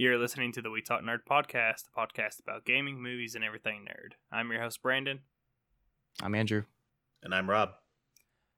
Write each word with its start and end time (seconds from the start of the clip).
You're 0.00 0.16
listening 0.16 0.50
to 0.52 0.62
the 0.62 0.70
We 0.70 0.80
Talk 0.80 1.02
Nerd 1.02 1.26
podcast, 1.30 1.84
the 1.84 1.90
podcast 1.94 2.40
about 2.40 2.64
gaming, 2.64 3.02
movies, 3.02 3.34
and 3.34 3.44
everything 3.44 3.84
nerd. 3.84 4.12
I'm 4.32 4.50
your 4.50 4.62
host, 4.62 4.80
Brandon. 4.80 5.18
I'm 6.22 6.34
Andrew. 6.34 6.62
And 7.22 7.34
I'm 7.34 7.50
Rob. 7.50 7.72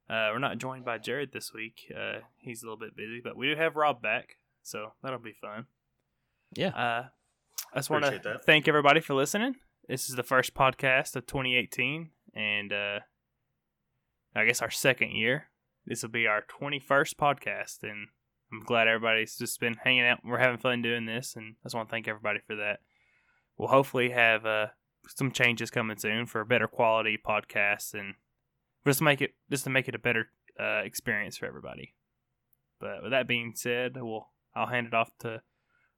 Uh, 0.08 0.30
we're 0.32 0.38
not 0.38 0.58
joined 0.58 0.84
by 0.84 0.98
Jared 0.98 1.32
this 1.32 1.52
week. 1.52 1.92
Uh, 1.92 2.20
he's 2.38 2.62
a 2.62 2.66
little 2.66 2.78
bit 2.78 2.94
busy, 2.94 3.20
but 3.20 3.36
we 3.36 3.48
do 3.48 3.56
have 3.56 3.74
Rob 3.74 4.00
back, 4.00 4.36
so 4.62 4.92
that'll 5.02 5.18
be 5.18 5.32
fun. 5.32 5.66
Yeah. 6.54 6.68
Uh, 6.68 7.06
I 7.74 7.79
just 7.79 7.90
want 7.90 8.04
to 8.04 8.40
thank 8.46 8.68
everybody 8.68 9.00
for 9.00 9.14
listening. 9.14 9.56
This 9.88 10.09
is 10.09 10.14
the 10.14 10.22
first 10.22 10.54
podcast 10.54 11.16
of 11.16 11.27
2018, 11.27 12.11
and 12.36 12.72
uh, 12.72 13.00
I 14.36 14.45
guess 14.45 14.62
our 14.62 14.70
second 14.70 15.11
year. 15.11 15.48
This 15.86 16.02
will 16.04 16.11
be 16.11 16.29
our 16.29 16.45
21st 16.62 17.16
podcast, 17.16 17.82
and 17.82 18.11
I'm 18.53 18.61
glad 18.61 18.89
everybody's 18.89 19.37
just 19.37 19.61
been 19.61 19.75
hanging 19.75 20.05
out. 20.05 20.21
We're 20.25 20.39
having 20.39 20.59
fun 20.59 20.82
doing 20.82 21.07
this, 21.07 21.37
and 21.37 21.55
I 21.61 21.64
just 21.64 21.75
want 21.75 21.89
to 21.89 21.91
thank 21.91 22.07
everybody 22.07 22.41
for 22.46 22.57
that. 22.57 22.80
We'll 23.57 23.68
hopefully 23.68 24.11
have 24.11 24.45
uh, 24.45 24.67
some 25.09 25.32
changes 25.32 25.71
coming 25.71 25.96
soon 25.96 26.26
for 26.26 26.40
a 26.40 26.46
better 26.46 26.68
quality 26.68 27.18
podcast, 27.25 27.95
and 27.95 28.14
just 28.86 28.99
to 28.99 29.04
make 29.04 29.21
it 29.21 29.35
just 29.50 29.64
to 29.64 29.71
make 29.71 29.89
it 29.89 29.95
a 29.95 29.99
better 29.99 30.29
uh, 30.61 30.82
experience 30.85 31.36
for 31.36 31.46
everybody. 31.46 31.95
But 32.78 33.03
with 33.03 33.12
that 33.12 33.27
being 33.27 33.53
said, 33.55 33.97
we'll 33.97 34.28
I'll 34.55 34.67
hand 34.67 34.89
it 34.89 34.95
off 34.95 35.11
to 35.20 35.42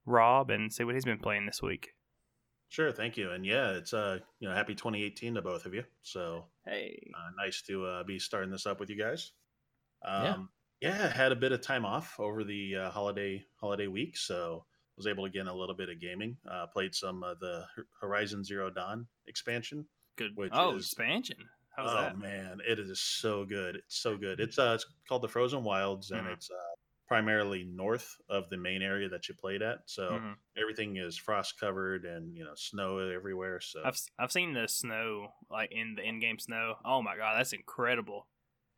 Rob 0.07 0.51
and 0.51 0.73
see 0.73 0.85
what 0.85 0.95
he's 0.95 1.05
been 1.05 1.19
playing 1.19 1.47
this 1.47 1.63
week. 1.63 1.95
Sure, 2.69 2.93
thank 2.93 3.17
you. 3.17 3.31
And 3.31 3.45
yeah, 3.45 3.71
it's 3.71 3.93
uh, 3.95 4.19
you 4.39 4.49
know, 4.49 4.55
happy 4.55 4.75
2018 4.75 5.35
to 5.35 5.43
both 5.43 5.67
of 5.67 5.75
you. 5.75 5.85
So 6.03 6.47
Hey, 6.67 7.11
uh, 7.15 7.31
nice 7.37 7.61
to 7.63 7.85
uh, 7.85 8.03
be 8.05 8.19
starting 8.19 8.51
this 8.51 8.67
up 8.67 8.81
with 8.81 8.89
you 8.89 8.97
guys. 8.97 9.33
Um, 10.05 10.25
yeah, 10.25 10.37
had 10.93 11.33
a 11.33 11.37
bit 11.37 11.53
of 11.53 11.61
time 11.61 11.85
off 11.85 12.19
over 12.19 12.45
the 12.45 12.77
uh, 12.77 12.91
holiday 12.91 13.45
holiday 13.61 13.87
week, 13.87 14.17
so 14.17 14.65
was 14.97 15.07
able 15.07 15.25
to 15.25 15.31
get 15.31 15.41
in 15.43 15.49
a 15.49 15.55
little 15.55 15.75
bit 15.75 15.89
of 15.89 16.01
gaming. 16.01 16.37
Uh, 16.51 16.67
played 16.67 16.95
some 16.95 17.23
of 17.25 17.41
the 17.41 17.65
Horizon 18.01 18.45
Zero 18.45 18.71
Dawn 18.71 19.07
expansion. 19.27 19.87
good. 20.17 20.33
which 20.37 20.53
oh, 20.55 20.77
is- 20.77 20.85
expansion. 20.87 21.37
How's 21.77 21.91
oh 21.91 21.97
that? 22.03 22.19
man, 22.19 22.59
it 22.69 22.79
is 22.79 23.01
so 23.01 23.45
good. 23.45 23.75
It's 23.75 23.97
so 24.01 24.17
good. 24.17 24.39
It's 24.39 24.59
uh, 24.61 24.73
it's 24.77 24.87
called 25.09 25.23
the 25.23 25.29
Frozen 25.29 25.65
Wilds, 25.65 26.13
and 26.13 26.25
Mhm. 26.29 26.33
it's 26.35 26.49
uh, 26.49 26.75
primarily 27.09 27.65
north 27.65 28.17
of 28.29 28.49
the 28.49 28.57
main 28.57 28.81
area 28.81 29.09
that 29.09 29.29
you 29.29 29.35
played 29.35 29.61
at. 29.61 29.79
So 29.87 30.11
Mhm. 30.13 30.37
everything 30.57 30.97
is 30.99 31.19
frost 31.19 31.59
covered 31.59 32.05
and 32.05 32.37
you 32.37 32.45
know 32.45 32.55
snow 32.55 32.99
everywhere. 32.99 33.61
So 33.61 33.83
I've 33.85 33.99
I've 34.21 34.31
seen 34.31 34.53
the 34.53 34.69
snow 34.69 35.33
like 35.51 35.73
in 35.73 35.97
the 35.97 36.03
in-game 36.07 36.39
snow. 36.39 36.77
Oh 36.85 37.03
my 37.03 37.17
god, 37.17 37.39
that's 37.39 37.53
incredible. 37.53 38.29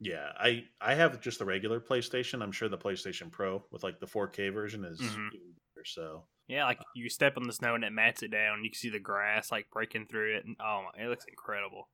Yeah, 0.01 0.33
I 0.39 0.69
I 0.81 0.95
have 0.95 1.21
just 1.21 1.39
the 1.39 1.45
regular 1.47 1.81
PlayStation. 1.81 2.43
I'm 2.43 2.53
sure 2.53 2.69
the 2.69 2.77
PlayStation 2.79 3.31
Pro 3.31 3.65
with 3.71 3.83
like 3.83 3.99
the 3.99 4.07
4K 4.07 4.51
version 4.51 4.85
is 4.85 5.19
Mhm. 5.19 5.31
better. 5.75 5.85
So 5.85 6.29
Yeah, 6.49 6.65
like 6.65 6.87
you 6.93 7.09
step 7.11 7.37
on 7.37 7.47
the 7.47 7.53
snow 7.53 7.75
and 7.75 7.85
it 7.85 7.91
mats 7.93 8.23
it 8.23 8.29
down. 8.31 8.63
You 8.65 8.71
can 8.71 8.79
see 8.79 8.89
the 8.89 9.01
grass 9.01 9.51
like 9.51 9.71
breaking 9.71 10.07
through 10.07 10.37
it, 10.37 10.45
and 10.45 10.57
oh 10.61 10.89
my, 10.95 11.03
it 11.03 11.09
looks 11.09 11.25
incredible. 11.25 11.89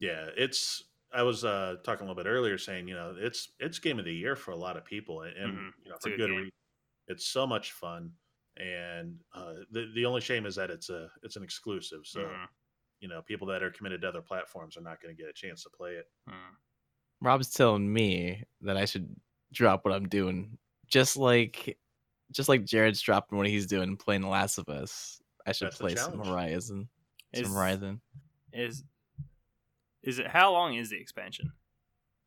yeah, 0.00 0.28
it's. 0.36 0.84
I 1.10 1.22
was 1.22 1.42
uh, 1.44 1.76
talking 1.84 2.06
a 2.06 2.10
little 2.10 2.22
bit 2.22 2.28
earlier, 2.28 2.58
saying 2.58 2.86
you 2.88 2.94
know 2.94 3.14
it's 3.18 3.52
it's 3.58 3.78
game 3.78 3.98
of 3.98 4.04
the 4.04 4.14
year 4.14 4.36
for 4.36 4.50
a 4.50 4.56
lot 4.56 4.76
of 4.76 4.84
people, 4.84 5.22
and, 5.22 5.36
Mhm. 5.44 5.72
you 5.82 5.90
know 5.90 5.96
It's 5.96 6.02
for 6.02 6.10
good 6.10 6.20
good 6.20 6.30
reason. 6.30 6.50
It's 7.08 7.26
so 7.28 7.46
much 7.46 7.72
fun, 7.72 8.14
and 8.58 9.20
uh, 9.34 9.54
the 9.70 9.90
the 9.94 10.06
only 10.06 10.20
shame 10.22 10.46
is 10.46 10.56
that 10.56 10.70
it's 10.70 10.90
a 10.90 11.10
it's 11.22 11.36
an 11.36 11.44
exclusive. 11.44 12.06
So 12.06 12.38
Mhm. 12.38 12.48
you 13.00 13.08
know 13.08 13.22
people 13.22 13.48
that 13.48 13.62
are 13.62 13.70
committed 13.72 14.02
to 14.02 14.08
other 14.10 14.22
platforms 14.22 14.76
are 14.78 14.82
not 14.82 15.00
going 15.02 15.16
to 15.16 15.20
get 15.22 15.30
a 15.30 15.34
chance 15.34 15.64
to 15.64 15.70
play 15.70 15.94
it. 15.96 16.06
Mhm. 16.26 16.58
Rob's 17.20 17.50
telling 17.50 17.92
me 17.92 18.44
that 18.62 18.76
I 18.76 18.84
should 18.84 19.14
drop 19.52 19.84
what 19.84 19.94
I'm 19.94 20.08
doing, 20.08 20.58
just 20.86 21.16
like, 21.16 21.76
just 22.30 22.48
like 22.48 22.64
Jared's 22.64 23.00
dropping 23.00 23.38
what 23.38 23.48
he's 23.48 23.66
doing, 23.66 23.96
playing 23.96 24.22
The 24.22 24.28
Last 24.28 24.58
of 24.58 24.68
Us. 24.68 25.20
I 25.46 25.52
should 25.52 25.68
That's 25.68 25.78
play 25.78 25.94
some 25.94 26.12
challenge. 26.12 26.28
Horizon. 26.28 26.88
Some 27.34 27.44
Is- 27.44 27.52
Horizon. 27.52 28.00
Is 28.52 28.84
is 30.02 30.18
it 30.18 30.26
how 30.26 30.52
long 30.52 30.74
is 30.74 30.90
the 30.90 30.96
expansion? 30.96 31.52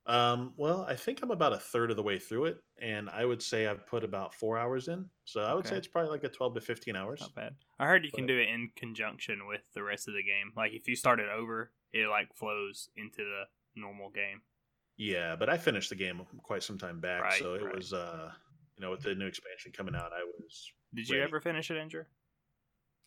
Um, 0.05 0.53
well, 0.57 0.85
I 0.87 0.95
think 0.95 1.21
I'm 1.21 1.31
about 1.31 1.53
a 1.53 1.57
third 1.57 1.91
of 1.91 1.97
the 1.97 2.03
way 2.03 2.19
through 2.19 2.45
it, 2.45 2.57
and 2.81 3.09
I 3.09 3.23
would 3.23 3.41
say 3.41 3.67
I've 3.67 3.85
put 3.85 4.03
about 4.03 4.33
four 4.33 4.57
hours 4.57 4.87
in. 4.87 5.05
So 5.25 5.41
I 5.41 5.53
would 5.53 5.67
say 5.67 5.77
it's 5.77 5.87
probably 5.87 6.11
like 6.11 6.23
a 6.23 6.29
12 6.29 6.55
to 6.55 6.61
15 6.61 6.95
hours. 6.95 7.21
Not 7.21 7.35
bad. 7.35 7.55
I 7.79 7.85
heard 7.85 8.03
you 8.03 8.11
can 8.11 8.25
do 8.25 8.37
it 8.37 8.49
in 8.49 8.71
conjunction 8.75 9.47
with 9.47 9.61
the 9.73 9.83
rest 9.83 10.07
of 10.07 10.15
the 10.15 10.23
game. 10.23 10.51
Like 10.55 10.73
if 10.73 10.87
you 10.87 10.95
start 10.95 11.19
it 11.19 11.29
over, 11.29 11.71
it 11.93 12.07
like 12.07 12.35
flows 12.35 12.89
into 12.97 13.23
the 13.23 13.43
normal 13.75 14.09
game. 14.09 14.41
Yeah, 15.01 15.35
but 15.35 15.49
I 15.49 15.57
finished 15.57 15.89
the 15.89 15.95
game 15.95 16.21
quite 16.43 16.61
some 16.61 16.77
time 16.77 16.99
back, 16.99 17.21
Right, 17.23 17.33
so 17.39 17.55
it 17.55 17.63
right. 17.63 17.75
was 17.75 17.91
uh, 17.91 18.29
you 18.77 18.83
know, 18.83 18.91
with 18.91 19.01
the 19.01 19.15
new 19.15 19.25
expansion 19.25 19.71
coming 19.71 19.95
out, 19.95 20.11
I 20.13 20.23
was 20.39 20.71
Did 20.93 21.09
you 21.09 21.19
ever 21.23 21.41
finish 21.41 21.71
it, 21.71 21.77
Andrew? 21.77 22.03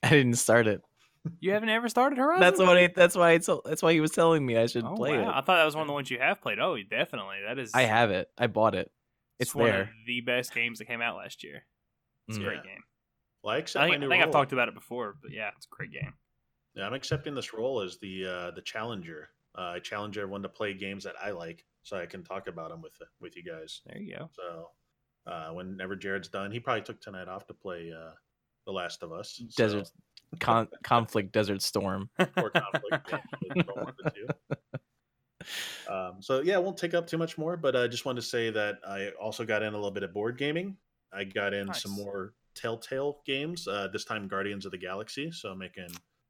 I 0.02 0.10
didn't 0.10 0.34
start 0.34 0.66
it. 0.66 0.82
You 1.38 1.52
haven't 1.52 1.68
ever 1.68 1.88
started 1.88 2.18
Horizon? 2.18 2.40
That's 2.40 2.58
what. 2.58 2.76
I, 2.76 2.88
that's 2.88 3.16
why. 3.16 3.30
I 3.32 3.38
told, 3.38 3.62
that's 3.64 3.80
why 3.80 3.92
he 3.92 4.00
was 4.00 4.10
telling 4.10 4.44
me 4.44 4.56
I 4.56 4.66
should 4.66 4.84
Oh, 4.84 4.96
play 4.96 5.16
wow. 5.16 5.30
I 5.30 5.34
thought 5.42 5.56
that 5.58 5.64
was 5.64 5.76
one 5.76 5.82
of 5.82 5.86
the 5.86 5.92
ones 5.94 6.10
you 6.10 6.18
have 6.18 6.40
played. 6.40 6.58
Oh, 6.58 6.76
definitely. 6.90 7.36
That 7.46 7.60
is. 7.60 7.70
I 7.72 7.82
have 7.82 8.10
it. 8.10 8.28
I 8.36 8.48
bought 8.48 8.74
it. 8.74 8.90
It's 9.38 9.54
one 9.54 9.70
there. 9.70 9.80
of 9.82 9.88
the 10.04 10.20
best 10.20 10.52
games 10.52 10.80
that 10.80 10.86
came 10.86 11.00
out 11.00 11.16
last 11.16 11.44
year. 11.44 11.64
It's 12.26 12.38
a 12.38 12.40
Mm. 12.40 12.44
great 12.44 12.62
game. 12.64 12.82
well, 13.44 13.54
I 13.54 13.58
accept 13.58 13.84
I 13.84 13.86
my 13.86 13.92
think, 13.92 13.98
I 13.98 14.00
new 14.06 14.08
think 14.10 14.24
I've 14.24 14.32
talked 14.32 14.52
about 14.52 14.66
it 14.68 14.74
before, 14.74 15.16
but 15.22 15.30
yeah, 15.30 15.50
it's 15.56 15.66
a 15.66 15.74
great 15.76 15.92
game. 15.92 16.14
Yeah, 16.74 16.86
I'm 16.86 16.94
accepting 16.94 17.34
this 17.36 17.52
role 17.54 17.80
as 17.82 17.98
the 17.98 18.26
uh, 18.26 18.50
the 18.50 18.62
challenger. 18.62 19.28
Uh, 19.56 19.74
I 19.76 19.78
challenge 19.78 20.18
everyone 20.18 20.42
to 20.42 20.48
play 20.48 20.74
games 20.74 21.04
that 21.04 21.14
I 21.22 21.30
like, 21.30 21.64
so 21.84 21.98
I 21.98 22.06
can 22.06 22.24
talk 22.24 22.48
about 22.48 22.70
them 22.70 22.82
with 22.82 22.94
with 23.20 23.36
you 23.36 23.44
guys. 23.44 23.82
There 23.86 23.98
you 24.00 24.16
go. 24.16 24.30
So 24.32 24.70
uh, 25.30 25.50
whenever 25.50 25.94
Jared's 25.94 26.28
done, 26.28 26.50
he 26.50 26.58
probably 26.58 26.82
took 26.82 27.00
tonight 27.00 27.28
off 27.28 27.46
to 27.46 27.54
play 27.54 27.92
uh, 27.96 28.12
The 28.66 28.72
Last 28.72 29.02
of 29.02 29.12
Us. 29.12 29.40
so- 29.50 29.62
Desert 29.62 29.90
con- 30.40 30.68
conflict. 30.82 31.32
Desert 31.32 31.62
storm. 31.62 32.10
or 32.18 32.50
conflict. 32.50 33.10
yeah, 33.12 33.18
it's 33.54 33.68
one 33.74 33.88
of 33.88 33.96
the 34.02 34.10
two. 34.10 34.26
Um, 35.90 36.22
so 36.22 36.40
yeah, 36.40 36.54
I 36.54 36.58
won't 36.58 36.78
take 36.78 36.94
up 36.94 37.06
too 37.06 37.18
much 37.18 37.36
more, 37.36 37.58
but 37.58 37.76
I 37.76 37.86
just 37.86 38.06
wanted 38.06 38.22
to 38.22 38.26
say 38.26 38.48
that 38.48 38.78
I 38.88 39.10
also 39.20 39.44
got 39.44 39.62
in 39.62 39.74
a 39.74 39.76
little 39.76 39.90
bit 39.90 40.02
of 40.02 40.14
board 40.14 40.38
gaming. 40.38 40.78
I 41.12 41.24
got 41.24 41.52
in 41.52 41.72
some 41.74 41.92
more 41.92 42.32
Telltale 42.54 43.18
games. 43.26 43.68
Uh, 43.68 43.88
this 43.92 44.06
time, 44.06 44.26
Guardians 44.26 44.64
of 44.64 44.72
the 44.72 44.78
Galaxy. 44.78 45.30
So 45.30 45.54
making 45.54 45.88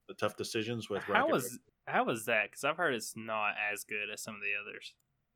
the 0.09 0.15
tough 0.15 0.37
decisions 0.37 0.91
with. 0.91 1.05
How 1.05 1.13
Rocket 1.13 1.33
was 1.33 1.59
how 1.87 2.05
was 2.05 2.25
that? 2.27 2.51
Because 2.51 2.65
I've 2.65 2.77
heard 2.77 2.95
it's 2.95 3.15
not 3.17 3.55
as 3.73 3.85
good 3.85 4.11
as 4.13 4.23
some 4.23 4.35
of 4.35 4.41
the 4.41 4.53
others. 4.61 4.95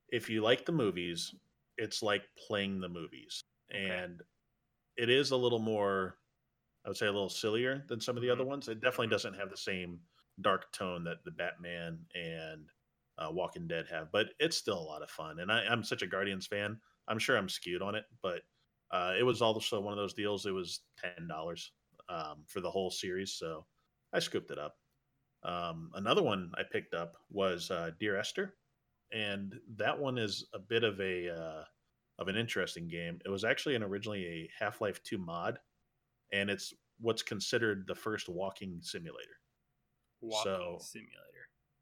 If 0.09 0.31
you 0.31 0.43
like 0.43 0.65
the 0.67 0.73
movies, 0.73 1.35
it's 1.77 2.03
like 2.03 2.25
playing 2.37 2.81
the 2.81 2.89
movies, 2.89 3.43
Okay. 3.75 4.01
and 4.01 4.23
it 4.97 5.11
is 5.11 5.31
a 5.31 5.37
little 5.37 5.59
more, 5.61 6.19
I 6.85 6.89
would 6.89 6.97
say, 6.97 7.07
a 7.07 7.13
little 7.13 7.29
sillier 7.29 7.85
than 7.89 8.01
some 8.01 8.17
of 8.17 8.23
the 8.23 8.31
other 8.31 8.45
Mhm. 8.45 8.47
ones. 8.47 8.69
It 8.69 8.81
definitely 8.81 9.09
doesn't 9.09 9.35
have 9.35 9.51
the 9.51 9.57
same 9.57 10.03
dark 10.41 10.73
tone 10.73 11.05
that 11.05 11.25
the 11.25 11.31
Batman 11.33 12.07
and 12.15 12.71
uh, 13.19 13.31
Walking 13.33 13.69
Dead 13.69 13.87
have, 13.89 14.13
but 14.13 14.29
it's 14.39 14.57
still 14.57 14.79
a 14.79 14.81
lot 14.81 15.03
of 15.03 15.11
fun. 15.11 15.41
And 15.41 15.51
I, 15.53 15.65
I'm 15.67 15.83
such 15.85 16.03
a 16.03 16.07
Guardians 16.07 16.47
fan. 16.47 16.81
I'm 17.09 17.19
sure 17.19 17.37
I'm 17.37 17.49
skewed 17.49 17.83
on 17.83 17.95
it, 17.95 18.07
but 18.23 18.43
uh, 18.91 19.15
it 19.19 19.25
was 19.25 19.43
also 19.43 19.81
one 19.81 19.93
of 19.93 19.99
those 19.99 20.15
deals. 20.15 20.47
It 20.47 20.53
was 20.53 20.83
ten 20.97 21.27
dollars 21.29 21.73
um, 22.09 22.45
for 22.49 22.61
the 22.61 22.71
whole 22.71 22.91
series, 22.91 23.35
so 23.35 23.67
I 24.13 24.21
scooped 24.21 24.51
it 24.51 24.59
up. 24.59 24.77
Um, 25.43 25.91
another 25.95 26.23
one 26.23 26.53
I 26.57 26.63
picked 26.65 26.95
up 26.95 27.17
was 27.31 27.71
uh, 27.71 27.91
Dear 27.99 28.17
Esther, 28.17 28.57
and 29.13 29.55
that 29.77 29.99
one 29.99 30.19
is 30.19 30.47
a 30.55 30.59
bit 30.59 30.85
of 30.85 31.01
a 31.01 31.31
uh, 31.31 31.65
of 32.19 32.29
an 32.29 32.37
interesting 32.37 32.89
game. 32.89 33.19
It 33.25 33.29
was 33.31 33.45
actually 33.45 33.75
an 33.75 33.83
originally 33.83 34.25
a 34.27 34.51
Half 34.65 34.81
Life 34.81 35.03
Two 35.03 35.19
mod, 35.19 35.59
and 36.33 36.51
it's 36.51 36.73
what's 37.01 37.23
considered 37.23 37.85
the 37.87 37.95
first 37.95 38.29
walking 38.29 38.79
simulator. 38.83 39.39
Walking 40.21 40.43
So- 40.53 40.79
simulator. 40.81 41.15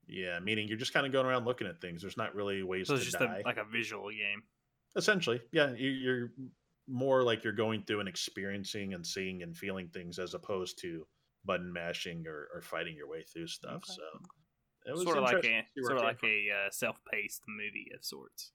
Yeah, 0.09 0.38
meaning 0.38 0.69
you're 0.69 0.78
just 0.78 0.92
kind 0.92 1.04
of 1.04 1.10
going 1.10 1.26
around 1.26 1.47
looking 1.47 1.66
at 1.66 1.81
things. 1.81 2.00
There's 2.00 2.16
not 2.16 2.32
really 2.37 2.62
ways 2.62 2.87
So 2.87 2.94
it's 2.94 3.04
to 3.06 3.10
just 3.10 3.19
die. 3.19 3.41
a, 3.41 3.47
like 3.47 3.56
a 3.56 3.64
visual 3.64 4.08
game. 4.10 4.41
Essentially, 4.94 5.41
yeah, 5.50 5.72
you- 5.75 5.91
you're 5.91 6.32
more 6.87 7.25
like 7.25 7.43
you're 7.43 7.53
going 7.53 7.82
through 7.82 7.98
and 8.00 8.08
experiencing 8.08 8.94
and 8.94 9.04
seeing 9.04 9.43
and 9.43 9.56
feeling 9.56 9.88
things 9.88 10.20
as 10.20 10.34
opposed 10.34 10.78
to 10.82 11.04
button 11.44 11.73
mashing 11.73 12.25
or, 12.28 12.49
or 12.55 12.62
fighting 12.62 12.94
your 12.94 13.08
way 13.08 13.25
through 13.25 13.49
stuff. 13.49 13.82
Okay. 13.88 13.94
So 13.94 14.02
it 14.87 14.93
was 14.93 15.03
Sort 15.03 15.19
of 15.19 15.25
like 15.25 15.37
a 15.38 15.43
to 15.43 15.49
see 15.49 15.81
where 15.83 15.85
sort 15.91 15.99
of 15.99 16.03
like 16.05 16.21
came 16.21 16.50
a 16.50 16.67
uh, 16.67 16.71
self-paced 16.71 17.43
movie 17.49 17.91
of 17.94 18.05
sorts. 18.05 18.53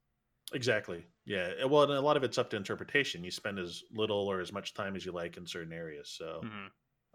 exactly, 0.54 1.06
yeah. 1.26 1.64
Well, 1.66 1.84
and 1.84 1.92
a 1.94 2.02
lot 2.02 2.18
of 2.18 2.24
it's 2.24 2.38
up 2.38 2.50
to 2.52 2.58
interpretation. 2.58 3.24
You 3.24 3.32
spend 3.32 3.60
as 3.60 3.84
little 3.92 4.28
or 4.28 4.40
as 4.42 4.52
much 4.52 4.74
time 4.74 4.96
as 4.96 5.06
you 5.06 5.12
like 5.12 5.38
in 5.38 5.46
certain 5.46 5.74
areas. 5.74 6.10
So 6.10 6.42
Mhm. 6.44 6.68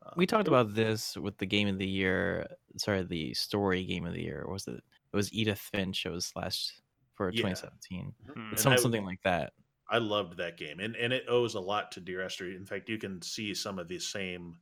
uh, 0.04 0.10
We 0.16 0.26
talked 0.26 0.48
about 0.48 0.74
this 0.74 1.16
with 1.16 1.36
the 1.38 1.46
game 1.46 1.68
of 1.68 1.78
the 1.78 1.88
year. 1.88 2.46
Sorry, 2.78 3.02
the 3.02 3.34
story 3.34 3.84
game 3.84 4.06
of 4.06 4.14
the 4.14 4.22
year. 4.22 4.46
Was 4.48 4.66
it? 4.68 4.74
It 5.12 5.16
was 5.16 5.32
Edith 5.32 5.58
Finch. 5.60 6.06
It 6.06 6.10
was 6.10 6.32
last 6.36 6.80
for 7.14 7.30
Yeah. 7.30 7.36
2017. 7.42 8.14
Mhm. 8.26 8.52
It's 8.52 8.64
And 8.64 8.74
I- 8.74 8.76
something 8.76 9.04
like 9.04 9.22
that. 9.22 9.52
I 9.88 9.98
loved 9.98 10.36
that 10.38 10.56
game, 10.56 10.80
and 10.80 10.96
and 10.96 11.12
it 11.12 11.28
owes 11.28 11.54
a 11.54 11.60
lot 11.60 11.92
to 11.92 12.00
Dear 12.00 12.20
Esther. 12.22 12.50
In 12.50 12.66
fact, 12.66 12.88
you 12.88 12.98
can 12.98 13.22
see 13.22 13.54
some 13.54 13.78
of 13.78 13.86
the 13.88 13.98
same, 14.00 14.60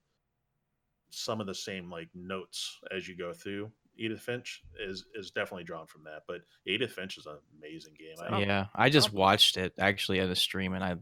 some 1.11 1.41
of 1.41 1.47
the 1.47 1.55
same 1.55 1.91
like 1.91 2.11
notes 2.15 2.79
as 2.91 3.09
you 3.09 3.17
go 3.17 3.33
through. 3.33 3.73
Edith 3.97 4.21
Finch 4.21 4.63
is 4.79 5.05
is 5.15 5.31
definitely 5.31 5.65
drawn 5.65 5.87
from 5.87 6.05
that, 6.05 6.23
but 6.27 6.43
Edith 6.67 6.93
Finch 6.93 7.17
is 7.19 7.27
an 7.27 7.37
amazing 7.59 7.95
game. 7.99 8.17
I, 8.21 8.41
yeah, 8.41 8.67
I 8.75 8.91
just 8.91 9.11
Oh. 9.13 9.19
watched 9.19 9.57
it 9.57 9.75
actually 9.79 10.21
at 10.21 10.29
a 10.29 10.37
stream 10.37 10.75
and 10.75 10.83
I 10.85 10.97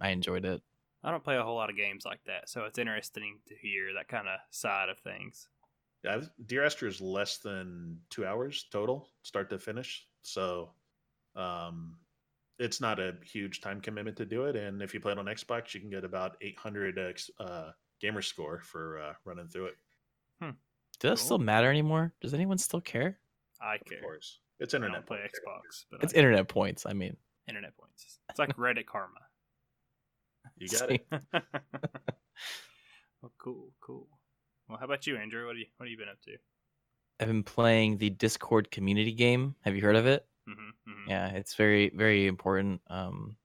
I 0.00 0.10
enjoyed 0.10 0.44
it. 0.44 0.62
I 1.02 1.10
don't 1.10 1.22
play 1.24 1.36
a 1.36 1.42
whole 1.42 1.56
lot 1.56 1.70
of 1.70 1.76
games 1.76 2.04
like 2.04 2.22
that, 2.26 2.48
so 2.48 2.64
it's 2.64 2.78
interesting 2.78 3.38
to 3.46 3.54
hear 3.54 3.94
that 3.94 4.08
kind 4.08 4.26
of 4.28 4.38
side 4.50 4.88
of 4.88 4.98
things. 4.98 5.48
Yeah, 6.04 6.22
Dear 6.46 6.64
Esther 6.64 6.86
is 6.86 7.00
less 7.00 7.38
than 7.38 8.00
two 8.10 8.26
hours 8.26 8.66
total, 8.70 9.08
start 9.22 9.50
to 9.50 9.58
finish. 9.58 10.06
So, 10.22 10.70
um, 11.34 11.98
it's 12.58 12.80
not 12.80 12.98
a 13.00 13.16
huge 13.24 13.60
time 13.60 13.80
commitment 13.80 14.16
to 14.16 14.24
do 14.24 14.44
it. 14.44 14.56
And 14.56 14.80
if 14.82 14.94
you 14.94 15.00
play 15.00 15.12
it 15.12 15.18
on 15.18 15.26
Xbox, 15.26 15.74
you 15.74 15.80
can 15.80 15.90
get 15.90 16.04
about 16.04 16.36
800 16.40 17.20
uh, 17.38 17.70
gamer 18.00 18.22
score 18.22 18.60
for 18.62 18.98
uh, 19.00 19.12
running 19.24 19.48
through 19.48 19.66
it. 19.66 20.54
Does 21.00 21.10
that 21.10 21.18
still 21.24 21.38
matter 21.38 21.68
anymore? 21.70 22.12
Does 22.20 22.32
anyone 22.34 22.58
still 22.58 22.80
care? 22.80 23.18
I 23.60 23.64
care. 23.64 23.80
Of 23.80 23.86
care. 23.88 24.00
course, 24.00 24.38
it's 24.60 24.74
I 24.74 24.78
internet. 24.78 24.94
don't 24.96 25.06
play. 25.06 25.18
Xbox, 25.18 25.84
but 25.90 26.02
It's 26.02 26.14
I- 26.14 26.16
internet 26.18 26.48
points. 26.48 26.86
I 26.86 26.92
mean, 26.92 27.16
internet 27.48 27.76
points. 27.76 28.18
It's 28.30 28.38
like 28.38 28.56
Reddit 28.56 28.86
karma. 28.86 29.20
You 30.58 30.68
got 30.68 30.90
it. 30.90 31.06
well, 33.22 33.32
cool, 33.38 33.72
cool. 33.80 34.08
Well, 34.68 34.78
how 34.78 34.84
about 34.84 35.06
you, 35.06 35.16
Andrew? 35.16 35.46
What 35.46 35.54
do 35.54 35.60
you 35.60 35.66
what 35.76 35.86
have 35.86 35.90
you 35.90 35.98
been 35.98 36.08
up 36.08 36.20
to? 36.22 36.36
I've 37.20 37.28
been 37.28 37.42
playing 37.44 37.98
the 37.98 38.10
Discord 38.10 38.70
community 38.70 39.12
game. 39.12 39.54
Have 39.62 39.74
you 39.74 39.82
heard 39.82 39.96
of 39.96 40.06
it? 40.06 40.26
Mm-hmm, 40.48 40.90
mm-hmm. 40.90 41.10
Yeah, 41.10 41.28
it's 41.30 41.54
very 41.54 41.90
very 41.94 42.26
important. 42.26 42.80
Um, 42.88 43.36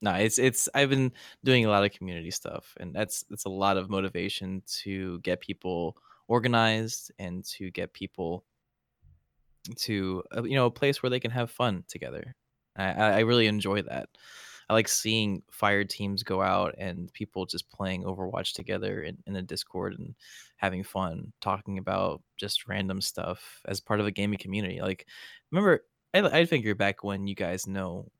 no, 0.00 0.12
it's 0.14 0.38
it's 0.38 0.68
I've 0.74 0.90
been 0.90 1.12
doing 1.44 1.64
a 1.64 1.70
lot 1.70 1.84
of 1.84 1.92
community 1.92 2.30
stuff, 2.30 2.74
and 2.78 2.94
that's 2.94 3.24
that's 3.30 3.44
a 3.44 3.50
lot 3.50 3.76
of 3.76 3.90
motivation 3.90 4.62
to 4.82 5.20
get 5.20 5.40
people 5.40 5.96
organized 6.28 7.10
and 7.18 7.44
to 7.44 7.70
get 7.70 7.92
people 7.92 8.44
to 9.76 10.22
uh, 10.36 10.42
you 10.44 10.54
know 10.54 10.66
a 10.66 10.70
place 10.70 11.02
where 11.02 11.10
they 11.10 11.20
can 11.20 11.30
have 11.30 11.50
fun 11.50 11.84
together. 11.88 12.34
I, 12.76 12.92
I 12.92 13.18
really 13.20 13.48
enjoy 13.48 13.82
that. 13.82 14.08
I 14.70 14.74
like 14.74 14.88
seeing 14.88 15.42
fire 15.50 15.82
teams 15.82 16.22
go 16.22 16.42
out 16.42 16.74
and 16.78 17.12
people 17.14 17.46
just 17.46 17.70
playing 17.70 18.04
Overwatch 18.04 18.52
together 18.52 19.02
in, 19.02 19.16
in 19.26 19.34
a 19.36 19.42
Discord 19.42 19.98
and 19.98 20.14
having 20.56 20.84
fun, 20.84 21.32
talking 21.40 21.78
about 21.78 22.22
just 22.36 22.68
random 22.68 23.00
stuff 23.00 23.62
as 23.66 23.80
part 23.80 23.98
of 23.98 24.06
a 24.06 24.10
gaming 24.10 24.38
community. 24.38 24.80
Like, 24.82 25.06
remember, 25.50 25.84
I, 26.12 26.20
I 26.20 26.44
figure 26.44 26.74
back 26.74 27.02
when 27.02 27.26
you 27.26 27.34
guys 27.34 27.66
know 27.66 28.10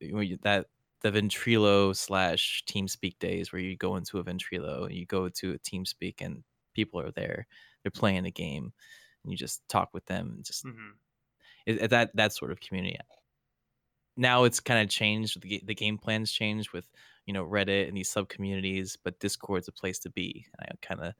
that 0.00 0.66
the 1.02 1.10
Ventrilo 1.10 1.94
slash 1.94 2.62
TeamSpeak 2.68 3.18
days 3.18 3.52
where 3.52 3.60
you 3.60 3.76
go 3.76 3.96
into 3.96 4.18
a 4.18 4.24
Ventrilo 4.24 4.86
and 4.86 4.94
you 4.94 5.06
go 5.06 5.28
to 5.28 5.52
a 5.52 5.58
TeamSpeak 5.58 6.20
and 6.20 6.44
people 6.76 7.00
are 7.00 7.10
there, 7.12 7.46
they're 7.82 7.90
playing 8.02 8.26
a 8.26 8.30
game, 8.30 8.72
and 9.24 9.32
you 9.32 9.36
just 9.38 9.66
talk 9.68 9.88
with 9.94 10.06
them 10.06 10.32
and 10.36 10.44
just 10.44 10.64
Mm-hmm. 10.64 10.90
it, 11.66 11.82
it- 11.82 11.90
that 11.90 12.14
that 12.14 12.32
sort 12.32 12.52
of 12.52 12.60
community. 12.60 12.98
Now 14.16 14.44
it's 14.44 14.60
kind 14.60 14.80
of 14.80 14.88
changed. 14.88 15.40
The, 15.42 15.60
the 15.66 15.74
game 15.74 15.98
plans 15.98 16.32
changed 16.32 16.72
with 16.72 16.88
you 17.26 17.34
know 17.34 17.44
Reddit 17.44 17.88
and 17.88 17.96
these 17.96 18.08
sub 18.08 18.28
communities, 18.28 18.96
but 19.04 19.18
Discord's 19.20 19.68
a 19.68 19.72
place 19.72 19.98
to 20.00 20.10
be. 20.10 20.46
And 20.58 20.68
I 20.70 20.86
kind 20.86 21.00
of, 21.00 21.12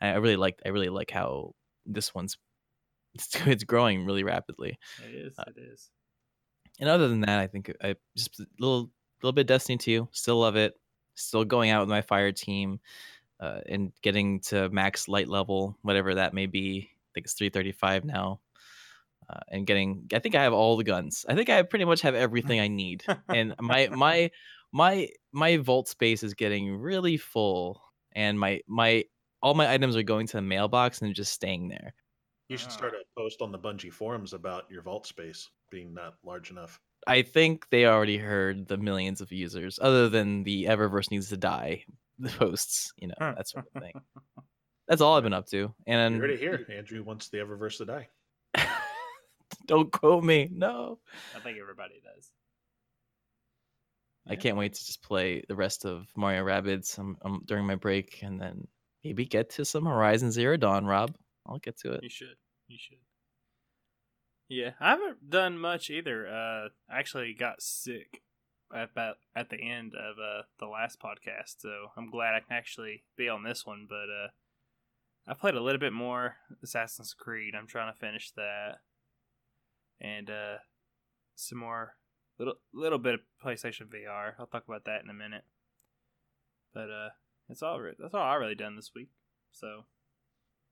I 0.00 0.16
really 0.16 0.36
like, 0.36 0.60
I 0.66 0.68
really 0.68 0.90
like 0.90 1.10
how 1.10 1.54
this 1.86 2.14
one's 2.14 2.36
it's, 3.14 3.28
it's 3.46 3.64
growing 3.64 4.04
really 4.04 4.24
rapidly. 4.24 4.78
It 5.04 5.14
is. 5.14 5.38
Uh, 5.38 5.44
It 5.48 5.60
is. 5.60 5.90
And 6.80 6.88
other 6.90 7.08
than 7.08 7.20
that, 7.22 7.38
I 7.38 7.46
think 7.46 7.72
I 7.82 7.94
just 8.16 8.38
a 8.40 8.46
little 8.58 8.90
little 9.22 9.32
bit 9.32 9.46
Destiny 9.46 9.78
2. 9.78 10.08
Still 10.12 10.40
love 10.40 10.56
it. 10.56 10.74
Still 11.14 11.44
going 11.44 11.70
out 11.70 11.80
with 11.80 11.90
my 11.90 12.02
fire 12.02 12.32
team 12.32 12.80
uh, 13.42 13.60
and 13.68 13.92
getting 14.02 14.38
to 14.40 14.68
max 14.70 15.08
light 15.08 15.28
level, 15.28 15.76
whatever 15.82 16.14
that 16.14 16.32
may 16.32 16.46
be. 16.46 16.88
I 16.92 17.10
think 17.14 17.26
it's 17.26 17.34
335 17.34 18.04
now. 18.04 18.40
Uh, 19.28 19.40
and 19.50 19.66
getting, 19.66 20.06
I 20.12 20.18
think 20.20 20.34
I 20.34 20.42
have 20.44 20.52
all 20.52 20.76
the 20.76 20.84
guns. 20.84 21.24
I 21.28 21.34
think 21.34 21.48
I 21.50 21.62
pretty 21.62 21.84
much 21.84 22.02
have 22.02 22.14
everything 22.14 22.60
I 22.60 22.68
need. 22.68 23.04
and 23.28 23.54
my 23.60 23.88
my 23.88 24.30
my 24.72 25.08
my 25.32 25.56
vault 25.58 25.88
space 25.88 26.22
is 26.22 26.34
getting 26.34 26.74
really 26.76 27.16
full, 27.16 27.82
and 28.14 28.38
my 28.38 28.60
my 28.68 29.04
all 29.42 29.54
my 29.54 29.72
items 29.72 29.96
are 29.96 30.02
going 30.02 30.26
to 30.28 30.36
the 30.36 30.42
mailbox 30.42 31.02
and 31.02 31.14
just 31.14 31.32
staying 31.32 31.68
there. 31.68 31.94
You 32.48 32.56
should 32.56 32.68
Ah. 32.68 32.72
start 32.72 32.94
a 32.94 33.02
post 33.18 33.42
on 33.42 33.50
the 33.52 33.58
Bungie 33.58 33.92
forums 33.92 34.34
about 34.34 34.70
your 34.70 34.82
vault 34.82 35.06
space 35.06 35.50
being 35.70 35.94
not 35.94 36.14
large 36.24 36.50
enough. 36.50 36.78
I 37.06 37.22
think 37.22 37.68
they 37.70 37.86
already 37.86 38.18
heard 38.18 38.68
the 38.68 38.76
millions 38.76 39.20
of 39.20 39.32
users, 39.32 39.78
other 39.82 40.08
than 40.08 40.44
the 40.44 40.64
Eververse 40.66 41.10
needs 41.10 41.28
to 41.30 41.36
die 41.36 41.84
the 42.18 42.28
posts, 42.30 42.92
you 42.96 43.08
know, 43.08 43.14
that 43.18 43.48
sort 43.48 43.66
of 43.74 43.82
thing. 43.82 43.92
That's 44.88 45.00
all 45.00 45.16
I've 45.16 45.22
been 45.22 45.32
up 45.32 45.46
to. 45.46 45.72
And 45.86 46.16
You 46.16 46.20
heard 46.20 46.30
it 46.30 46.40
here. 46.40 46.66
Andrew 46.70 47.02
wants 47.02 47.28
the 47.28 47.38
Eververse 47.38 47.78
to 47.78 47.84
die. 47.84 48.08
don't 49.66 49.90
quote 49.92 50.24
me. 50.24 50.48
No. 50.52 50.98
I 51.36 51.40
think 51.40 51.58
everybody 51.58 51.94
does. 52.04 52.30
I 54.28 54.36
can't 54.36 54.56
wait 54.56 54.74
to 54.74 54.86
just 54.86 55.02
play 55.02 55.42
the 55.48 55.56
rest 55.56 55.84
of 55.84 56.06
Mario 56.16 56.44
Rabbids 56.44 56.98
um, 56.98 57.16
um, 57.22 57.42
during 57.44 57.66
my 57.66 57.74
break 57.74 58.20
and 58.22 58.40
then 58.40 58.68
maybe 59.02 59.24
get 59.24 59.50
to 59.50 59.64
some 59.64 59.84
Horizon 59.84 60.30
Zero 60.30 60.56
Dawn, 60.56 60.86
Rob. 60.86 61.14
I'll 61.46 61.58
get 61.58 61.78
to 61.78 61.92
it. 61.92 62.02
You 62.04 62.10
should. 62.10 62.36
You 62.68 62.76
should. 62.78 62.98
Yeah, 64.48 64.72
I 64.80 64.90
haven't 64.90 65.30
done 65.30 65.58
much 65.58 65.90
either. 65.90 66.28
Uh, 66.28 66.68
I 66.88 66.98
actually 66.98 67.34
got 67.34 67.62
sick 67.62 68.06
at 68.14 68.20
about 68.72 69.16
at 69.36 69.50
the 69.50 69.60
end 69.60 69.92
of 69.94 70.16
uh 70.18 70.42
the 70.58 70.66
last 70.66 70.98
podcast, 71.00 71.56
so 71.60 71.88
I'm 71.96 72.10
glad 72.10 72.34
I 72.34 72.40
can 72.40 72.56
actually 72.56 73.04
be 73.16 73.28
on 73.28 73.42
this 73.44 73.64
one. 73.66 73.86
But 73.88 74.08
uh, 74.10 74.28
I 75.26 75.34
played 75.34 75.54
a 75.54 75.62
little 75.62 75.80
bit 75.80 75.92
more 75.92 76.36
Assassin's 76.62 77.14
Creed. 77.14 77.54
I'm 77.56 77.66
trying 77.66 77.92
to 77.92 77.98
finish 77.98 78.30
that, 78.32 78.76
and 80.00 80.30
uh, 80.30 80.56
some 81.34 81.58
more 81.58 81.94
little 82.38 82.54
little 82.72 82.98
bit 82.98 83.14
of 83.14 83.20
PlayStation 83.44 83.88
VR. 83.88 84.32
I'll 84.38 84.46
talk 84.46 84.64
about 84.66 84.84
that 84.86 85.02
in 85.04 85.10
a 85.10 85.14
minute. 85.14 85.44
But 86.74 86.88
uh, 86.90 87.08
that's 87.48 87.62
all. 87.62 87.78
re- 87.80 87.94
That's 87.98 88.14
all 88.14 88.22
I 88.22 88.34
really 88.36 88.54
done 88.54 88.76
this 88.76 88.92
week. 88.94 89.10
So 89.52 89.84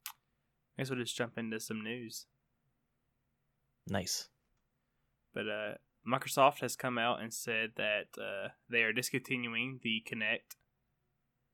I 0.09 0.83
guess 0.83 0.91
we'll 0.91 0.99
just 0.99 1.17
jump 1.17 1.37
into 1.37 1.61
some 1.61 1.85
news. 1.85 2.25
Nice. 3.87 4.29
But 5.35 5.49
uh, 5.49 5.75
Microsoft 6.07 6.61
has 6.61 6.77
come 6.77 6.99
out 6.99 7.21
and 7.21 7.33
said 7.33 7.73
that 7.77 8.07
uh, 8.19 8.49
they 8.69 8.83
are 8.83 8.93
discontinuing 8.93 9.81
the 9.83 10.03
Kinect. 10.11 10.57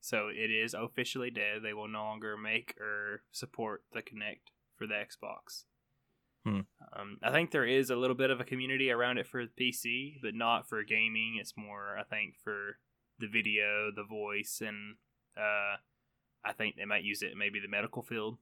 So 0.00 0.28
it 0.28 0.50
is 0.50 0.74
officially 0.74 1.30
dead. 1.30 1.62
They 1.62 1.72
will 1.72 1.88
no 1.88 2.04
longer 2.04 2.36
make 2.36 2.74
or 2.80 3.22
support 3.32 3.82
the 3.92 4.02
Kinect 4.02 4.52
for 4.76 4.86
the 4.86 4.94
Xbox. 4.94 5.64
Hmm. 6.44 6.60
Um, 6.96 7.18
I 7.24 7.32
think 7.32 7.50
there 7.50 7.64
is 7.64 7.90
a 7.90 7.96
little 7.96 8.14
bit 8.14 8.30
of 8.30 8.40
a 8.40 8.44
community 8.44 8.90
around 8.90 9.18
it 9.18 9.26
for 9.26 9.44
PC, 9.60 10.18
but 10.22 10.34
not 10.34 10.68
for 10.68 10.84
gaming. 10.84 11.38
It's 11.40 11.54
more, 11.56 11.98
I 11.98 12.04
think, 12.04 12.36
for 12.42 12.78
the 13.18 13.26
video, 13.26 13.90
the 13.94 14.04
voice, 14.04 14.62
and 14.64 14.94
uh, 15.36 15.78
I 16.44 16.52
think 16.52 16.76
they 16.76 16.84
might 16.84 17.02
use 17.02 17.22
it 17.22 17.32
in 17.32 17.38
maybe 17.38 17.58
the 17.58 17.68
medical 17.68 18.02
field. 18.02 18.38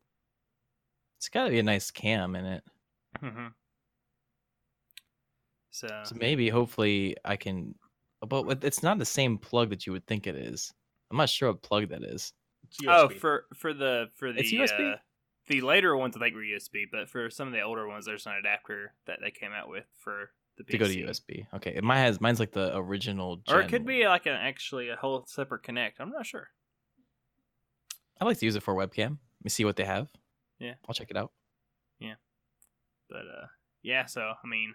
It's 1.16 1.30
got 1.30 1.44
to 1.44 1.50
be 1.50 1.58
a 1.58 1.62
nice 1.62 1.90
cam 1.90 2.36
in 2.36 2.44
it. 2.44 2.64
Mm-hmm. 3.22 3.46
So, 5.74 5.88
So 6.04 6.14
maybe, 6.14 6.48
hopefully, 6.48 7.16
I 7.24 7.34
can. 7.34 7.74
But 8.20 8.62
it's 8.62 8.84
not 8.84 9.00
the 9.00 9.04
same 9.04 9.36
plug 9.36 9.70
that 9.70 9.86
you 9.86 9.92
would 9.92 10.06
think 10.06 10.28
it 10.28 10.36
is. 10.36 10.72
I'm 11.10 11.16
not 11.16 11.28
sure 11.28 11.50
what 11.50 11.62
plug 11.62 11.88
that 11.88 12.04
is. 12.04 12.32
It's 12.62 12.78
Oh, 12.86 13.08
for 13.08 13.46
for 13.56 13.74
the 13.74 14.06
for 14.14 14.32
the 14.32 14.38
It's 14.38 14.52
USB? 14.52 14.94
Uh, 14.94 14.96
the 15.48 15.62
later 15.62 15.96
ones 15.96 16.16
I 16.16 16.20
think 16.20 16.36
were 16.36 16.42
USB, 16.42 16.84
but 16.90 17.10
for 17.10 17.28
some 17.28 17.48
of 17.48 17.52
the 17.52 17.60
older 17.62 17.88
ones, 17.88 18.06
there's 18.06 18.24
an 18.26 18.34
adapter 18.34 18.94
that 19.06 19.18
they 19.20 19.32
came 19.32 19.50
out 19.50 19.68
with 19.68 19.84
for 19.96 20.30
the 20.56 20.62
PC. 20.62 20.68
to 20.70 20.78
go 20.78 20.86
to 20.86 20.94
USB. 20.94 21.46
Okay, 21.54 21.80
mine 21.82 21.98
has 21.98 22.20
mine's 22.20 22.38
like 22.38 22.52
the 22.52 22.76
original. 22.76 23.42
or 23.48 23.60
it 23.60 23.68
could 23.68 23.82
one. 23.82 23.88
be 23.88 24.06
like 24.06 24.26
an 24.26 24.34
actually 24.34 24.90
a 24.90 24.96
whole 24.96 25.24
separate 25.26 25.64
Kinect. 25.64 25.94
I'm 25.98 26.10
not 26.10 26.24
sure. 26.24 26.50
I 28.20 28.24
like 28.24 28.38
to 28.38 28.44
use 28.46 28.54
it 28.54 28.62
for 28.62 28.74
webcam. 28.76 29.18
Let 29.18 29.44
me 29.44 29.50
see 29.50 29.64
what 29.64 29.74
they 29.74 29.84
have. 29.84 30.08
Yeah. 30.60 30.74
I'll 30.88 30.94
check 30.94 31.10
it 31.10 31.16
out. 31.16 31.32
Yeah, 31.98 32.14
but 33.10 33.26
uh, 33.26 33.46
yeah. 33.82 34.06
So 34.06 34.20
I 34.22 34.46
mean, 34.46 34.74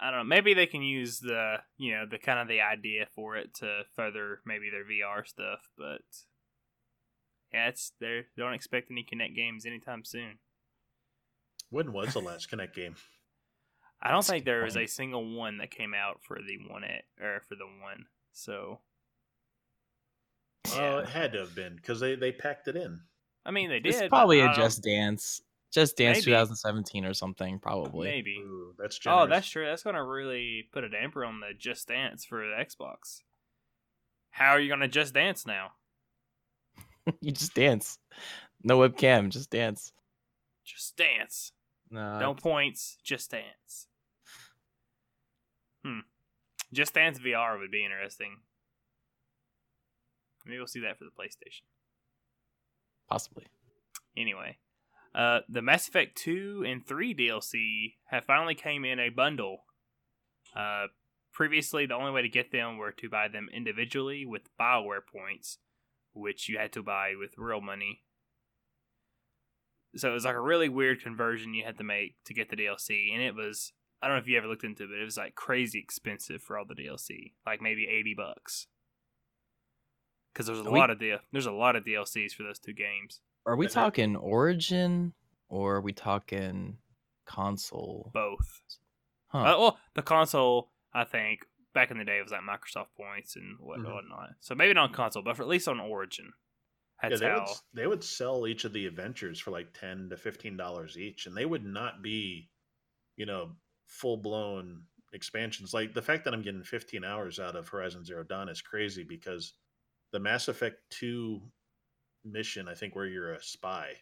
I 0.00 0.10
don't 0.10 0.20
know. 0.20 0.24
Maybe 0.24 0.54
they 0.54 0.66
can 0.66 0.82
use 0.82 1.18
the 1.20 1.56
you 1.76 1.92
know 1.92 2.04
the 2.08 2.18
kind 2.18 2.38
of 2.38 2.48
the 2.48 2.60
idea 2.60 3.06
for 3.14 3.36
it 3.36 3.54
to 3.56 3.82
further 3.96 4.40
maybe 4.46 4.70
their 4.70 4.84
VR 4.84 5.26
stuff, 5.26 5.68
but 5.76 6.02
yeah, 7.52 7.68
it's 7.68 7.92
they 8.00 8.22
don't 8.36 8.52
expect 8.54 8.90
any 8.90 9.04
Kinect 9.04 9.34
games 9.34 9.66
anytime 9.66 10.04
soon. 10.04 10.38
when 11.70 11.92
was 11.92 12.12
the 12.14 12.20
last 12.20 12.50
Kinect 12.50 12.74
game? 12.74 12.94
I 14.00 14.10
don't 14.10 14.18
That's 14.18 14.28
think 14.30 14.44
there 14.44 14.62
was 14.62 14.76
a 14.76 14.86
single 14.86 15.34
one 15.36 15.58
that 15.58 15.72
came 15.72 15.92
out 15.94 16.20
for 16.22 16.36
the 16.36 16.58
one 16.70 16.84
at 16.84 17.02
or 17.20 17.40
for 17.48 17.56
the 17.56 17.66
one. 17.82 18.06
So 18.32 18.78
Oh, 20.70 20.76
Yeah. 20.76 20.98
it 21.00 21.08
had 21.08 21.32
to 21.32 21.40
have 21.40 21.54
been 21.54 21.74
because 21.76 21.98
they 22.00 22.14
they 22.14 22.30
packed 22.32 22.68
it 22.68 22.76
in. 22.76 23.00
I 23.44 23.50
mean 23.50 23.70
they 23.70 23.80
did. 23.80 23.94
It's 23.94 24.08
probably 24.08 24.40
I 24.42 24.44
a 24.44 24.46
don't- 24.48 24.56
Just 24.56 24.82
Dance, 24.82 25.42
Just 25.72 25.96
Dance 25.96 26.18
Maybe. 26.18 26.32
2017 26.32 27.04
or 27.04 27.12
something. 27.12 27.58
Probably. 27.58 28.08
maybe. 28.08 28.36
Ooh, 28.38 28.74
that's 28.78 28.98
generous. 28.98 29.24
Oh, 29.24 29.26
that's 29.28 29.48
true. 29.48 29.66
That's 29.66 29.82
gonna 29.82 30.04
really 30.04 30.68
put 30.72 30.84
a 30.84 30.88
damper 30.88 31.24
on 31.24 31.40
the 31.40 31.54
Just 31.56 31.88
Dance 31.88 32.24
for 32.24 32.38
the 32.38 32.64
Xbox. 32.64 33.20
How 34.30 34.50
are 34.50 34.60
you 34.60 34.68
gonna 34.68 34.88
Just 34.88 35.14
Dance 35.14 35.46
now? 35.46 35.72
you 37.20 37.32
just 37.32 37.54
dance. 37.54 37.98
No 38.62 38.78
webcam, 38.78 39.28
just 39.30 39.50
dance. 39.50 39.92
Just 40.64 40.96
Dance. 40.96 41.52
No, 41.90 42.18
no 42.18 42.34
points. 42.34 42.98
Just 43.02 43.30
Dance. 43.30 43.86
Hmm. 45.84 46.00
Just 46.72 46.94
Dance 46.94 47.18
VR 47.18 47.58
would 47.58 47.70
be 47.70 47.84
interesting. 47.84 48.38
Maybe 50.44 50.58
we'll 50.58 50.66
see 50.66 50.80
that 50.80 50.98
for 50.98 51.04
the 51.04 51.10
PlayStation. 51.10 51.62
Possibly. 53.08 53.46
Anyway, 54.16 54.58
uh, 55.14 55.40
the 55.48 55.62
Mass 55.62 55.88
Effect 55.88 56.16
2 56.18 56.64
and 56.66 56.86
3 56.86 57.14
DLC 57.14 57.94
have 58.10 58.24
finally 58.24 58.54
came 58.54 58.84
in 58.84 58.98
a 58.98 59.08
bundle. 59.08 59.64
Uh, 60.54 60.86
previously, 61.32 61.86
the 61.86 61.94
only 61.94 62.10
way 62.10 62.22
to 62.22 62.28
get 62.28 62.52
them 62.52 62.78
were 62.78 62.92
to 62.92 63.08
buy 63.08 63.28
them 63.28 63.48
individually 63.52 64.24
with 64.26 64.50
Bioware 64.60 65.06
points, 65.06 65.58
which 66.12 66.48
you 66.48 66.58
had 66.58 66.72
to 66.72 66.82
buy 66.82 67.14
with 67.18 67.34
real 67.36 67.60
money. 67.60 68.02
So 69.96 70.10
it 70.10 70.14
was 70.14 70.24
like 70.24 70.34
a 70.34 70.40
really 70.40 70.68
weird 70.68 71.02
conversion 71.02 71.54
you 71.54 71.64
had 71.64 71.78
to 71.78 71.84
make 71.84 72.16
to 72.26 72.34
get 72.34 72.50
the 72.50 72.56
DLC, 72.56 73.12
and 73.12 73.22
it 73.22 73.34
was 73.34 73.72
I 74.02 74.06
don't 74.06 74.16
know 74.16 74.20
if 74.20 74.28
you 74.28 74.36
ever 74.38 74.46
looked 74.46 74.64
into 74.64 74.84
it, 74.84 74.90
but 74.90 75.00
it 75.00 75.04
was 75.04 75.16
like 75.16 75.34
crazy 75.34 75.78
expensive 75.80 76.42
for 76.42 76.56
all 76.56 76.64
the 76.64 76.74
DLC, 76.74 77.32
like 77.46 77.60
maybe 77.60 77.88
eighty 77.90 78.14
bucks. 78.14 78.66
Because 80.32 80.46
there's 80.46 80.60
a 80.60 80.70
we- 80.70 80.78
lot 80.78 80.90
of 80.90 80.98
the 80.98 81.14
there's 81.32 81.46
a 81.46 81.52
lot 81.52 81.74
of 81.74 81.84
DLCs 81.84 82.32
for 82.32 82.42
those 82.42 82.58
two 82.58 82.74
games, 82.74 83.20
Are 83.48 83.56
we 83.56 83.66
talking 83.66 84.14
Origin 84.16 85.14
or 85.48 85.76
are 85.76 85.80
we 85.80 85.92
talking 85.92 86.76
console? 87.26 88.10
both. 88.12 88.60
Huh. 89.28 89.38
Uh, 89.38 89.58
well, 89.58 89.78
the 89.94 90.02
console, 90.02 90.70
I 90.94 91.04
think, 91.04 91.40
back 91.74 91.90
in 91.90 91.98
the 91.98 92.04
day 92.04 92.18
it 92.18 92.22
was 92.22 92.32
like 92.32 92.40
Microsoft 92.42 92.88
points 92.96 93.36
and 93.36 93.58
what, 93.60 93.78
Mhm. 93.78 93.92
whatnot. 93.92 94.30
So 94.40 94.54
maybe 94.54 94.72
not 94.74 94.88
on 94.90 94.94
console, 94.94 95.22
but 95.22 95.36
for 95.36 95.42
at 95.42 95.48
least 95.48 95.68
on 95.68 95.80
Origin. 95.80 96.32
Yeah, 97.02 97.10
they 97.16 97.26
how. 97.28 97.40
would 97.40 97.48
they 97.74 97.86
would 97.86 98.02
sell 98.02 98.46
each 98.46 98.64
of 98.64 98.72
the 98.72 98.86
adventures 98.86 99.38
for 99.38 99.50
like 99.52 99.72
ten 99.72 100.08
to 100.10 100.16
fifteen 100.16 100.56
dollars 100.56 100.98
each, 100.98 101.26
and 101.26 101.36
they 101.36 101.46
would 101.46 101.64
not 101.64 102.02
be, 102.02 102.50
you 103.16 103.24
know, 103.26 103.56
full 103.86 104.16
blown 104.16 104.84
expansions. 105.12 105.72
Like 105.72 105.94
the 105.94 106.02
fact 106.02 106.24
that 106.24 106.34
I'm 106.34 106.42
getting 106.42 106.64
fifteen 106.64 107.04
hours 107.04 107.38
out 107.38 107.54
of 107.54 107.68
Horizon 107.68 108.04
Zero 108.04 108.24
Dawn 108.24 108.48
is 108.48 108.60
crazy 108.60 109.04
because 109.04 109.54
the 110.10 110.18
Mass 110.18 110.48
Effect 110.48 110.78
Two 110.90 111.52
mission, 112.32 112.68
I 112.68 112.74
think, 112.74 112.94
where 112.94 113.06
you're 113.06 113.32
a 113.32 113.42
spy, 113.42 113.92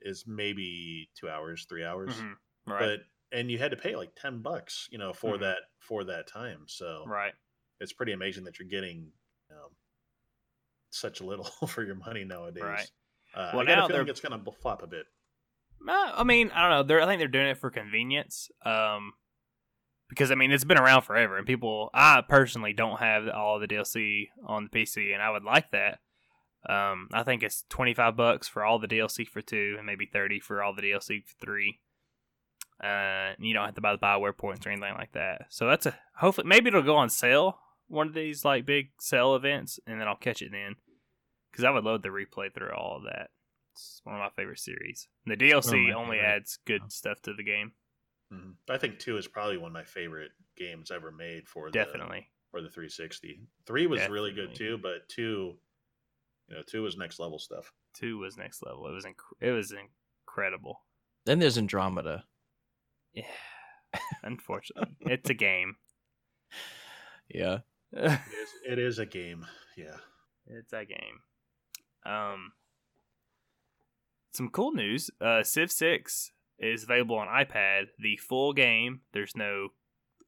is 0.00 0.24
maybe 0.26 1.10
two 1.18 1.28
hours, 1.28 1.64
three 1.68 1.84
hours, 1.84 2.10
Mhm, 2.12 2.36
Right. 2.66 2.78
but 2.98 3.06
and 3.32 3.50
you 3.50 3.58
had 3.58 3.72
to 3.72 3.76
pay 3.76 3.96
like 3.96 4.14
ten 4.14 4.40
bucks, 4.40 4.88
you 4.90 4.98
know, 4.98 5.12
for 5.12 5.36
Mhm. 5.36 5.40
that 5.40 5.58
for 5.80 6.04
that 6.04 6.26
time. 6.28 6.68
So 6.68 7.04
right. 7.06 7.34
it's 7.80 7.92
pretty 7.92 8.12
amazing 8.12 8.44
that 8.44 8.58
you're 8.58 8.68
getting 8.68 9.12
um, 9.50 9.74
such 10.90 11.20
little 11.20 11.44
for 11.68 11.82
your 11.84 11.94
money 11.96 12.24
nowadays. 12.24 12.62
Right. 12.62 12.90
Uh, 13.34 13.50
Well, 13.54 13.60
I 13.60 13.64
got 13.66 13.76
now 13.78 13.84
a 13.84 13.88
feeling 13.88 14.08
it's 14.08 14.20
going 14.20 14.44
to 14.44 14.52
flop 14.52 14.82
a 14.82 14.86
bit. 14.86 15.06
Uh, 15.86 16.12
I 16.14 16.24
mean, 16.24 16.50
I 16.50 16.62
don't 16.62 16.70
know. 16.70 16.82
They're 16.84 17.02
I 17.02 17.06
think 17.06 17.18
they're 17.20 17.28
doing 17.28 17.48
it 17.48 17.58
for 17.58 17.70
convenience. 17.70 18.50
Um, 18.64 19.12
because 20.08 20.30
I 20.30 20.36
mean, 20.36 20.52
it's 20.52 20.64
been 20.64 20.78
around 20.78 21.02
forever, 21.02 21.36
and 21.36 21.46
people. 21.46 21.90
I 21.92 22.22
personally 22.26 22.72
don't 22.72 23.00
have 23.00 23.28
all 23.28 23.58
the 23.58 23.66
DLC 23.66 24.30
on 24.46 24.68
the 24.72 24.78
PC, 24.78 25.12
and 25.12 25.20
I 25.20 25.30
would 25.30 25.44
like 25.44 25.70
that. 25.72 25.98
Um, 26.68 27.08
I 27.12 27.22
think 27.22 27.42
it's 27.42 27.64
twenty 27.68 27.94
five 27.94 28.16
bucks 28.16 28.48
for 28.48 28.64
all 28.64 28.78
the 28.78 28.88
DLC 28.88 29.26
for 29.26 29.40
two, 29.40 29.74
and 29.76 29.86
maybe 29.86 30.06
thirty 30.06 30.40
for 30.40 30.62
all 30.62 30.74
the 30.74 30.82
DLC 30.82 31.24
for 31.24 31.34
three. 31.40 31.80
Uh, 32.82 33.32
you 33.38 33.54
don't 33.54 33.64
have 33.64 33.74
to 33.74 33.80
buy 33.80 33.92
the 33.92 33.98
Bioware 33.98 34.36
points 34.36 34.66
or 34.66 34.70
anything 34.70 34.94
like 34.94 35.12
that. 35.12 35.46
So 35.48 35.66
that's 35.66 35.86
a 35.86 35.94
hopefully 36.16 36.46
maybe 36.46 36.68
it'll 36.68 36.82
go 36.82 36.96
on 36.96 37.08
sale 37.08 37.58
one 37.88 38.08
of 38.08 38.14
these 38.14 38.44
like 38.44 38.66
big 38.66 38.90
sale 39.00 39.34
events, 39.36 39.78
and 39.86 40.00
then 40.00 40.08
I'll 40.08 40.16
catch 40.16 40.42
it 40.42 40.50
then. 40.52 40.76
Because 41.50 41.64
I 41.64 41.70
would 41.70 41.84
love 41.84 42.02
to 42.02 42.08
replay 42.10 42.52
through 42.52 42.72
all 42.72 42.96
of 42.98 43.04
that. 43.04 43.30
It's 43.72 44.00
one 44.04 44.14
of 44.16 44.20
my 44.20 44.28
favorite 44.36 44.58
series. 44.58 45.08
And 45.24 45.32
the 45.38 45.42
DLC 45.42 45.88
my 45.88 45.94
only 45.94 46.16
favorite. 46.18 46.28
adds 46.36 46.58
good 46.66 46.82
stuff 46.92 47.22
to 47.22 47.32
the 47.32 47.44
game. 47.44 47.72
Mhm. 48.32 48.54
I 48.68 48.76
think 48.76 48.98
two 48.98 49.16
is 49.16 49.28
probably 49.28 49.56
one 49.56 49.68
of 49.70 49.74
my 49.74 49.84
favorite 49.84 50.32
games 50.56 50.90
ever 50.90 51.10
made 51.12 51.46
for 51.48 51.68
the, 51.70 51.72
Definitely. 51.72 52.28
for 52.50 52.60
the 52.60 52.68
360. 52.68 53.40
Three 53.66 53.86
was 53.86 54.06
really 54.08 54.32
good 54.32 54.54
too, 54.54 54.78
but 54.78 55.08
two, 55.08 55.56
you 56.48 56.56
know, 56.56 56.62
two 56.66 56.82
was 56.82 56.96
next 56.96 57.18
level 57.18 57.38
stuff. 57.38 57.72
Two 57.94 58.18
was 58.18 58.36
next 58.36 58.62
level. 58.64 58.86
It 58.86 58.92
was 58.92 59.04
inc- 59.04 59.40
it 59.40 59.50
was 59.50 59.72
incredible. 59.72 60.82
Then 61.24 61.38
there's 61.38 61.58
Andromeda. 61.58 62.24
Yeah. 63.12 63.24
Unfortunately, 64.22 64.94
it's 65.00 65.30
a 65.30 65.34
game. 65.34 65.76
Yeah. 67.28 67.58
It 67.92 68.12
is, 68.12 68.48
it 68.64 68.78
is 68.78 68.98
a 69.00 69.06
game. 69.06 69.46
Yeah. 69.76 69.96
It's 70.46 70.72
a 70.72 70.84
game. 70.84 71.20
Um, 72.04 72.52
some 74.32 74.48
cool 74.50 74.72
news. 74.72 75.10
Uh, 75.20 75.42
Civ 75.42 75.72
Six 75.72 76.30
is 76.58 76.84
available 76.84 77.16
on 77.16 77.26
iPad. 77.26 77.86
The 77.98 78.16
full 78.16 78.52
game. 78.52 79.00
There's 79.12 79.34
no 79.34 79.70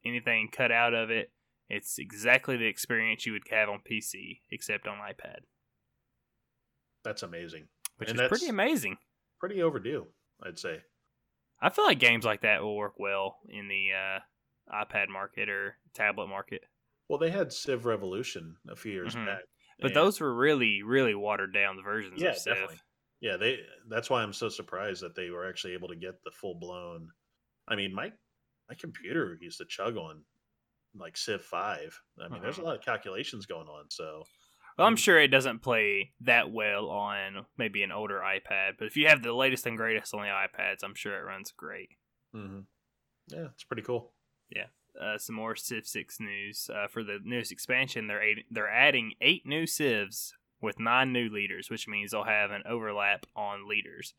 anything 0.05 0.49
cut 0.51 0.73
out 0.73 0.95
of 0.95 1.11
it. 1.11 1.31
It's 1.69 1.99
exactly 1.99 2.57
the 2.57 2.67
experience 2.67 3.27
you 3.27 3.33
would 3.33 3.43
have 3.51 3.69
on 3.69 3.81
PC, 3.89 4.41
except 4.51 4.89
on 4.89 4.97
iPad, 4.99 5.41
That's 7.05 7.23
amazing. 7.23 7.69
which 7.97 8.11
And 8.11 8.21
is 8.21 8.28
pretty 8.28 8.49
amazing. 8.49 8.99
Pretty 9.40 9.62
overdue, 9.62 10.07
I'd 10.43 10.59
say. 10.59 10.83
I 11.61 11.71
feel 11.71 11.85
like 11.87 11.99
games 11.99 12.25
like 12.25 12.43
that 12.43 12.62
will 12.62 12.76
work 12.76 12.95
well 12.99 13.40
in 13.49 13.69
the 13.69 13.90
uh, 13.93 14.21
iPad 14.73 15.09
market 15.09 15.49
or 15.49 15.76
tablet 15.95 16.28
market. 16.28 16.62
Well, 17.09 17.19
they 17.19 17.31
had 17.31 17.52
Civ 17.52 17.85
Revolution 17.85 18.57
a 18.69 18.76
few 18.76 18.93
years 18.93 19.14
Mhm. 19.14 19.26
back. 19.26 19.45
But 19.81 19.95
those 19.95 20.21
were 20.21 20.35
really, 20.35 20.83
really 20.83 21.14
watered 21.14 21.52
down 21.55 21.81
versions 21.83 22.21
Yeah, 22.21 22.31
of 22.31 22.37
Civ. 22.38 22.55
definitely. 22.55 22.81
Yeah, 23.21 23.37
they. 23.37 23.64
That's 23.88 24.11
why 24.11 24.23
I'm 24.23 24.33
so 24.33 24.49
surprised 24.49 25.02
that 25.02 25.14
they 25.14 25.31
were 25.31 25.49
actually 25.49 25.75
able 25.75 25.88
to 25.88 25.97
get 25.97 26.23
the 26.25 26.31
full 26.33 26.55
blown. 26.57 27.09
I 27.69 27.76
mean, 27.76 27.95
my 27.95 28.12
my 28.69 28.75
computer 28.75 29.38
used 29.40 29.59
to 29.59 29.64
chug 29.67 29.97
on 29.97 30.25
like 30.95 31.17
Civ 31.17 31.45
Five. 31.45 31.99
I 32.21 32.28
mean, 32.28 32.43
there's 32.43 32.59
a 32.59 32.61
Uh-huh. 32.61 32.71
lot 32.71 32.76
of 32.76 32.83
calculations 32.85 33.47
going 33.47 33.69
on. 33.69 33.88
So 33.90 34.25
Well, 34.78 34.87
I'm 34.87 34.97
sure 34.97 35.18
it 35.18 35.28
doesn't 35.28 35.61
play 35.61 36.12
that 36.20 36.52
well 36.52 36.88
on 36.88 37.47
maybe 37.56 37.82
an 37.82 37.90
older 37.90 38.20
iPad, 38.20 38.75
but 38.78 38.87
if 38.87 38.97
you 38.97 39.08
have 39.08 39.23
the 39.23 39.32
latest 39.32 39.66
and 39.66 39.76
greatest 39.76 40.14
on 40.14 40.20
the 40.20 40.28
iPads, 40.28 40.85
I'm 40.85 40.94
sure 40.94 41.18
it 41.18 41.25
runs 41.25 41.50
great. 41.50 41.90
mhm. 42.35 42.64
yeah, 43.26 43.49
it's 43.52 43.64
pretty 43.64 43.82
cool. 43.82 44.12
Uh, 45.00 45.16
some 45.16 45.37
more 45.37 45.54
Civ 45.54 45.87
6 45.87 46.20
news. 46.20 46.70
Uh, 46.75 46.88
for 46.88 47.04
the 47.04 47.18
newest 47.23 47.52
expansion, 47.52 48.06
they're 48.06 48.23
eight, 48.23 48.47
they're 48.50 48.70
adding 48.70 49.12
eight 49.20 49.47
new 49.47 49.64
Civs 49.64 50.32
with 50.61 50.80
nine 50.80 51.12
new 51.12 51.28
leaders, 51.28 51.70
which 51.70 51.87
means 51.87 52.11
they'll 52.11 52.25
have 52.25 52.50
an 52.50 52.62
overlap 52.68 53.26
on 53.37 53.68
leaders. 53.68 54.14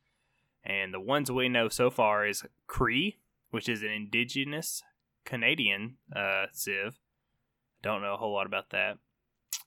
And 0.63 0.93
the 0.93 0.99
ones 0.99 1.31
we 1.31 1.49
know 1.49 1.67
so 1.67 1.89
far 1.89 2.25
is 2.25 2.45
Cree, 2.67 3.17
which 3.51 3.67
is 3.67 3.81
an 3.81 3.89
indigenous 3.89 4.83
Canadian 5.25 5.97
uh, 6.15 6.45
Civ. 6.53 6.97
Don't 7.81 8.01
know 8.01 8.13
a 8.13 8.17
whole 8.17 8.33
lot 8.33 8.45
about 8.45 8.69
that. 8.69 8.97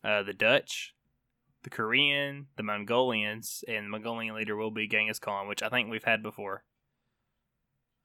Uh, 0.04 0.22
the 0.22 0.32
Dutch, 0.32 0.94
the 1.62 1.70
Korean, 1.70 2.46
the 2.56 2.62
Mongolians, 2.62 3.64
and 3.68 3.86
the 3.86 3.90
Mongolian 3.90 4.34
leader 4.34 4.56
will 4.56 4.70
be 4.70 4.88
Genghis 4.88 5.18
Khan, 5.18 5.48
which 5.48 5.62
I 5.62 5.68
think 5.68 5.90
we've 5.90 6.04
had 6.04 6.22
before. 6.22 6.64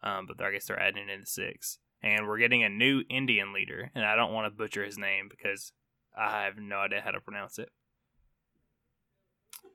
Um, 0.04 0.28
but 0.28 0.42
I 0.42 0.52
guess 0.52 0.66
they're 0.66 0.80
adding 0.80 1.04
in 1.04 1.10
into 1.10 1.26
six. 1.26 1.80
And 2.04 2.28
we're 2.28 2.38
getting 2.38 2.64
a 2.64 2.70
new 2.70 3.04
Indian 3.10 3.54
leader, 3.54 3.90
and 3.96 4.06
I 4.06 4.16
don't 4.16 4.32
want 4.32 4.46
to 4.46 4.56
butcher 4.56 4.86
his 4.86 5.00
name 5.00 5.28
because 5.30 5.72
I 6.16 6.44
have 6.44 6.58
no 6.58 6.78
idea 6.78 7.02
how 7.04 7.12
to 7.12 7.20
pronounce 7.20 7.58
it. 7.58 7.70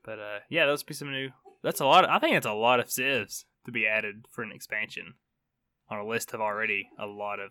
But 0.05 0.19
uh, 0.21 0.39
yeah, 0.49 0.67
those 0.67 0.85
be 0.85 0.95
some 0.95 1.11
new. 1.11 1.31
That's 1.63 1.81
a 1.81 1.87
lot. 1.87 2.05
Of, 2.05 2.11
I 2.11 2.21
think 2.21 2.37
it's 2.37 2.47
a 2.47 2.53
lot 2.53 2.81
of 2.81 2.91
civs 2.91 3.45
to 3.67 3.73
be 3.73 3.87
added 3.87 4.27
for 4.31 4.43
an 4.43 4.53
expansion 4.53 5.15
on 5.89 5.99
a 5.99 6.07
list 6.07 6.33
of 6.33 6.41
already 6.41 6.89
a 6.99 7.07
lot 7.07 7.41
of 7.41 7.51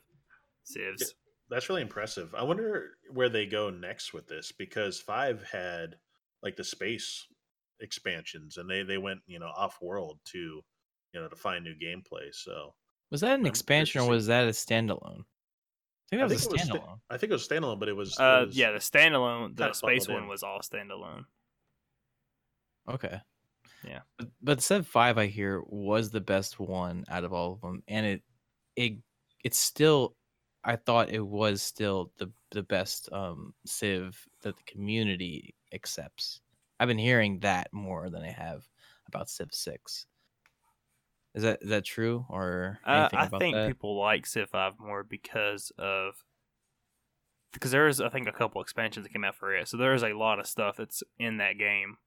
civs. 0.63 1.15
That's 1.51 1.69
really 1.69 1.81
impressive. 1.83 2.33
I 2.33 2.41
wonder 2.43 2.91
where 3.13 3.29
they 3.29 3.45
go 3.45 3.69
next 3.69 4.13
with 4.13 4.25
this 4.27 4.51
because 4.51 4.99
Five 4.99 5.43
had 5.51 5.97
like 6.41 6.55
the 6.55 6.63
space 6.63 7.27
expansions, 7.81 8.57
and 8.57 8.67
they 8.69 8.81
they 8.83 8.97
went 8.97 9.19
you 9.27 9.37
know 9.37 9.51
off 9.55 9.77
world 9.81 10.19
to 10.31 10.37
you 11.13 11.21
know 11.21 11.27
to 11.27 11.35
find 11.35 11.63
new 11.63 11.75
gameplay. 11.75 12.33
So 12.33 12.73
Was 13.11 13.21
that 13.21 13.33
an 13.33 13.41
I'm 13.41 13.45
expansion 13.47 14.01
or 14.01 14.09
was 14.09 14.27
that 14.27 14.45
a 14.45 14.51
standalone? 14.51 15.23
I 16.13 16.17
think 16.17 16.19
that 16.19 16.21
I 16.21 16.23
was 16.23 16.31
think 16.31 16.41
a 16.41 16.45
it 16.45 16.51
was 16.51 16.61
sta- 16.63 16.73
standalone. 16.77 16.99
I 17.09 17.17
think 17.17 17.29
it 17.29 17.33
was 17.33 17.47
standalone, 17.47 17.79
but 17.79 17.89
it 17.89 17.95
was, 17.95 18.11
it 18.13 18.21
Uh, 18.21 18.45
was- 18.45 18.57
yeah, 18.57 18.71
the 18.71 18.79
standalone, 18.79 19.55
the 19.55 19.73
space 19.73 20.07
one 20.07 20.23
in. 20.23 20.27
was 20.29 20.43
all 20.43 20.59
standalone. 20.59 21.25
Okay. 22.89 23.19
Yeah. 23.85 24.01
But, 24.17 24.27
but 24.41 24.61
Civ 24.61 24.87
Five, 24.87 25.17
I 25.17 25.27
hear, 25.27 25.61
was 25.65 26.11
the 26.11 26.21
best 26.21 26.59
one 26.59 27.05
out 27.09 27.23
of 27.23 27.33
all 27.33 27.53
of 27.53 27.61
them, 27.61 27.83
and 27.87 28.05
it, 28.05 28.23
it, 28.75 28.93
it's 29.43 29.57
still, 29.57 30.15
I 30.63 30.75
thought 30.75 31.09
it 31.09 31.25
was 31.25 31.61
still 31.61 32.11
the 32.17 32.31
the 32.51 32.63
best 32.63 33.11
um 33.11 33.53
Civ 33.65 34.27
that 34.41 34.55
the 34.57 34.63
community 34.63 35.55
accepts. 35.73 36.41
I've 36.79 36.87
been 36.87 36.97
hearing 36.97 37.39
that 37.39 37.71
more 37.73 38.09
than 38.09 38.23
I 38.23 38.31
have 38.31 38.67
about 39.07 39.29
Civ 39.29 39.49
Six. 39.53 40.05
Is 41.33 41.43
that 41.43 41.59
is 41.61 41.69
that 41.69 41.85
true 41.85 42.25
or 42.29 42.79
Uh, 42.85 43.09
I 43.13 43.25
about 43.25 43.39
think 43.39 43.55
that? 43.55 43.67
people 43.67 43.97
like 43.97 44.25
Civ 44.25 44.49
5 44.49 44.79
more 44.79 45.03
because 45.03 45.71
of 45.77 46.23
because 47.53 47.71
there 47.71 47.87
is 47.87 48.01
I 48.01 48.09
think 48.09 48.27
a 48.27 48.31
couple 48.33 48.61
expansions 48.61 49.05
that 49.05 49.13
came 49.13 49.23
out 49.23 49.35
for 49.35 49.55
it, 49.55 49.67
so 49.67 49.77
there 49.77 49.93
is 49.93 50.03
a 50.03 50.13
lot 50.13 50.39
of 50.39 50.47
stuff 50.47 50.77
that's 50.77 51.03
in 51.19 51.37
that 51.37 51.57
game, 51.57 51.97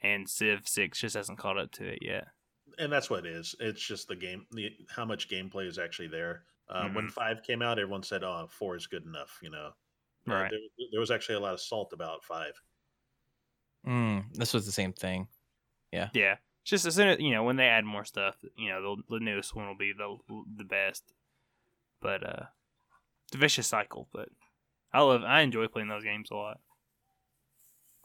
and 0.00 0.28
Civ 0.28 0.66
6 0.68 1.00
just 1.00 1.16
hasn't 1.16 1.38
caught 1.38 1.58
up 1.58 1.72
to 1.72 1.84
it 1.86 1.98
yet. 2.02 2.28
and 2.78 2.92
that's 2.92 3.10
what 3.10 3.26
it 3.26 3.32
is. 3.32 3.54
It's 3.60 3.84
just 3.84 4.08
the 4.08 4.16
game, 4.16 4.46
the 4.52 4.70
how 4.88 5.04
much 5.04 5.28
gameplay 5.28 5.66
is 5.66 5.78
actually 5.78 6.08
there. 6.08 6.44
Uh, 6.68 6.88
When 6.90 7.06
Mhm. 7.06 7.12
five 7.12 7.42
came 7.42 7.62
out, 7.62 7.78
everyone 7.78 8.02
said, 8.02 8.24
"Oh, 8.24 8.46
four 8.48 8.76
is 8.76 8.86
good 8.86 9.04
enough." 9.04 9.38
You 9.42 9.50
know, 9.50 9.74
Uh, 10.26 10.48
there, 10.48 10.60
there 10.92 11.00
was 11.00 11.10
actually 11.10 11.36
a 11.36 11.40
lot 11.40 11.54
of 11.54 11.60
salt 11.60 11.92
about 11.92 12.24
five. 12.24 12.54
Mm, 13.86 14.32
this 14.34 14.54
was 14.54 14.66
the 14.66 14.72
same 14.72 14.92
thing. 14.92 15.28
Yeah, 15.92 16.10
yeah. 16.12 16.36
It's 16.62 16.70
just 16.70 16.86
as 16.86 16.94
soon 16.96 17.08
as 17.08 17.20
you 17.20 17.30
know 17.32 17.44
when 17.44 17.56
they 17.56 17.66
add 17.68 17.84
more 17.84 18.04
stuff, 18.04 18.42
you 18.56 18.68
know 18.70 18.96
the, 18.96 19.18
the 19.18 19.20
newest 19.20 19.54
one 19.54 19.66
will 19.66 19.76
be 19.76 19.92
the 19.92 20.16
the 20.56 20.64
best. 20.64 21.12
But 22.00 22.24
uh, 22.24 22.46
it's 23.26 23.36
a 23.36 23.38
vicious 23.38 23.68
cycle. 23.68 24.08
But 24.12 24.30
I 24.92 25.02
love, 25.02 25.24
I 25.24 25.42
enjoy 25.42 25.68
playing 25.68 25.88
those 25.88 26.04
games 26.04 26.30
a 26.30 26.36
lot. 26.36 26.60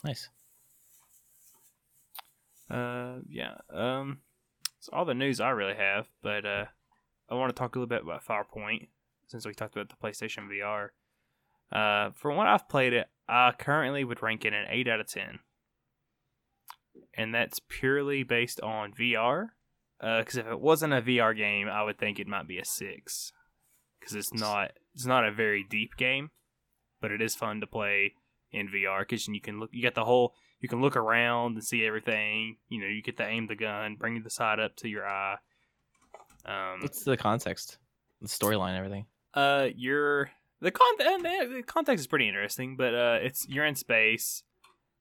Nice. 0.04 0.30
Uh, 2.70 3.20
yeah. 3.28 3.58
Um, 3.70 4.22
it's 4.78 4.90
all 4.90 5.06
the 5.06 5.14
news 5.14 5.40
I 5.40 5.50
really 5.52 5.76
have. 5.76 6.10
But 6.22 6.46
uh, 6.46 6.66
I 7.30 7.36
want 7.36 7.56
to 7.56 7.60
talk 7.60 7.76
a 7.76 7.80
little 7.80 7.88
bit 7.88 8.04
about 8.04 8.26
Farpoint 8.26 8.88
since 9.28 9.46
we 9.46 9.54
talked 9.54 9.76
about 9.76 9.90
the 9.90 9.96
PlayStation 10.08 10.48
VR. 10.50 10.90
Uh, 11.72 12.12
from 12.14 12.36
what 12.36 12.48
I've 12.48 12.68
played 12.68 12.94
it, 12.94 13.08
I 13.28 13.52
currently 13.58 14.04
would 14.04 14.24
rank 14.24 14.44
it 14.44 14.54
an 14.54 14.66
eight 14.70 14.88
out 14.88 15.00
of 15.00 15.08
ten, 15.08 15.40
and 17.16 17.34
that's 17.34 17.60
purely 17.68 18.24
based 18.24 18.60
on 18.62 18.94
VR. 18.94 19.50
Because 20.00 20.38
if 20.38 20.48
it 20.48 20.60
wasn't 20.60 20.94
a 20.94 21.02
VR 21.02 21.36
game, 21.36 21.68
I 21.68 21.84
would 21.84 22.00
think 22.00 22.20
it 22.20 22.28
might 22.28 22.48
be 22.48 22.58
a 22.58 22.66
six. 22.66 23.34
Because 24.00 24.16
it's 24.16 24.34
not, 24.34 24.72
it's 24.96 25.06
not 25.06 25.28
a 25.28 25.32
very 25.32 25.66
deep 25.70 25.98
game, 25.98 26.32
but 27.02 27.12
it 27.12 27.22
is 27.22 27.36
fun 27.36 27.60
to 27.60 27.68
play 27.68 28.14
in 28.50 28.70
VR. 28.70 29.02
Because 29.02 29.28
you 29.28 29.42
can 29.42 29.60
look, 29.60 29.70
you 29.74 29.84
got 29.84 29.96
the 29.96 30.06
whole, 30.06 30.34
you 30.62 30.70
can 30.70 30.82
look 30.82 30.96
around 30.96 31.56
and 31.56 31.64
see 31.64 31.86
everything. 31.86 32.58
You 32.70 32.80
know, 32.80 32.88
you 32.88 33.04
get 33.04 33.18
to 33.18 33.28
aim 33.28 33.48
the 33.48 33.56
gun, 33.56 33.98
bring 34.00 34.24
the 34.24 34.30
sight 34.30 34.58
up 34.58 34.78
to 34.78 34.88
your 34.88 35.06
eye. 35.06 35.36
Um, 36.46 36.80
What's 36.82 37.04
the 37.04 37.18
context, 37.18 37.78
the 38.22 38.28
storyline, 38.28 38.78
everything? 38.78 39.06
uh, 39.34 39.68
you're 39.76 40.32
the 40.62 40.72
con 40.72 40.88
the, 40.98 41.50
the 41.58 41.64
context 41.64 42.02
is 42.02 42.08
pretty 42.08 42.28
interesting, 42.28 42.76
but 42.76 42.94
uh, 42.94 43.20
it's 43.22 43.48
you're 43.48 43.66
in 43.66 43.76
space. 43.76 44.44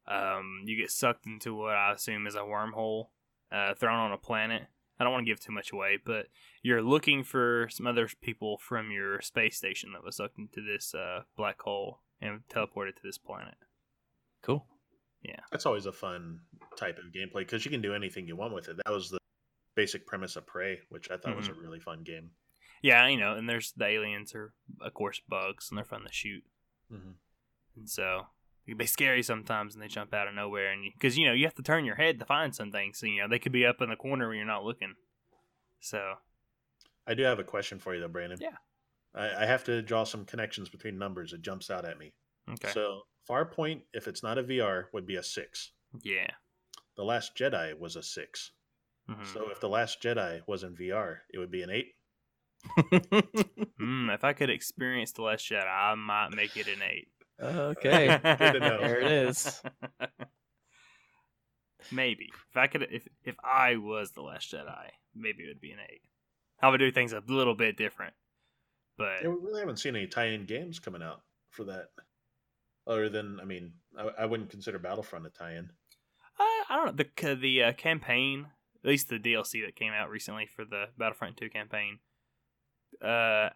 Um, 0.07 0.62
you 0.64 0.76
get 0.76 0.90
sucked 0.90 1.26
into 1.26 1.54
what 1.54 1.75
I 1.75 1.92
assume 1.92 2.26
is 2.26 2.35
a 2.35 2.38
wormhole, 2.38 3.09
uh, 3.52 3.75
thrown 3.75 3.99
on 3.99 4.12
a 4.12 4.16
planet. 4.18 4.62
I 4.99 5.04
don't 5.04 5.12
want 5.12 5.26
to 5.26 5.30
give 5.30 5.38
too 5.38 5.52
much 5.52 5.71
away, 5.73 5.99
but 6.04 6.26
you're 6.62 6.83
looking 6.83 7.23
for 7.23 7.68
some 7.71 7.87
other 7.87 8.09
people 8.21 8.59
from 8.59 8.90
your 8.90 9.21
space 9.21 9.57
station 9.57 9.92
that 9.92 10.02
was 10.04 10.16
sucked 10.16 10.38
into 10.38 10.61
this 10.61 10.95
uh, 10.95 11.23
black 11.37 11.61
hole 11.61 12.00
and 12.21 12.40
teleported 12.52 12.97
to 12.97 13.02
this 13.04 13.18
planet. 13.18 13.54
Cool. 14.42 14.64
Yeah, 15.23 15.40
that's 15.52 15.66
always 15.66 15.87
a 15.87 15.92
fun 15.92 16.40
type 16.76 16.99
of 16.99 17.12
gameplay 17.12 17.40
because 17.40 17.64
you 17.64 17.71
can 17.71 17.83
do 17.83 17.95
anything 17.95 18.26
you 18.26 18.35
want 18.37 18.54
with 18.54 18.68
it. 18.68 18.76
That 18.85 18.92
was 18.92 19.11
the 19.11 19.18
basic 19.78 20.06
premise 20.06 20.35
of 20.37 20.44
Prey, 20.47 20.80
which 20.88 21.08
I 21.11 21.16
thought 21.16 21.37
was 21.37 21.47
a 21.49 21.52
Mm-hmm. 21.52 21.61
really 21.62 21.80
fun 21.80 22.02
game. 22.02 22.30
Yeah, 22.82 23.06
you 23.08 23.16
know, 23.18 23.35
and 23.35 23.49
there's 23.49 23.73
the 23.76 23.87
aliens 23.87 24.35
are 24.35 24.52
of 24.80 24.92
course 24.94 25.20
bugs, 25.28 25.68
and 25.70 25.78
they're 25.78 25.85
fun 25.85 26.02
to 26.04 26.12
shoot. 26.12 26.42
Mm-hmm. 26.92 27.12
And 27.76 27.88
so 27.88 28.26
they 28.66 28.73
can 28.73 28.78
be 28.78 28.87
scary 28.87 29.23
sometimes, 29.23 29.75
and 29.75 29.82
they 29.82 29.88
jump 29.88 30.12
out 30.14 30.28
of 30.28 30.35
nowhere, 30.35 30.73
and 30.73 30.82
because 30.94 31.16
you, 31.16 31.26
know 31.26 31.32
you 31.32 31.44
have 31.44 31.54
to 31.54 31.62
turn 31.62 31.85
your 31.85 31.94
head 31.97 32.18
to 32.18 32.25
find 32.26 32.54
something. 32.54 32.92
So 32.94 33.06
you 33.06 33.20
know 33.23 33.28
they 33.28 33.38
could 33.38 33.52
be 33.52 33.64
up 33.66 33.80
in 33.80 33.88
the 33.90 33.97
corner 33.97 34.26
where 34.26 34.37
you're 34.37 34.44
not 34.47 34.64
looking. 34.64 34.94
So 35.80 36.14
I 37.06 37.14
do 37.14 37.23
have 37.23 37.38
a 37.38 37.44
question 37.44 37.78
for 37.78 37.94
you 37.94 38.00
though, 38.00 38.08
Brandon. 38.08 38.38
Yeah. 38.40 38.56
I, 39.14 39.42
I 39.44 39.47
have 39.47 39.64
to 39.64 39.80
draw 39.82 40.04
some 40.04 40.25
connections 40.25 40.68
between 40.68 40.99
numbers. 40.99 41.32
It 41.32 41.42
jumps 41.42 41.70
out 41.70 41.85
at 41.85 41.99
me. 41.99 42.12
okay, 42.52 42.70
So 42.73 43.02
Farpoint, 43.28 43.82
if 43.94 44.06
it's 44.08 44.23
not 44.23 44.38
a 44.38 44.42
VR, 44.42 44.85
would 44.92 45.06
be 45.06 45.16
a 45.16 45.23
six. 45.23 45.73
yeah. 46.02 46.30
The 46.97 47.04
Last 47.04 47.37
Jedi 47.37 47.78
was 47.78 47.94
a 47.97 48.02
six. 48.02 48.50
Mhm. 49.09 49.27
So 49.33 49.50
if 49.50 49.61
The 49.61 49.69
Last 49.69 50.03
Jedi 50.03 50.43
was 50.47 50.62
in 50.65 50.75
VR, 50.77 51.21
it 51.33 51.38
would 51.38 51.50
be 51.50 51.62
an 51.62 51.71
eight. 51.71 51.95
Mm, 53.81 54.12
if 54.15 54.25
I 54.25 54.33
could 54.33 54.50
experience 54.50 55.12
the 55.12 55.23
Last 55.23 55.49
Jedi, 55.49 55.67
I 55.67 55.95
might 55.95 56.35
make 56.35 56.57
it 56.57 56.67
an 56.69 56.83
eight. 56.83 57.09
okay. 57.41 58.19
Good 58.38 58.53
to 58.55 58.61
know. 58.61 58.79
There 58.81 59.00
it 59.00 59.11
is. 59.11 59.62
maybe 61.93 62.31
if 62.50 62.57
I 62.57 62.67
could, 62.67 62.83
if 62.91 63.07
if 63.25 63.37
I 63.43 63.77
was 63.77 64.11
the 64.12 64.23
Last 64.23 64.53
Jedi, 64.53 64.91
maybe 65.15 65.45
it 65.45 65.49
would 65.49 65.61
be 65.61 65.71
an 65.73 65.79
eight. 65.91 66.02
I 66.61 66.69
would 66.69 66.78
do 66.78 66.91
things 66.91 67.13
a 67.13 67.23
little 67.28 67.54
bit 67.54 67.76
different, 67.76 68.15
but 68.97 69.23
Yeah, 69.23 69.28
we 69.28 69.37
really 69.37 69.61
haven't 69.61 69.78
seen 69.78 69.95
any 69.95 70.09
tie-in 70.09 70.45
games 70.45 70.78
coming 70.80 71.02
out 71.02 71.23
for 71.50 71.65
that. 71.65 71.91
Other 72.87 73.09
than, 73.09 73.39
I 73.41 73.45
mean, 73.45 73.75
I, 73.97 74.09
I 74.23 74.26
wouldn't 74.26 74.50
consider 74.50 74.78
Battlefront 74.78 75.26
a 75.26 75.30
tie-in. 75.30 75.71
Uh, 76.41 76.43
I 76.43 76.76
don't 76.76 76.87
know 76.87 77.04
the 77.04 77.35
the 77.37 77.63
uh, 77.65 77.73
campaign, 77.75 78.47
at 78.84 78.88
least 78.88 79.08
the 79.08 79.19
DLC 79.19 79.64
that 79.64 79.76
came 79.76 79.93
out 79.93 80.10
recently 80.10 80.47
for 80.47 80.64
the 80.64 80.84
Battlefront 80.97 81.36
Two 81.36 81.49
campaign, 81.50 81.99
uh, 83.02 83.50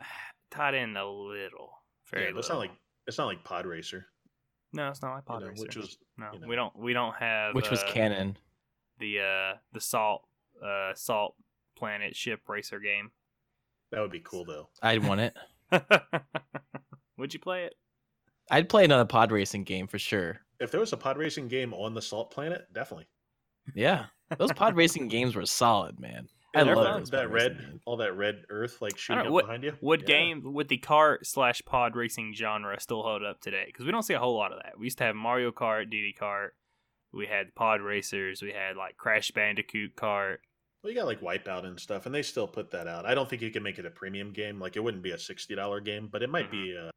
tied 0.50 0.74
in 0.74 0.96
a 0.96 1.06
little, 1.08 1.70
very 2.11 2.24
yeah, 2.24 2.28
little. 2.28 2.40
it's 2.40 2.48
not 2.48 2.58
like 2.58 2.70
it's 3.06 3.18
not 3.18 3.26
like 3.26 3.44
Pod 3.44 3.66
Racer, 3.66 4.06
no, 4.72 4.88
it's 4.88 5.02
not 5.02 5.14
like 5.14 5.22
you 5.22 5.32
Pod 5.32 5.42
know, 5.42 5.48
Racer. 5.48 5.62
which 5.62 5.76
was 5.76 5.98
no, 6.18 6.26
you 6.32 6.40
know. 6.40 6.46
we 6.48 6.56
don't 6.56 6.76
we 6.78 6.92
don't 6.92 7.14
have 7.16 7.54
Which 7.54 7.70
was 7.70 7.82
uh, 7.82 7.87
canon. 7.88 8.37
the 8.98 9.20
uh 9.20 9.56
the 9.72 9.80
salt 9.80 10.26
uh 10.64 10.92
salt 10.94 11.35
planet 11.76 12.14
ship 12.14 12.40
racer 12.48 12.78
game. 12.78 13.11
that 13.90 14.00
would 14.00 14.11
be 14.12 14.20
cool 14.20 14.44
though. 14.44 14.68
I'd 14.82 15.04
want 15.04 15.20
it. 15.20 15.37
Would 17.18 17.32
you 17.35 17.40
play 17.40 17.64
it? 17.64 17.74
I'd 18.50 18.68
play 18.68 18.85
another 18.85 19.04
pod 19.04 19.32
racing 19.32 19.64
game 19.64 19.87
for 19.87 19.98
sure. 19.98 20.40
If 20.61 20.70
there 20.70 20.80
was 20.80 20.92
a 20.92 20.96
pod 20.96 21.16
racing 21.16 21.48
game 21.48 21.72
on 21.74 21.94
the 21.94 22.02
Salt 22.02 22.30
Planet, 22.30 22.66
definitely. 22.72 23.06
Yeah, 23.75 24.07
those 24.38 24.53
pod 24.53 24.77
racing 24.77 25.09
games 25.09 25.35
were 25.37 25.46
solid, 25.46 25.98
man. 26.01 26.29
I 26.55 26.62
love 26.62 26.98
those 26.98 27.11
that 27.11 27.31
red, 27.31 27.59
games. 27.59 27.81
all 27.87 27.96
that 27.96 28.14
red 28.14 28.42
Earth 28.51 28.83
like 28.83 28.98
shooting 28.98 29.22
know, 29.22 29.29
up 29.29 29.33
what- 29.33 29.44
behind 29.46 29.64
you. 29.64 29.72
Would 29.81 30.03
Yeah. 30.03 30.07
game 30.07 30.42
would 30.53 30.68
the 30.68 30.77
car 30.79 31.18
slash 31.22 31.62
pod 31.64 31.96
racing 31.96 32.35
genre 32.35 32.79
still 32.79 33.03
hold 33.03 33.22
up 33.25 33.40
today? 33.40 33.64
Because 33.66 33.87
we 33.87 33.92
don't 33.92 34.03
see 34.03 34.12
a 34.14 34.18
whole 34.18 34.37
lot 34.37 34.53
of 34.53 34.59
that. 34.62 34.79
We 34.79 34.85
used 34.87 34.98
to 34.98 35.05
have 35.05 35.16
Mario 35.16 35.51
Kart, 35.51 35.90
DD 35.90 36.14
Kart. 36.20 36.51
We 37.12 37.27
had 37.27 37.55
pod 37.55 37.81
racers. 37.81 38.42
We 38.42 38.53
had 38.53 38.77
like 38.77 38.96
Crash 38.98 39.31
Bandicoot 39.31 39.96
Kart. 39.96 40.38
Well, 40.83 40.92
you 40.92 40.98
got 40.98 41.07
like 41.07 41.20
Wipeout 41.20 41.64
and 41.64 41.79
stuff, 41.81 42.05
and 42.07 42.14
they 42.14 42.22
still 42.22 42.48
put 42.48 42.70
that 42.72 42.87
out. 42.87 43.07
I 43.07 43.14
don't 43.14 43.31
think 43.31 43.40
you 43.40 43.51
can 43.51 43.62
make 43.62 43.79
it 43.79 43.87
a 43.87 43.90
premium 43.90 44.33
game. 44.33 44.59
Like 44.61 44.77
it 44.77 44.81
wouldn't 44.81 45.03
be 45.03 45.12
a 45.12 45.18
sixty 45.18 45.55
dollar 45.55 45.81
game, 45.81 46.09
but 46.11 46.22
it 46.22 46.29
might 46.29 46.51
be, 46.51 46.75
Mm-hmm. 46.75 46.88
a, 46.88 46.90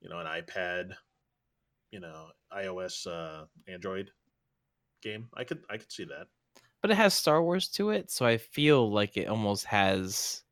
you 0.00 0.08
know, 0.08 0.18
an 0.18 0.26
iPad, 0.26 0.92
you 1.90 2.00
know, 2.00 2.28
iOS, 2.52 3.06
uh, 3.06 3.44
Android 3.68 4.10
game. 5.02 5.28
I 5.34 5.44
could, 5.44 5.64
I 5.68 5.76
could 5.76 5.90
see 5.92 6.04
that. 6.04 6.28
but 6.80 6.90
it 6.90 6.96
has 6.96 7.14
Star 7.14 7.42
Wars 7.42 7.68
to 7.70 7.90
it, 7.90 8.10
so 8.10 8.24
I 8.26 8.38
feel 8.38 8.90
like 8.90 9.16
it 9.16 9.28
almost 9.28 9.64
has 9.66 10.42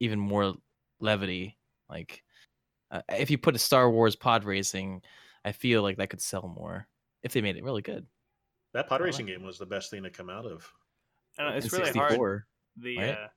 even 0.00 0.18
more 0.18 0.54
levity. 1.00 1.58
Like 1.90 2.22
uh, 2.90 3.02
if 3.08 3.30
you 3.30 3.38
put 3.38 3.56
a 3.56 3.58
Star 3.58 3.90
Wars 3.90 4.16
pod 4.16 4.44
racing, 4.44 5.02
I 5.44 5.52
feel 5.52 5.82
like 5.82 5.96
that 5.96 6.10
could 6.10 6.20
sell 6.20 6.52
more 6.56 6.86
if 7.22 7.32
they 7.32 7.40
made 7.40 7.56
it 7.56 7.64
really 7.64 7.82
good. 7.82 8.06
That 8.74 8.88
pod 8.88 9.00
racing 9.00 9.26
like 9.26 9.34
game 9.34 9.44
was 9.44 9.58
the 9.58 9.66
best 9.66 9.90
thing 9.90 10.02
to 10.02 10.10
come 10.10 10.30
out 10.30 10.46
of. 10.46 10.70
I 11.38 11.44
know, 11.50 11.56
it's 11.56 11.72
really 11.72 11.90
hard. 11.90 12.42
The 12.76 12.96
right? 12.98 13.10
uh, 13.10 13.28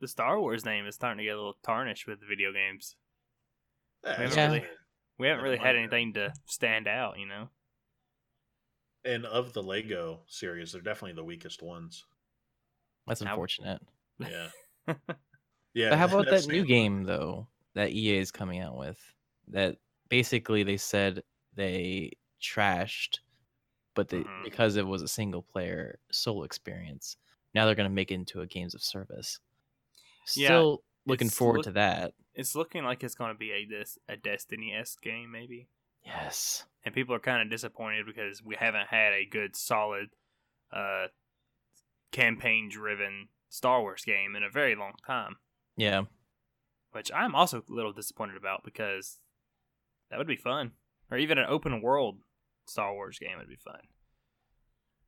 the 0.00 0.08
Star 0.08 0.40
Wars 0.40 0.64
name 0.64 0.86
is 0.86 0.94
starting 0.94 1.18
to 1.18 1.24
get 1.24 1.34
a 1.34 1.36
little 1.36 1.56
tarnished 1.62 2.06
with 2.06 2.20
the 2.20 2.26
video 2.26 2.52
games. 2.52 2.96
Yeah, 4.04 4.10
We 4.18 4.22
haven't 4.24 4.38
Yeah. 4.38 4.46
really, 4.46 4.64
we 5.18 5.26
haven't 5.28 5.44
really 5.44 5.56
had 5.56 5.76
anything 5.76 6.12
to 6.14 6.32
stand 6.44 6.86
out, 6.86 7.18
you 7.18 7.26
know. 7.26 7.48
And 9.06 9.24
of 9.26 9.52
the 9.52 9.62
Lego 9.62 10.20
series, 10.26 10.72
they're 10.72 10.80
definitely 10.82 11.14
the 11.14 11.24
weakest 11.24 11.62
ones. 11.62 12.04
That's 13.06 13.20
unfortunate. 13.20 13.80
Yeah, 14.18 14.48
yeah. 15.74 15.90
But 15.90 15.98
how 15.98 16.06
about 16.06 16.26
that 16.26 16.46
new 16.48 16.62
the- 16.62 16.66
game 16.66 17.04
though 17.04 17.46
that 17.74 17.92
EA 17.92 18.18
is 18.18 18.30
coming 18.32 18.60
out 18.60 18.76
with? 18.76 18.98
That 19.48 19.76
basically 20.08 20.64
they 20.64 20.76
said 20.76 21.22
they 21.54 22.10
trashed, 22.42 23.18
but 23.94 24.08
they, 24.08 24.18
Mhm. 24.24 24.44
because 24.44 24.74
it 24.76 24.86
was 24.86 25.02
a 25.02 25.08
single 25.08 25.42
player 25.42 25.98
solo 26.10 26.42
experience, 26.42 27.16
now 27.54 27.64
they're 27.64 27.74
gonna 27.76 27.88
make 27.90 28.10
it 28.10 28.14
into 28.14 28.40
a 28.40 28.46
games 28.46 28.74
of 28.74 28.82
service. 28.82 29.38
Yeah, 30.34 30.48
Still 30.48 30.84
looking 31.06 31.30
forward 31.30 31.58
look- 31.58 31.64
to 31.66 31.72
that. 31.72 32.14
It's 32.34 32.54
looking 32.56 32.82
like 32.84 33.04
it's 33.04 33.14
going 33.14 33.30
to 33.32 33.38
be 33.38 33.52
a 33.52 33.64
this 33.64 33.98
a 34.08 34.16
Destiny 34.16 34.74
esque 34.74 35.00
game, 35.00 35.30
maybe. 35.30 35.68
Yes. 36.06 36.64
and 36.84 36.94
people 36.94 37.14
are 37.14 37.18
kind 37.20 37.42
of 37.42 37.50
disappointed 37.50 38.06
because 38.06 38.42
we 38.42 38.54
haven't 38.56 38.86
had 38.88 39.12
a 39.12 39.26
good 39.26 39.56
solid 39.56 40.08
uh 40.72 41.06
campaign 42.12 42.68
driven 42.70 43.28
Star 43.48 43.80
Wars 43.82 44.04
game 44.04 44.34
in 44.36 44.42
a 44.42 44.50
very 44.50 44.74
long 44.74 44.92
time. 45.06 45.36
Yeah. 45.76 46.02
which 46.92 47.10
I'm 47.12 47.34
also 47.34 47.58
a 47.58 47.72
little 47.72 47.92
disappointed 47.92 48.36
about 48.36 48.64
because 48.64 49.18
that 50.10 50.18
would 50.18 50.26
be 50.26 50.36
fun. 50.36 50.72
Or 51.10 51.18
even 51.18 51.38
an 51.38 51.46
open 51.48 51.82
world 51.82 52.18
Star 52.66 52.92
Wars 52.94 53.18
game 53.18 53.38
would 53.38 53.48
be 53.48 53.56
fun. 53.56 53.80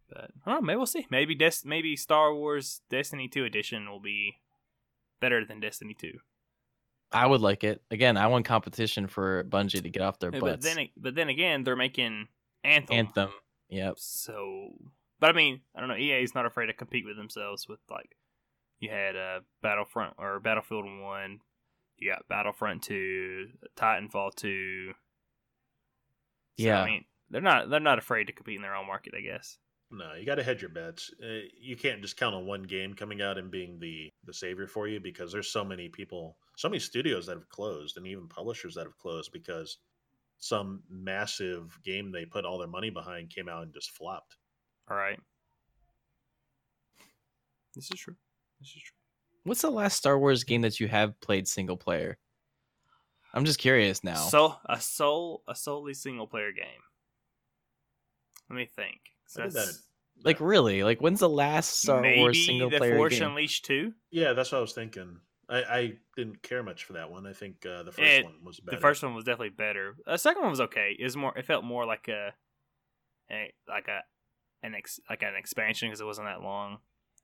But 0.09 0.31
I 0.47 0.51
don't 0.51 0.63
know 0.63 0.67
maybe 0.67 0.77
we'll 0.77 0.87
see. 0.87 1.07
Maybe 1.11 1.35
Des- 1.35 1.65
maybe 1.65 1.97
Star 1.97 2.35
Wars 2.35 2.81
Destiny 2.91 3.29
2 3.29 3.45
edition 3.45 3.89
will 3.89 4.01
be 4.01 4.35
better 5.21 5.45
than 5.45 5.61
Destiny 5.61 5.95
2 5.99 6.13
I 7.13 7.27
would 7.27 7.41
like 7.41 7.65
it. 7.65 7.83
Again, 7.91 8.17
I 8.17 8.27
want 8.27 8.45
competition 8.45 9.07
for 9.07 9.45
Bungie 9.45 9.83
to 9.83 9.91
get 9.91 10.03
off 10.03 10.19
their 10.19 10.31
but 10.31 10.41
butts. 10.41 10.65
then 10.65 10.89
but 10.97 11.15
then 11.15 11.29
again 11.29 11.65
they're 11.65 11.77
making 11.77 12.29
Anthem 12.65 12.97
Anthem. 12.97 13.31
Yep. 13.71 13.95
So, 13.99 14.71
but 15.21 15.31
I 15.31 15.33
mean, 15.33 15.61
I 15.75 15.81
don't 15.81 15.89
know. 15.89 15.97
EA 15.97 16.23
is 16.23 16.35
not 16.35 16.47
afraid 16.47 16.67
to 16.67 16.73
compete 16.73 17.05
with 17.07 17.17
themselves 17.17 17.69
with 17.69 17.81
like 17.91 18.17
you 18.81 18.91
had 18.91 19.17
uh, 19.17 19.41
Battlefront 19.63 20.15
or 20.19 20.41
Battlefield 20.41 20.85
One, 20.85 21.41
you 21.97 22.11
got 22.11 22.29
Battlefront 22.29 22.83
Two, 22.83 23.49
Titanfall 23.77 24.35
Two. 24.35 24.93
So, 26.59 26.65
Yeah. 26.65 26.83
I 26.83 26.87
mean, 26.87 27.05
they're 27.31 27.41
not 27.41 27.71
they're 27.71 27.81
not 27.81 27.99
afraid 27.99 28.27
to 28.27 28.33
compete 28.33 28.57
in 28.57 28.63
their 28.63 28.75
own 28.77 28.87
market. 28.87 29.15
I 29.17 29.21
guess. 29.21 29.59
No, 29.91 30.13
you 30.15 30.27
got 30.27 30.35
to 30.35 30.43
hedge 30.43 30.61
your 30.61 30.71
bets. 30.71 31.11
Uh, 31.23 31.49
you 31.59 31.75
can't 31.75 32.03
just 32.03 32.19
count 32.19 32.35
on 32.35 32.47
one 32.47 32.63
game 32.65 32.93
coming 32.93 33.23
out 33.23 33.39
and 33.39 33.51
being 33.51 33.79
the 33.81 34.11
the 34.25 34.35
savior 34.35 34.67
for 34.67 34.87
you 34.87 35.01
because 35.01 35.33
there's 35.33 35.49
so 35.51 35.65
many 35.65 35.89
people, 35.89 36.37
so 36.59 36.69
many 36.69 36.81
studios 36.81 37.27
that 37.27 37.37
have 37.37 37.49
closed, 37.49 37.97
and 37.97 38.07
even 38.09 38.27
publishers 38.27 38.75
that 38.75 38.83
have 38.85 38.99
closed 38.99 39.31
because 39.33 39.79
some 40.39 40.83
massive 40.91 41.79
game 41.85 42.11
they 42.11 42.25
put 42.25 42.45
all 42.45 42.59
their 42.59 42.67
money 42.67 42.91
behind 42.91 43.31
came 43.31 43.49
out 43.49 43.63
and 43.63 43.73
just 43.73 43.93
flopped. 43.93 44.37
All 44.91 44.97
right. 44.97 45.21
This 47.77 47.85
is 47.93 48.01
true. 48.01 48.17
This 48.59 48.71
is 48.71 48.83
true. 48.83 48.97
What's 49.45 49.63
the 49.63 49.71
last 49.71 49.97
Star 49.97 50.19
Wars 50.19 50.43
game 50.43 50.63
that 50.63 50.81
you 50.81 50.89
have 50.89 51.19
played 51.21 51.47
single 51.47 51.77
player? 51.77 52.19
I'm 53.33 53.45
just 53.45 53.61
curious 53.61 54.03
now. 54.03 54.17
So 54.17 54.57
a 54.69 54.81
soul 54.81 55.45
a 55.47 55.55
solely 55.55 55.95
single 55.95 56.27
player 56.27 56.51
game. 56.51 56.83
Let 58.51 58.57
me 58.57 58.67
think. 58.67 58.99
So 59.29 59.43
I 59.43 59.45
did 59.47 59.55
that's- 59.55 59.77
that- 59.77 59.83
like 60.25 60.41
really, 60.41 60.83
like 60.83 61.01
when's 61.01 61.21
the 61.21 61.29
last 61.29 61.83
Star 61.83 62.01
maybe 62.01 62.19
Wars 62.21 62.45
single 62.45 62.71
the 62.71 62.79
player 62.79 62.97
Force 62.97 63.13
game? 63.17 63.29
Unleashed 63.29 63.65
two. 63.65 63.95
Yeah, 64.11 64.33
that's 64.33 64.51
what 64.51 64.59
I 64.59 64.63
was 64.63 64.73
thinking. 64.73 65.21
I, 65.51 65.57
I 65.63 65.93
didn't 66.17 66.43
care 66.43 66.63
much 66.63 66.85
for 66.85 66.93
that 66.95 67.11
one. 67.11 67.27
I 67.27 67.33
think 67.33 67.65
uh, 67.65 67.83
the 67.83 67.93
first 67.93 68.09
It- 68.09 68.25
one 68.25 68.45
was 68.45 68.61
better. 68.61 68.77
The 68.77 68.81
first 68.81 69.03
one 69.03 69.15
was 69.15 69.25
definitely 69.25 69.51
better. 69.51 69.97
The 70.07 70.17
second 70.19 70.43
one 70.43 70.51
was 70.51 70.61
okay. 70.61 70.97
It 70.99 71.05
was 71.05 71.17
more. 71.17 71.37
It 71.37 71.47
felt 71.47 71.65
more 71.65 71.87
like 71.87 72.09
a, 72.09 72.33
a 73.31 73.53
like 73.69 73.89
a, 73.89 74.01
an 74.63 74.75
ex, 74.75 75.01
like 75.09 75.23
an 75.23 75.35
expansion 75.37 75.89
because 75.89 76.01
it 76.01 76.07
wasn't 76.07 76.27
that 76.29 76.43
long, 76.43 76.79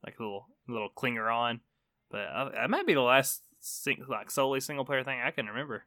like 0.04 0.18
a 0.18 0.22
little 0.22 0.46
little 0.68 0.90
clinger 0.96 1.32
on. 1.32 1.60
But 2.10 2.28
uh, 2.28 2.50
that 2.50 2.70
might 2.70 2.86
be 2.86 2.94
the 2.94 3.00
last 3.02 3.42
sing, 3.60 4.04
like 4.08 4.30
solely 4.30 4.60
single 4.60 4.84
player 4.84 5.04
thing 5.04 5.20
I 5.20 5.30
can 5.30 5.46
remember. 5.46 5.84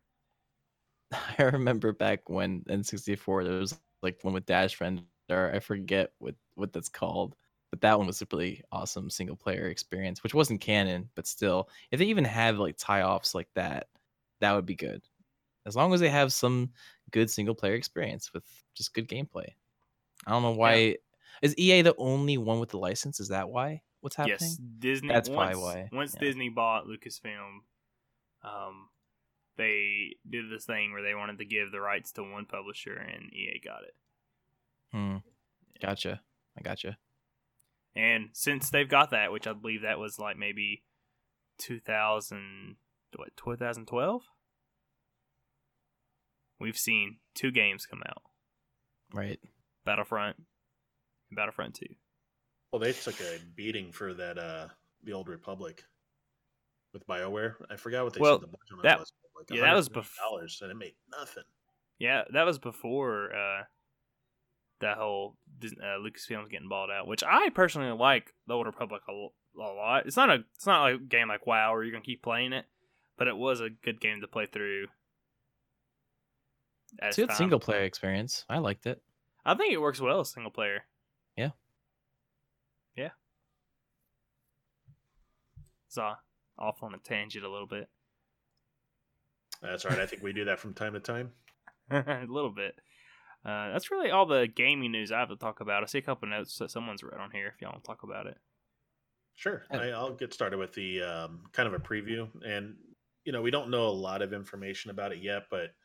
I 1.39 1.43
remember 1.43 1.93
back 1.93 2.30
when 2.30 2.62
N64 2.69 3.43
there 3.45 3.60
was 3.60 3.80
like 4.04 4.19
one 4.23 4.34
with 4.34 4.45
Dash 4.45 4.78
Rendar 4.78 5.04
or 5.30 5.52
I 5.54 5.60
forget 5.60 6.12
what 6.19 6.36
what 6.56 6.73
that's 6.73 6.89
called, 6.89 7.36
but 7.78 7.88
that 7.88 7.98
one 8.00 8.08
was 8.08 8.24
a 8.24 8.28
really 8.32 8.63
awesome 8.72 9.08
single 9.12 9.36
player 9.36 9.68
experience, 9.68 10.24
which 10.24 10.34
wasn't 10.34 10.62
canon, 10.62 11.10
but 11.13 11.28
still, 11.28 11.70
if 11.92 12.00
they 12.00 12.06
even 12.06 12.26
have 12.26 12.58
like 12.58 12.76
tie 12.76 13.04
offs 13.04 13.36
like 13.36 13.50
that, 13.54 13.88
that 14.40 14.54
would 14.54 14.66
be 14.66 14.76
good. 14.76 15.04
As 15.68 15.76
long 15.76 15.94
as 15.94 16.00
they 16.00 16.10
have 16.10 16.34
some 16.34 16.72
good 17.12 17.30
single 17.30 17.54
player 17.54 17.76
experience 17.76 18.34
with 18.34 18.44
just 18.74 18.96
good 18.96 19.08
gameplay. 19.08 19.50
I 20.26 20.32
don't 20.32 20.42
know 20.42 20.52
why. 20.52 20.96
Is 21.44 21.56
EA 21.56 21.84
the 21.84 21.94
only 22.00 22.40
one 22.40 22.60
with 22.60 22.70
the 22.70 22.80
license? 22.80 23.20
Is 23.20 23.28
that 23.28 23.50
why? 23.50 23.84
What's 24.02 24.16
happening? 24.16 24.38
Yes, 24.40 24.58
Disney. 24.80 25.10
That's 25.10 25.30
once, 25.30 25.52
probably 25.52 25.62
why, 25.62 25.90
Once 25.92 26.16
yeah. 26.16 26.22
Disney 26.22 26.50
bought 26.50 26.88
Lucasfilm, 26.88 27.60
um, 28.44 28.90
they 29.56 30.16
did 30.28 30.50
this 30.50 30.66
thing 30.66 30.94
where 30.94 31.04
they 31.04 31.13
wanted 31.13 31.38
to 31.38 31.46
give 31.46 31.72
the 31.72 31.80
rights 31.80 32.12
to 32.13 32.24
one 32.24 32.46
publisher, 32.46 32.96
and 32.96 33.32
EA 33.34 33.62
got 33.63 33.84
it. 33.84 33.96
Hmm. 34.92 35.18
Gotcha. 35.80 36.22
I 36.58 36.62
gotcha. 36.62 36.98
And 37.97 38.29
since 38.33 38.69
they've 38.69 38.88
got 38.88 39.10
that, 39.12 39.31
which 39.31 39.47
I 39.47 39.53
believe 39.53 39.81
that 39.81 39.97
was 39.99 40.19
like 40.19 40.38
maybe 40.38 40.83
2000, 41.60 42.75
what 43.15 43.36
2012, 43.36 44.21
we've 46.60 46.77
seen 46.77 47.17
two 47.33 47.51
games 47.51 47.86
come 47.86 48.01
out: 48.07 48.21
Right. 49.13 49.39
Battlefront, 49.86 50.38
and 50.38 51.36
Battlefront 51.36 51.75
Two. 51.75 51.95
well, 52.71 52.79
they 52.79 52.93
took 52.93 53.19
a 53.21 53.39
beating 53.55 53.91
for 53.91 54.13
that 54.13 54.38
uh, 54.38 54.67
the 55.03 55.13
old 55.13 55.27
Republic 55.27 55.83
with 56.93 57.07
Bioware. 57.07 57.55
I 57.69 57.75
forgot 57.77 58.03
what 58.03 58.13
they 58.13 58.19
Well, 58.19 58.36
said 58.39 58.41
the 58.43 58.47
budget 58.47 58.83
that- 58.83 58.99
was. 58.99 59.12
Like 59.36 59.55
yeah, 59.55 59.65
that 59.65 59.75
was 59.75 59.88
$100 59.88 60.62
and 60.63 60.71
it 60.71 60.75
made 60.77 60.95
nothing. 61.15 61.43
Yeah, 61.99 62.23
that 62.33 62.43
was 62.43 62.57
before 62.57 63.36
uh, 63.36 63.63
that 64.82 64.98
whole 64.98 65.38
Dis- 65.60 65.74
uh, 65.82 65.98
Lucasfilm 66.00 66.50
getting 66.50 66.70
balled 66.70 66.90
out. 66.92 67.08
Which 67.08 67.24
I 67.24 67.50
personally 67.50 67.92
like 67.98 68.34
the 68.48 68.54
Old 68.54 68.66
Republic 68.66 69.02
a 69.08 69.13
lot. 69.58 70.06
It's 70.06 70.18
not 70.18 70.30
a 70.30 70.44
it's 70.56 70.66
not 70.66 70.82
like 70.84 70.96
a 70.96 71.04
game 71.04 71.28
like 71.28 71.48
WoW 71.48 71.74
where 71.74 71.84
you're 71.84 71.92
gonna 71.92 72.04
keep 72.04 72.22
playing 72.22 72.54
it, 72.54 72.66
but 73.18 73.28
it 73.28 73.36
was 73.36 73.62
a 73.62 73.70
good 73.70 74.00
game 74.00 74.22
to 74.22 74.28
play 74.28 74.46
through. 74.46 74.88
It's 77.02 77.18
a 77.18 77.22
good 77.22 77.30
time. 77.30 77.38
single 77.38 77.60
player 77.60 77.84
experience. 77.84 78.46
I 78.50 78.60
liked 78.60 78.86
it. 78.86 79.02
I 79.46 79.56
think 79.56 79.74
it 79.74 79.82
works 79.82 80.00
well 80.00 80.20
as 80.20 80.32
single 80.32 80.52
player. 80.52 80.84
Yeah. 81.36 81.52
Yeah. 82.96 83.10
So 85.90 86.13
off 86.58 86.84
on 86.84 86.94
a 86.94 86.98
tangent 86.98 87.46
a 87.46 87.50
little 87.50 87.68
bit. 87.68 87.90
That's 89.62 89.86
right. 89.86 90.00
I 90.00 90.06
think 90.06 90.22
we 90.22 90.34
do 90.34 90.46
that 90.46 90.60
from 90.60 90.74
time 90.74 90.94
to 90.94 91.00
time. 91.00 91.32
a 91.92 92.26
little 92.28 92.52
bit. 92.52 92.76
Uh, 93.45 93.71
that's 93.71 93.91
really 93.91 94.12
all 94.12 94.26
the 94.26 94.47
gaming 94.47 94.91
news 94.91 95.12
I 95.12 95.19
have 95.19 95.30
to 95.30 95.36
talk 95.38 95.62
about. 95.62 95.84
I 95.84 95.86
see 95.86 96.00
a 96.00 96.02
couple 96.02 96.28
notes 96.28 96.58
that 96.58 96.71
someone's 96.71 97.04
read 97.04 97.19
on 97.19 97.32
here 97.32 97.54
if 97.56 97.62
y'all 97.62 97.71
want 97.71 97.84
to 97.84 97.88
talk 97.88 98.04
about 98.04 98.28
it. 98.28 98.38
Sure. 99.36 99.63
I, 99.71 99.91
I'll 99.91 100.15
get 100.15 100.34
started 100.34 100.58
with 100.58 100.73
the 100.73 101.02
um, 101.04 101.41
kind 101.54 101.67
of 101.67 101.73
a 101.73 101.80
preview. 101.80 102.28
And, 102.45 102.76
you 103.23 103.32
know, 103.32 103.41
we 103.41 103.52
don't 103.52 103.69
know 103.69 103.88
a 103.88 103.89
lot 103.89 104.21
of 104.21 104.34
information 104.34 104.91
about 104.91 105.12
it 105.12 105.19
yet, 105.19 105.43
but, 105.52 105.76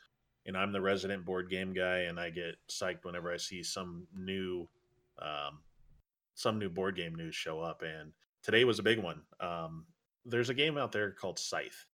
you 0.44 0.52
know, 0.52 0.58
I'm 0.58 0.72
the 0.72 0.80
resident 0.80 1.24
board 1.24 1.50
game 1.50 1.72
guy 1.72 2.00
and 2.00 2.18
I 2.18 2.30
get 2.30 2.56
psyched 2.70 3.04
whenever 3.04 3.30
I 3.30 3.36
see 3.36 3.62
some 3.62 4.06
new, 4.16 4.66
um, 5.20 5.58
some 6.34 6.58
new 6.58 6.70
board 6.70 6.96
game 6.96 7.14
news 7.14 7.34
show 7.34 7.60
up. 7.60 7.82
And 7.82 8.12
today 8.42 8.64
was 8.64 8.78
a 8.78 8.82
big 8.82 8.98
one. 8.98 9.20
Um, 9.38 9.84
there's 10.24 10.50
a 10.50 10.54
game 10.54 10.78
out 10.78 10.90
there 10.90 11.10
called 11.10 11.38
Scythe. 11.38 11.86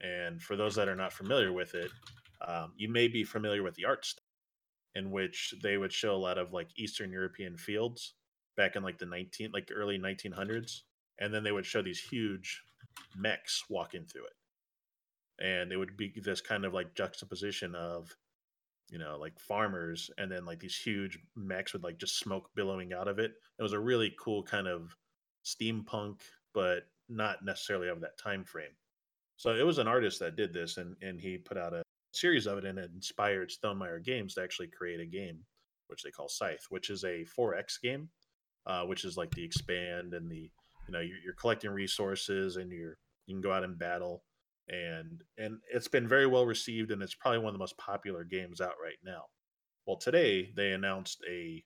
And 0.00 0.40
for 0.40 0.56
those 0.56 0.76
that 0.76 0.88
are 0.88 0.96
not 0.96 1.12
familiar 1.12 1.52
with 1.52 1.74
it, 1.74 1.90
um, 2.46 2.72
you 2.76 2.88
may 2.88 3.08
be 3.08 3.24
familiar 3.24 3.62
with 3.62 3.74
the 3.74 3.84
art 3.84 4.06
style 4.06 4.24
in 4.94 5.10
which 5.10 5.54
they 5.62 5.76
would 5.76 5.92
show 5.92 6.14
a 6.14 6.16
lot 6.16 6.38
of 6.38 6.52
like 6.52 6.68
Eastern 6.76 7.12
European 7.12 7.56
fields 7.56 8.14
back 8.56 8.76
in 8.76 8.82
like 8.82 8.98
the 8.98 9.06
19 9.06 9.50
like 9.52 9.70
early 9.74 9.98
1900s 9.98 10.82
and 11.18 11.32
then 11.32 11.44
they 11.44 11.52
would 11.52 11.66
show 11.66 11.82
these 11.82 12.00
huge 12.00 12.62
mechs 13.16 13.64
walking 13.68 14.04
through 14.04 14.24
it. 14.24 15.44
And 15.44 15.72
it 15.72 15.76
would 15.76 15.96
be 15.96 16.12
this 16.22 16.40
kind 16.40 16.64
of 16.64 16.74
like 16.74 16.94
juxtaposition 16.94 17.74
of 17.74 18.14
you 18.90 18.98
know 18.98 19.16
like 19.18 19.38
farmers 19.38 20.10
and 20.18 20.30
then 20.30 20.44
like 20.44 20.58
these 20.58 20.76
huge 20.76 21.18
mechs 21.36 21.72
with 21.72 21.84
like 21.84 21.98
just 21.98 22.18
smoke 22.18 22.50
billowing 22.54 22.92
out 22.92 23.08
of 23.08 23.18
it. 23.18 23.32
It 23.58 23.62
was 23.62 23.72
a 23.72 23.78
really 23.78 24.14
cool 24.18 24.42
kind 24.42 24.66
of 24.66 24.96
steampunk 25.44 26.20
but 26.52 26.88
not 27.08 27.44
necessarily 27.44 27.88
of 27.88 28.00
that 28.00 28.18
time 28.18 28.44
frame. 28.44 28.74
So 29.36 29.54
it 29.54 29.64
was 29.64 29.78
an 29.78 29.88
artist 29.88 30.18
that 30.20 30.36
did 30.36 30.52
this 30.52 30.76
and 30.76 30.96
and 31.00 31.20
he 31.20 31.38
put 31.38 31.56
out 31.56 31.72
a 31.72 31.82
series 32.12 32.46
of 32.46 32.58
it 32.58 32.64
and 32.64 32.78
it 32.78 32.90
inspired 32.94 33.50
Stonemaier 33.50 34.04
games 34.04 34.34
to 34.34 34.42
actually 34.42 34.68
create 34.68 35.00
a 35.00 35.06
game 35.06 35.40
which 35.86 36.02
they 36.02 36.10
call 36.10 36.28
scythe 36.28 36.66
which 36.68 36.90
is 36.90 37.04
a 37.04 37.24
4x 37.38 37.80
game 37.82 38.08
uh, 38.66 38.82
which 38.84 39.04
is 39.04 39.16
like 39.16 39.30
the 39.32 39.44
expand 39.44 40.14
and 40.14 40.30
the 40.30 40.50
you 40.86 40.92
know 40.92 41.00
you're, 41.00 41.18
you're 41.24 41.34
collecting 41.34 41.70
resources 41.70 42.56
and 42.56 42.70
you're 42.70 42.98
you 43.26 43.34
can 43.34 43.40
go 43.40 43.52
out 43.52 43.64
and 43.64 43.78
battle. 43.78 44.24
And 44.68 45.22
and 45.38 45.58
it's 45.72 45.88
been 45.88 46.06
very 46.06 46.26
well 46.26 46.46
received 46.46 46.90
and 46.90 47.02
it's 47.02 47.14
probably 47.14 47.38
one 47.38 47.48
of 47.48 47.54
the 47.54 47.58
most 47.58 47.78
popular 47.78 48.24
games 48.24 48.60
out 48.60 48.74
right 48.82 48.98
now. 49.04 49.24
Well 49.86 49.96
today 49.96 50.52
they 50.54 50.72
announced 50.72 51.22
a 51.28 51.64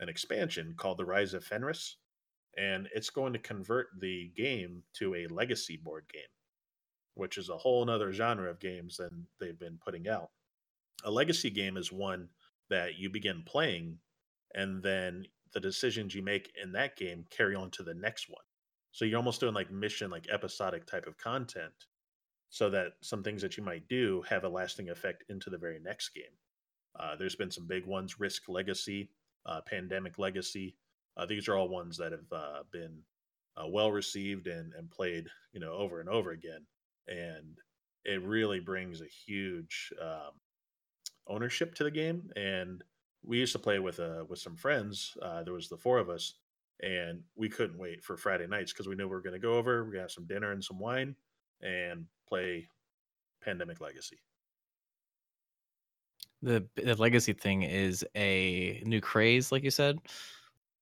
an 0.00 0.08
expansion 0.08 0.74
called 0.76 0.98
the 0.98 1.04
rise 1.04 1.34
of 1.34 1.44
fenris 1.44 1.96
and 2.58 2.88
it's 2.94 3.10
going 3.10 3.32
to 3.32 3.38
convert 3.38 3.88
the 4.00 4.30
game 4.36 4.82
to 4.94 5.14
a 5.14 5.26
legacy 5.28 5.78
board 5.82 6.04
game 6.12 6.22
which 7.16 7.38
is 7.38 7.48
a 7.48 7.56
whole 7.56 7.84
nother 7.84 8.12
genre 8.12 8.50
of 8.50 8.60
games 8.60 8.96
than 8.96 9.26
they've 9.40 9.58
been 9.58 9.78
putting 9.84 10.08
out 10.08 10.30
a 11.04 11.10
legacy 11.10 11.50
game 11.50 11.76
is 11.76 11.92
one 11.92 12.28
that 12.68 12.98
you 12.98 13.10
begin 13.10 13.42
playing 13.44 13.98
and 14.54 14.82
then 14.82 15.24
the 15.52 15.60
decisions 15.60 16.14
you 16.14 16.22
make 16.22 16.52
in 16.62 16.72
that 16.72 16.96
game 16.96 17.24
carry 17.30 17.54
on 17.54 17.70
to 17.70 17.82
the 17.82 17.94
next 17.94 18.28
one. 18.28 18.44
So 18.92 19.04
you're 19.04 19.18
almost 19.18 19.40
doing 19.40 19.54
like 19.54 19.70
mission, 19.70 20.10
like 20.10 20.28
episodic 20.30 20.86
type 20.86 21.06
of 21.06 21.18
content, 21.18 21.72
so 22.48 22.70
that 22.70 22.92
some 23.02 23.22
things 23.22 23.42
that 23.42 23.56
you 23.56 23.62
might 23.62 23.86
do 23.88 24.22
have 24.28 24.44
a 24.44 24.48
lasting 24.48 24.88
effect 24.88 25.24
into 25.28 25.50
the 25.50 25.58
very 25.58 25.78
next 25.78 26.10
game. 26.10 26.24
Uh, 26.98 27.14
there's 27.14 27.36
been 27.36 27.50
some 27.50 27.66
big 27.66 27.84
ones: 27.84 28.18
Risk 28.18 28.48
Legacy, 28.48 29.10
uh, 29.44 29.60
Pandemic 29.66 30.18
Legacy. 30.18 30.76
Uh, 31.16 31.26
these 31.26 31.46
are 31.46 31.56
all 31.56 31.68
ones 31.68 31.98
that 31.98 32.12
have 32.12 32.32
uh, 32.32 32.62
been 32.72 33.02
uh, 33.56 33.66
well 33.68 33.92
received 33.92 34.46
and, 34.46 34.72
and 34.74 34.90
played, 34.90 35.26
you 35.52 35.60
know, 35.60 35.74
over 35.74 36.00
and 36.00 36.08
over 36.08 36.30
again. 36.30 36.64
And 37.08 37.56
it 38.04 38.22
really 38.22 38.60
brings 38.60 39.00
a 39.00 39.06
huge 39.06 39.92
um, 40.00 40.32
ownership 41.28 41.74
to 41.74 41.84
the 41.84 41.90
game 41.90 42.30
and 42.36 42.82
we 43.24 43.38
used 43.38 43.52
to 43.52 43.58
play 43.58 43.78
with 43.80 43.98
uh 43.98 44.24
with 44.28 44.38
some 44.38 44.54
friends 44.56 45.16
uh 45.22 45.42
there 45.42 45.52
was 45.52 45.68
the 45.68 45.76
four 45.76 45.98
of 45.98 46.08
us 46.08 46.34
and 46.82 47.20
we 47.34 47.48
couldn't 47.48 47.78
wait 47.78 48.04
for 48.04 48.16
friday 48.16 48.46
nights 48.46 48.72
because 48.72 48.86
we 48.86 48.94
knew 48.94 49.04
we 49.04 49.10
were 49.10 49.20
going 49.20 49.32
to 49.32 49.38
go 49.40 49.54
over 49.54 49.78
we're 49.78 49.86
going 49.86 49.94
to 49.94 50.00
have 50.02 50.10
some 50.12 50.26
dinner 50.26 50.52
and 50.52 50.62
some 50.62 50.78
wine 50.78 51.16
and 51.62 52.04
play 52.28 52.68
pandemic 53.42 53.80
legacy 53.80 54.18
The 56.42 56.64
the 56.76 56.94
legacy 56.94 57.32
thing 57.32 57.62
is 57.62 58.04
a 58.14 58.82
new 58.86 59.00
craze, 59.00 59.50
like 59.50 59.64
you 59.64 59.70
said. 59.70 59.98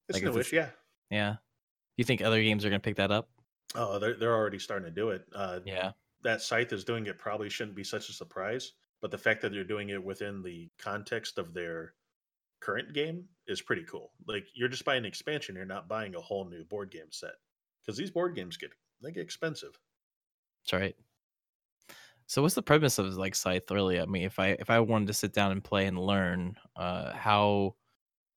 it's 0.09 0.15
Like, 0.19 0.25
is 0.25 0.29
newish 0.35 0.53
yeah 0.53 0.71
Yeah. 1.11 1.37
You 1.97 2.05
think 2.05 2.21
other 2.21 2.43
games 2.43 2.65
are 2.65 2.71
gonna 2.71 2.81
pick 2.81 2.97
that 2.97 3.11
up? 3.11 3.31
oh 3.77 3.99
they're, 3.99 4.15
they're 4.15 4.35
already 4.35 4.59
starting 4.59 4.85
to 4.85 4.91
do 4.95 5.11
it 5.11 5.25
uh 5.35 5.61
Yeah. 5.65 5.93
That 6.25 6.43
scythe 6.43 6.73
is 6.73 6.85
doing 6.85 7.07
it 7.07 7.19
probably 7.19 7.49
shouldn't 7.49 7.77
be 7.77 7.85
such 7.85 8.09
a 8.09 8.13
surprise 8.13 8.73
but 9.05 9.11
the 9.11 9.19
fact 9.19 9.43
that 9.43 9.53
they're 9.53 9.65
doing 9.65 9.91
it 9.91 10.03
within 10.03 10.43
the 10.43 10.71
context 10.79 11.37
of 11.37 11.53
their 11.53 11.93
current 12.61 12.95
game 12.95 13.29
is 13.47 13.61
pretty 13.61 13.85
cool. 13.85 14.13
Like 14.27 14.47
you're 14.55 14.71
just 14.71 14.87
buying 14.87 15.01
an 15.01 15.05
expansion, 15.05 15.55
you're 15.55 15.67
not 15.67 15.89
buying 15.89 16.15
a 16.15 16.21
whole 16.21 16.49
new 16.49 16.65
board 16.65 16.91
game 16.91 17.11
set 17.11 17.35
because 17.83 17.99
these 17.99 18.11
board 18.11 18.35
games 18.35 18.57
get 18.57 18.71
they 19.03 19.13
get 19.13 19.23
expensive. 19.23 19.79
That's 20.63 20.73
right. 20.73 20.97
So 22.27 22.41
what's 22.41 22.55
the 22.55 22.63
premise 22.63 22.99
of 22.99 23.13
like 23.17 23.35
Scythe 23.35 23.71
really? 23.71 24.01
I 24.01 24.07
mean, 24.07 24.23
if 24.23 24.39
I 24.39 24.57
if 24.59 24.71
I 24.71 24.81
wanted 24.81 25.09
to 25.09 25.13
sit 25.13 25.35
down 25.35 25.53
and 25.53 25.63
play 25.63 25.85
and 25.85 25.99
learn, 25.99 26.57
uh 26.75 27.13
how 27.13 27.77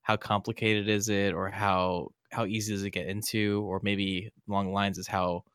how 0.01 0.17
complicated 0.17 0.89
is 0.89 1.07
it 1.07 1.33
or 1.33 1.49
how 1.49 2.09
how 2.33 2.45
easy 2.45 2.73
does 2.73 2.83
it 2.83 2.89
get 2.89 3.07
into 3.07 3.63
or 3.65 3.79
maybe 3.83 4.31
along 4.49 4.65
the 4.67 4.73
lines 4.73 4.97
is 4.97 5.07
how 5.07 5.45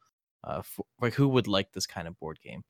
uh 0.44 0.58
f- 0.60 0.80
like 1.00 1.14
who 1.14 1.28
would 1.28 1.48
like 1.48 1.72
this 1.72 1.86
kind 1.86 2.08
of 2.08 2.18
board 2.18 2.40
game? 2.40 2.64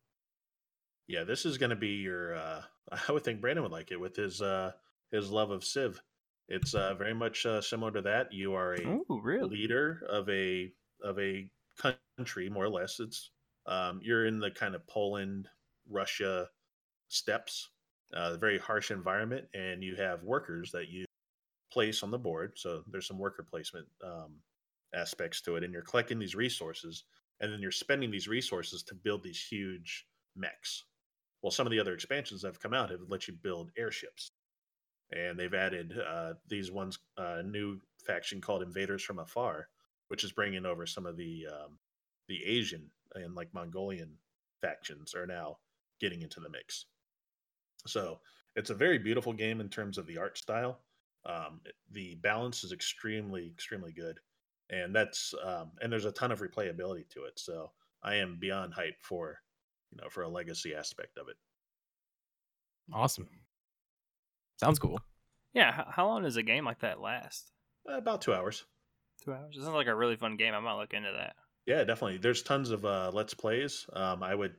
Yeah, 1.07 1.25
this 1.25 1.45
is 1.45 1.59
going 1.59 1.71
to 1.71 1.77
be 1.77 1.97
your. 1.97 2.35
Uh, 2.35 2.65
I 3.09 3.13
would 3.13 3.25
think 3.25 3.41
Brandon 3.41 3.63
would 3.63 3.73
like 3.73 3.91
it 3.91 4.01
with 4.01 4.17
his 4.17 4.41
uh, 4.43 4.73
his 5.11 5.31
love 5.31 5.51
of 5.51 5.65
Civ. 5.65 6.03
It's 6.49 6.75
uh, 6.75 6.95
very 6.95 7.15
much 7.15 7.47
uh, 7.47 7.61
similar 7.61 7.93
to 7.93 8.03
that. 8.03 8.33
You 8.33 8.55
are 8.55 8.75
a 8.77 8.95
Oh, 8.95 9.05
really? 9.09 9.51
leader 9.51 10.05
of 10.09 10.29
a 10.29 10.73
of 11.03 11.19
a 11.19 11.51
country, 12.17 12.49
more 12.49 12.65
or 12.65 12.69
less. 12.71 13.01
It's 13.01 13.31
um, 13.67 14.01
you're 14.03 14.27
in 14.27 14.41
the 14.41 14.51
kind 14.51 14.75
of 14.75 14.87
Poland, 14.87 15.49
Russia 15.89 16.51
steppes, 17.09 17.71
uh, 18.15 18.37
very 18.39 18.59
harsh 18.59 18.91
environment, 18.91 19.49
and 19.55 19.85
you 19.85 19.97
have 19.97 20.25
workers 20.25 20.73
that 20.73 20.89
you 20.89 21.07
place 21.71 22.03
on 22.03 22.11
the 22.11 22.19
board. 22.19 22.59
So 22.59 22.85
there's 22.87 23.07
some 23.07 23.19
worker 23.19 23.43
placement 23.43 23.89
um, 24.03 24.43
aspects 24.95 25.41
to 25.43 25.57
it, 25.57 25.65
and 25.65 25.73
you're 25.73 25.83
collecting 25.83 26.19
these 26.19 26.35
resources, 26.35 27.05
and 27.43 27.53
then 27.53 27.61
you're 27.61 27.73
spending 27.73 28.11
these 28.11 28.29
resources 28.29 28.83
to 28.85 28.95
build 28.95 29.23
these 29.23 29.45
huge 29.45 30.07
mechs. 30.37 30.85
Well, 31.43 31.51
some 31.51 31.67
of 31.67 31.73
the 31.73 31.81
other 31.81 31.93
expansions 31.93 32.41
that 32.41 32.49
have 32.49 32.61
come 32.61 32.73
out 32.73 32.91
have 32.91 33.01
let 33.09 33.27
you 33.27 33.35
build 33.35 33.73
airships, 33.77 34.31
and 35.11 35.39
they've 35.39 35.53
added 35.53 35.99
uh, 36.09 36.35
these 36.49 36.71
ones 36.71 37.01
uh, 37.19 37.43
new 37.45 37.81
faction 38.07 38.41
called 38.41 38.63
Invaders 38.63 39.03
from 39.03 39.19
Afar, 39.19 39.69
which 40.09 40.25
is 40.25 40.33
bringing 40.33 40.65
over 40.65 40.87
some 40.87 41.05
of 41.05 41.17
the 41.17 41.47
um, 41.53 41.79
the 42.29 42.43
Asian 42.45 42.89
and 43.15 43.35
like 43.35 43.53
Mongolian 43.53 44.17
factions 44.61 45.15
are 45.15 45.27
now 45.27 45.59
getting 46.01 46.23
into 46.23 46.41
the 46.41 46.49
mix. 46.49 46.87
So 47.87 48.21
it's 48.55 48.71
a 48.71 48.75
very 48.75 48.99
beautiful 48.99 49.33
game 49.33 49.61
in 49.61 49.69
terms 49.69 49.99
of 49.99 50.07
the 50.07 50.19
art 50.19 50.39
style. 50.39 50.79
Um, 51.27 51.61
the 51.91 52.15
balance 52.17 52.63
is 52.65 52.73
extremely 52.73 53.49
extremely 53.49 53.93
good, 53.93 54.19
and 54.73 54.95
that's 54.95 55.35
um, 55.45 55.71
and 55.81 55.93
there's 55.93 56.07
a 56.07 56.13
ton 56.13 56.33
of 56.33 56.41
replayability 56.41 57.09
to 57.11 57.25
it. 57.25 57.39
So 57.39 57.71
I 58.03 58.17
am 58.17 58.39
beyond 58.41 58.75
hype 58.75 59.03
for 59.03 59.39
you 59.91 59.99
know 60.01 60.09
for 60.09 60.23
a 60.23 60.29
legacy 60.29 60.75
aspect 60.75 61.19
of 61.19 61.29
it. 61.29 61.37
Awesome. 62.93 63.29
Sounds 64.59 64.79
cool. 64.79 64.99
Yeah. 65.55 65.73
How, 65.73 65.87
how 65.89 66.07
long 66.09 66.23
does 66.23 66.37
a 66.37 66.43
game 66.43 66.65
like 66.65 66.81
that 66.81 67.01
last? 67.01 67.53
Uh, 67.89 67.99
about 67.99 68.23
two 68.23 68.33
hours. 68.33 68.65
Two 69.25 69.33
hours. 69.33 69.57
It 69.57 69.63
sounds 69.63 69.75
like 69.75 69.87
a 69.87 69.95
really 69.95 70.17
fun 70.17 70.37
game. 70.37 70.55
I 70.55 70.61
might 70.61 70.79
look 70.79 70.95
into 70.95 71.13
that. 71.13 71.37
Yeah, 71.67 71.85
definitely. 71.85 72.19
There's 72.19 72.43
tons 72.43 72.71
of 72.71 72.85
uh, 72.85 73.11
let's 73.13 73.35
plays. 73.35 73.87
Um, 73.93 74.23
I 74.23 74.35
would 74.35 74.55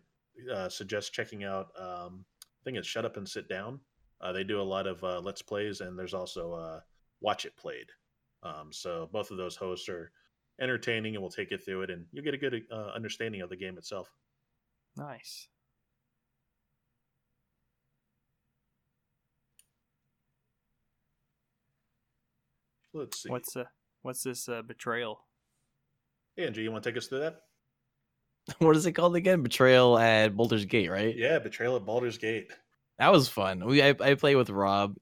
uh, 0.53 0.69
suggest 0.69 1.13
checking 1.13 1.43
out. 1.43 1.67
Um, 1.77 2.25
I 2.41 2.63
think 2.63 2.77
it's 2.77 2.87
Shut 2.87 3.05
Up 3.05 3.17
and 3.17 3.27
Sit 3.27 3.49
Down. 3.49 3.79
Uh, 4.21 4.31
they 4.31 4.43
do 4.43 4.61
a 4.61 4.63
lot 4.63 4.87
of 4.87 5.03
uh, 5.03 5.19
let's 5.19 5.41
plays, 5.41 5.81
and 5.81 5.99
there's 5.99 6.13
also 6.13 6.53
uh, 6.53 6.79
Watch 7.19 7.45
It 7.45 7.57
Played. 7.57 7.87
Um, 8.43 8.71
so 8.71 9.09
both 9.11 9.31
of 9.31 9.37
those 9.37 9.55
hosts 9.55 9.89
are 9.89 10.11
entertaining, 10.61 11.15
and 11.15 11.23
we'll 11.23 11.31
take 11.31 11.51
you 11.51 11.57
through 11.57 11.83
it, 11.83 11.89
and 11.89 12.05
you'll 12.11 12.23
get 12.23 12.33
a 12.33 12.37
good 12.37 12.61
uh, 12.71 12.91
understanding 12.95 13.41
of 13.41 13.49
the 13.49 13.55
game 13.55 13.77
itself. 13.77 14.11
Nice. 14.95 15.47
Let's 22.93 23.23
see. 23.23 23.29
What's 23.29 23.55
uh 23.55 23.63
what's 24.03 24.21
this 24.21 24.47
uh, 24.47 24.61
betrayal? 24.61 25.25
Angie? 26.37 26.61
You 26.61 26.71
want 26.71 26.83
to 26.83 26.91
take 26.91 26.97
us 26.97 27.07
through 27.07 27.19
that? 27.19 27.41
what 28.59 28.75
is 28.75 28.85
it 28.85 28.91
called 28.91 29.15
again? 29.15 29.41
Betrayal 29.41 29.97
at 29.97 30.35
Baldur's 30.35 30.65
Gate, 30.65 30.91
right? 30.91 31.15
Yeah, 31.15 31.39
Betrayal 31.39 31.75
at 31.75 31.85
Baldur's 31.85 32.17
Gate. 32.17 32.51
That 32.99 33.11
was 33.11 33.27
fun. 33.27 33.65
We 33.65 33.81
I, 33.81 33.95
I 33.99 34.13
play 34.13 34.35
with 34.35 34.49
Rob, 34.51 34.95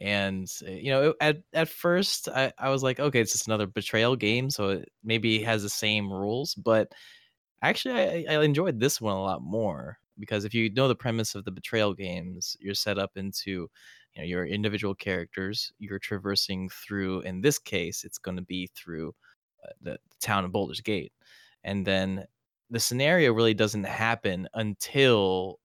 and 0.00 0.50
uh, 0.66 0.70
you 0.70 0.90
know 0.90 1.14
at 1.20 1.38
at 1.52 1.68
first 1.68 2.28
I, 2.28 2.52
I 2.58 2.70
was 2.70 2.82
like, 2.82 3.00
okay, 3.00 3.20
it's 3.20 3.32
just 3.32 3.46
another 3.46 3.66
betrayal 3.66 4.16
game, 4.16 4.50
so 4.50 4.70
it 4.70 4.88
maybe 5.04 5.42
has 5.42 5.62
the 5.62 5.68
same 5.68 6.12
rules. 6.12 6.54
But 6.54 6.92
actually, 7.62 8.26
I, 8.28 8.36
I 8.36 8.42
enjoyed 8.42 8.80
this 8.80 9.00
one 9.00 9.16
a 9.16 9.22
lot 9.22 9.42
more 9.42 9.98
because 10.18 10.44
if 10.44 10.54
you 10.54 10.72
know 10.72 10.88
the 10.88 10.94
premise 10.94 11.34
of 11.34 11.44
the 11.44 11.50
betrayal 11.50 11.94
games, 11.94 12.56
you're 12.60 12.74
set 12.74 12.98
up 12.98 13.12
into 13.16 13.68
you 14.14 14.18
know 14.18 14.24
your 14.24 14.46
individual 14.46 14.94
characters. 14.94 15.72
You're 15.78 15.98
traversing 15.98 16.68
through. 16.70 17.20
In 17.22 17.40
this 17.40 17.58
case, 17.58 18.04
it's 18.04 18.18
going 18.18 18.36
to 18.36 18.42
be 18.42 18.68
through 18.74 19.14
uh, 19.64 19.72
the, 19.82 19.92
the 19.92 20.16
town 20.20 20.44
of 20.44 20.52
Baldur's 20.52 20.80
Gate, 20.80 21.12
and 21.64 21.86
then 21.86 22.24
the 22.70 22.80
scenario 22.80 23.32
really 23.32 23.54
doesn't 23.54 23.84
happen 23.84 24.48
until 24.54 25.58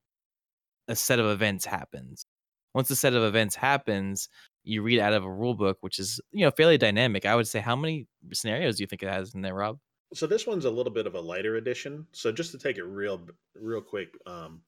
a 0.88 0.96
set 0.96 1.20
of 1.20 1.28
events 1.28 1.66
happens. 1.66 2.26
Once 2.76 2.92
a 2.92 2.96
set 2.96 3.14
of 3.14 3.24
events 3.24 3.56
happens, 3.56 4.28
you 4.66 4.82
read 4.82 5.00
out 5.00 5.14
of 5.14 5.24
a 5.24 5.32
rule 5.32 5.54
book, 5.54 5.78
which 5.80 5.98
is 5.98 6.20
you 6.34 6.46
know 6.46 6.52
fairly 6.52 6.78
dynamic. 6.78 7.26
I 7.26 7.34
would 7.34 7.48
say, 7.48 7.62
how 7.62 7.74
many 7.74 8.06
scenarios 8.34 8.76
do 8.76 8.84
you 8.84 8.88
think 8.88 9.02
it 9.02 9.08
has 9.08 9.34
in 9.34 9.42
there, 9.42 9.56
Rob? 9.56 9.80
So 10.14 10.28
this 10.28 10.46
one's 10.46 10.66
a 10.66 10.70
little 10.70 10.92
bit 10.92 11.08
of 11.08 11.16
a 11.16 11.22
lighter 11.22 11.56
edition. 11.56 12.06
So 12.12 12.34
just 12.34 12.52
to 12.52 12.58
take 12.58 12.78
it 12.78 12.84
real, 12.84 13.26
real 13.56 13.80
quick, 13.80 14.10
um, 14.28 14.60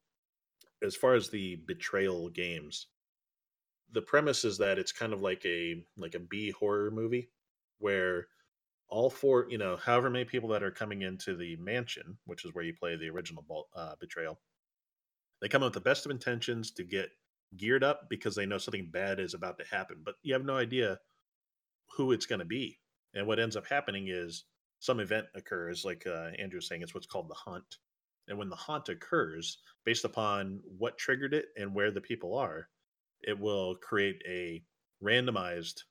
as 0.82 0.96
far 0.96 1.16
as 1.16 1.30
the 1.30 1.58
betrayal 1.68 2.30
games, 2.30 2.88
the 3.92 4.02
premise 4.02 4.46
is 4.46 4.58
that 4.60 4.80
it's 4.80 4.94
kind 4.94 5.12
of 5.12 5.22
like 5.22 5.46
a 5.46 5.84
like 5.98 6.16
a 6.16 6.20
B 6.20 6.52
horror 6.52 6.90
movie, 6.92 7.30
where 7.80 8.28
all 8.88 9.10
four, 9.10 9.48
you 9.50 9.58
know, 9.58 9.76
however 9.76 10.10
many 10.10 10.24
people 10.24 10.48
that 10.50 10.64
are 10.64 10.72
coming 10.72 11.02
into 11.02 11.36
the 11.36 11.58
mansion, 11.58 12.18
which 12.24 12.46
is 12.46 12.56
where 12.56 12.64
you 12.64 12.74
play 12.74 12.96
the 12.96 13.10
original 13.10 13.68
uh, 13.76 13.96
betrayal, 14.00 14.40
they 15.42 15.50
come 15.50 15.62
with 15.62 15.74
the 15.74 15.82
best 15.82 16.06
of 16.06 16.12
intentions 16.12 16.72
to 16.72 16.86
get 16.86 17.10
geared 17.56 17.84
up 17.84 18.10
because 18.10 18.36
they 18.36 18.46
know 18.46 18.58
something 18.58 18.90
bad 18.92 19.20
is 19.20 19.34
about 19.34 19.58
to 19.60 19.66
happen, 19.66 19.98
but 20.04 20.16
you 20.24 20.34
have 20.34 20.46
no 20.46 20.58
idea 20.58 21.00
who 21.96 22.12
it's 22.12 22.26
going 22.26 22.40
to 22.40 22.46
be. 22.46 22.80
And 23.14 23.26
what 23.26 23.40
ends 23.40 23.56
up 23.56 23.68
happening 23.68 24.08
is 24.10 24.44
some 24.80 25.00
event 25.00 25.28
occurs, 25.36 25.86
like 25.86 26.06
uh, 26.06 26.30
Andrew 26.38 26.58
was 26.58 26.68
saying, 26.68 26.82
it's 26.82 26.94
what's 26.94 27.08
called 27.08 27.30
the 27.30 27.36
hunt. 27.36 27.78
And 28.28 28.38
when 28.38 28.50
the 28.50 28.56
hunt 28.56 28.90
occurs, 28.90 29.60
based 29.86 30.04
upon 30.04 30.60
what 30.78 30.98
triggered 30.98 31.34
it 31.34 31.46
and 31.56 31.74
where 31.74 31.92
the 31.92 32.02
people 32.02 32.38
are, 32.38 32.68
it 33.22 33.40
will 33.40 33.76
create 33.76 34.22
a 34.28 34.62
randomized 35.04 35.84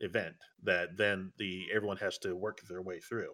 event 0.00 0.34
that 0.64 0.96
then 0.96 1.32
the 1.38 1.66
everyone 1.74 1.96
has 1.96 2.18
to 2.18 2.36
work 2.36 2.58
their 2.68 2.82
way 2.82 3.00
through. 3.00 3.32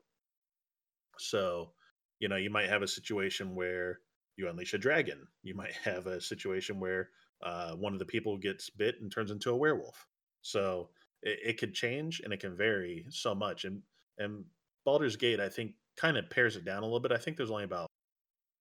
So, 1.18 1.72
you 2.20 2.28
know, 2.28 2.36
you 2.36 2.50
might 2.50 2.68
have 2.68 2.82
a 2.82 2.88
situation 2.88 3.54
where 3.54 4.00
you 4.36 4.48
unleash 4.48 4.74
a 4.74 4.78
dragon. 4.78 5.26
You 5.42 5.54
might 5.54 5.72
have 5.84 6.06
a 6.06 6.20
situation 6.20 6.78
where 6.80 7.10
uh, 7.42 7.74
one 7.76 7.92
of 7.92 7.98
the 7.98 8.04
people 8.04 8.36
gets 8.36 8.70
bit 8.70 9.00
and 9.00 9.10
turns 9.12 9.30
into 9.30 9.50
a 9.50 9.56
werewolf. 9.56 10.06
So 10.42 10.90
it, 11.22 11.38
it 11.44 11.58
could 11.58 11.74
change 11.74 12.20
and 12.20 12.32
it 12.32 12.40
can 12.40 12.56
vary 12.56 13.06
so 13.10 13.34
much. 13.34 13.64
And 13.64 13.82
and 14.18 14.44
Baldur's 14.84 15.16
Gate, 15.16 15.40
I 15.40 15.48
think, 15.48 15.74
kind 15.96 16.16
of 16.16 16.28
pares 16.30 16.56
it 16.56 16.64
down 16.64 16.82
a 16.82 16.86
little 16.86 17.00
bit. 17.00 17.12
I 17.12 17.18
think 17.18 17.36
there's 17.36 17.50
only 17.50 17.64
about 17.64 17.88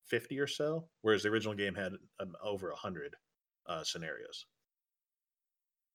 fifty 0.05 0.39
or 0.39 0.47
so, 0.47 0.89
whereas 1.01 1.23
the 1.23 1.29
original 1.29 1.53
game 1.55 1.75
had 1.75 1.93
um, 2.19 2.35
over 2.43 2.71
hundred 2.71 3.15
uh, 3.67 3.83
scenarios. 3.83 4.45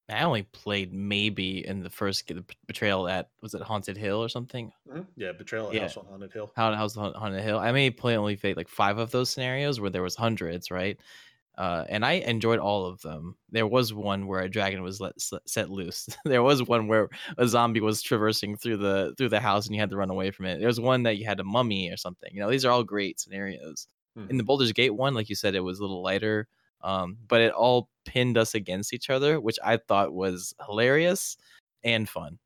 I 0.09 0.25
only 0.25 0.42
played 0.42 0.92
maybe 0.92 1.66
in 1.66 1.83
the 1.83 1.88
first 1.88 2.27
g- 2.27 2.45
betrayal 2.66 3.09
at 3.09 3.31
was 3.40 3.55
it 3.55 3.62
Haunted 3.62 3.97
Hill 3.97 4.23
or 4.23 4.29
something? 4.29 4.73
Mhm. 4.87 5.07
Yeah, 5.16 5.33
Betrayal 5.33 5.68
at 5.68 5.75
Yeah. 5.75 5.83
House 5.83 5.97
on 5.97 6.05
Haunted 6.07 6.33
Hill. 6.33 6.53
How 6.57 6.75
How's 6.75 6.97
on 6.97 7.12
Haun- 7.12 7.14
Haunted 7.14 7.42
Hill? 7.42 7.59
I 7.59 7.73
may 7.73 7.88
play 7.90 8.16
only 8.16 8.37
played 8.37 8.57
like 8.57 8.68
five 8.68 8.99
of 8.99 9.11
those 9.11 9.31
scenarios 9.31 9.81
where 9.81 9.90
there 9.90 10.03
was 10.03 10.16
hundreds, 10.16 10.71
right? 10.71 11.01
Uh, 11.59 11.85
and 11.88 12.05
I 12.05 12.12
enjoyed 12.12 12.59
all 12.59 12.87
of 12.87 13.03
them. 13.03 13.37
There 13.51 13.67
was 13.67 13.93
one 13.93 14.27
where 14.27 14.41
a 14.41 14.49
dragon 14.49 14.83
was 14.83 15.01
let 15.01 15.15
set 15.47 15.71
loose. 15.71 16.09
there 16.25 16.43
was 16.43 16.62
one 16.62 16.88
where 16.88 17.09
a 17.37 17.47
zombie 17.47 17.81
was 17.81 18.01
traversing 18.01 18.57
through 18.57 18.79
the 18.79 19.15
through 19.19 19.29
the 19.29 19.41
house 19.41 19.67
and 19.67 19.75
you 19.75 19.81
had 19.81 19.91
to 19.91 19.97
run 19.97 20.11
away 20.11 20.31
from 20.31 20.47
it. 20.47 20.59
There 20.59 20.67
was 20.67 20.81
one 20.81 21.03
that 21.03 21.19
you 21.19 21.27
had 21.27 21.41
a 21.41 21.45
mummy 21.45 21.91
or 21.91 21.97
something. 21.97 22.31
You 22.33 22.41
know, 22.41 22.51
these 22.51 22.65
are 22.65 22.73
all 22.73 22.85
great 22.85 23.21
scenarios. 23.21 23.87
In 24.31 24.37
the 24.38 24.45
Baldur's 24.45 24.73
Gate 24.73 24.95
one, 24.95 25.15
like 25.15 25.29
you 25.29 25.35
said, 25.35 25.55
it 25.55 25.61
was 25.61 25.79
a 25.79 25.83
little 25.83 26.03
lighter, 26.03 26.49
um, 26.83 27.19
but 27.29 27.41
it 27.41 27.53
all 27.53 27.88
pinned 28.05 28.37
us 28.38 28.55
against 28.55 28.93
each 28.93 29.11
other, 29.11 29.41
which 29.41 29.59
I 29.65 29.77
thought 29.77 30.12
was 30.12 30.55
hilarious 30.67 31.37
and 31.85 32.09
fun. 32.09 32.38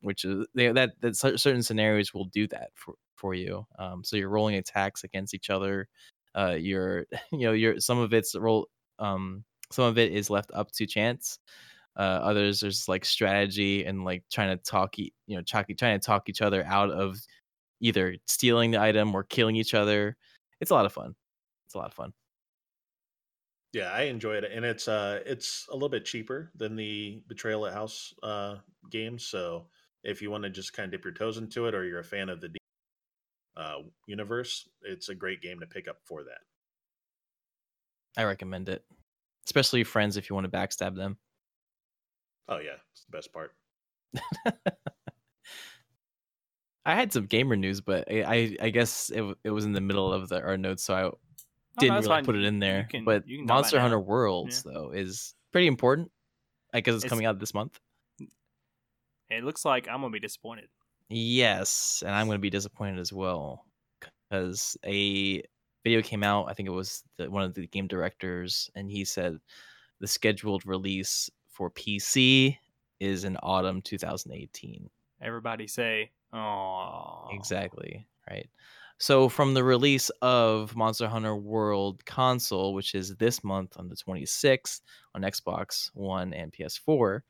Which 0.00 0.24
is 0.24 0.46
they, 0.54 0.70
that 0.72 0.92
that 1.00 1.16
certain 1.16 1.62
scenarios 1.62 2.12
will 2.14 2.26
do 2.26 2.46
that 2.48 2.70
for 2.74 2.94
for 3.14 3.34
you. 3.34 3.66
Um, 3.78 4.04
so 4.04 4.16
you're 4.16 4.28
rolling 4.28 4.56
attacks 4.56 5.04
against 5.04 5.34
each 5.34 5.48
other. 5.50 5.88
Uh, 6.34 6.56
you're 6.58 7.06
you 7.32 7.40
know 7.40 7.52
you're 7.52 7.80
some 7.80 7.98
of 7.98 8.12
it's 8.14 8.34
roll 8.34 8.68
um 8.98 9.44
some 9.70 9.84
of 9.86 9.98
it 9.98 10.12
is 10.12 10.30
left 10.30 10.50
up 10.54 10.70
to 10.72 10.86
chance. 10.86 11.38
Uh, 11.96 12.18
others 12.22 12.60
there's 12.60 12.88
like 12.88 13.04
strategy 13.04 13.84
and 13.84 14.04
like 14.04 14.24
trying 14.30 14.56
to 14.56 14.62
talk 14.64 14.98
you 14.98 15.10
know 15.28 15.42
trying 15.42 15.66
to 15.66 15.98
talk 15.98 16.28
each 16.28 16.42
other 16.42 16.64
out 16.64 16.90
of 16.90 17.18
either 17.80 18.16
stealing 18.26 18.72
the 18.72 18.80
item 18.80 19.14
or 19.14 19.22
killing 19.22 19.56
each 19.56 19.74
other. 19.74 20.16
It's 20.60 20.70
a 20.70 20.74
lot 20.74 20.86
of 20.86 20.92
fun. 20.92 21.14
It's 21.66 21.74
a 21.74 21.78
lot 21.78 21.88
of 21.88 21.94
fun. 21.94 22.12
Yeah, 23.72 23.90
I 23.90 24.02
enjoy 24.02 24.36
it, 24.36 24.44
and 24.44 24.64
it's 24.64 24.86
uh, 24.86 25.20
it's 25.26 25.66
a 25.68 25.74
little 25.74 25.88
bit 25.88 26.04
cheaper 26.04 26.52
than 26.54 26.76
the 26.76 27.22
Betrayal 27.26 27.66
at 27.66 27.74
House 27.74 28.14
uh 28.22 28.58
game. 28.88 29.18
So 29.18 29.68
if 30.04 30.22
you 30.22 30.30
want 30.30 30.44
to 30.44 30.50
just 30.50 30.72
kind 30.72 30.86
of 30.86 30.92
dip 30.92 31.04
your 31.04 31.14
toes 31.14 31.38
into 31.38 31.66
it, 31.66 31.74
or 31.74 31.84
you're 31.84 31.98
a 31.98 32.04
fan 32.04 32.28
of 32.28 32.40
the 32.40 32.54
uh 33.56 33.78
universe, 34.06 34.68
it's 34.82 35.08
a 35.08 35.14
great 35.14 35.40
game 35.42 35.60
to 35.60 35.66
pick 35.66 35.88
up 35.88 35.98
for 36.04 36.24
that. 36.24 36.38
I 38.16 38.24
recommend 38.24 38.68
it, 38.68 38.84
especially 39.46 39.80
your 39.80 39.86
friends 39.86 40.16
if 40.16 40.28
you 40.30 40.34
want 40.34 40.50
to 40.50 40.56
backstab 40.56 40.96
them. 40.96 41.16
Oh 42.48 42.58
yeah, 42.58 42.76
it's 42.92 43.04
the 43.04 43.12
best 43.16 43.32
part. 43.32 43.52
I 46.86 46.94
had 46.94 47.12
some 47.12 47.26
gamer 47.26 47.56
news, 47.56 47.80
but 47.80 48.04
I 48.10 48.22
I, 48.22 48.56
I 48.62 48.70
guess 48.70 49.10
it, 49.10 49.22
it 49.42 49.50
was 49.50 49.64
in 49.64 49.72
the 49.72 49.80
middle 49.80 50.12
of 50.12 50.28
the 50.28 50.42
our 50.42 50.56
notes, 50.56 50.82
so 50.82 50.94
I 50.94 51.02
Oh, 51.76 51.80
didn't 51.80 51.94
that's 51.96 52.06
really 52.06 52.18
fine. 52.18 52.24
put 52.24 52.36
it 52.36 52.44
in 52.44 52.60
there. 52.60 52.86
can- 52.88 53.04
but 53.04 53.26
you 53.26 53.38
can 53.38 53.46
talk 53.48 53.54
about 53.54 53.62
Monster 53.62 53.76
it 53.76 53.78
now. 53.78 53.82
Hunter 53.82 53.98
Worlds 54.00 54.62
though 54.62 54.90
is 54.92 55.34
pretty 55.50 55.66
important. 55.66 56.08
I 56.72 56.80
guess 56.80 56.94
it's, 56.94 57.04
It's- 57.04 57.08
coming 57.10 57.26
out 57.26 57.40
this 57.40 57.52
month. 57.54 57.80
It 59.30 59.42
looks 59.42 59.64
like 59.64 59.88
I'm 59.88 60.00
gonna 60.02 60.10
be 60.10 60.20
disappointed. 60.20 60.68
Yes, 61.08 62.02
and 62.04 62.14
I'm 62.14 62.26
going 62.26 62.38
to 62.38 62.42
be 62.42 62.50
disappointed 62.50 62.98
as 62.98 63.12
well 63.12 63.66
because 64.30 64.76
a 64.84 65.42
video 65.84 66.02
came 66.02 66.22
out. 66.22 66.46
I 66.48 66.54
think 66.54 66.68
it 66.68 66.72
was 66.72 67.02
the, 67.18 67.30
one 67.30 67.42
of 67.42 67.54
the 67.54 67.66
game 67.66 67.86
directors, 67.86 68.70
and 68.74 68.90
he 68.90 69.04
said 69.04 69.38
the 70.00 70.06
scheduled 70.06 70.66
release 70.66 71.30
for 71.46 71.70
PC 71.70 72.56
is 73.00 73.24
in 73.24 73.36
autumn 73.42 73.82
2018. 73.82 74.88
Everybody 75.20 75.66
say, 75.66 76.10
"Oh, 76.32 77.28
Exactly. 77.32 78.06
Right. 78.28 78.48
So 78.98 79.28
from 79.28 79.54
the 79.54 79.64
release 79.64 80.08
of 80.22 80.74
Monster 80.76 81.08
Hunter 81.08 81.36
World 81.36 82.04
console, 82.06 82.74
which 82.74 82.94
is 82.94 83.16
this 83.16 83.44
month 83.44 83.76
on 83.76 83.88
the 83.88 83.96
26th 83.96 84.80
on 85.14 85.22
Xbox 85.22 85.90
One 85.94 86.32
and 86.32 86.52
PS4, 86.52 87.20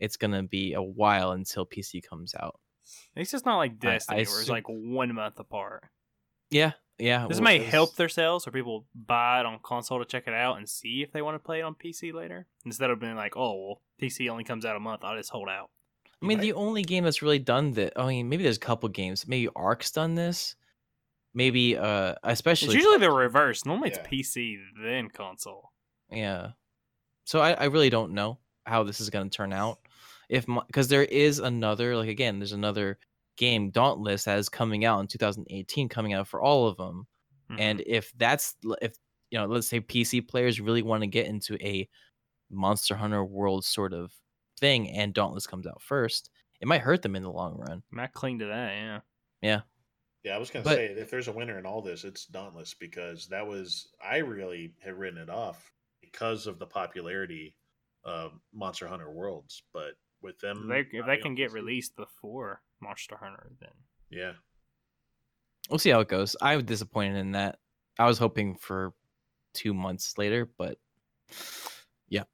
it's 0.00 0.16
going 0.16 0.32
to 0.32 0.42
be 0.42 0.74
a 0.74 0.82
while 0.82 1.32
until 1.32 1.64
PC 1.66 2.02
comes 2.02 2.34
out. 2.34 2.60
At 3.16 3.20
least 3.20 3.34
it's 3.34 3.44
not 3.44 3.56
like 3.58 3.72
I- 3.72 3.74
Destiny, 3.74 4.16
I 4.16 4.18
where 4.18 4.22
it's 4.22 4.32
assume- 4.42 4.52
like 4.54 4.64
one 4.68 5.14
month 5.14 5.38
apart. 5.38 5.84
Yeah. 6.50 6.72
Yeah. 6.98 7.26
This 7.26 7.38
well, 7.38 7.44
may 7.44 7.56
it's- 7.56 7.70
help 7.70 7.96
their 7.96 8.08
sales, 8.08 8.46
or 8.46 8.50
people 8.52 8.86
buy 8.94 9.40
it 9.40 9.46
on 9.46 9.58
console 9.62 9.98
to 9.98 10.04
check 10.04 10.24
it 10.28 10.34
out 10.34 10.58
and 10.58 10.68
see 10.68 11.02
if 11.02 11.10
they 11.12 11.22
want 11.22 11.34
to 11.34 11.38
play 11.40 11.60
it 11.60 11.62
on 11.62 11.74
PC 11.74 12.12
later, 12.12 12.46
instead 12.64 12.90
of 12.90 13.00
being 13.00 13.16
like, 13.16 13.36
"Oh, 13.36 13.66
well, 13.66 13.80
PC 14.00 14.28
only 14.30 14.44
comes 14.44 14.64
out 14.64 14.76
a 14.76 14.80
month. 14.80 15.02
I'll 15.04 15.16
just 15.16 15.30
hold 15.30 15.48
out." 15.48 15.70
I 16.22 16.26
mean, 16.26 16.38
Right. 16.38 16.42
the 16.42 16.52
only 16.52 16.82
game 16.82 17.04
that's 17.04 17.20
really 17.20 17.40
done 17.40 17.72
that. 17.72 17.92
I 17.98 18.06
mean, 18.06 18.28
maybe 18.28 18.44
there's 18.44 18.56
a 18.56 18.60
couple 18.60 18.88
games. 18.88 19.26
Maybe 19.26 19.48
Ark's 19.56 19.90
done 19.90 20.14
this. 20.14 20.54
Maybe, 21.34 21.76
uh, 21.76 22.14
especially 22.22 22.66
It's 22.68 22.76
usually 22.76 22.98
the 22.98 23.10
reverse. 23.10 23.66
Normally, 23.66 23.90
Yeah. 23.90 23.98
it's 23.98 24.08
PC 24.08 24.58
then 24.80 25.08
console. 25.10 25.72
Yeah. 26.10 26.52
So 27.24 27.40
I, 27.40 27.52
I 27.54 27.64
really 27.64 27.90
don't 27.90 28.12
know 28.12 28.38
how 28.66 28.84
this 28.84 29.00
is 29.00 29.10
going 29.10 29.28
to 29.28 29.36
turn 29.36 29.52
out. 29.52 29.80
If 30.28 30.46
because 30.66 30.88
there 30.88 31.04
is 31.04 31.38
another 31.38 31.96
like 31.96 32.08
again, 32.08 32.38
there's 32.38 32.52
another 32.52 32.98
game 33.36 33.70
Dauntless 33.70 34.24
that 34.24 34.38
is 34.38 34.48
coming 34.48 34.84
out 34.84 35.00
in 35.00 35.06
2018, 35.08 35.88
coming 35.88 36.12
out 36.12 36.28
for 36.28 36.40
all 36.40 36.66
of 36.68 36.76
them. 36.76 37.06
Mhm. 37.50 37.60
And 37.60 37.80
if 37.86 38.12
that's 38.16 38.56
if 38.82 38.96
you 39.30 39.38
know, 39.38 39.46
let's 39.46 39.66
say 39.66 39.80
PC 39.80 40.20
players 40.26 40.60
really 40.60 40.82
want 40.82 41.02
to 41.02 41.06
get 41.08 41.26
into 41.26 41.56
a 41.64 41.88
Monster 42.50 42.94
Hunter 42.94 43.24
World 43.24 43.64
sort 43.64 43.92
of 43.92 44.12
thing, 44.60 44.88
and 44.90 45.12
Dauntless 45.12 45.46
comes 45.46 45.66
out 45.66 45.82
first, 45.82 46.30
it 46.60 46.68
might 46.68 46.80
hurt 46.82 47.02
them 47.02 47.16
in 47.16 47.22
the 47.24 47.32
long 47.32 47.56
run. 47.58 47.82
might 47.90 48.12
cling 48.12 48.38
to 48.38 48.46
that. 48.46 48.72
Yeah. 48.74 49.00
Yeah. 49.42 49.60
Yeah, 50.22 50.36
I 50.36 50.38
was 50.38 50.50
gonna 50.50 50.62
But- 50.64 50.76
say 50.76 50.86
if 50.86 51.10
there's 51.10 51.28
a 51.28 51.32
winner 51.32 51.58
in 51.58 51.66
all 51.66 51.82
this, 51.82 52.04
it's 52.04 52.24
Dauntless 52.26 52.72
because 52.74 53.26
that 53.28 53.46
was 53.46 53.92
I 54.00 54.18
really 54.18 54.72
had 54.80 54.94
written 54.94 55.18
it 55.18 55.28
off 55.28 55.70
because 56.00 56.46
of 56.46 56.58
the 56.58 56.66
popularity 56.66 57.56
of 58.04 58.40
Monster 58.52 58.86
Hunter 58.86 59.10
Worlds, 59.10 59.64
but 59.72 59.96
with 60.24 60.38
them, 60.40 60.68
If 60.70 60.90
they, 60.90 60.98
if 60.98 61.06
they 61.06 61.16
can 61.18 61.34
get 61.36 61.50
PC, 61.50 61.54
released 61.54 61.94
before 61.96 62.62
Monster 62.80 63.16
Hunter, 63.16 63.52
then 63.60 63.70
yeah, 64.10 64.32
We'll 65.70 65.78
see 65.78 65.90
how 65.90 66.00
it 66.00 66.08
goes. 66.08 66.34
I 66.42 66.56
was 66.56 66.64
disappointed 66.64 67.16
in 67.16 67.32
that. 67.32 67.58
I 67.98 68.06
was 68.06 68.18
hoping 68.18 68.56
for 68.56 68.92
two 69.54 69.72
months 69.72 70.18
later, 70.18 70.50
but 70.58 70.78
yeah, 72.08 72.24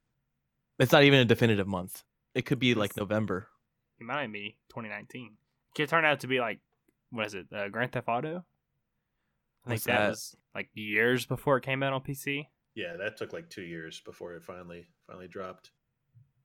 it's 0.79 0.91
not 0.91 1.03
even 1.03 1.19
a 1.19 1.25
definitive 1.25 1.67
month. 1.67 2.03
It 2.33 2.45
could 2.45 2.59
be 2.59 2.73
like 2.75 2.91
It's- 2.91 2.97
November. 2.97 3.47
it 3.99 4.03
might 4.05 4.21
even 4.23 4.31
be 4.33 4.57
2019. 4.69 5.37
Could 5.75 5.87
turn 5.89 6.03
out 6.05 6.19
to 6.21 6.27
be 6.27 6.39
like, 6.39 6.59
what 7.11 7.25
is 7.27 7.33
it? 7.35 7.47
Uh, 7.53 7.69
Grand 7.69 7.91
Theft 7.93 8.07
Auto. 8.09 8.43
I 9.65 9.69
think 9.69 9.83
that, 9.83 9.97
that? 9.99 10.09
was 10.09 10.35
like 10.55 10.69
years 10.73 11.25
before 11.25 11.57
it 11.57 11.63
came 11.63 11.83
out 11.83 11.93
on 11.93 12.01
PC. 12.01 12.47
yeah, 12.75 12.95
that 12.97 13.15
took 13.17 13.31
like 13.31 13.49
two 13.49 13.61
years 13.61 14.01
before 14.03 14.33
it 14.33 14.43
finally 14.43 14.87
finally 15.07 15.27
dropped. 15.27 15.71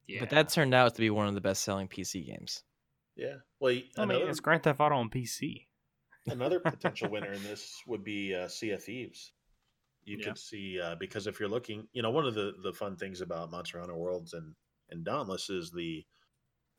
Yeah, 0.06 0.20
But 0.20 0.30
that 0.30 0.48
turned 0.48 0.74
out 0.74 0.94
to 0.94 1.00
be 1.00 1.10
one 1.10 1.26
of 1.28 1.34
the 1.34 1.40
best 1.40 1.62
selling 1.62 1.88
PC 1.88 2.24
games. 2.24 2.62
Yeah, 3.16 3.36
well, 3.60 3.72
y- 3.74 3.84
I 3.98 4.04
mean, 4.06 4.28
it's 4.28 4.40
Grand 4.40 4.62
Theft 4.62 4.80
Auto 4.80 4.96
on 4.96 5.08
PC. 5.10 5.68
another 6.28 6.60
potential 6.70 7.08
winner 7.10 7.32
in 7.32 7.42
this 7.42 7.80
would 7.86 8.04
be 8.04 8.34
uh, 8.34 8.48
Sea 8.48 8.70
of 8.70 8.82
Thieves. 8.84 9.32
You 10.04 10.18
Yeah. 10.18 10.24
could 10.24 10.38
see 10.38 10.80
uh, 10.80 10.94
because 10.96 11.26
if 11.26 11.40
you're 11.40 11.48
looking, 11.48 11.88
you 11.92 12.02
know, 12.02 12.10
one 12.10 12.26
of 12.26 12.34
the 12.34 12.52
the 12.62 12.72
fun 12.72 12.96
things 12.96 13.20
about 13.20 13.50
Monster 13.50 13.80
Hunter 13.80 13.96
Worlds 13.96 14.34
and 14.34 14.54
and 14.90 15.04
Dauntless 15.04 15.50
is 15.50 15.72
the 15.72 16.04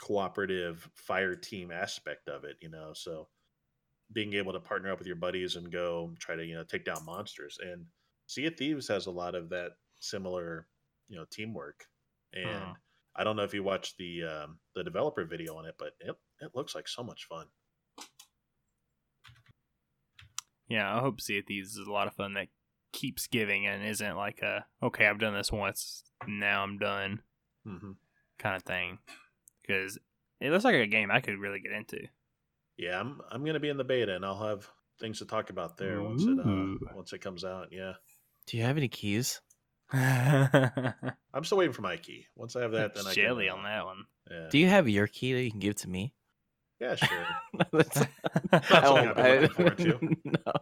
cooperative 0.02 0.90
fire 0.96 1.36
team 1.36 1.72
aspect 1.72 2.30
of 2.30 2.44
it. 2.46 2.58
You 2.62 2.70
know, 2.70 2.94
so 2.94 3.28
being 4.14 4.34
able 4.34 4.54
to 4.54 4.60
partner 4.60 4.92
up 4.92 5.00
with 5.00 5.08
your 5.08 5.18
buddies 5.18 5.56
and 5.56 5.72
go 5.72 6.14
try 6.20 6.36
to 6.36 6.46
you 6.46 6.56
know 6.56 6.64
take 6.64 6.86
down 6.86 7.06
monsters. 7.06 7.58
And 7.62 7.86
Sea 8.28 8.48
of 8.48 8.58
Thieves 8.58 8.88
has 8.90 9.08
a 9.08 9.12
lot 9.12 9.36
of 9.36 9.50
that 9.50 9.72
similar 10.00 10.68
you 11.08 11.18
know 11.18 11.26
teamwork. 11.32 11.86
And 12.34 12.44
Hmm. 12.44 12.72
I 13.18 13.24
don't 13.24 13.36
know 13.36 13.44
if 13.44 13.54
you 13.54 13.64
watched 13.64 13.98
the 13.98 14.24
um, 14.24 14.60
the 14.76 14.84
developer 14.84 15.26
video 15.26 15.56
on 15.58 15.66
it, 15.66 15.76
but 15.78 15.94
it 16.00 16.16
it 16.42 16.52
looks 16.54 16.76
like 16.76 16.88
so 16.88 17.04
much 17.04 17.26
fun. 17.26 17.48
Yeah, 20.70 20.96
I 20.96 21.00
hope 21.00 21.22
Sea 21.22 21.40
of 21.40 21.46
Thieves 21.46 21.78
is 21.78 21.88
a 21.88 21.92
lot 21.92 22.08
of 22.08 22.14
fun 22.14 22.34
that 22.34 22.48
keeps 22.94 23.28
giving 23.28 23.66
and 23.68 23.86
isn't 23.86 24.16
like 24.16 24.42
a 24.42 24.66
okay, 24.84 25.08
I've 25.08 25.20
done 25.20 25.34
this 25.34 25.52
once, 25.52 26.04
now 26.28 26.64
I'm 26.64 26.78
done 26.78 27.22
hmm 27.66 27.92
kind 28.40 28.56
of 28.56 28.64
thing. 28.64 29.00
Because 29.62 29.98
it 30.40 30.52
looks 30.52 30.64
like 30.64 30.76
a 30.76 30.86
game 30.88 31.10
I 31.12 31.20
could 31.22 31.40
really 31.40 31.60
get 31.60 31.72
into. 31.72 32.00
Yeah, 32.78 33.00
I'm 33.00 33.20
I'm 33.32 33.44
gonna 33.44 33.60
be 33.60 33.70
in 33.70 33.78
the 33.78 33.84
beta, 33.84 34.16
and 34.16 34.26
I'll 34.26 34.48
have 34.48 34.70
things 35.00 35.20
to 35.20 35.26
talk 35.26 35.50
about 35.50 35.78
there 35.78 36.02
once 36.04 36.24
it 36.24 36.40
uh, 36.40 36.96
once 36.96 37.14
it 37.14 37.20
comes 37.20 37.44
out. 37.44 37.70
Yeah, 37.72 37.94
Do 38.46 38.58
you 38.58 38.64
have 38.64 38.78
any 38.78 38.88
keys? 38.88 39.42
I'm 39.94 41.44
still 41.44 41.58
waiting 41.58 41.74
for 41.74 41.82
my 41.82 41.98
key. 41.98 42.26
Once 42.36 42.56
I 42.56 42.62
have 42.62 42.72
that, 42.74 42.96
then 42.96 43.06
I 43.06 43.14
can, 43.14 43.24
Jelly 43.24 43.50
on 43.50 43.64
that 43.64 43.86
one. 43.86 44.04
Yeah, 44.30 44.48
Do 44.52 44.58
you 44.58 44.68
have 44.68 44.90
your 44.90 45.08
key 45.08 45.34
that 45.34 45.42
you 45.42 45.52
can 45.52 45.60
give 45.60 45.76
to 45.76 45.90
me? 45.90 46.14
yeah, 46.80 46.96
sure. 46.96 47.26
That's, 47.72 47.98
something 47.98 48.10
I've 48.70 49.16
been 49.16 49.42
looking 49.42 49.56
forward 49.56 49.78
to. 49.78 50.18
no. 50.26 50.54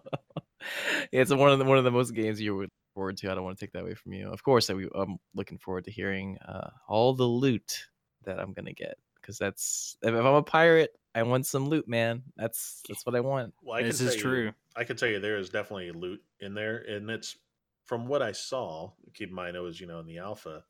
It's 1.11 1.31
one 1.31 1.51
of 1.51 1.59
the 1.59 1.65
one 1.65 1.77
of 1.77 1.83
the 1.83 1.91
most 1.91 2.11
games 2.11 2.41
you 2.41 2.55
would 2.55 2.63
look 2.65 2.93
forward 2.93 3.17
to. 3.17 3.31
I 3.31 3.35
don't 3.35 3.43
want 3.43 3.57
to 3.57 3.65
take 3.65 3.73
that 3.73 3.81
away 3.81 3.93
from 3.93 4.13
you. 4.13 4.31
Of 4.31 4.43
course, 4.43 4.69
I, 4.69 4.73
I'm 4.95 5.17
looking 5.35 5.59
forward 5.59 5.85
to 5.85 5.91
hearing 5.91 6.37
uh, 6.39 6.69
all 6.87 7.13
the 7.13 7.25
loot 7.25 7.85
that 8.23 8.39
I'm 8.39 8.53
gonna 8.53 8.73
get 8.73 8.97
because 9.21 9.37
that's 9.37 9.97
if, 10.01 10.09
if 10.09 10.19
I'm 10.19 10.25
a 10.25 10.43
pirate, 10.43 10.91
I 11.13 11.23
want 11.23 11.45
some 11.45 11.67
loot, 11.67 11.87
man. 11.87 12.23
That's 12.35 12.81
that's 12.87 13.05
what 13.05 13.15
I 13.15 13.19
want. 13.19 13.53
Well, 13.61 13.77
I 13.77 13.83
this 13.83 14.01
is 14.01 14.13
tell 14.15 14.21
true. 14.21 14.43
You, 14.45 14.53
I 14.75 14.83
can 14.83 14.97
tell 14.97 15.09
you 15.09 15.19
there 15.19 15.37
is 15.37 15.49
definitely 15.49 15.91
loot 15.91 16.21
in 16.39 16.53
there, 16.53 16.77
and 16.77 17.09
it's 17.09 17.37
from 17.85 18.07
what 18.07 18.21
I 18.21 18.31
saw. 18.31 18.91
Keep 19.13 19.29
in 19.29 19.35
mind, 19.35 19.55
it 19.55 19.61
was 19.61 19.79
you 19.79 19.87
know 19.87 19.99
in 19.99 20.05
the 20.05 20.17
alpha. 20.17 20.63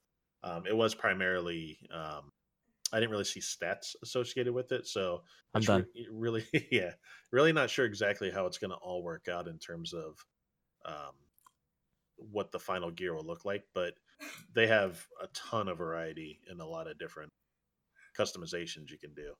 Um, 0.43 0.65
it 0.67 0.75
was 0.75 0.93
primarily. 0.93 1.79
Um, 1.93 2.31
I 2.93 2.99
didn't 2.99 3.11
really 3.11 3.23
see 3.23 3.39
stats 3.39 3.95
associated 4.03 4.53
with 4.53 4.71
it, 4.71 4.87
so 4.87 5.23
I'm 5.53 5.61
done. 5.61 5.85
re- 5.95 6.07
really, 6.11 6.45
yeah, 6.71 6.91
really 7.31 7.51
not 7.51 7.69
sure 7.69 7.85
exactly 7.85 8.29
how 8.29 8.45
it's 8.45 8.59
going 8.59 8.71
to 8.71 8.77
all 8.77 9.03
work 9.03 9.27
out 9.27 9.47
in 9.47 9.57
terms 9.57 9.93
of 9.93 10.23
um, 10.85 11.15
what 12.17 12.51
the 12.51 12.59
final 12.59 12.91
gear 12.91 13.15
will 13.15 13.25
look 13.25 13.43
like. 13.43 13.63
But 13.73 13.95
they 14.53 14.67
have 14.67 15.05
a 15.21 15.27
ton 15.33 15.67
of 15.67 15.77
variety 15.77 16.39
and 16.49 16.61
a 16.61 16.65
lot 16.65 16.87
of 16.87 16.99
different 16.99 17.31
customizations 18.17 18.91
you 18.91 18.97
can 18.99 19.13
do. 19.13 19.33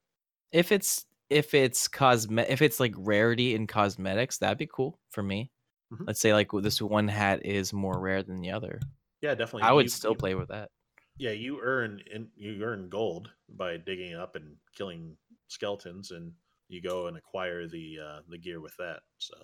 If 0.52 0.72
it's 0.72 1.06
if 1.30 1.54
it's 1.54 1.88
cosme 1.88 2.40
if 2.40 2.62
it's 2.62 2.80
like 2.80 2.94
rarity 2.98 3.56
in 3.56 3.68
cosmetics, 3.68 4.40
that'd 4.40 4.58
be 4.58 4.68
cool 4.68 5.00
for 5.10 5.24
me. 5.24 5.52
Mhm. 5.94 6.08
Let's 6.08 6.20
say 6.20 6.34
like 6.34 6.50
this 6.52 6.82
one 6.82 7.08
hat 7.08 7.46
is 7.46 7.72
more 7.74 8.00
rare 8.00 8.24
than 8.24 8.42
the 8.42 8.52
other. 8.52 8.80
Yeah, 9.22 9.36
definitely. 9.36 9.64
I 9.64 9.72
would 9.72 9.86
You- 9.86 9.90
still 9.90 10.12
you- 10.12 10.18
play 10.18 10.36
with 10.36 10.50
that. 10.50 10.72
yeah 11.18 11.32
you 11.32 11.62
earn 11.62 12.02
in 12.12 12.30
you 12.36 12.62
earn 12.64 12.90
gold 12.90 13.32
by 13.48 13.78
digging 13.78 14.14
up 14.16 14.36
and 14.36 14.58
killing 14.76 15.18
skeletons 15.48 16.12
and 16.12 16.34
you 16.68 16.82
go 16.82 17.08
and 17.08 17.16
acquire 17.16 17.68
the 17.68 17.98
uh 18.00 18.20
the 18.28 18.38
gear 18.38 18.60
with 18.60 18.76
that 18.78 19.02
so 19.18 19.36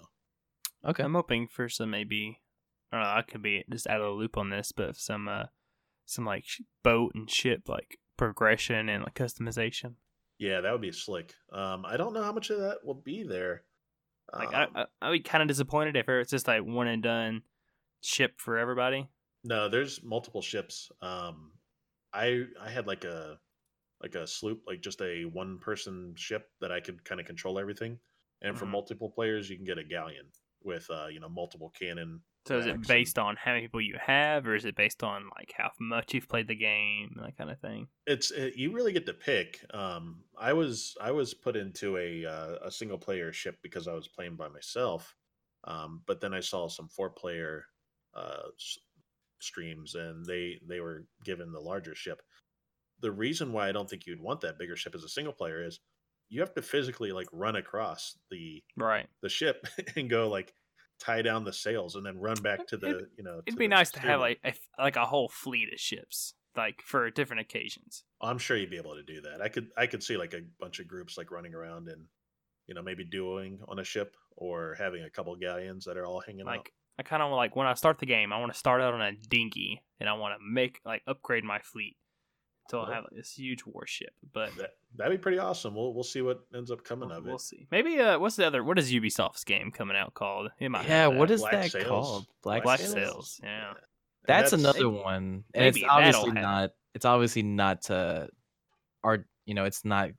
Okay. 0.83 1.03
I'm 1.03 1.13
hoping 1.13 1.47
for 1.47 1.69
some 1.69 1.91
maybe 1.91 2.41
I 2.91 2.97
don't 2.97 3.03
know, 3.05 3.13
I 3.13 3.21
could 3.21 3.41
be 3.41 3.63
just 3.71 3.87
out 3.87 4.01
of 4.01 4.07
the 4.07 4.11
loop 4.19 4.35
on 4.37 4.49
this, 4.49 4.71
but 4.73 4.97
some 4.97 5.27
uh 5.29 5.45
some 6.05 6.25
like 6.25 6.45
boat 6.83 7.13
and 7.15 7.29
ship 7.29 7.69
like 7.69 7.99
progression 8.17 8.89
and 8.89 9.03
like 9.03 9.13
customization. 9.15 9.95
yeah 10.39 10.59
that 10.61 10.71
would 10.71 10.81
be 10.81 10.91
slick 10.91 11.33
um 11.53 11.85
i 11.85 11.95
don't 11.95 12.13
know 12.13 12.23
how 12.23 12.31
much 12.33 12.49
of 12.49 12.59
that 12.59 12.83
will 12.83 12.95
be 12.95 13.23
there 13.23 13.63
Like 14.37 14.53
Um, 14.53 14.53
I, 14.53 14.67
I 14.83 14.85
I'd 15.01 15.11
be 15.11 15.19
kind 15.21 15.41
of 15.41 15.47
disappointed 15.47 15.95
if 15.95 16.07
it's 16.09 16.31
just 16.31 16.47
like 16.47 16.63
one 16.63 16.87
and 16.87 17.03
done 17.03 17.43
ship 18.01 18.39
for 18.39 18.57
everybody. 18.57 19.09
No, 19.43 19.69
there's 19.69 20.03
multiple 20.03 20.41
ships. 20.41 20.91
Um, 21.01 21.53
I 22.13 22.45
I 22.59 22.69
had 22.69 22.87
like 22.87 23.03
a 23.03 23.39
like 24.01 24.15
a 24.15 24.27
sloop, 24.27 24.63
like 24.67 24.81
just 24.81 25.01
a 25.01 25.25
one 25.25 25.59
person 25.59 26.15
ship 26.17 26.51
that 26.61 26.71
I 26.71 26.81
could 26.81 27.05
kind 27.05 27.21
of 27.21 27.27
control 27.27 27.59
everything. 27.59 27.99
And 28.41 28.57
for 28.57 28.65
Mhm. 28.65 28.67
multiple 28.67 29.11
players, 29.11 29.49
you 29.49 29.57
can 29.57 29.65
get 29.65 29.77
a 29.79 29.83
galleon 29.83 30.31
with 30.63 30.89
uh, 30.89 31.07
you 31.07 31.19
know 31.19 31.29
multiple 31.29 31.71
cannon. 31.71 32.23
So 32.47 32.57
is 32.57 32.65
it 32.65 32.85
based 32.87 33.19
on 33.19 33.35
how 33.35 33.51
many 33.53 33.63
people 33.67 33.81
you 33.81 33.97
have, 33.99 34.47
or 34.47 34.55
is 34.55 34.65
it 34.65 34.75
based 34.75 35.03
on 35.03 35.29
like 35.37 35.53
how 35.55 35.71
much 35.79 36.13
you've 36.13 36.27
played 36.27 36.47
the 36.47 36.55
game, 36.55 37.15
that 37.21 37.37
kind 37.37 37.49
of 37.51 37.59
thing? 37.59 37.89
It's 38.07 38.31
it, 38.31 38.55
you 38.55 38.71
really 38.71 38.93
get 38.93 39.05
to 39.05 39.13
pick. 39.13 39.63
Um, 39.73 40.25
I 40.37 40.53
was 40.53 40.97
I 40.99 41.11
was 41.11 41.33
put 41.33 41.55
into 41.55 41.97
a 41.97 42.25
uh, 42.25 42.55
a 42.63 42.71
single 42.71 42.97
player 42.97 43.31
ship 43.31 43.59
because 43.61 43.87
I 43.87 43.93
was 43.93 44.07
playing 44.07 44.35
by 44.37 44.47
myself. 44.47 45.15
Um, 45.63 46.03
but 46.07 46.19
then 46.21 46.33
I 46.33 46.39
saw 46.39 46.67
some 46.67 46.89
four 46.89 47.11
player 47.11 47.65
uh, 48.15 48.49
s- 48.59 48.79
streams, 49.39 49.95
and 49.95 50.25
they 50.25 50.59
they 50.65 50.79
were 50.81 51.07
given 51.23 51.51
the 51.51 51.61
larger 51.61 51.95
ship. 51.95 52.23
The 52.99 53.11
reason 53.11 53.53
why 53.53 53.69
I 53.69 53.71
don't 53.71 53.89
think 53.89 54.05
you'd 54.07 54.21
want 54.21 54.41
that 54.41 54.59
bigger 54.59 54.75
ship 54.75 54.95
as 54.95 55.03
a 55.03 55.09
single 55.09 55.33
player 55.33 55.63
is 55.63 55.79
you 56.29 56.41
have 56.41 56.53
to 56.55 56.61
physically 56.61 57.11
like 57.11 57.27
run 57.33 57.55
across 57.55 58.17
the 58.31 58.63
Right. 58.75 59.09
the 59.21 59.29
ship 59.29 59.67
and 59.95 60.09
go 60.09 60.29
like 60.29 60.55
tie 61.01 61.21
down 61.21 61.43
the 61.43 61.53
sails 61.53 61.95
and 61.95 62.05
then 62.05 62.17
run 62.17 62.41
back 62.41 62.67
to 62.67 62.77
the 62.77 63.07
you 63.17 63.23
know. 63.23 63.41
It'd 63.45 63.59
be 63.59 63.67
nice 63.67 63.91
to 63.91 63.99
have 63.99 64.19
like 64.19 64.39
a, 64.45 64.53
like 64.77 64.95
a 64.95 65.05
whole 65.05 65.29
fleet 65.29 65.73
of 65.73 65.79
ships, 65.79 66.33
like 66.55 66.81
for 66.85 67.09
different 67.09 67.41
occasions. 67.41 68.03
I'm 68.21 68.37
sure 68.37 68.55
you'd 68.55 68.69
be 68.69 68.77
able 68.77 68.95
to 68.95 69.03
do 69.03 69.21
that. 69.21 69.41
I 69.41 69.49
could 69.49 69.67
I 69.77 69.87
could 69.87 70.03
see 70.03 70.17
like 70.17 70.33
a 70.33 70.41
bunch 70.59 70.79
of 70.79 70.87
groups 70.87 71.17
like 71.17 71.31
running 71.31 71.53
around 71.53 71.87
and 71.89 72.05
you 72.67 72.75
know 72.75 72.81
maybe 72.81 73.03
dueling 73.03 73.59
on 73.67 73.79
a 73.79 73.83
ship 73.83 74.15
or 74.37 74.75
having 74.79 75.03
a 75.03 75.09
couple 75.09 75.35
galleons 75.35 75.85
that 75.85 75.97
are 75.97 76.05
all 76.05 76.21
hanging 76.21 76.41
out. 76.41 76.47
Like 76.47 76.71
I 76.99 77.03
kind 77.03 77.23
of 77.23 77.31
like 77.31 77.55
when 77.55 77.67
I 77.67 77.73
start 77.73 77.99
the 77.99 78.05
game, 78.05 78.31
I 78.31 78.39
want 78.39 78.53
to 78.53 78.57
start 78.57 78.81
out 78.81 78.93
on 78.93 79.01
a 79.01 79.13
dinghy, 79.13 79.81
and 79.99 80.07
I 80.07 80.13
want 80.13 80.35
to 80.35 80.45
make 80.45 80.79
like 80.85 81.01
upgrade 81.07 81.43
my 81.43 81.59
fleet 81.59 81.97
until 82.71 82.85
I 82.85 82.89
Well- 82.89 83.01
have 83.03 83.05
this 83.11 83.33
huge 83.33 83.65
warship. 83.65 84.13
But 84.33 84.55
That 84.57 84.71
that'd 84.95 85.17
be 85.17 85.21
pretty 85.21 85.39
awesome. 85.39 85.75
We'll 85.75 85.93
we'll 85.93 86.03
see 86.03 86.21
what 86.21 86.45
ends 86.55 86.71
up 86.71 86.83
coming 86.83 87.09
we'll, 87.09 87.17
of 87.19 87.25
we'll 87.25 87.37
see. 87.39 87.67
Maybe 87.71 87.99
uh, 87.99 88.19
what's 88.19 88.35
the 88.35 88.45
other? 88.47 88.63
What 88.63 88.79
is 88.79 88.91
Ubisoft's 88.91 89.43
game 89.43 89.71
coming 89.71 89.97
out 89.97 90.13
called? 90.13 90.51
Might 90.59 90.83
Yeah, 90.87 91.03
have 91.03 91.15
what 91.15 91.27
that. 91.29 91.33
is 91.35 91.41
Black 91.41 91.51
that 91.53 91.71
Sails? 91.71 91.87
called? 91.87 92.25
Black, 92.43 92.63
Black 92.63 92.79
Sails? 92.79 92.91
Sails, 92.93 93.39
yeah. 93.43 93.69
And 93.69 93.77
That's, 94.27 94.53
another 94.53 94.83
maybe- 94.89 95.01
one, 95.01 95.43
and 95.53 95.65
it's 95.65 95.83
obviously 95.87 96.31
not. 96.31 96.71
It's 96.93 97.05
obviously 97.05 97.43
not 97.43 97.83
to 97.83 98.29
art. 99.03 99.25
You 99.45 99.53
know, 99.55 99.65
it's 99.65 99.83
not. 99.83 100.11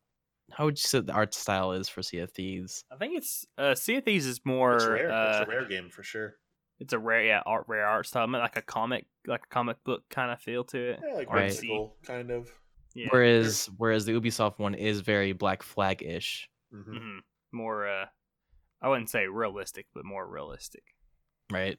How 0.50 0.64
would 0.66 0.74
you 0.76 0.82
say 0.86 1.00
the 1.00 1.12
art 1.12 1.32
style 1.34 1.72
is 1.72 1.88
for 1.88 2.02
Sea 2.02 2.18
of 2.18 2.30
Thieves? 2.32 2.84
I 2.90 2.96
think 2.96 3.16
it's 3.16 3.46
uh, 3.56 3.74
Sea 3.74 3.96
of 3.96 4.04
Thieves 4.04 4.26
is 4.26 4.40
more. 4.44 4.74
It's 4.76 4.86
rare. 4.86 5.10
Uh, 5.12 5.40
it's 5.40 5.48
a 5.48 5.50
rare 5.50 5.64
game 5.66 5.88
for 5.88 6.02
sure. 6.02 6.34
It's 6.80 6.92
a 6.92 6.98
rare, 6.98 7.24
yeah, 7.24 7.42
art, 7.46 7.64
rare 7.68 7.86
art 7.86 8.06
style, 8.06 8.24
I 8.24 8.26
mean, 8.26 8.40
like 8.40 8.56
a 8.56 8.62
comic, 8.62 9.06
like 9.26 9.44
a 9.44 9.48
comic 9.54 9.82
book 9.84 10.02
kind 10.10 10.32
of 10.32 10.40
feel 10.40 10.64
to 10.64 10.78
it. 10.92 11.00
Yeah, 11.06 11.14
like 11.14 11.30
Right. 11.30 11.44
whimsical 11.44 11.96
kind 12.04 12.30
of. 12.30 12.50
Yeah, 12.94 13.08
Whereas, 13.10 13.70
whereas 13.78 14.04
the 14.04 14.12
Ubisoft 14.12 14.58
one 14.58 14.74
is 14.74 15.00
very 15.00 15.32
Black 15.32 15.62
Flag 15.62 16.02
ish, 16.02 16.48
hmm 16.72 16.80
hmm 16.82 17.18
more. 17.52 17.86
uh 17.88 18.06
I 18.82 18.88
wouldn't 18.88 19.10
say 19.10 19.28
realistic, 19.28 19.86
but 19.94 20.04
more 20.04 20.26
realistic. 20.26 20.82
right? 21.52 21.78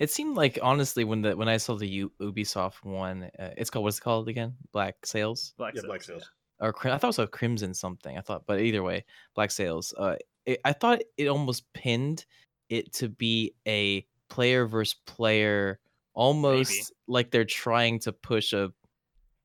It 0.00 0.10
seemed 0.10 0.36
like 0.36 0.58
honestly 0.62 1.04
when 1.04 1.22
the 1.22 1.36
when 1.36 1.48
I 1.48 1.56
saw 1.58 1.74
the 1.76 1.86
U- 1.88 2.12
Ubisoft 2.20 2.82
one, 2.84 3.30
uh, 3.38 3.50
it's 3.56 3.70
called 3.70 3.84
what's 3.84 3.98
it 3.98 4.02
called 4.02 4.28
again? 4.28 4.56
Black 4.72 5.04
Sails. 5.04 5.54
Black 5.58 5.74
Yeah, 5.74 5.82
Sails, 5.82 6.06
Black 6.06 6.08
yeah. 6.08 6.66
Or 6.66 6.74
I 6.88 6.98
thought 6.98 7.04
it 7.04 7.06
was 7.06 7.18
a 7.20 7.26
Crimson 7.26 7.74
something. 7.74 8.16
I 8.18 8.20
thought, 8.20 8.44
but 8.46 8.60
either 8.60 8.82
way, 8.82 9.04
Black 9.34 9.50
Sails. 9.50 9.94
Uh, 9.96 10.16
it, 10.46 10.60
I 10.64 10.72
thought 10.72 11.00
it 11.16 11.28
almost 11.28 11.70
pinned 11.74 12.26
it 12.68 12.92
to 12.94 13.08
be 13.08 13.54
a 13.66 14.06
player 14.28 14.66
versus 14.66 14.96
player, 15.06 15.78
almost 16.14 16.92
like 17.06 17.30
they're 17.30 17.44
trying 17.44 17.98
to 18.00 18.12
push 18.12 18.52
a 18.52 18.72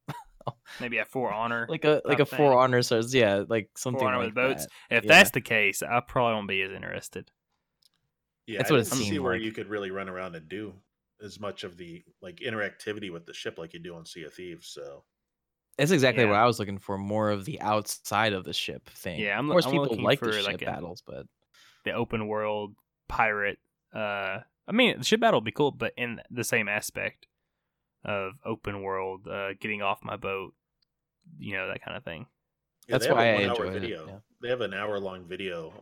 Maybe 0.81 0.97
a 0.97 1.05
For 1.05 1.31
Honor. 1.31 1.65
like 1.69 1.85
a 1.85 2.01
like 2.05 2.19
a 2.19 2.25
type 2.25 2.29
thing. 2.29 2.37
For 2.37 2.57
Honor. 2.57 2.81
So 2.81 3.01
yeah, 3.09 3.43
like 3.47 3.69
something 3.77 3.99
For 3.99 4.07
Honor 4.07 4.17
like 4.17 4.25
with 4.27 4.35
boats. 4.35 4.67
that. 4.89 4.97
If 4.97 5.03
yeah. 5.05 5.07
that's 5.07 5.31
the 5.31 5.41
case, 5.41 5.81
I 5.81 6.01
probably 6.01 6.33
won't 6.35 6.47
be 6.49 6.61
as 6.61 6.71
interested. 6.71 7.31
Yeah, 8.45 8.57
That's 8.57 8.71
I 8.71 8.73
what 8.73 8.81
it 8.81 8.89
didn't 8.89 9.05
see 9.05 9.19
where 9.19 9.33
like. 9.35 9.41
you 9.41 9.53
could 9.53 9.69
really 9.69 9.89
run 9.89 10.09
around 10.09 10.35
and 10.35 10.49
do 10.49 10.73
as 11.23 11.39
much 11.39 11.63
of 11.63 11.77
the 11.77 12.03
like 12.21 12.37
interactivity 12.45 13.09
with 13.09 13.25
the 13.25 13.33
ship 13.33 13.57
like 13.57 13.73
you 13.73 13.79
do 13.79 13.95
on 13.95 14.05
Sea 14.05 14.23
of 14.25 14.33
Thieves. 14.33 14.67
So 14.67 15.05
That's 15.77 15.91
exactly 15.91 16.25
what 16.25 16.35
I 16.35 16.45
was 16.45 16.59
looking 16.59 16.77
for. 16.77 16.97
More 16.97 17.29
of 17.29 17.45
the 17.45 17.61
outside 17.61 18.33
of 18.33 18.43
the 18.43 18.51
ship 18.51 18.89
thing. 18.89 19.21
Yeah, 19.21 19.39
I'm 19.39 19.45
of 19.45 19.47
loo- 19.47 19.53
course, 19.53 19.65
I'm 19.67 19.71
people 19.71 20.03
like 20.03 20.19
the 20.19 20.33
ship 20.33 20.45
like, 20.45 20.61
a- 20.61 20.65
battles, 20.65 21.01
but 21.07 21.25
The 21.85 21.93
open 21.93 22.27
world 22.27 22.75
pirate. 23.07 23.59
uh 23.93 24.39
I 24.65 24.71
mean, 24.71 24.97
the 24.99 25.03
ship 25.03 25.19
battle 25.19 25.39
would 25.41 25.45
be 25.45 25.51
cool, 25.51 25.71
but 25.71 25.93
in 25.97 26.21
the 26.31 26.43
same 26.43 26.69
aspect 26.69 27.27
of 28.05 28.33
open 28.45 28.81
world, 28.81 29.27
uh 29.27 29.53
getting 29.59 29.81
off 29.81 29.99
my 30.03 30.17
boat, 30.17 30.53
you 31.37 31.53
know, 31.55 31.67
that 31.67 31.83
kind 31.83 31.97
of 31.97 32.03
thing. 32.03 32.27
Yeah, 32.87 32.97
That's 32.97 33.07
why 33.09 33.29
I 33.29 33.33
one-hour 33.33 33.49
enjoyed 33.51 33.75
it, 33.75 33.79
video. 33.79 34.07
yeah. 34.07 34.17
They 34.41 34.49
have 34.49 34.61
an 34.61 34.73
hour 34.73 34.99
long 34.99 35.25
video 35.25 35.73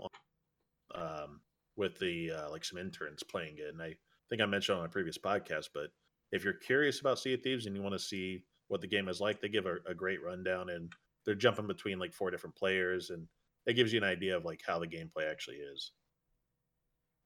on, 0.95 1.01
um, 1.01 1.41
with 1.75 1.97
the 1.97 2.31
uh, 2.31 2.49
like 2.51 2.63
some 2.63 2.77
interns 2.77 3.23
playing 3.23 3.55
it, 3.57 3.73
and 3.73 3.81
I 3.81 3.95
think 4.29 4.39
I 4.41 4.45
mentioned 4.45 4.77
on 4.77 4.85
a 4.85 4.89
previous 4.89 5.17
podcast. 5.17 5.69
But 5.73 5.87
if 6.31 6.43
you're 6.43 6.53
curious 6.53 6.99
about 6.99 7.17
Sea 7.17 7.33
of 7.33 7.41
Thieves 7.41 7.65
and 7.65 7.75
you 7.75 7.81
want 7.81 7.93
to 7.93 7.99
see 7.99 8.43
what 8.67 8.81
the 8.81 8.87
game 8.87 9.07
is 9.09 9.19
like, 9.19 9.41
they 9.41 9.49
give 9.49 9.65
a, 9.65 9.77
a 9.87 9.95
great 9.95 10.21
rundown, 10.23 10.69
and 10.69 10.91
they're 11.25 11.33
jumping 11.33 11.65
between 11.65 11.97
like 11.97 12.13
four 12.13 12.29
different 12.29 12.55
players, 12.55 13.09
and 13.09 13.25
it 13.65 13.73
gives 13.73 13.91
you 13.91 13.99
an 13.99 14.05
idea 14.07 14.37
of 14.37 14.45
like 14.45 14.61
how 14.65 14.77
the 14.77 14.85
gameplay 14.87 15.27
actually 15.29 15.57
is. 15.57 15.91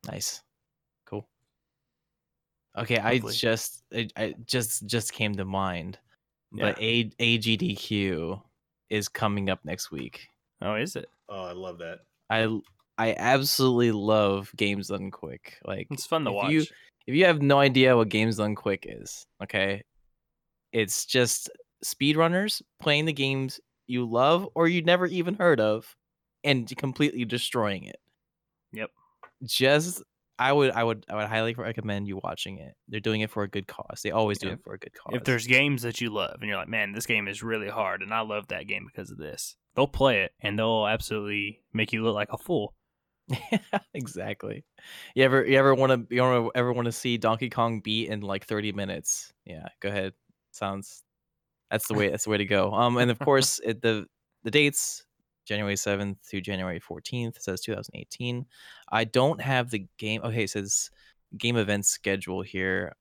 Nice, 0.08 0.44
cool. 1.06 1.28
Okay, 2.78 2.98
I 3.00 3.20
just 3.20 3.84
it, 3.92 4.12
I 4.18 4.36
just 4.46 4.86
just 4.86 5.14
came 5.14 5.36
to 5.36 5.46
mind, 5.46 5.98
but 6.52 6.78
Yeah. 6.80 6.84
A, 7.20 7.38
AGDQ 7.38 8.42
is 8.90 9.08
coming 9.08 9.50
up 9.50 9.64
next 9.64 9.92
week. 9.92 10.28
Oh, 10.62 10.76
is 10.76 10.96
it? 10.96 11.10
Oh, 11.30 11.46
I 11.46 11.54
love 11.54 11.78
that. 11.80 12.00
I 12.30 12.60
I 12.98 13.16
absolutely 13.18 13.92
love 13.92 14.52
games 14.56 14.88
done 14.90 15.12
quick. 15.12 15.58
Like 15.66 15.88
It's 15.92 16.06
fun 16.06 16.26
to 16.26 16.32
if 16.32 16.36
watch. 16.36 16.52
you 16.52 16.62
if 17.08 17.16
you 17.16 17.26
have 17.26 17.42
no 17.42 17.60
idea 17.60 17.96
what 17.96 18.10
games 18.10 18.38
done 18.38 18.56
quick 18.56 18.86
is, 18.88 19.26
okay, 19.44 19.84
it's 20.72 21.06
just 21.06 21.50
speedrunners 21.84 22.62
playing 22.80 23.06
the 23.06 23.14
games 23.14 23.60
you 23.88 24.06
love 24.10 24.50
or 24.56 24.68
you 24.68 24.82
never 24.82 25.06
even 25.06 25.36
heard 25.36 25.60
of, 25.60 25.96
and 26.44 26.72
completely 26.78 27.26
destroying 27.26 27.84
it. 27.84 28.00
Yep. 28.74 28.92
Just 29.44 30.04
I 30.40 30.52
would 30.52 30.72
I 30.72 30.84
would 30.84 31.06
I 31.10 31.16
would 31.16 31.28
highly 31.28 31.54
recommend 31.54 32.08
you 32.08 32.20
watching 32.24 32.58
it. 32.58 32.74
They're 32.88 33.00
doing 33.00 33.22
it 33.22 33.30
for 33.30 33.44
a 33.44 33.48
good 33.48 33.68
cause. 33.68 34.02
They 34.04 34.12
always 34.12 34.38
do 34.40 34.48
Yeah. 34.48 34.54
it 34.54 34.60
for 34.64 34.74
a 34.74 34.80
good 34.80 34.94
cause. 34.94 35.14
If 35.16 35.24
there's 35.24 35.48
games 35.48 35.82
that 35.84 36.02
you 36.02 36.10
love 36.10 36.38
and 36.42 36.48
you're 36.50 36.58
like, 36.58 36.68
man, 36.68 36.92
this 36.94 37.06
game 37.06 37.28
is 37.28 37.42
really 37.44 37.70
hard 37.70 38.02
and 38.02 38.14
I 38.14 38.22
love 38.22 38.48
that 38.50 38.68
game 38.68 38.86
because 38.86 39.12
of 39.12 39.18
this, 39.18 39.56
they'll 39.76 39.88
play 39.88 40.22
it 40.24 40.34
and 40.42 40.58
they'll 40.60 40.88
absolutely 40.88 41.62
make 41.74 41.94
you 41.94 42.04
look 42.04 42.16
like 42.16 42.30
a 42.32 42.38
fool. 42.38 42.74
exactly. 43.94 44.64
You 45.16 45.24
ever 45.24 45.46
you 45.46 45.58
ever 45.58 45.74
want 45.74 46.10
to 46.10 46.16
you 46.16 46.24
ever, 46.24 46.50
ever 46.56 46.74
want 46.74 46.86
to 46.86 46.92
see 46.92 47.18
Donkey 47.18 47.50
Kong 47.50 47.82
beat 47.82 48.10
in 48.10 48.22
like 48.22 48.46
30 48.46 48.72
minutes? 48.74 49.34
Yeah, 49.46 49.68
go 49.82 49.90
ahead. 49.90 50.14
Sounds 50.52 51.04
that's 51.72 51.88
the 51.88 51.94
way 51.96 52.10
that's 52.10 52.26
the 52.26 52.30
way 52.30 52.38
to 52.38 52.46
go. 52.46 52.72
Um 52.74 52.98
and 52.98 53.10
of 53.12 53.20
course 53.30 53.60
it, 53.64 53.82
the 53.82 54.06
the 54.44 54.52
dates 54.52 55.06
January 55.46 55.76
7th 55.76 56.18
through 56.30 56.42
January 56.42 56.80
14th 56.80 57.38
it 57.38 57.44
says 57.44 57.62
2018. 57.62 58.46
I 58.92 59.04
don't 59.04 59.42
have 59.42 59.70
the 59.72 59.86
game 59.98 60.22
okay, 60.24 60.44
it 60.44 60.50
says 60.50 60.90
game 61.38 61.58
event 61.58 61.86
schedule 61.86 62.42
here. 62.42 62.96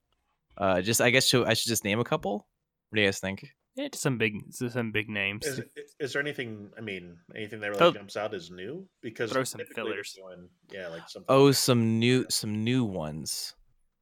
Uh 0.57 0.81
just 0.83 1.01
I 1.01 1.11
guess 1.11 1.27
should, 1.27 1.47
I 1.47 1.55
should 1.55 1.69
just 1.69 1.85
name 1.85 2.01
a 2.01 2.05
couple. 2.05 2.47
What 2.91 2.97
do 2.97 3.01
you 3.03 3.07
guys 3.09 3.19
think? 3.19 3.49
Yeah, 3.77 3.89
just 3.89 4.05
some 4.05 4.19
big, 4.19 4.35
just 4.57 4.75
some 4.75 4.93
big 4.93 5.09
names. 5.09 5.45
Is, 5.45 5.61
is 5.99 6.13
there 6.13 6.23
anything? 6.23 6.71
I 6.79 6.81
mean, 6.81 7.17
anything 7.35 7.59
that 7.59 7.67
really 7.71 7.79
Throw- 7.79 7.91
jumps 7.93 8.17
out 8.17 8.33
as 8.33 8.49
new? 8.49 8.87
Because 9.03 9.33
throw 9.33 9.43
some 9.43 9.63
fillers. 9.75 10.13
doing- 10.13 10.49
yeah, 10.71 10.87
like 10.87 11.09
something. 11.09 11.27
Oh, 11.29 11.51
some 11.51 11.99
new 11.99 12.25
some 12.31 12.63
new 12.63 12.85
ones. 12.85 13.55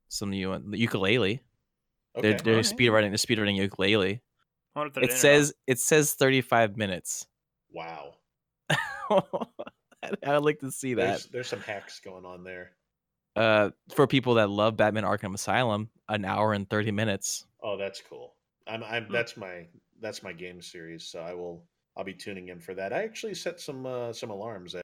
Some 0.08 0.28
new 0.28 0.50
one. 0.50 0.70
The 0.72 0.76
ukulele. 0.78 1.40
They're 2.14 2.32
okay. 2.34 2.42
they're 2.44 2.54
Alright. 2.56 2.66
speedrunning 2.66 3.10
they're 3.16 3.36
speedrunning 3.36 3.56
ukulele. 3.56 4.20
I 4.76 4.78
wonder 4.78 4.88
if 4.88 4.94
they're 4.94 5.04
It 5.04 5.12
says 5.12 5.54
it 5.66 5.78
says 5.78 6.12
35 6.12 6.76
minutes. 6.76 7.26
wow. 7.70 8.12
I 9.10 10.34
would 10.34 10.44
like 10.44 10.60
to 10.60 10.70
see 10.70 10.94
that. 10.94 11.04
There's 11.04 11.26
there's 11.26 11.48
some 11.48 11.60
hacks 11.60 12.00
going 12.00 12.24
on 12.24 12.44
there. 12.44 12.72
Uh, 13.34 13.70
for 13.94 14.06
people 14.06 14.34
that 14.34 14.50
love 14.50 14.76
Batman 14.76 15.04
Arkham 15.04 15.34
Asylum, 15.34 15.90
an 16.08 16.24
hour 16.24 16.52
and 16.52 16.68
30 16.68 16.90
minutes. 16.90 17.46
Oh, 17.62 17.76
that's 17.76 18.02
cool. 18.08 18.34
I'm 18.66 18.82
I'm 18.84 19.06
Hmm. 19.06 19.12
that's 19.12 19.36
my 19.36 19.66
that's 20.00 20.22
my 20.22 20.32
game 20.32 20.60
series, 20.60 21.04
so 21.06 21.20
I 21.20 21.34
will 21.34 21.64
I'll 21.96 22.04
be 22.04 22.14
tuning 22.14 22.48
in 22.48 22.60
for 22.60 22.74
that. 22.74 22.92
I 22.92 23.04
actually 23.04 23.34
set 23.34 23.60
some 23.60 23.86
uh, 23.86 24.12
some 24.12 24.30
alarms 24.30 24.74
at 24.74 24.82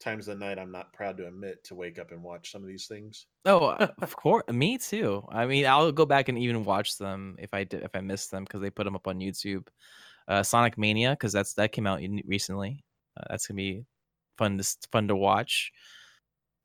times 0.00 0.28
of 0.28 0.38
the 0.38 0.44
night. 0.44 0.58
I'm 0.58 0.72
not 0.72 0.92
proud 0.92 1.16
to 1.18 1.26
admit 1.26 1.64
to 1.64 1.74
wake 1.74 1.98
up 1.98 2.10
and 2.10 2.22
watch 2.22 2.50
some 2.50 2.62
of 2.62 2.68
these 2.68 2.86
things. 2.86 3.26
Oh, 3.44 3.66
uh, 3.66 3.88
of 4.00 4.16
course, 4.16 4.44
me 4.48 4.78
too. 4.78 5.24
I 5.28 5.46
mean, 5.46 5.66
I'll 5.66 5.92
go 5.92 6.06
back 6.06 6.28
and 6.28 6.38
even 6.38 6.64
watch 6.64 6.96
them 6.98 7.36
if 7.38 7.52
I 7.52 7.64
did 7.64 7.82
if 7.82 7.94
I 7.94 8.00
missed 8.00 8.30
them 8.30 8.44
because 8.44 8.60
they 8.60 8.70
put 8.70 8.84
them 8.84 8.96
up 8.96 9.08
on 9.08 9.18
YouTube. 9.18 9.66
Uh, 10.28 10.42
Sonic 10.42 10.78
Mania 10.78 11.10
because 11.10 11.32
that's 11.32 11.54
that 11.54 11.72
came 11.72 11.86
out 11.86 12.00
recently. 12.24 12.84
Uh, 13.16 13.24
that's 13.30 13.46
gonna 13.46 13.56
be 13.56 13.84
fun 14.38 14.58
to 14.58 14.76
fun 14.90 15.08
to 15.08 15.16
watch. 15.16 15.72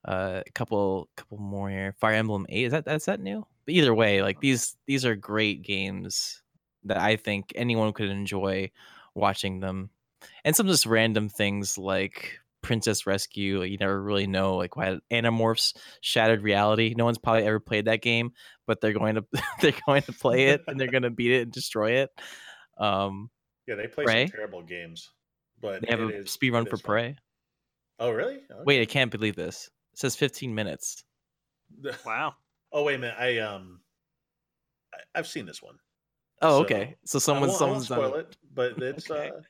Uh, 0.05 0.41
a 0.45 0.51
couple 0.51 1.09
couple 1.17 1.37
more 1.37 1.69
here. 1.69 1.93
Fire 1.99 2.13
Emblem 2.13 2.45
Eight 2.49 2.65
is 2.65 2.71
that 2.71 2.85
that's 2.85 3.05
that 3.05 3.19
new? 3.19 3.45
But 3.65 3.75
either 3.75 3.93
way, 3.93 4.21
like 4.21 4.39
these 4.39 4.77
these 4.85 5.05
are 5.05 5.15
great 5.15 5.63
games 5.63 6.41
that 6.85 6.97
I 6.97 7.15
think 7.15 7.51
anyone 7.55 7.93
could 7.93 8.09
enjoy 8.09 8.71
watching 9.15 9.59
them. 9.59 9.89
And 10.43 10.55
some 10.55 10.67
just 10.67 10.85
random 10.85 11.29
things 11.29 11.77
like 11.77 12.39
Princess 12.61 13.05
Rescue. 13.05 13.63
You 13.63 13.77
never 13.77 14.01
really 14.01 14.27
know 14.27 14.55
like 14.55 14.75
why 14.75 14.99
Animorphs 15.11 15.75
Shattered 16.01 16.41
Reality. 16.41 16.93
No 16.97 17.05
one's 17.05 17.17
probably 17.17 17.43
ever 17.43 17.59
played 17.59 17.85
that 17.85 18.01
game, 18.01 18.31
but 18.65 18.81
they're 18.81 18.93
going 18.93 19.15
to 19.15 19.25
they're 19.61 19.73
going 19.85 20.03
to 20.03 20.13
play 20.13 20.47
it 20.47 20.63
and 20.67 20.79
they're 20.79 20.91
going 20.91 21.03
to 21.03 21.09
beat 21.09 21.31
it 21.31 21.43
and 21.43 21.51
destroy 21.51 21.91
it. 22.03 22.09
Um, 22.77 23.29
Yeah, 23.67 23.75
they 23.75 23.87
play 23.87 24.05
Prey? 24.05 24.27
some 24.27 24.31
terrible 24.35 24.63
games, 24.63 25.11
but 25.59 25.81
they 25.81 25.87
have 25.89 25.99
a 25.99 26.09
is- 26.09 26.31
speed 26.31 26.51
run 26.51 26.65
for 26.65 26.75
is 26.75 26.81
fun. 26.81 26.89
Prey. 26.89 27.17
Oh, 27.99 28.11
really? 28.11 28.43
Wait, 28.63 28.81
I 28.81 28.85
can't 28.85 29.11
believe 29.11 29.35
this. 29.35 29.69
It 29.93 29.99
says 29.99 30.15
15 30.15 30.53
minutes. 30.53 31.03
Wow. 32.05 32.35
Oh 32.71 32.83
wait 32.83 32.95
a 32.95 32.99
minute. 32.99 33.17
I 33.19 33.39
um, 33.39 33.81
I, 34.93 34.99
I've 35.15 35.27
seen 35.27 35.45
this 35.45 35.61
one. 35.61 35.77
Oh, 36.41 36.59
So, 36.59 36.65
okay. 36.65 36.95
So 37.05 37.19
someone, 37.19 37.49
won't, 37.49 37.61
I 37.61 37.65
won't 37.65 37.83
someone's 37.83 38.11
done 38.13 38.19
it, 38.21 38.37
but 38.53 38.77
it's 38.81 39.09
Okay. 39.09 39.29
uh, 39.29 39.41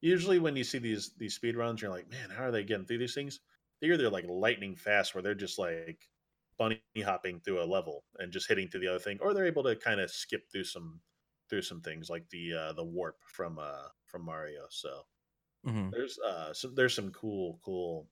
usually 0.00 0.38
when 0.38 0.54
you 0.56 0.64
see 0.64 0.78
these 0.78 1.14
these 1.16 1.34
speed 1.34 1.56
runs, 1.56 1.82
you're 1.82 1.90
like, 1.90 2.08
man, 2.10 2.30
how 2.30 2.44
are 2.44 2.50
they 2.52 2.62
getting 2.64 2.86
through 2.86 2.98
these 2.98 3.14
things? 3.14 3.40
They're 3.80 3.92
either 3.94 4.10
like 4.10 4.26
lightning 4.28 4.76
fast, 4.76 5.14
where 5.14 5.22
they're 5.22 5.34
just 5.34 5.58
like 5.58 6.08
bunny 6.58 6.80
hopping 7.04 7.40
through 7.40 7.60
a 7.62 7.64
level 7.66 8.04
and 8.18 8.32
just 8.32 8.48
hitting 8.48 8.68
to 8.68 8.78
the 8.78 8.86
other 8.88 8.98
thing, 9.00 9.18
or 9.20 9.34
they're 9.34 9.46
able 9.46 9.64
to 9.64 9.74
kind 9.76 10.00
of 10.00 10.10
skip 10.10 10.48
through 10.52 10.64
some 10.64 11.00
through 11.48 11.62
some 11.62 11.80
things 11.82 12.10
like 12.10 12.28
the 12.30 12.52
uh, 12.54 12.72
the 12.74 12.84
warp 12.84 13.18
from 13.26 13.58
uh 13.58 13.88
from 14.06 14.24
Mario. 14.24 14.66
So 14.70 15.04
Mhm. 15.64 15.94
there's 15.94 16.18
uh 16.20 16.52
some 16.54 16.74
there's 16.74 16.94
some 16.94 17.12
cool 17.12 17.60
cool 17.64 18.10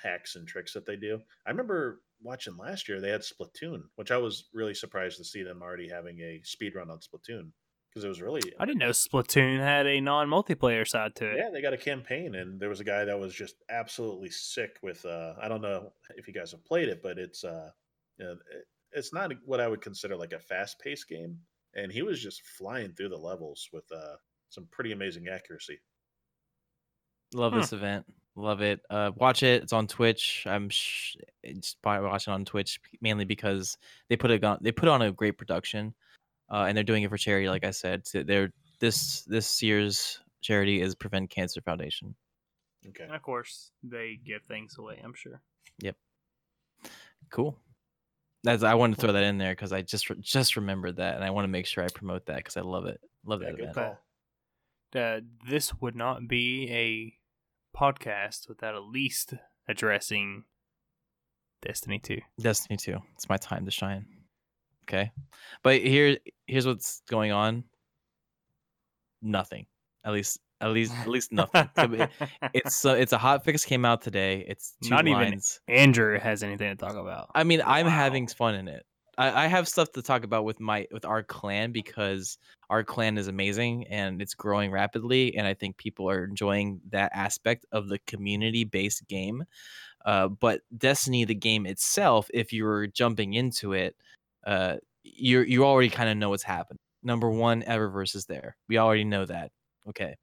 hacks 0.00 0.36
and 0.36 0.46
tricks 0.48 0.72
that 0.74 0.86
they 0.86 0.96
do. 0.96 1.22
I 1.46 1.50
remember 1.50 2.02
watching 2.20 2.56
last 2.56 2.88
year 2.88 3.00
they 3.00 3.10
had 3.10 3.22
Splatoon, 3.22 3.84
which 3.96 4.10
I 4.10 4.18
was 4.18 4.48
really 4.52 4.74
surprised 4.74 5.18
to 5.18 5.24
see 5.24 5.42
them 5.42 5.62
already 5.62 5.88
having 5.88 6.20
a 6.20 6.42
speed 6.44 6.74
run 6.74 6.90
on 6.90 7.00
Splatoon 7.00 7.52
because 7.90 8.04
it 8.04 8.08
was 8.08 8.22
really 8.22 8.54
I 8.58 8.64
didn't 8.64 8.78
know 8.78 8.90
Splatoon 8.90 9.58
had 9.60 9.86
a 9.86 10.00
non 10.00 10.28
multiplayer 10.28 10.86
side 10.86 11.14
to 11.16 11.26
it. 11.30 11.40
yeah, 11.40 11.50
they 11.50 11.62
got 11.62 11.72
a 11.72 11.78
campaign, 11.78 12.34
and 12.34 12.60
there 12.60 12.68
was 12.68 12.80
a 12.80 12.84
guy 12.84 13.04
that 13.04 13.18
was 13.18 13.34
just 13.34 13.56
absolutely 13.68 14.30
sick 14.30 14.78
with. 14.82 15.04
Uh, 15.04 15.34
I 15.40 15.48
don't 15.48 15.62
know 15.62 15.92
if 16.16 16.28
you 16.28 16.34
guys 16.34 16.52
have 16.52 16.64
played 16.64 16.88
it, 16.88 17.02
but 17.02 17.18
it's 17.18 17.44
uh, 17.44 17.70
you 18.18 18.24
know, 18.26 18.36
it's 18.92 19.12
not 19.12 19.32
what 19.44 19.60
I 19.60 19.68
would 19.68 19.80
consider 19.80 20.16
like 20.16 20.32
a 20.32 20.38
fast 20.38 20.78
paced 20.80 21.08
game, 21.08 21.40
and 21.74 21.90
he 21.92 22.02
was 22.02 22.20
just 22.22 22.42
flying 22.42 22.92
through 22.92 23.08
the 23.10 23.16
levels 23.18 23.68
with 23.72 23.84
uh, 23.92 24.16
some 24.50 24.66
pretty 24.70 24.92
amazing 24.92 25.28
accuracy. 25.28 25.80
Love 27.34 27.52
Hmm. 27.52 27.60
this 27.60 27.72
event. 27.72 28.06
Love 28.36 28.62
it. 28.62 28.80
Uh, 28.90 29.12
watch 29.16 29.42
it. 29.44 29.62
It's 29.62 29.72
on 29.72 29.86
Twitch. 29.86 30.44
I'm 30.46 30.68
sh- 30.68 31.16
just 31.44 31.80
probably 31.82 32.08
watching 32.08 32.32
on 32.32 32.44
Twitch 32.44 32.80
mainly 33.00 33.24
because 33.24 33.76
they 34.08 34.16
put 34.16 34.30
it 34.32 34.42
on. 34.42 34.58
They 34.60 34.72
put 34.72 34.88
on 34.88 35.02
a 35.02 35.12
great 35.12 35.38
production, 35.38 35.94
uh, 36.50 36.64
and 36.68 36.76
they're 36.76 36.82
doing 36.84 37.04
it 37.04 37.10
for 37.10 37.16
charity. 37.16 37.48
Like 37.48 37.64
I 37.64 37.70
said, 37.70 38.06
So 38.06 38.22
they're 38.24 38.52
this 38.80 39.22
this 39.22 39.62
year's 39.62 40.20
charity 40.40 40.80
is 40.80 40.94
Prevent 40.96 41.30
Cancer 41.30 41.60
Foundation. 41.60 42.14
Okay, 42.88 43.04
And 43.04 43.14
of 43.14 43.22
course, 43.22 43.70
they 43.82 44.18
give 44.24 44.42
things 44.42 44.76
away, 44.78 45.00
I'm 45.02 45.14
sure. 45.14 45.40
Yep. 45.78 45.96
Cool. 47.30 47.56
That's 48.44 48.62
I 48.62 48.74
wanted 48.74 48.96
to 48.96 49.00
throw 49.00 49.12
that 49.12 49.24
in 49.24 49.38
there 49.38 49.52
because 49.52 49.72
I 49.72 49.82
just 49.82 50.06
just 50.20 50.56
remembered 50.56 50.96
that, 50.96 51.16
and 51.16 51.24
I 51.24 51.30
want 51.30 51.44
to 51.44 51.48
make 51.48 51.66
sure 51.66 51.82
I 51.82 51.88
promote 51.88 52.26
that 52.26 52.36
because 52.36 52.56
I 52.56 52.60
love 52.60 52.84
it. 52.84 53.00
Love 53.24 53.42
yeah, 53.42 53.48
that 53.48 53.56
good 53.56 53.70
event. 53.70 53.74
call. 54.94 55.02
Uh, 55.02 55.20
this 55.48 55.74
would 55.80 55.96
not 55.96 56.28
be 56.28 56.70
a 56.70 57.76
podcast 57.76 58.48
without 58.48 58.74
at 58.76 58.82
least 58.82 59.34
addressing 59.66 60.44
Destiny 61.62 61.98
2. 61.98 62.20
Destiny 62.38 62.76
2. 62.76 62.96
It's 63.14 63.28
my 63.28 63.38
time 63.38 63.64
to 63.64 63.70
shine. 63.70 64.06
Okay. 64.86 65.10
But 65.62 65.80
here 65.80 66.18
here's 66.46 66.66
what's 66.66 67.00
going 67.08 67.32
on. 67.32 67.64
Nothing. 69.22 69.66
At 70.04 70.12
least 70.12 70.38
at 70.60 70.70
least 70.70 70.92
at 70.94 71.08
least 71.08 71.32
nothing. 71.32 72.08
It's 72.52 72.84
uh, 72.84 72.90
it's 72.94 73.12
a 73.12 73.18
hot 73.18 73.44
fix 73.44 73.64
came 73.64 73.84
out 73.84 74.02
today. 74.02 74.44
It's 74.48 74.76
two 74.82 74.90
Not 74.90 75.06
even- 75.06 75.20
lines. 75.22 75.60
Andrew 75.68 76.18
has 76.18 76.42
anything 76.42 76.70
to 76.70 76.76
talk 76.76 76.96
about. 76.96 77.30
I 77.34 77.44
mean, 77.44 77.62
I'm 77.64 77.86
Wow. 77.86 77.92
having 77.92 78.26
fun 78.26 78.54
in 78.54 78.68
it. 78.68 78.84
I, 79.16 79.44
I 79.44 79.46
have 79.46 79.68
stuff 79.68 79.92
to 79.92 80.02
talk 80.02 80.24
about 80.24 80.44
with 80.44 80.58
my 80.58 80.86
with 80.90 81.04
our 81.04 81.22
clan 81.22 81.70
because 81.70 82.36
our 82.68 82.82
clan 82.82 83.16
is 83.18 83.28
amazing 83.28 83.86
and 83.88 84.20
it's 84.20 84.34
growing 84.34 84.70
rapidly, 84.72 85.36
and 85.36 85.46
I 85.46 85.54
think 85.54 85.76
people 85.76 86.10
are 86.10 86.24
enjoying 86.24 86.80
that 86.90 87.12
aspect 87.14 87.64
of 87.70 87.88
the 87.88 87.98
community 88.06 88.64
based 88.64 89.06
game. 89.06 89.44
Uh, 90.04 90.28
but 90.28 90.60
Destiny, 90.76 91.24
the 91.24 91.34
game 91.34 91.64
itself, 91.64 92.28
if 92.34 92.52
you're 92.52 92.86
jumping 92.88 93.34
into 93.34 93.72
it, 93.72 93.94
uh, 94.46 94.76
you 95.04 95.40
you 95.42 95.64
already 95.64 95.90
kind 95.90 96.08
of 96.10 96.16
know 96.16 96.30
what's 96.30 96.42
happening. 96.42 96.78
Number 97.02 97.30
one, 97.30 97.62
Eververse 97.62 98.16
is 98.16 98.26
there. 98.26 98.56
We 98.68 98.78
already 98.78 99.04
know 99.04 99.24
that. 99.26 99.50
Okay. 99.88 100.16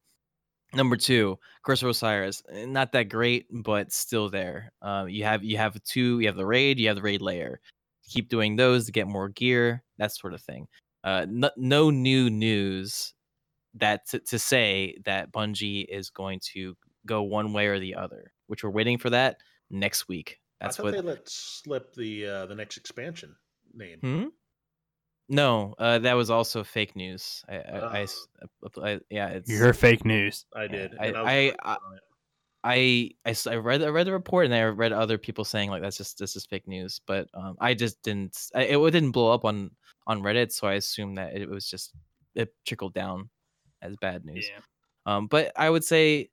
Number 0.74 0.96
two, 0.96 1.38
Curse 1.64 1.84
of 1.84 1.90
Osiris, 1.90 2.44
eh, 2.50 2.66
not 2.66 2.94
that 2.94 3.10
great, 3.10 3.48
but 3.52 3.92
still 3.92 4.30
there. 4.30 4.72
Um, 4.82 5.10
you 5.10 5.24
have 5.26 5.44
you 5.44 5.58
have 5.58 5.82
two, 5.84 6.20
you 6.20 6.28
have 6.28 6.38
the 6.38 6.46
raid, 6.46 6.80
you 6.80 6.88
have 6.88 6.96
the 6.96 7.02
raid 7.02 7.22
lair. 7.22 7.60
Keep 8.08 8.30
doing 8.30 8.56
those 8.56 8.86
to 8.86 8.92
get 8.92 9.08
more 9.08 9.30
gear, 9.30 9.84
that 9.98 10.14
sort 10.14 10.34
of 10.34 10.42
thing. 10.42 10.68
Uh, 11.04 11.26
no, 11.30 11.50
no 11.58 11.90
new 11.90 12.30
news 12.30 13.14
that 13.76 14.08
to, 14.10 14.20
to 14.20 14.40
say 14.40 14.98
that 15.06 15.32
Bungie 15.32 15.86
is 15.90 16.10
going 16.10 16.40
to 16.54 16.76
go 17.06 17.24
one 17.24 17.54
way 17.54 17.68
or 17.68 17.80
the 17.80 17.96
other, 17.96 18.32
which 18.48 18.64
we're 18.64 18.70
waiting 18.70 18.98
for 18.98 19.10
that 19.10 19.38
next 19.70 20.08
week. 20.08 20.40
That's 20.60 20.80
I 20.80 20.84
thought 20.84 20.86
what. 20.86 20.94
they 20.94 21.02
let 21.02 21.30
slip 21.30 21.94
the 21.96 22.28
uh, 22.28 22.46
the 22.46 22.56
next 22.56 22.78
expansion 22.78 23.36
name. 23.74 24.00
Hmm? 24.00 24.26
No, 25.30 25.76
uh, 25.80 26.00
that 26.00 26.14
was 26.14 26.30
also 26.30 26.64
fake 26.64 26.96
news. 26.96 27.44
I, 27.48 27.56
I, 27.56 27.78
I 27.80 28.02
s- 28.04 28.28
Oh. 28.76 28.84
I- 28.84 29.00
yeah, 29.10 29.28
it's 29.30 29.50
You're 29.50 29.74
fake 29.74 30.04
news. 30.06 30.46
I 30.56 30.68
did. 30.68 30.94
I- 31.00 31.06
and 31.08 31.18
was 31.18 31.26
I- 31.28 31.36
really 31.38 31.60
I- 31.64 31.72
on 31.74 31.94
it. 31.96 32.04
I, 32.64 33.10
I 33.26 33.30
s- 33.32 33.48
I 33.48 33.56
read 33.56 33.82
I 33.82 33.88
read 33.88 34.06
the 34.06 34.12
report 34.12 34.46
and 34.46 34.54
I 34.54 34.62
read 34.66 34.92
other 34.92 35.18
people 35.18 35.44
saying 35.44 35.72
like 35.72 35.82
that's 35.82 35.98
just 35.98 36.20
this 36.20 36.36
is 36.36 36.46
fake 36.46 36.68
news, 36.68 37.02
but 37.08 37.28
um, 37.34 37.56
I 37.60 37.74
just 37.74 38.00
didn't 38.04 38.38
I, 38.54 38.64
it 38.66 38.92
didn't 38.92 39.12
blow 39.14 39.32
up 39.34 39.46
on 39.46 39.72
on 40.06 40.22
Reddit, 40.22 40.52
so 40.52 40.68
I 40.68 40.74
assumed 40.76 41.18
that 41.18 41.36
it 41.36 41.50
was 41.50 41.68
just 41.68 41.94
it 42.36 42.54
trickled 42.68 42.94
down 42.94 43.30
as 43.82 43.96
bad 43.98 44.26
news. 44.26 44.48
Yeah. 44.48 44.60
Um, 45.08 45.26
but 45.26 45.52
I 45.56 45.72
would 45.72 45.84
say, 45.84 46.30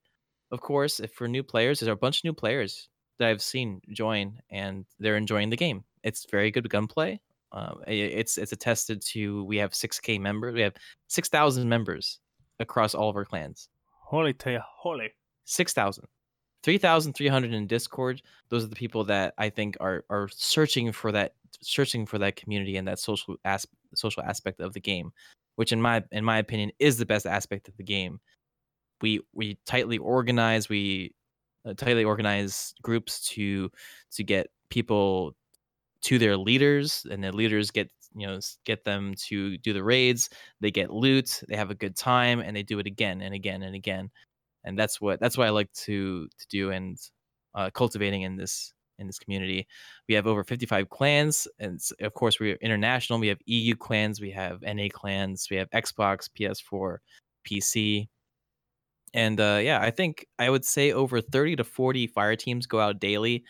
of 0.51 0.61
course, 0.61 1.01
if 1.01 1.13
for 1.13 1.27
new 1.29 1.43
players, 1.43 1.81
there's 1.81 1.91
a 1.91 1.97
bunch 1.97 2.19
of 2.19 2.25
new 2.25 2.35
players 2.35 2.91
that 3.19 3.29
I've 3.29 3.41
seen 3.41 3.81
join, 3.93 4.39
and 4.51 4.85
they're 4.99 5.17
enjoying 5.17 5.49
the 5.49 5.57
game. 5.57 5.83
It's 6.03 6.27
very 6.31 6.51
good 6.51 6.69
gunplay. 6.69 7.21
Um, 7.53 7.81
it's 7.87 8.39
it's 8.39 8.53
attested 8.53 9.03
to. 9.13 9.45
We 9.45 9.57
have 9.59 9.73
6k 9.73 10.21
members. 10.21 10.55
We 10.55 10.61
have 10.61 10.75
6,000 11.09 11.69
members 11.69 12.21
across 12.61 12.95
all 12.95 13.09
of 13.09 13.17
our 13.17 13.25
clans. 13.25 13.69
Holy 13.91 14.33
te 14.33 14.59
holy. 14.63 15.11
6,000. 15.45 16.05
3,300 16.63 17.53
in 17.55 17.67
Discord. 17.67 18.21
Those 18.49 18.65
are 18.65 18.69
the 18.69 18.77
people 18.77 19.05
that 19.05 19.35
I 19.39 19.49
think 19.49 19.77
are 19.81 20.05
are 20.11 20.29
searching 20.33 20.93
for 20.93 21.13
that 21.13 21.35
searching 21.61 22.07
for 22.07 22.19
that 22.19 22.37
community 22.37 22.77
and 22.77 22.87
that 22.89 22.99
social 22.99 23.37
as, 23.45 23.67
social 23.95 24.23
aspect 24.23 24.61
of 24.61 24.73
the 24.73 24.81
game, 24.81 25.13
which 25.57 25.73
in 25.73 25.81
my 25.81 26.03
in 26.13 26.25
my 26.25 26.39
opinion 26.39 26.71
is 26.79 26.99
the 26.99 27.07
best 27.07 27.27
aspect 27.27 27.69
of 27.69 27.77
the 27.77 27.85
game. 27.85 28.21
We 29.01 29.21
we 29.33 29.59
tightly 29.67 29.99
organize, 29.99 30.69
we 30.69 31.15
uh, 31.65 31.75
tightly 31.75 32.05
organize 32.05 32.75
groups 32.83 33.27
to 33.29 33.71
to 34.13 34.25
get 34.25 34.49
people 34.69 35.35
to 36.03 36.19
their 36.19 36.37
leaders 36.37 37.07
and 37.11 37.23
the 37.23 37.33
leaders 37.33 37.71
get 37.71 37.91
you 38.15 38.27
know 38.27 38.39
get 38.65 38.85
them 38.85 39.15
to 39.17 39.59
do 39.59 39.73
the 39.73 39.83
raids 39.83 40.31
they 40.61 40.71
get 40.71 40.91
loot 40.91 41.43
they 41.49 41.57
have 41.57 41.71
a 41.71 41.75
good 41.75 41.97
time 41.97 42.41
and 42.41 42.57
they 42.57 42.63
do 42.63 42.79
it 42.79 42.87
again 42.87 43.21
and 43.21 43.35
again 43.35 43.63
and 43.63 43.75
again 43.75 44.11
and 44.65 44.79
that's 44.79 45.01
what 45.01 45.21
that's 45.21 45.37
what 45.37 45.47
I 45.47 45.51
like 45.51 45.73
to 45.73 46.29
to 46.29 46.47
do 46.49 46.71
and 46.71 46.99
uh, 47.55 47.71
cultivating 47.71 48.23
in 48.23 48.37
this 48.37 48.73
in 48.99 49.07
this 49.07 49.19
community. 49.19 49.67
We 50.09 50.15
have 50.15 50.27
over 50.27 50.43
55 50.43 50.89
clans, 50.91 51.47
and 51.59 51.81
of 52.01 52.15
course 52.15 52.41
we're 52.41 52.57
international. 52.57 53.19
We 53.19 53.29
have 53.29 53.39
EU 53.47 53.77
clans, 53.77 54.21
we 54.21 54.31
have 54.33 54.61
NA 54.63 54.89
clans, 54.93 55.47
we 55.51 55.57
have 55.57 55.71
Xbox, 55.71 56.29
PS4, 56.39 56.99
PC, 57.49 58.09
and 59.15 59.41
uh, 59.41 59.61
yeah, 59.63 59.81
I 59.81 59.91
think 59.91 60.27
I 60.39 60.51
would 60.51 60.65
say 60.65 60.93
over 60.93 61.21
30 61.21 61.57
to 61.57 61.65
40 61.65 62.07
fire 62.09 62.37
teams 62.37 62.67
go 62.67 62.81
out 62.81 63.01
daily, 63.01 63.45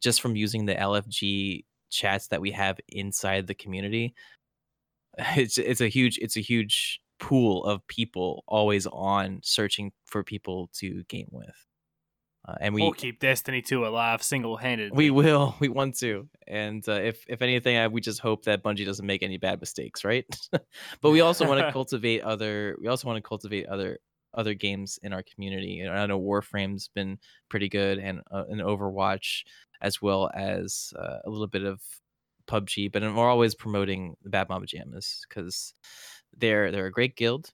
just 0.00 0.20
from 0.20 0.34
using 0.34 0.66
the 0.66 0.74
LFG 0.74 1.64
chats 1.90 2.28
that 2.28 2.40
we 2.40 2.50
have 2.52 2.78
inside 2.88 3.46
the 3.46 3.54
community. 3.54 4.14
It's 5.36 5.56
it's 5.56 5.80
a 5.80 5.88
huge 5.88 6.18
it's 6.18 6.36
a 6.36 6.42
huge 6.42 7.00
pool 7.18 7.64
of 7.64 7.86
people 7.86 8.44
always 8.46 8.86
on 8.86 9.40
searching 9.42 9.92
for 10.04 10.22
people 10.22 10.68
to 10.74 11.04
game 11.04 11.28
with. 11.30 11.56
Uh, 12.46 12.54
and 12.60 12.74
we 12.74 12.82
will 12.82 12.92
keep 12.92 13.18
Destiny 13.18 13.62
2 13.62 13.86
alive 13.86 14.22
single 14.22 14.58
handed. 14.58 14.94
we 14.94 15.10
will 15.10 15.56
we 15.60 15.68
want 15.68 15.96
to 16.00 16.28
and 16.46 16.86
uh, 16.86 16.92
if 16.92 17.24
if 17.28 17.40
anything 17.40 17.78
I, 17.78 17.88
we 17.88 18.02
just 18.02 18.20
hope 18.20 18.44
that 18.44 18.62
bungie 18.62 18.84
doesn't 18.84 19.06
make 19.06 19.22
any 19.22 19.38
bad 19.38 19.58
mistakes 19.58 20.04
right 20.04 20.26
but 21.00 21.10
we 21.10 21.22
also 21.22 21.48
want 21.48 21.60
to 21.60 21.72
cultivate 21.72 22.20
other 22.20 22.76
we 22.78 22.88
also 22.88 23.08
want 23.08 23.16
to 23.16 23.26
cultivate 23.26 23.66
other 23.66 23.98
other 24.36 24.54
games 24.54 24.98
in 25.02 25.12
our 25.12 25.22
community. 25.22 25.80
And 25.80 25.90
I 25.90 26.06
know 26.06 26.18
Warframe's 26.18 26.88
been 26.94 27.18
pretty 27.48 27.68
good, 27.68 27.98
and 27.98 28.20
uh, 28.30 28.44
and 28.48 28.60
Overwatch, 28.60 29.42
as 29.80 30.02
well 30.02 30.30
as 30.34 30.92
uh, 30.98 31.18
a 31.24 31.30
little 31.30 31.46
bit 31.46 31.64
of 31.64 31.80
PUBG. 32.46 32.92
But 32.92 33.02
we're 33.02 33.28
always 33.28 33.54
promoting 33.54 34.16
the 34.22 34.30
Bad 34.30 34.48
Mama 34.48 34.66
Jammas 34.66 35.20
because 35.28 35.74
they're 36.36 36.70
they're 36.70 36.86
a 36.86 36.92
great 36.92 37.16
guild, 37.16 37.50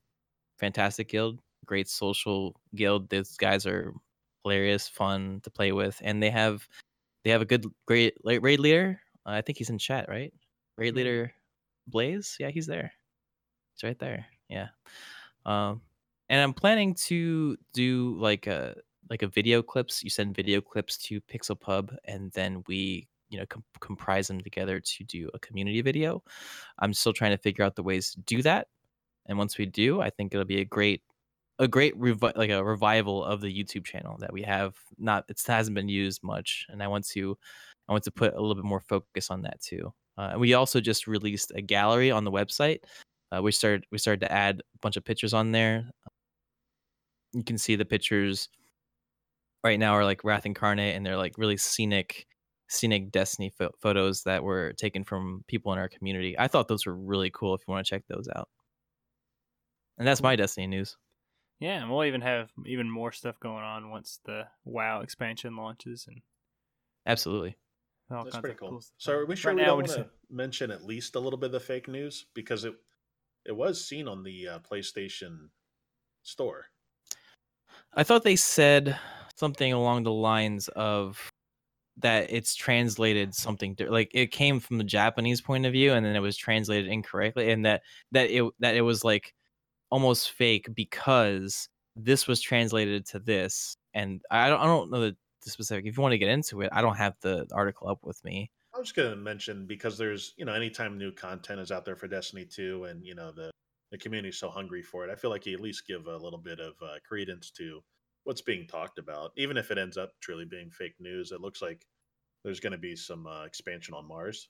fantastic 0.58 1.08
guild, 1.08 1.40
great 1.66 1.88
social 1.88 2.56
guild. 2.74 3.08
These 3.10 3.36
guys 3.36 3.66
are 3.66 3.92
hilarious, 4.44 4.88
fun 4.88 5.40
to 5.44 5.50
play 5.50 5.72
with, 5.72 6.00
and 6.02 6.22
they 6.22 6.30
have 6.30 6.66
they 7.24 7.30
have 7.30 7.42
a 7.42 7.46
good 7.46 7.66
great 7.86 8.14
raid 8.24 8.60
leader. 8.60 9.00
I 9.24 9.40
think 9.40 9.58
he's 9.58 9.70
in 9.70 9.78
chat, 9.78 10.08
right? 10.08 10.32
Raid 10.76 10.96
leader 10.96 11.32
Blaze, 11.86 12.36
yeah, 12.38 12.50
he's 12.50 12.66
there. 12.66 12.92
It's 13.74 13.84
right 13.84 13.98
there. 13.98 14.26
Yeah. 14.48 14.68
Um, 15.44 15.80
and 16.28 16.40
I'm 16.40 16.54
planning 16.54 16.94
to 17.06 17.56
do 17.74 18.16
like 18.18 18.46
a 18.46 18.76
like 19.10 19.22
a 19.22 19.28
video 19.28 19.62
clips. 19.62 20.02
You 20.02 20.10
send 20.10 20.34
video 20.34 20.60
clips 20.60 20.96
to 20.98 21.20
Pixel 21.22 21.58
Pub, 21.58 21.94
and 22.04 22.30
then 22.32 22.62
we 22.66 23.08
you 23.30 23.38
know 23.38 23.46
com- 23.46 23.64
comprise 23.80 24.28
them 24.28 24.40
together 24.40 24.80
to 24.80 25.04
do 25.04 25.30
a 25.34 25.38
community 25.38 25.82
video. 25.82 26.22
I'm 26.78 26.92
still 26.92 27.12
trying 27.12 27.32
to 27.32 27.38
figure 27.38 27.64
out 27.64 27.76
the 27.76 27.82
ways 27.82 28.12
to 28.12 28.20
do 28.20 28.42
that. 28.42 28.68
And 29.26 29.38
once 29.38 29.58
we 29.58 29.66
do, 29.66 30.00
I 30.00 30.10
think 30.10 30.34
it'll 30.34 30.44
be 30.44 30.60
a 30.60 30.64
great 30.64 31.02
a 31.58 31.68
great 31.68 31.98
revi- 31.98 32.36
like 32.36 32.50
a 32.50 32.64
revival 32.64 33.24
of 33.24 33.40
the 33.40 33.52
YouTube 33.52 33.84
channel 33.84 34.16
that 34.18 34.32
we 34.32 34.42
have 34.42 34.74
not 34.98 35.24
it 35.28 35.40
hasn't 35.46 35.74
been 35.74 35.88
used 35.88 36.22
much 36.22 36.66
and 36.70 36.82
I 36.82 36.88
want 36.88 37.06
to 37.08 37.36
I 37.88 37.92
want 37.92 38.04
to 38.04 38.10
put 38.10 38.34
a 38.34 38.40
little 38.40 38.54
bit 38.54 38.64
more 38.64 38.80
focus 38.80 39.30
on 39.30 39.42
that 39.42 39.60
too. 39.60 39.92
Uh, 40.18 40.34
we 40.38 40.54
also 40.54 40.80
just 40.80 41.06
released 41.06 41.52
a 41.54 41.62
gallery 41.62 42.10
on 42.10 42.24
the 42.24 42.32
website 42.32 42.80
uh, 43.32 43.40
we 43.40 43.50
started 43.50 43.86
we 43.90 43.98
started 43.98 44.20
to 44.20 44.32
add 44.32 44.60
a 44.60 44.78
bunch 44.80 44.96
of 44.96 45.04
pictures 45.04 45.32
on 45.32 45.52
there. 45.52 45.90
You 47.32 47.42
can 47.42 47.56
see 47.56 47.76
the 47.76 47.84
pictures 47.84 48.48
right 49.64 49.78
now 49.78 49.92
are 49.94 50.04
like 50.04 50.24
Wrath 50.24 50.46
Incarnate, 50.46 50.96
and 50.96 51.04
they're 51.04 51.16
like 51.16 51.38
really 51.38 51.56
scenic, 51.56 52.26
scenic 52.68 53.10
Destiny 53.10 53.50
fo- 53.50 53.74
photos 53.80 54.22
that 54.24 54.42
were 54.42 54.72
taken 54.74 55.04
from 55.04 55.44
people 55.46 55.72
in 55.72 55.78
our 55.78 55.88
community. 55.88 56.38
I 56.38 56.48
thought 56.48 56.68
those 56.68 56.86
were 56.86 56.96
really 56.96 57.30
cool. 57.30 57.54
If 57.54 57.62
you 57.66 57.72
want 57.72 57.86
to 57.86 57.90
check 57.90 58.04
those 58.08 58.28
out, 58.34 58.48
and 59.98 60.06
that's 60.06 60.22
my 60.22 60.36
Destiny 60.36 60.66
news. 60.66 60.96
Yeah, 61.60 61.80
and 61.80 61.90
we'll 61.90 62.04
even 62.04 62.22
have 62.22 62.50
even 62.66 62.90
more 62.90 63.12
stuff 63.12 63.38
going 63.38 63.62
on 63.62 63.90
once 63.90 64.18
the 64.24 64.46
WoW 64.64 65.00
expansion 65.00 65.56
launches, 65.56 66.06
and 66.08 66.22
absolutely. 67.06 67.56
That's 68.10 68.38
pretty 68.38 68.56
cool. 68.56 68.68
cool 68.68 68.82
so 68.98 69.12
are 69.12 69.24
we 69.24 69.36
sure 69.36 69.52
right 69.52 69.58
we 69.58 69.64
don't 69.64 69.78
want 69.78 69.88
to 69.92 70.06
mention 70.28 70.70
at 70.70 70.84
least 70.84 71.16
a 71.16 71.18
little 71.18 71.38
bit 71.38 71.46
of 71.46 71.52
the 71.52 71.60
fake 71.60 71.88
news 71.88 72.26
because 72.34 72.64
it 72.64 72.74
it 73.46 73.56
was 73.56 73.82
seen 73.82 74.06
on 74.06 74.22
the 74.22 74.48
uh, 74.48 74.58
PlayStation 74.58 75.48
Store. 76.22 76.66
I 77.94 78.04
thought 78.04 78.22
they 78.22 78.36
said 78.36 78.98
something 79.42 79.72
along 79.72 80.04
the 80.04 80.12
lines 80.12 80.68
of 80.76 81.18
that 81.96 82.32
it's 82.32 82.54
translated 82.54 83.34
something 83.34 83.76
like 83.88 84.08
it 84.14 84.30
came 84.30 84.60
from 84.60 84.78
the 84.78 84.84
Japanese 84.84 85.40
point 85.40 85.66
of 85.66 85.72
view 85.72 85.94
and 85.94 86.06
then 86.06 86.14
it 86.14 86.20
was 86.20 86.36
translated 86.36 86.88
incorrectly 86.88 87.50
and 87.50 87.66
that 87.66 87.82
that 88.12 88.30
it 88.30 88.44
that 88.60 88.76
it 88.76 88.82
was 88.82 89.02
like 89.02 89.34
almost 89.90 90.30
fake 90.30 90.68
because 90.76 91.68
this 91.96 92.28
was 92.28 92.40
translated 92.40 93.04
to 93.04 93.18
this 93.18 93.76
and 93.94 94.22
I 94.30 94.48
don't 94.48 94.60
I 94.60 94.64
don't 94.66 94.92
know 94.92 95.00
the, 95.00 95.16
the 95.44 95.50
specific 95.50 95.86
if 95.86 95.96
you 95.96 96.02
want 96.02 96.12
to 96.12 96.18
get 96.18 96.30
into 96.30 96.60
it 96.60 96.70
I 96.70 96.80
don't 96.80 96.96
have 96.96 97.14
the 97.20 97.44
article 97.52 97.88
up 97.88 97.98
with 98.04 98.24
me. 98.24 98.48
I 98.72 98.78
was 98.78 98.92
going 98.92 99.10
to 99.10 99.16
mention 99.16 99.66
because 99.66 99.98
there's, 99.98 100.34
you 100.36 100.46
know, 100.46 100.54
anytime 100.54 100.96
new 100.96 101.12
content 101.12 101.60
is 101.60 101.70
out 101.70 101.84
there 101.84 101.96
for 101.96 102.08
Destiny 102.08 102.46
2 102.46 102.84
and, 102.84 103.04
you 103.04 103.14
know, 103.14 103.30
the, 103.30 103.50
the 103.90 103.98
community's 103.98 104.38
so 104.38 104.48
hungry 104.48 104.80
for 104.80 105.04
it, 105.04 105.10
I 105.10 105.14
feel 105.14 105.28
like 105.28 105.44
you 105.44 105.52
at 105.52 105.60
least 105.60 105.86
give 105.86 106.06
a 106.06 106.16
little 106.16 106.38
bit 106.38 106.58
of 106.58 106.72
uh, 106.80 106.94
credence 107.06 107.50
to 107.58 107.82
what's 108.24 108.40
being 108.40 108.66
talked 108.66 108.98
about. 108.98 109.32
Even 109.36 109.56
if 109.56 109.70
it 109.70 109.78
ends 109.78 109.96
up 109.96 110.12
truly 110.20 110.44
being 110.44 110.70
fake 110.70 110.94
news, 111.00 111.32
it 111.32 111.40
looks 111.40 111.62
like 111.62 111.86
there's 112.44 112.60
going 112.60 112.72
to 112.72 112.78
be 112.78 112.96
some 112.96 113.26
uh, 113.26 113.44
expansion 113.44 113.94
on 113.94 114.06
Mars, 114.06 114.48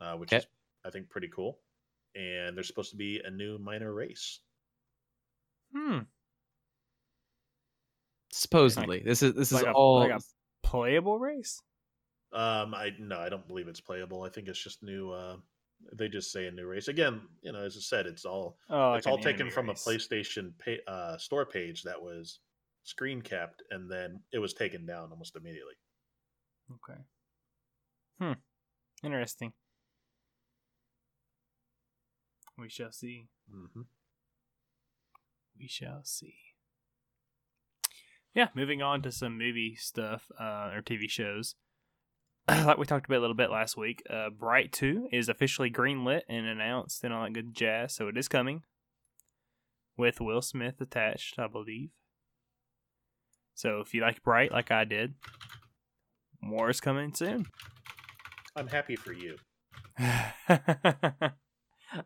uh, 0.00 0.14
which 0.14 0.32
okay. 0.32 0.38
is, 0.38 0.46
I 0.84 0.90
think, 0.90 1.10
pretty 1.10 1.28
cool. 1.28 1.58
And 2.14 2.56
there's 2.56 2.68
supposed 2.68 2.90
to 2.90 2.96
be 2.96 3.20
a 3.24 3.30
new 3.30 3.58
minor 3.58 3.92
race. 3.92 4.40
Hmm. 5.74 6.00
Supposedly, 8.30 8.98
like, 8.98 9.04
this 9.04 9.22
is 9.22 9.34
this 9.34 9.52
like 9.52 9.62
is 9.62 9.68
a, 9.68 9.72
all 9.72 10.00
like 10.00 10.10
a 10.10 10.20
playable 10.62 11.18
race. 11.18 11.62
Um, 12.32 12.74
I 12.74 12.90
no, 12.98 13.18
I 13.18 13.28
don't 13.28 13.46
believe 13.46 13.68
it's 13.68 13.80
playable. 13.80 14.24
I 14.24 14.28
think 14.28 14.48
it's 14.48 14.62
just 14.62 14.82
new. 14.82 15.10
Uh, 15.10 15.36
they 15.92 16.08
just 16.08 16.32
say 16.32 16.46
a 16.46 16.50
new 16.50 16.66
race 16.66 16.88
again. 16.88 17.20
You 17.42 17.52
know, 17.52 17.60
as 17.60 17.76
I 17.76 17.80
said, 17.80 18.06
it's 18.06 18.24
all 18.24 18.58
oh, 18.70 18.94
it's 18.94 19.06
all 19.06 19.18
taken 19.18 19.50
from 19.50 19.68
a 19.68 19.74
PlayStation 19.74 20.52
pay, 20.58 20.80
uh, 20.88 21.16
store 21.16 21.46
page 21.46 21.84
that 21.84 22.00
was 22.00 22.40
screen 22.84 23.22
capped, 23.22 23.62
and 23.70 23.90
then 23.90 24.20
it 24.32 24.38
was 24.38 24.54
taken 24.54 24.86
down 24.86 25.10
almost 25.10 25.36
immediately. 25.36 25.74
Okay. 26.70 27.00
Hmm. 28.20 29.04
Interesting. 29.04 29.52
We 32.56 32.68
shall 32.68 32.92
see. 32.92 33.28
Mm-hmm. 33.52 33.82
We 35.58 35.68
shall 35.68 36.02
see. 36.04 36.34
Yeah, 38.34 38.48
moving 38.54 38.82
on 38.82 39.02
to 39.02 39.12
some 39.12 39.38
movie 39.38 39.76
stuff 39.76 40.30
uh, 40.40 40.70
or 40.74 40.82
TV 40.82 41.08
shows. 41.08 41.54
like 42.48 42.78
we 42.78 42.86
talked 42.86 43.06
about 43.06 43.18
a 43.18 43.20
little 43.20 43.36
bit 43.36 43.50
last 43.50 43.76
week, 43.76 44.02
uh, 44.10 44.30
Bright 44.30 44.72
2 44.72 45.08
is 45.12 45.28
officially 45.28 45.70
greenlit 45.70 46.22
and 46.28 46.46
announced 46.46 47.04
and 47.04 47.12
all 47.12 47.24
that 47.24 47.32
good 47.32 47.54
jazz, 47.54 47.94
so 47.94 48.08
it 48.08 48.18
is 48.18 48.28
coming. 48.28 48.62
With 49.96 50.20
Will 50.20 50.42
Smith 50.42 50.80
attached, 50.80 51.38
I 51.38 51.46
believe. 51.46 51.90
So 53.54 53.80
if 53.80 53.94
you 53.94 54.02
like 54.02 54.22
Bright 54.22 54.52
like 54.52 54.70
I 54.70 54.84
did, 54.84 55.14
more 56.40 56.70
is 56.70 56.80
coming 56.80 57.14
soon. 57.14 57.46
I'm 58.56 58.68
happy 58.68 58.96
for 58.96 59.12
you. 59.12 59.36
I 59.98 61.30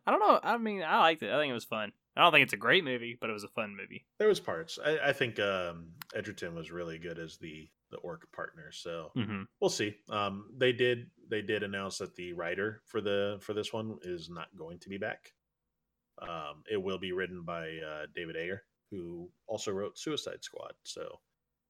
don't 0.07 0.21
know. 0.21 0.41
I 0.43 0.59
mean, 0.59 0.83
I 0.83 1.01
liked 1.01 1.23
it. 1.23 1.33
I 1.33 1.39
think 1.39 1.51
it 1.51 1.55
was 1.55 1.65
fun. 1.65 1.93
I 2.17 2.23
don't 2.23 2.33
think 2.33 2.43
it's 2.43 2.53
a 2.53 2.59
great 2.59 2.85
movie, 2.85 3.17
but 3.19 3.31
it 3.31 3.33
was 3.33 3.45
a 3.45 3.49
fun 3.49 3.77
movie. 3.77 4.05
There 4.19 4.29
was 4.29 4.41
parts. 4.41 4.79
I, 4.85 4.99
I 4.99 5.13
think 5.13 5.39
um, 5.39 5.93
Edgerton 6.15 6.55
was 6.55 6.71
really 6.71 6.99
good 6.99 7.19
as 7.19 7.39
the 7.39 7.69
the 7.91 7.97
orc 7.99 8.31
partner. 8.33 8.71
So 8.73 9.13
mm-hmm. 9.17 9.43
we'll 9.61 9.71
see. 9.71 9.95
Um, 10.11 10.51
they 10.57 10.73
did 10.73 11.07
they 11.31 11.43
did 11.43 11.63
announce 11.63 11.99
that 11.99 12.17
the 12.17 12.33
writer 12.33 12.83
for 12.87 13.01
the 13.01 13.39
for 13.41 13.55
this 13.55 13.73
one 13.73 13.99
is 14.03 14.29
not 14.29 14.49
going 14.57 14.79
to 14.81 14.89
be 14.89 14.99
back. 14.99 15.33
Um, 16.21 16.65
it 16.71 16.83
will 16.83 16.99
be 16.99 17.13
written 17.13 17.45
by 17.45 17.69
uh, 17.69 18.07
David 18.15 18.37
Ayer, 18.37 18.65
who 18.91 19.31
also 19.47 19.71
wrote 19.71 19.99
Suicide 19.99 20.43
Squad. 20.43 20.73
So 20.83 21.21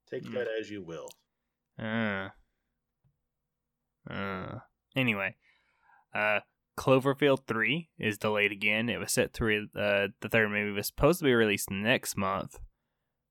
take 0.09 0.25
mm. 0.25 0.35
that 0.35 0.49
as 0.61 0.71
you 0.71 0.83
will. 0.83 1.09
Uh, 1.79 2.29
uh, 4.11 4.59
anyway, 4.97 5.35
uh, 6.15 6.41
Cloverfield 6.77 7.47
3 7.47 7.89
is 7.99 8.19
delayed 8.19 8.53
again. 8.53 8.89
It 8.89 8.99
was 8.99 9.13
set 9.13 9.33
to 9.35 9.45
re- 9.45 9.69
uh, 9.77 10.09
the 10.21 10.29
third 10.31 10.51
movie 10.51 10.73
was 10.73 10.87
supposed 10.87 11.19
to 11.21 11.25
be 11.25 11.35
released 11.35 11.71
next 11.71 12.17
month, 12.17 12.59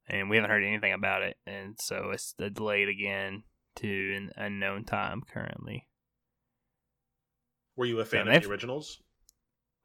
and 0.08 0.30
we 0.30 0.38
haven't 0.38 0.52
heard 0.52 0.64
anything 0.64 0.94
about 0.94 1.24
it, 1.24 1.38
and 1.46 1.76
so 1.80 2.12
it's 2.12 2.34
delayed 2.34 2.90
again 2.90 3.44
to 3.78 4.16
an 4.16 4.32
unknown 4.36 4.84
time 4.84 5.22
currently. 5.32 5.88
Were 7.76 7.86
you 7.86 8.00
a 8.00 8.06
fan 8.06 8.28
of 8.28 8.44
the 8.44 8.50
originals? 8.50 9.02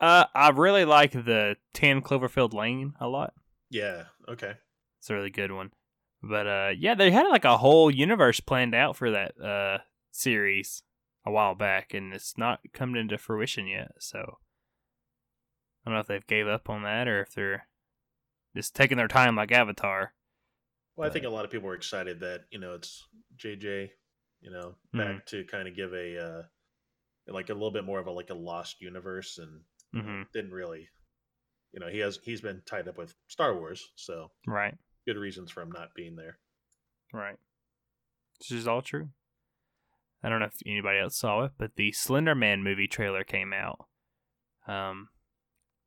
Uh, 0.01 0.25
I 0.35 0.49
really 0.51 0.85
like 0.85 1.13
the 1.13 1.57
Ten 1.75 2.01
Cloverfield 2.01 2.55
Lane 2.55 2.95
a 2.99 3.07
lot. 3.07 3.35
Yeah. 3.71 4.05
Okay. 4.29 4.55
It's 4.99 5.11
a 5.11 5.15
really 5.15 5.31
good 5.31 5.53
one. 5.53 5.71
But 6.23 6.47
uh, 6.47 6.71
yeah, 6.79 6.95
they 6.95 7.11
had 7.11 7.29
like 7.29 7.45
a 7.45 7.59
whole 7.59 7.91
universe 7.91 8.41
planned 8.41 8.75
out 8.75 8.97
for 8.97 9.11
that 9.11 9.41
uh 9.41 9.79
series 10.13 10.83
a 11.25 11.31
while 11.31 11.55
back, 11.55 11.95
and 11.95 12.13
it's 12.13 12.37
not 12.39 12.61
come 12.73 12.95
into 12.95 13.19
fruition 13.19 13.67
yet. 13.67 13.93
So 13.99 14.39
I 15.85 15.91
don't 15.91 15.95
know 15.95 16.01
if 16.01 16.07
they've 16.07 16.27
gave 16.27 16.47
up 16.47 16.71
on 16.71 16.83
that 16.85 17.09
or 17.09 17.23
if 17.23 17.35
they're 17.35 17.67
just 18.55 18.75
taking 18.75 18.99
their 18.99 19.09
time 19.09 19.37
like 19.37 19.53
Avatar. 19.53 20.15
Well, 20.97 21.09
I 21.09 21.13
think 21.13 21.25
a 21.25 21.31
lot 21.31 21.45
of 21.45 21.51
people 21.51 21.69
were 21.69 21.75
excited 21.75 22.21
that 22.21 22.43
you 22.51 22.59
know 22.59 22.75
it's 22.75 23.07
JJ, 23.37 23.91
you 24.41 24.51
know, 24.51 24.75
back 24.93 25.07
mm-hmm. 25.07 25.37
to 25.37 25.45
kind 25.45 25.67
of 25.67 25.75
give 25.75 25.93
a 25.93 26.19
uh, 26.19 26.43
like 27.33 27.49
a 27.49 27.55
little 27.55 27.71
bit 27.71 27.85
more 27.85 27.99
of 27.99 28.07
a 28.07 28.13
like 28.13 28.31
a 28.31 28.35
lost 28.35 28.81
universe, 28.81 29.39
and 29.39 29.61
mm-hmm. 29.95 30.23
didn't 30.33 30.53
really, 30.53 30.89
you 31.73 31.81
know, 31.81 31.89
he 31.89 31.99
has 31.99 32.19
he's 32.23 32.43
been 32.43 32.63
tied 32.67 32.89
up 32.89 32.99
with 32.99 33.15
Star 33.29 33.57
Wars, 33.57 33.83
so 33.97 34.31
right, 34.47 34.77
good 35.07 35.17
reasons 35.17 35.51
for 35.51 35.63
him 35.63 35.73
not 35.73 35.95
being 35.95 36.17
there. 36.17 36.39
Right, 37.13 37.37
this 38.41 38.51
is 38.51 38.69
all 38.69 38.83
true. 38.83 39.09
I 40.23 40.29
don't 40.29 40.39
know 40.39 40.47
if 40.47 40.55
anybody 40.65 41.01
else 41.01 41.17
saw 41.17 41.45
it, 41.45 41.53
but 41.59 41.73
the 41.77 41.93
Slender 41.93 42.35
Man 42.35 42.63
movie 42.63 42.87
trailer 42.87 43.25
came 43.25 43.53
out. 43.53 43.87
Um, 44.69 45.09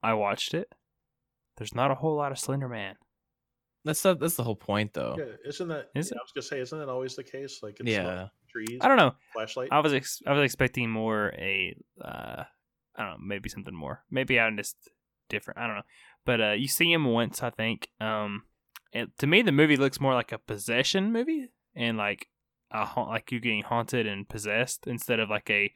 I 0.04 0.14
watched 0.14 0.54
it. 0.54 0.74
There's 1.58 1.74
not 1.74 1.92
a 1.92 1.96
whole 1.96 2.16
lot 2.16 2.32
of 2.32 2.40
Slender 2.40 2.68
Man. 2.68 2.96
That's 3.86 4.02
the, 4.02 4.16
that's 4.16 4.36
the 4.36 4.44
whole 4.44 4.56
point, 4.56 4.94
though. 4.94 5.16
Yeah, 5.18 5.50
isn't 5.50 5.68
that? 5.68 5.90
Is 5.96 6.12
yeah, 6.12 6.18
I 6.20 6.24
was 6.24 6.32
gonna 6.34 6.44
say, 6.44 6.60
isn't 6.60 6.78
that 6.78 6.90
always 6.90 7.16
the 7.16 7.24
case? 7.24 7.60
Like, 7.62 7.78
it's 7.80 7.90
yeah, 7.90 8.28
trees. 8.50 8.80
I 8.82 8.88
don't 8.88 8.98
know. 8.98 9.14
Flashlight. 9.32 9.70
I 9.72 9.80
was 9.80 9.94
ex- 9.94 10.24
I 10.26 10.34
was 10.34 10.44
expecting 10.44 10.90
more 10.90 11.32
a 11.38 11.76
uh, 12.04 12.44
I 12.96 13.04
don't 13.04 13.12
know, 13.12 13.26
maybe 13.26 13.48
something 13.48 13.76
more. 13.76 14.04
Maybe 14.10 14.40
I'm 14.40 14.58
just 14.58 14.76
different. 15.30 15.60
I 15.60 15.68
don't 15.68 15.76
know. 15.78 15.82
But 16.26 16.42
uh, 16.42 16.52
you 16.54 16.68
see 16.68 16.92
him 16.92 17.06
once, 17.06 17.44
I 17.44 17.52
think. 17.52 17.90
Um, 18.02 18.44
it, 18.94 19.18
to 19.20 19.28
me, 19.28 19.42
the 19.42 19.52
movie 19.52 19.78
looks 19.78 20.00
more 20.00 20.14
like 20.14 20.32
a 20.32 20.38
possession 20.38 21.12
movie, 21.12 21.50
and 21.76 21.98
like 21.98 22.28
a 22.72 22.86
ha- 22.86 23.08
like 23.10 23.32
you 23.32 23.40
getting 23.40 23.64
haunted 23.64 24.08
and 24.08 24.28
possessed 24.28 24.88
instead 24.88 25.20
of 25.20 25.30
like 25.30 25.50
a 25.50 25.74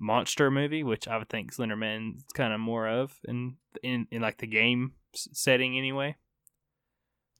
monster 0.00 0.50
movie, 0.50 0.82
which 0.84 1.08
I 1.08 1.18
would 1.18 1.28
think 1.28 1.52
Slenderman's 1.54 2.24
kind 2.34 2.52
of 2.52 2.60
more 2.60 2.88
of 2.88 3.18
in 3.24 3.56
in 3.82 4.06
in 4.10 4.22
like 4.22 4.38
the 4.38 4.46
game 4.46 4.92
setting 5.14 5.76
anyway. 5.76 6.16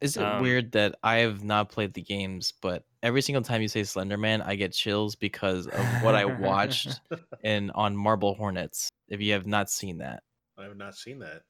Is 0.01 0.17
it 0.17 0.23
Um, 0.23 0.43
weird 0.43 0.73
that 0.73 0.95
I 1.03 1.19
have 1.19 1.43
not 1.43 1.71
played 1.71 1.93
the 1.93 2.03
games, 2.03 2.53
but 2.63 2.85
every 3.03 3.21
single 3.21 3.43
time 3.43 3.63
you 3.63 3.69
say 3.69 3.81
Slenderman, 3.81 4.47
I 4.47 4.55
get 4.55 4.73
chills 4.73 5.17
because 5.17 5.67
of 5.67 5.85
what 6.03 6.15
I 6.15 6.25
watched 6.25 7.01
in 7.43 7.71
on 7.71 7.97
Marble 7.97 8.35
Hornets. 8.35 8.91
If 9.09 9.21
you 9.21 9.33
have 9.33 9.47
not 9.47 9.71
seen 9.71 9.99
that, 9.99 10.23
I 10.57 10.65
have 10.65 10.77
not 10.77 10.95
seen 10.95 11.19
that. 11.19 11.43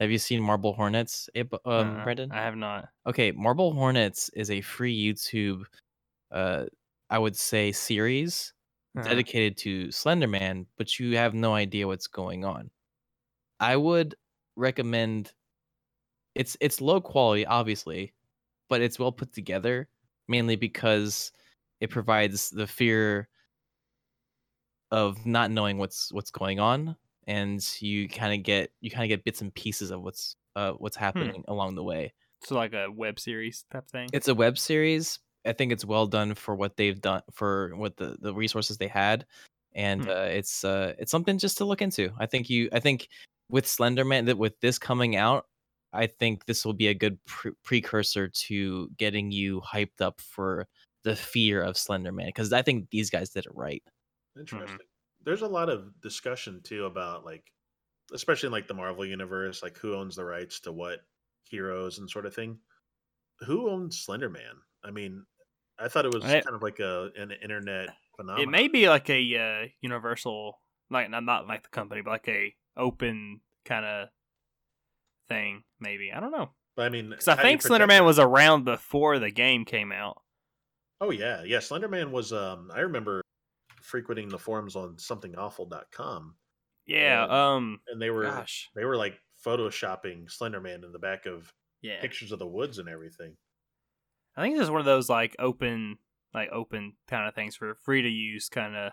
Have 0.00 0.10
you 0.10 0.18
seen 0.18 0.42
Marble 0.42 0.74
Hornets, 0.74 1.28
um, 1.64 1.98
Uh, 1.98 2.02
Brendan? 2.02 2.36
I 2.36 2.42
have 2.42 2.56
not. 2.56 2.88
Okay, 3.06 3.32
Marble 3.32 3.72
Hornets 3.74 4.30
is 4.30 4.50
a 4.50 4.60
free 4.62 4.96
YouTube, 4.96 5.66
uh, 6.32 6.66
I 7.10 7.18
would 7.18 7.36
say 7.36 7.72
series 7.72 8.54
Uh-huh. 8.96 9.24
dedicated 9.24 9.56
to 9.58 9.88
Slenderman, 9.88 10.66
but 10.78 10.98
you 11.00 11.16
have 11.18 11.34
no 11.34 11.54
idea 11.54 11.86
what's 11.88 12.08
going 12.08 12.44
on. 12.44 12.70
I 13.60 13.76
would 13.76 14.16
recommend. 14.56 15.34
It's 16.34 16.56
it's 16.60 16.80
low 16.80 17.00
quality, 17.00 17.46
obviously, 17.46 18.12
but 18.68 18.82
it's 18.82 18.98
well 18.98 19.12
put 19.12 19.32
together. 19.32 19.88
Mainly 20.28 20.56
because 20.56 21.32
it 21.80 21.90
provides 21.90 22.50
the 22.50 22.66
fear 22.66 23.28
of 24.90 25.24
not 25.26 25.50
knowing 25.50 25.78
what's 25.78 26.12
what's 26.12 26.30
going 26.30 26.60
on, 26.60 26.96
and 27.26 27.64
you 27.80 28.08
kind 28.08 28.34
of 28.34 28.42
get 28.44 28.70
you 28.80 28.90
kind 28.90 29.04
of 29.04 29.08
get 29.08 29.24
bits 29.24 29.40
and 29.40 29.54
pieces 29.54 29.90
of 29.90 30.02
what's 30.02 30.36
uh 30.56 30.72
what's 30.72 30.96
happening 30.96 31.44
along 31.48 31.74
the 31.74 31.82
way. 31.82 32.12
So 32.42 32.54
like 32.54 32.74
a 32.74 32.90
web 32.90 33.18
series 33.18 33.64
type 33.72 33.88
thing. 33.88 34.08
It's 34.12 34.28
a 34.28 34.34
web 34.34 34.58
series. 34.58 35.18
I 35.46 35.52
think 35.52 35.72
it's 35.72 35.84
well 35.84 36.06
done 36.06 36.34
for 36.34 36.54
what 36.54 36.76
they've 36.76 37.00
done 37.00 37.22
for 37.32 37.74
what 37.76 37.96
the, 37.96 38.16
the 38.20 38.34
resources 38.34 38.78
they 38.78 38.88
had, 38.88 39.26
and 39.74 40.02
Hmm. 40.02 40.10
uh, 40.10 40.28
it's 40.30 40.64
uh 40.64 40.94
it's 40.98 41.10
something 41.10 41.38
just 41.38 41.58
to 41.58 41.64
look 41.64 41.82
into. 41.82 42.10
I 42.18 42.26
think 42.26 42.48
you 42.50 42.68
I 42.72 42.80
think 42.80 43.08
with 43.50 43.66
Slenderman 43.66 44.26
that 44.26 44.38
with 44.38 44.58
this 44.60 44.78
coming 44.78 45.16
out, 45.16 45.46
I 45.92 46.06
think 46.06 46.46
this 46.46 46.64
will 46.64 46.72
be 46.72 46.88
a 46.88 46.94
good 46.94 47.22
pre- 47.26 47.52
precursor 47.62 48.28
to 48.28 48.88
getting 48.96 49.30
you 49.30 49.60
hyped 49.60 50.00
up 50.00 50.20
for 50.20 50.66
the 51.04 51.14
fear 51.16 51.62
of 51.62 51.74
Slenderman 51.76 52.26
because 52.26 52.52
I 52.52 52.62
think 52.62 52.88
these 52.90 53.10
guys 53.10 53.30
did 53.30 53.44
it 53.46 53.52
right. 53.54 53.82
Interesting. 54.38 54.78
There's 55.24 55.42
a 55.42 55.48
lot 55.48 55.68
of 55.68 56.00
discussion 56.00 56.60
too 56.62 56.84
about 56.84 57.24
like, 57.24 57.44
especially 58.12 58.48
in 58.48 58.52
like 58.52 58.68
the 58.68 58.74
Marvel 58.74 59.06
universe, 59.06 59.62
like 59.62 59.78
who 59.78 59.94
owns 59.94 60.16
the 60.16 60.24
rights 60.24 60.60
to 60.60 60.72
what 60.72 61.00
heroes 61.44 61.98
and 61.98 62.10
sort 62.10 62.26
of 62.26 62.34
thing. 62.34 62.58
Who 63.40 63.70
owns 63.70 64.04
Slenderman? 64.06 64.56
I 64.84 64.90
mean, 64.90 65.24
I 65.78 65.88
thought 65.88 66.04
it 66.04 66.14
was 66.14 66.24
kind 66.24 66.44
of 66.52 66.62
like 66.62 66.78
a 66.80 67.10
an 67.16 67.32
internet 67.42 67.88
phenomenon. 68.16 68.48
It 68.48 68.50
may 68.50 68.68
be 68.68 68.88
like 68.88 69.10
a 69.10 69.36
uh, 69.36 69.68
universal, 69.80 70.60
like 70.90 71.10
not 71.10 71.24
not 71.24 71.48
like 71.48 71.62
the 71.62 71.68
company, 71.70 72.02
but 72.02 72.10
like 72.10 72.28
a 72.28 72.54
open 72.76 73.40
kind 73.64 73.84
of 73.84 74.08
thing. 75.28 75.64
Maybe 75.80 76.12
I 76.14 76.20
don't 76.20 76.32
know 76.32 76.50
But 76.76 76.86
I 76.86 76.88
mean, 76.90 77.10
because 77.10 77.28
I 77.28 77.36
how 77.36 77.42
do 77.42 77.48
you 77.48 77.58
think 77.58 77.74
Slenderman 77.74 77.98
it? 77.98 78.04
was 78.04 78.18
around 78.18 78.64
before 78.64 79.18
the 79.18 79.30
game 79.30 79.64
came 79.64 79.92
out. 79.92 80.20
Oh 81.00 81.10
yeah, 81.10 81.42
yeah. 81.44 81.58
Slenderman 81.58 82.10
was. 82.10 82.32
Um, 82.32 82.70
I 82.72 82.80
remember 82.80 83.22
frequenting 83.84 84.28
the 84.28 84.38
forums 84.38 84.76
on 84.76 84.96
somethingawful.com, 84.96 86.36
Yeah. 86.86 87.24
And- 87.24 87.32
Um. 87.32 87.80
and 87.88 88.00
they 88.00 88.10
were 88.10 88.24
Gosh. 88.24 88.70
they 88.74 88.84
were 88.84 88.96
like 88.96 89.18
photoshopping 89.44 90.26
Slenderman 90.26 90.84
in 90.84 90.92
the 90.92 90.98
back 90.98 91.26
of 91.26 91.52
Yeah. 91.82 92.00
pictures 92.00 92.32
of 92.32 92.38
the 92.38 92.46
woods 92.46 92.78
and 92.78 92.88
everything. 92.88 93.36
I 94.36 94.42
think 94.42 94.56
this 94.56 94.64
is 94.64 94.70
one 94.70 94.80
of 94.80 94.86
those 94.86 95.08
like 95.08 95.36
open, 95.38 95.98
like 96.32 96.48
open 96.50 96.96
kind 97.06 97.28
of 97.28 97.34
things 97.34 97.56
for 97.56 97.74
free 97.76 98.02
to 98.02 98.08
use 98.08 98.48
kind 98.48 98.74
of. 98.74 98.92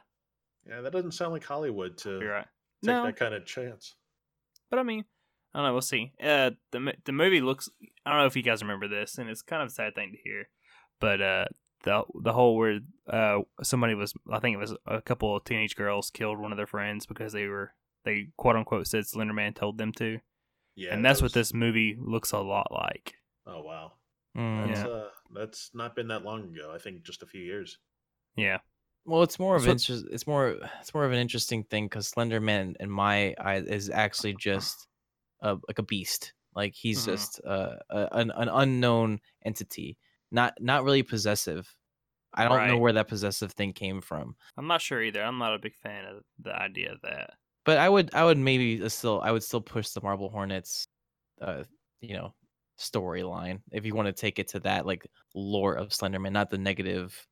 Yeah, 0.65 0.81
that 0.81 0.91
doesn't 0.93 1.13
sound 1.13 1.31
like 1.33 1.43
Hollywood 1.45 1.97
to 1.99 2.19
right. 2.19 2.43
take 2.83 2.87
No, 2.87 3.03
that 3.05 3.15
kind 3.15 3.33
of 3.33 3.45
chance. 3.45 3.95
but 4.69 4.77
I 4.77 4.83
mean, 4.83 5.05
I 5.53 5.59
don't 5.59 5.67
know. 5.67 5.73
We'll 5.73 5.81
see. 5.81 6.13
Uh, 6.21 6.51
the 6.71 6.93
the 7.05 7.11
movie 7.11 7.41
looks. 7.41 7.69
I 8.05 8.11
don't 8.11 8.19
know 8.19 8.25
if 8.27 8.35
you 8.35 8.43
guys 8.43 8.61
remember 8.61 8.87
this, 8.87 9.17
and 9.17 9.29
it's 9.29 9.41
kind 9.41 9.61
of 9.61 9.67
a 9.69 9.71
sad 9.71 9.95
thing 9.95 10.11
to 10.11 10.17
hear, 10.17 10.49
but 10.99 11.21
uh, 11.21 11.45
the 11.83 12.03
the 12.21 12.33
whole 12.33 12.55
where 12.57 12.79
uh 13.07 13.39
somebody 13.63 13.95
was, 13.95 14.13
I 14.31 14.39
think 14.39 14.55
it 14.55 14.59
was 14.59 14.75
a 14.85 15.01
couple 15.01 15.35
of 15.35 15.43
teenage 15.43 15.75
girls 15.75 16.09
killed 16.09 16.39
one 16.39 16.51
of 16.51 16.57
their 16.57 16.67
friends 16.67 17.05
because 17.05 17.33
they 17.33 17.47
were 17.47 17.73
they 18.05 18.27
quote 18.37 18.55
unquote 18.55 18.87
said 18.87 19.03
Slenderman 19.05 19.55
told 19.55 19.77
them 19.77 19.91
to, 19.93 20.19
Yeah, 20.75 20.93
and 20.93 21.03
that 21.05 21.09
that's 21.09 21.21
what 21.21 21.33
this 21.33 21.53
movie 21.53 21.95
looks 21.99 22.31
a 22.31 22.39
lot 22.39 22.71
like. 22.71 23.15
Oh 23.45 23.61
wow, 23.61 23.93
Mm. 24.37 24.67
that's 24.67 24.79
Yeah. 24.81 24.87
uh, 24.87 25.09
that's 25.33 25.71
not 25.73 25.95
been 25.95 26.07
that 26.09 26.23
long 26.23 26.43
ago. 26.55 26.71
I 26.73 26.77
think 26.77 27.03
just 27.03 27.23
a 27.23 27.27
few 27.27 27.41
years. 27.41 27.77
Yeah. 28.35 28.59
Well, 29.05 29.23
it's 29.23 29.39
more 29.39 29.55
of 29.55 29.63
So- 29.63 29.71
interest. 29.71 30.05
It's 30.11 30.27
more. 30.27 30.57
It's 30.79 30.93
more 30.93 31.05
of 31.05 31.11
an 31.11 31.17
interesting 31.17 31.63
thing 31.63 31.85
because 31.85 32.11
Slenderman, 32.11 32.75
in 32.79 32.89
my 32.91 33.33
eyes, 33.39 33.65
is 33.65 33.89
actually 33.89 34.35
just 34.35 34.87
a, 35.41 35.57
like 35.67 35.79
a 35.79 35.83
beast. 35.83 36.33
Like 36.55 36.75
he's 36.75 37.01
Mhm. 37.01 37.05
just 37.05 37.41
uh, 37.43 37.77
a, 37.89 38.07
an 38.11 38.29
an 38.31 38.47
unknown 38.49 39.19
entity, 39.43 39.97
not 40.31 40.53
not 40.59 40.83
really 40.83 41.03
possessive. 41.03 41.73
I 42.33 42.47
don't 42.47 42.67
know 42.67 42.77
where 42.77 42.93
that 42.93 43.09
possessive 43.09 43.51
thing 43.51 43.73
came 43.73 43.99
from, 44.01 44.35
I'm 44.57 44.67
not 44.67 44.81
sure 44.81 45.01
either. 45.03 45.21
I'm 45.21 45.37
not 45.37 45.53
a 45.53 45.59
big 45.59 45.75
fan 45.75 46.05
of 46.05 46.23
the 46.39 46.55
idea 46.55 46.93
of 46.93 47.01
that. 47.01 47.31
but 47.65 47.77
I 47.77 47.89
would 47.89 48.13
I 48.15 48.23
would 48.23 48.37
maybe 48.37 48.87
still 48.89 49.19
I 49.21 49.31
would 49.31 49.43
still 49.43 49.59
push 49.61 49.89
the 49.89 50.01
Marble 50.01 50.29
Hornets, 50.29 50.85
uh, 51.41 51.63
you 51.99 52.13
know, 52.15 52.33
storyline 52.79 53.61
if 53.71 53.85
you 53.85 53.93
want 53.93 54.07
to 54.07 54.13
take 54.13 54.39
it 54.39 54.47
to 54.49 54.59
that 54.61 54.85
like 54.85 55.05
lore 55.35 55.73
of 55.75 55.89
Slenderman, 55.89 56.31
not 56.31 56.49
the 56.49 56.57
negative 56.57 57.27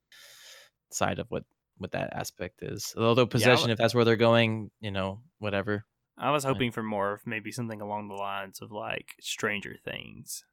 side 0.91 1.19
of 1.19 1.27
what 1.31 1.43
what 1.77 1.91
that 1.91 2.11
aspect 2.13 2.61
is. 2.61 2.93
Although 2.97 3.25
possession, 3.25 3.69
if 3.69 3.77
that's 3.77 3.95
where 3.95 4.03
they're 4.03 4.17
going, 4.17 4.69
you 4.81 4.91
know, 4.91 5.21
whatever. 5.37 5.85
I 6.17 6.31
was 6.31 6.43
Right. 6.43 6.51
hoping 6.51 6.71
for 6.73 6.83
more 6.83 7.13
of 7.13 7.25
maybe 7.25 7.53
something 7.53 7.79
along 7.79 8.09
the 8.09 8.15
lines 8.15 8.61
of 8.61 8.71
like 8.73 9.15
Stranger 9.21 9.77
Things, 9.85 10.43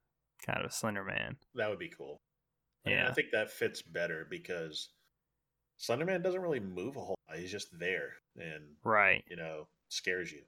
kind 0.47 0.64
of 0.64 0.72
Slender 0.72 1.03
Man. 1.03 1.36
That 1.57 1.68
would 1.68 1.80
be 1.80 1.88
cool. 1.88 2.20
I 2.87 2.89
mean, 2.89 2.99
Yeah. 2.99 3.09
I 3.09 3.12
think 3.12 3.30
that 3.32 3.51
fits 3.51 3.82
better 3.82 4.26
because 4.30 4.91
Slenderman 5.78 6.22
doesn't 6.22 6.41
really 6.41 6.61
move 6.61 6.97
a 6.97 7.01
whole 7.01 7.16
lot. 7.28 7.39
He's 7.39 7.51
just 7.51 7.76
there 7.78 8.14
and 8.39 8.64
Right. 8.84 9.24
you 9.28 9.37
know 9.37 9.68
scares 9.89 10.32
you. 10.32 10.43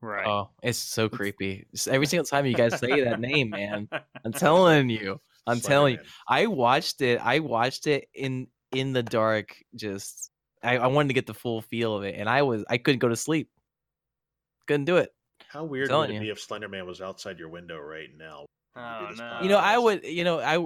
Right. 0.00 0.26
Oh, 0.26 0.50
it's 0.62 0.78
so 0.78 1.08
creepy. 1.08 1.66
Just 1.72 1.88
every 1.88 2.06
single 2.06 2.24
time 2.24 2.46
you 2.46 2.54
guys 2.54 2.78
say 2.78 3.02
that 3.02 3.18
name, 3.20 3.50
man, 3.50 3.88
I'm 4.24 4.32
telling 4.32 4.88
you, 4.90 5.20
I'm 5.46 5.60
telling 5.60 5.94
you. 5.96 6.00
I 6.28 6.46
watched 6.46 7.00
it. 7.00 7.20
I 7.20 7.40
watched 7.40 7.86
it 7.88 8.08
in 8.14 8.46
in 8.70 8.92
the 8.92 9.02
dark. 9.02 9.56
Just 9.74 10.30
I, 10.62 10.78
I 10.78 10.86
wanted 10.86 11.08
to 11.08 11.14
get 11.14 11.26
the 11.26 11.34
full 11.34 11.62
feel 11.62 11.96
of 11.96 12.04
it, 12.04 12.14
and 12.16 12.28
I 12.28 12.42
was 12.42 12.64
I 12.68 12.78
couldn't 12.78 13.00
go 13.00 13.08
to 13.08 13.16
sleep. 13.16 13.50
Couldn't 14.68 14.84
do 14.84 14.98
it. 14.98 15.10
How 15.48 15.64
weird 15.64 15.90
would 15.90 16.10
it 16.10 16.14
you. 16.14 16.20
be 16.20 16.30
if 16.30 16.46
Slenderman 16.46 16.86
was 16.86 17.00
outside 17.00 17.38
your 17.38 17.48
window 17.48 17.78
right 17.78 18.10
now? 18.16 18.44
When 18.78 19.16
you 19.16 19.22
Oh, 19.22 19.38
no. 19.38 19.42
You 19.42 19.48
know, 19.48 19.58
I 19.58 19.78
would. 19.78 20.04
You 20.04 20.24
know, 20.24 20.40
I. 20.40 20.58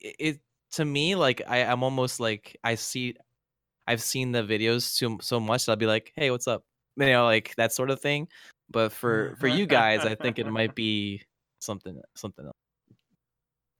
it, 0.00 0.16
it 0.18 0.40
to 0.72 0.84
me 0.84 1.14
like 1.14 1.42
I 1.46 1.64
I'm 1.64 1.82
almost 1.82 2.20
like 2.20 2.56
I 2.64 2.74
see. 2.74 3.14
I've 3.86 4.02
seen 4.02 4.32
the 4.32 4.42
videos 4.42 4.82
so 4.82 5.18
so 5.20 5.40
much 5.40 5.66
that 5.66 5.72
I'll 5.72 5.76
be 5.76 5.86
like, 5.86 6.12
hey, 6.16 6.30
what's 6.30 6.48
up? 6.48 6.64
You 6.96 7.06
know, 7.06 7.24
like 7.24 7.54
that 7.56 7.72
sort 7.72 7.90
of 7.90 8.00
thing. 8.00 8.28
But 8.70 8.92
for 8.92 9.36
for 9.38 9.48
you 9.48 9.66
guys, 9.80 10.04
I 10.04 10.14
think 10.14 10.38
it 10.38 10.46
might 10.46 10.74
be 10.74 11.22
something 11.60 12.00
something 12.14 12.44
else. 12.44 12.56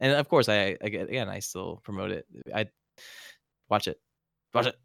And 0.00 0.12
of 0.12 0.28
course, 0.28 0.48
I, 0.48 0.76
I 0.82 0.86
again 0.86 1.28
I 1.28 1.38
still 1.38 1.80
promote 1.84 2.10
it. 2.10 2.26
I 2.54 2.66
watch 3.68 3.88
it, 3.88 4.00
watch 4.52 4.66
it. 4.66 4.76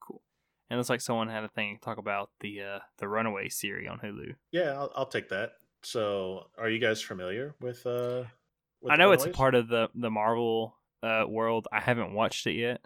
Cool. 0.00 0.22
And 0.68 0.76
it 0.76 0.78
looks 0.78 0.90
like 0.90 1.00
someone 1.00 1.28
had 1.28 1.44
a 1.44 1.48
thing 1.48 1.76
to 1.76 1.80
talk 1.84 1.98
about 1.98 2.30
the 2.40 2.62
uh 2.62 2.78
the 2.98 3.08
Runaway 3.08 3.48
series 3.48 3.88
on 3.88 3.98
Hulu. 3.98 4.34
Yeah, 4.52 4.74
I'll, 4.74 4.92
I'll 4.94 5.06
take 5.06 5.30
that. 5.30 5.52
So, 5.86 6.48
are 6.58 6.68
you 6.68 6.80
guys 6.80 7.00
familiar 7.00 7.54
with? 7.60 7.86
uh 7.86 8.24
with 8.80 8.92
I 8.92 8.96
know 8.96 9.12
it's 9.12 9.24
a 9.24 9.30
part 9.30 9.54
of 9.54 9.68
the 9.68 9.88
the 9.94 10.10
Marvel 10.10 10.76
uh 11.00 11.26
world. 11.28 11.68
I 11.70 11.78
haven't 11.78 12.12
watched 12.12 12.48
it 12.48 12.54
yet. 12.54 12.80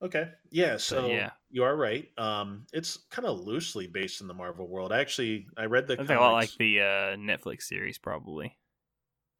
Okay. 0.00 0.28
Yeah, 0.48 0.76
so 0.76 1.08
yeah. 1.08 1.30
you 1.50 1.64
are 1.64 1.74
right. 1.74 2.06
Um 2.16 2.66
it's 2.72 2.98
kind 3.10 3.26
of 3.26 3.40
loosely 3.40 3.88
based 3.88 4.20
in 4.20 4.28
the 4.28 4.34
Marvel 4.34 4.68
world. 4.68 4.92
I 4.92 5.00
actually 5.00 5.48
I 5.56 5.64
read 5.64 5.88
the 5.88 5.94
I 5.94 6.04
think 6.04 6.10
a 6.10 6.20
lot 6.20 6.34
like 6.34 6.54
the 6.56 6.80
uh 6.80 7.16
Netflix 7.16 7.62
series 7.62 7.98
probably. 7.98 8.56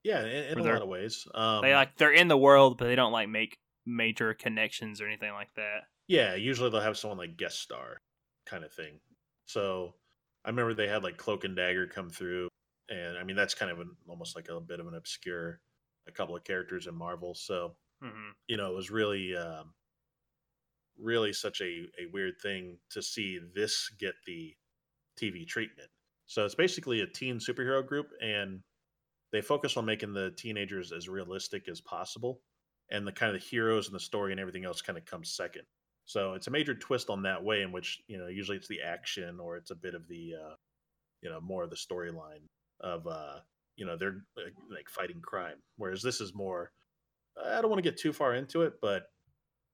Yeah, 0.03 0.25
in, 0.25 0.59
in 0.59 0.59
a 0.59 0.65
lot 0.65 0.83
of 0.83 0.89
ways. 0.89 1.29
Um 1.33 1.63
they 1.63 1.73
like 1.73 1.95
they're 1.97 2.13
in 2.13 2.27
the 2.27 2.37
world, 2.37 2.77
but 2.77 2.87
they 2.87 2.97
don't 2.97 3.13
like 3.13 3.29
make 3.29 3.57
major 3.87 4.35
connections 4.35 5.01
or 5.01 5.07
anything 5.07 5.33
like 5.33 5.55
that. 5.55 5.83
Yeah, 6.09 6.35
usually 6.35 6.71
they'll 6.71 6.81
have 6.81 6.99
someone 6.99 7.19
like 7.19 7.37
guest 7.37 7.61
star 7.61 8.01
kind 8.47 8.65
of 8.65 8.73
thing. 8.73 8.99
So 9.47 9.95
I 10.45 10.49
remember 10.49 10.75
they 10.75 10.89
had 10.89 11.05
like 11.05 11.19
Cloak 11.19 11.45
and 11.45 11.55
Dagger 11.55 11.87
come 11.87 12.11
through, 12.11 12.49
and 12.91 13.17
I 13.19 13.25
mean 13.25 13.37
that's 13.37 13.55
kind 13.55 13.71
of 13.71 13.81
an, 13.81 13.97
almost 14.09 14.37
like 14.37 14.49
a 14.49 14.61
bit 14.61 14.81
of 14.81 14.89
an 14.89 14.95
obscure 14.95 15.61
a 16.09 16.13
couple 16.13 16.37
of 16.37 16.45
characters 16.45 16.87
in 16.87 16.95
Marvel. 16.95 17.35
So 17.35 17.77
hmm 18.03 18.31
you 18.49 18.57
know 18.57 18.71
it 18.73 18.77
was 18.77 18.91
really 18.91 19.37
um, 19.37 19.75
really 20.99 21.33
such 21.33 21.61
a, 21.61 21.89
a 21.99 22.07
weird 22.13 22.35
thing 22.43 22.79
to 22.91 23.03
see 23.03 23.39
this 23.55 23.91
get 23.99 24.15
the 24.27 24.55
TV 25.21 25.47
treatment. 25.47 25.91
So 26.27 26.45
it's 26.45 26.55
basically 26.55 27.01
a 27.01 27.07
teen 27.07 27.39
superhero 27.39 27.87
group, 27.87 28.09
and 28.23 28.61
they 29.33 29.43
focus 29.43 29.77
on 29.77 29.85
making 29.85 30.15
the 30.15 30.33
teenagers 30.33 30.93
as 30.93 31.09
realistic 31.09 31.69
as 31.69 31.81
possible, 31.81 32.43
and 32.91 33.07
the 33.07 33.13
kind 33.13 33.35
of 33.35 33.41
the 33.41 33.47
heroes 33.47 33.87
and 33.87 33.95
the 33.95 34.01
story 34.01 34.33
and 34.33 34.41
everything 34.41 34.65
else 34.65 34.83
kind 34.83 34.99
of 34.99 35.05
comes 35.05 35.33
second. 35.35 35.65
So 36.07 36.35
it's 36.35 36.49
a 36.49 36.51
major 36.53 36.75
twist 36.75 37.11
on 37.11 37.23
that 37.23 37.45
way, 37.45 37.63
in 37.63 37.73
which 37.73 38.03
you 38.09 38.19
know 38.19 38.29
usually 38.29 38.59
it's 38.59 38.69
the 38.69 38.83
action 38.83 39.41
or 39.41 39.57
it's 39.57 39.71
a 39.71 39.77
bit 39.77 39.95
of 39.95 40.09
the 40.09 40.35
uh, 40.35 40.55
you 41.23 41.31
know 41.31 41.41
more 41.41 41.65
of 41.65 41.71
the 41.71 41.77
storyline 41.77 42.47
of 42.81 43.07
uh, 43.07 43.39
you 43.77 43.87
know 43.87 43.97
they're 43.97 44.23
like, 44.37 44.55
like 44.71 44.89
fighting 44.89 45.21
crime, 45.21 45.57
whereas 45.77 46.03
this 46.03 46.21
is 46.21 46.35
more. 46.35 46.73
I 47.43 47.61
don't 47.61 47.71
want 47.71 47.83
to 47.83 47.89
get 47.89 47.99
too 47.99 48.13
far 48.13 48.35
into 48.35 48.63
it, 48.63 48.75
but 48.83 49.05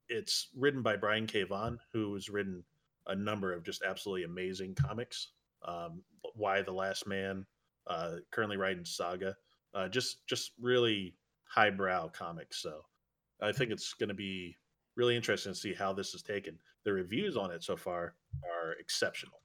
it's 0.09 0.49
written 0.57 0.83
by 0.83 0.97
Brian 0.97 1.27
K. 1.27 1.43
Vaughan, 1.43 1.79
who 1.93 2.15
has 2.15 2.29
written 2.29 2.63
a 3.07 3.15
number 3.15 3.53
of 3.53 3.65
just 3.65 3.83
absolutely 3.83 4.25
amazing 4.25 4.75
comics. 4.75 5.33
Um, 5.65 6.03
Y 6.37 6.63
the 6.63 6.73
Last 6.73 7.07
Man, 7.07 7.47
uh, 7.87 8.17
currently 8.31 8.57
writing 8.57 8.85
Saga, 8.85 9.35
uh, 9.75 9.89
just 9.89 10.27
just 10.27 10.53
really 10.61 11.15
highbrow 11.45 12.09
comics. 12.09 12.63
So 12.63 12.83
I 13.41 13.53
think 13.53 13.71
it's 13.71 13.95
going 13.95 14.09
to 14.09 14.15
be 14.15 14.57
really 14.97 15.17
interesting 15.17 15.53
to 15.53 15.59
see 15.59 15.75
how 15.75 15.93
this 15.93 16.15
is 16.15 16.23
taken. 16.23 16.59
The 16.85 16.93
reviews 16.93 17.37
on 17.37 17.51
it 17.51 17.63
so 17.63 17.77
far 17.77 18.15
are 18.45 18.73
exceptional. 18.79 19.41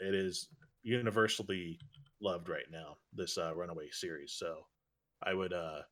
It 0.00 0.14
is 0.14 0.48
universally 0.82 1.78
loved 2.24 2.48
right 2.50 2.70
now. 2.70 2.98
This 3.12 3.38
uh, 3.38 3.54
Runaway 3.56 3.90
series. 3.90 4.34
So 4.34 4.68
I 5.22 5.34
would, 5.34 5.52
uh, 5.54 5.84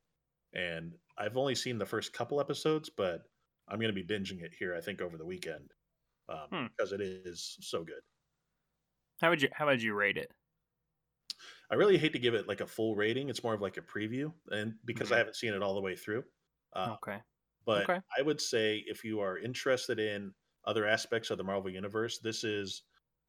and 0.53 0.95
I've 1.17 1.37
only 1.37 1.55
seen 1.55 1.77
the 1.79 1.85
first 1.87 2.13
couple 2.13 2.41
episodes, 2.41 2.89
but 2.89 3.23
I'm 3.67 3.79
going 3.79 3.93
to 3.95 4.03
be 4.03 4.07
binging 4.07 4.43
it 4.43 4.53
here. 4.55 4.75
I 4.75 4.81
think 4.81 5.01
over 5.01 5.17
the 5.17 5.25
weekend 5.25 5.73
um, 6.29 6.49
Hmm. 6.51 6.67
because 6.77 6.93
it 6.93 7.01
is 7.01 7.57
so 7.61 7.83
good. 7.85 8.01
How 9.21 9.31
would 9.31 9.41
you 9.41 9.49
How 9.53 9.65
would 9.65 9.81
you 9.81 9.95
rate 9.95 10.17
it? 10.19 10.31
I 11.69 11.75
really 11.75 11.97
hate 11.97 12.13
to 12.13 12.19
give 12.19 12.33
it 12.33 12.47
like 12.47 12.61
a 12.61 12.67
full 12.67 12.95
rating. 12.95 13.29
It's 13.29 13.43
more 13.43 13.53
of 13.53 13.61
like 13.61 13.77
a 13.77 13.81
preview, 13.81 14.33
and 14.51 14.75
because 14.85 15.11
I 15.11 15.17
Mhm. 15.17 15.17
haven't 15.17 15.35
seen 15.35 15.53
it 15.53 15.61
all 15.61 15.75
the 15.75 15.81
way 15.81 15.95
through. 15.95 16.25
Uh, 16.73 16.95
Okay. 16.95 17.23
But 17.65 17.89
Okay. 17.89 18.01
I 18.17 18.23
would 18.23 18.41
say 18.41 18.79
if 18.87 19.03
you 19.05 19.21
are 19.21 19.37
interested 19.39 19.99
in 19.99 20.35
other 20.65 20.87
aspects 20.87 21.31
of 21.31 21.37
the 21.39 21.45
Marvel 21.45 21.71
universe, 21.71 22.19
this 22.19 22.43
is 22.43 22.83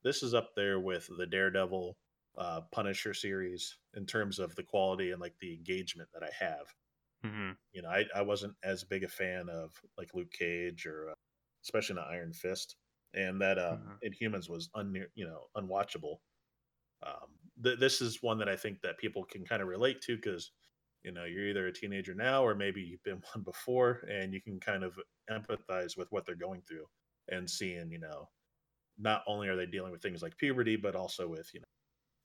this 0.04 0.22
is 0.22 0.34
up 0.34 0.54
there 0.56 0.80
with 0.80 1.08
the 1.18 1.26
Daredevil, 1.26 1.98
uh, 2.38 2.62
Punisher 2.72 3.14
series 3.14 3.78
in 3.94 4.06
terms 4.06 4.38
of 4.38 4.54
the 4.56 4.62
quality 4.64 5.10
and 5.12 5.20
like 5.20 5.38
the 5.40 5.54
engagement 5.54 6.10
that 6.12 6.22
I 6.24 6.30
have. 6.44 6.74
hmm 7.22 7.56
You 7.72 7.82
know, 7.82 7.88
I, 7.90 8.04
I 8.14 8.22
wasn't 8.22 8.56
as 8.62 8.84
big 8.84 9.02
a 9.04 9.08
fan 9.08 9.48
of 9.48 9.74
like 9.98 10.14
Luke 10.14 10.30
Cage 10.32 10.86
or 10.86 11.10
uh, 11.10 11.14
especially 11.64 11.96
not 11.96 12.08
Iron 12.08 12.32
Fist, 12.32 12.76
and 13.14 13.40
that 13.40 13.58
uh, 13.58 13.78
Mhm. 13.78 14.00
Inhumans 14.04 14.48
was 14.48 14.70
un 14.74 14.94
you 15.14 15.26
know 15.26 15.46
unwatchable. 15.56 16.18
Um, 17.02 17.38
th- 17.62 17.78
this 17.80 18.00
is 18.02 18.22
one 18.22 18.38
that 18.38 18.48
I 18.48 18.56
think 18.56 18.80
that 18.82 18.98
people 18.98 19.24
can 19.24 19.44
kind 19.46 19.62
of 19.62 19.68
relate 19.68 20.02
to 20.02 20.16
because 20.16 20.52
you 21.04 21.12
know 21.12 21.24
you're 21.24 21.48
either 21.48 21.66
a 21.68 21.72
teenager 21.72 22.14
now 22.14 22.44
or 22.44 22.54
maybe 22.54 22.82
you've 22.82 23.02
been 23.04 23.22
one 23.34 23.44
before, 23.44 24.00
and 24.10 24.34
you 24.34 24.42
can 24.42 24.60
kind 24.60 24.84
of 24.84 24.98
empathize 25.30 25.96
with 25.96 26.12
what 26.12 26.26
they're 26.26 26.36
going 26.36 26.62
through 26.62 26.86
and 27.30 27.50
seeing 27.50 27.90
you 27.92 27.98
know 28.00 28.30
not 28.98 29.24
only 29.28 29.48
are 29.48 29.56
they 29.56 29.66
dealing 29.66 29.92
with 29.92 30.02
things 30.02 30.22
like 30.22 30.36
puberty, 30.38 30.76
but 30.76 30.96
also 30.96 31.28
with 31.28 31.52
you 31.54 31.60
know 31.60 31.63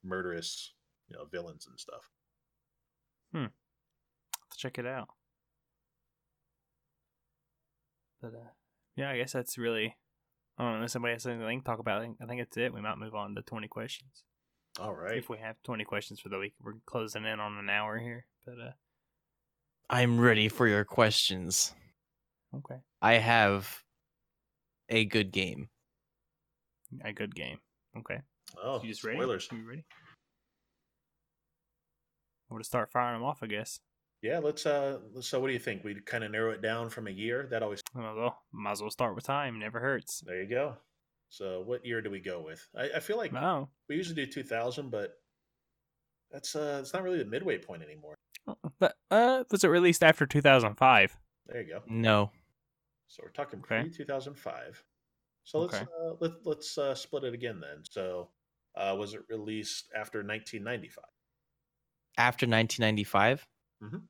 murderous 0.04 0.74
you 1.10 1.18
know 1.18 1.26
villains 1.32 1.68
and 1.68 1.80
stuff. 1.80 2.10
Hmm. 3.34 3.46
Let's 4.50 4.58
check 4.58 4.78
it 4.78 4.86
out. 4.86 5.10
But 8.22 8.34
uh, 8.34 8.50
yeah, 8.96 9.12
I 9.12 9.18
guess 9.18 9.34
that's 9.34 9.58
really. 9.58 9.96
I 10.58 10.64
don't 10.64 10.72
know. 10.72 10.76
Unless 10.78 10.94
somebody 10.94 11.14
has 11.14 11.26
anything 11.26 11.62
to 11.62 11.66
talk 11.66 11.80
about, 11.80 12.00
I 12.00 12.04
think, 12.04 12.18
I 12.22 12.26
think 12.26 12.42
that's 12.42 12.58
it. 12.58 12.74
We 12.74 12.82
might 12.82 12.98
move 12.98 13.16
on 13.16 13.34
to 13.36 13.42
twenty 13.44 13.68
questions 13.70 14.24
All 14.80 14.94
right. 14.94 15.18
if 15.18 15.30
we 15.30 15.38
have 15.38 15.56
twenty 15.64 15.86
questions 15.86 16.20
for 16.20 16.30
the 16.30 16.38
week. 16.38 16.54
We're 16.62 16.74
closing 16.86 17.26
in 17.26 17.40
on 17.40 17.58
an 17.58 17.70
hour 17.70 17.98
here, 17.98 18.26
but 18.46 18.56
uh, 18.56 18.72
I'm 19.90 20.20
ready 20.20 20.50
for 20.50 20.68
your 20.68 20.84
questions. 20.84 21.74
okay, 22.56 22.82
I 23.02 23.14
have 23.14 23.84
a 24.90 25.06
good 25.06 25.32
game. 25.32 25.70
a 27.06 27.14
good 27.14 27.34
game. 27.36 27.60
Okay, 27.98 28.20
Oh, 28.64 28.82
you 28.82 28.90
just 28.90 29.04
ready? 29.04 29.18
spoilers. 29.18 29.48
You 29.52 29.68
ready? 29.68 29.86
We'll 32.50 32.60
just 32.60 32.70
start 32.72 32.92
firing 32.92 33.20
them 33.20 33.24
off, 33.28 33.40
I 33.44 33.48
guess. 33.48 33.80
Yeah, 34.22 34.40
let's. 34.40 34.66
uh 34.66 35.00
So, 35.22 35.40
what 35.40 35.48
do 35.48 35.54
you 35.54 35.60
think? 35.60 35.84
We 35.84 35.96
kind 36.02 36.24
of 36.24 36.32
narrow 36.32 36.52
it 36.52 36.62
down 36.62 36.90
from 36.90 37.08
a 37.08 37.12
year. 37.12 37.48
That 37.52 37.64
always. 37.64 37.82
Might 37.94 38.12
as 38.12 38.18
well, 38.18 38.38
might 38.52 38.72
as 38.72 38.82
well 38.82 38.92
start 38.92 39.16
with 39.16 39.24
time. 39.24 39.60
Never 39.60 39.80
hurts. 39.80 40.22
There 40.26 40.42
you 40.42 40.50
go. 40.50 40.76
So, 41.30 41.62
what 41.62 41.86
year 41.86 42.02
do 42.02 42.10
we 42.10 42.20
go 42.20 42.42
with? 42.42 42.68
I, 42.76 42.90
I 42.98 43.00
feel 43.00 43.18
like 43.18 43.32
No, 43.32 43.70
we 43.88 43.96
usually 43.96 44.16
do 44.16 44.26
2000, 44.26 44.90
but 44.90 45.14
that's 46.32 46.56
uh, 46.56 46.80
it's 46.82 46.94
not 46.94 47.04
really 47.04 47.20
the 47.20 47.26
midway 47.26 47.58
point 47.60 47.84
anymore. 47.84 48.16
but 48.80 48.96
uh, 49.12 49.44
was 49.52 49.64
it 49.64 49.68
released 49.68 50.04
after 50.04 50.26
two 50.26 50.42
thousand 50.42 50.76
five? 50.76 51.16
There 51.48 51.62
you 51.62 51.68
go. 51.74 51.82
No. 51.88 52.32
So 53.08 53.22
we're 53.24 53.32
talking 53.32 53.60
Okay. 53.60 53.82
pre 53.84 53.90
2005. 53.92 54.84
So 55.44 55.60
let's 55.60 55.76
Okay. 55.76 55.84
uh, 55.84 56.14
let, 56.20 56.32
let's 56.46 56.78
uh, 56.78 56.94
split 56.94 57.24
it 57.24 57.34
again 57.34 57.60
then. 57.60 57.84
So, 57.90 58.30
uh, 58.76 58.96
was 58.98 59.14
it 59.14 59.22
released 59.30 59.90
after 59.96 60.20
1995? 60.20 61.04
After 62.18 62.46
1995? 62.46 63.48
Mhm. 63.84 64.04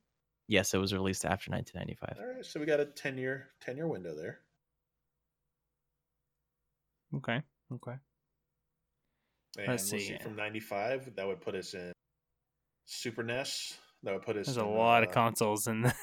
Yes, 0.47 0.73
it 0.73 0.79
was 0.79 0.93
released 0.93 1.25
after 1.25 1.51
1995. 1.51 2.17
All 2.19 2.35
right, 2.35 2.45
so 2.45 2.59
we 2.59 2.65
got 2.65 2.79
a 2.79 2.85
10 2.85 3.17
year 3.17 3.51
10 3.61 3.77
year 3.77 3.87
window 3.87 4.15
there. 4.15 4.41
Okay, 7.15 7.41
okay. 7.73 7.97
And 9.57 9.67
Let's 9.67 9.91
we'll 9.91 9.99
see. 9.99 10.07
see 10.09 10.17
from 10.17 10.35
95. 10.35 11.15
That 11.15 11.27
would 11.27 11.41
put 11.41 11.55
us 11.55 11.73
in 11.73 11.91
Super 12.85 13.23
NES. 13.23 13.77
That 14.03 14.13
would 14.13 14.23
put 14.23 14.37
us. 14.37 14.45
There's 14.45 14.57
a 14.57 14.61
in, 14.61 14.75
lot 14.75 15.03
of 15.03 15.09
uh, 15.09 15.13
consoles 15.13 15.67
in 15.67 15.81
the. 15.81 15.93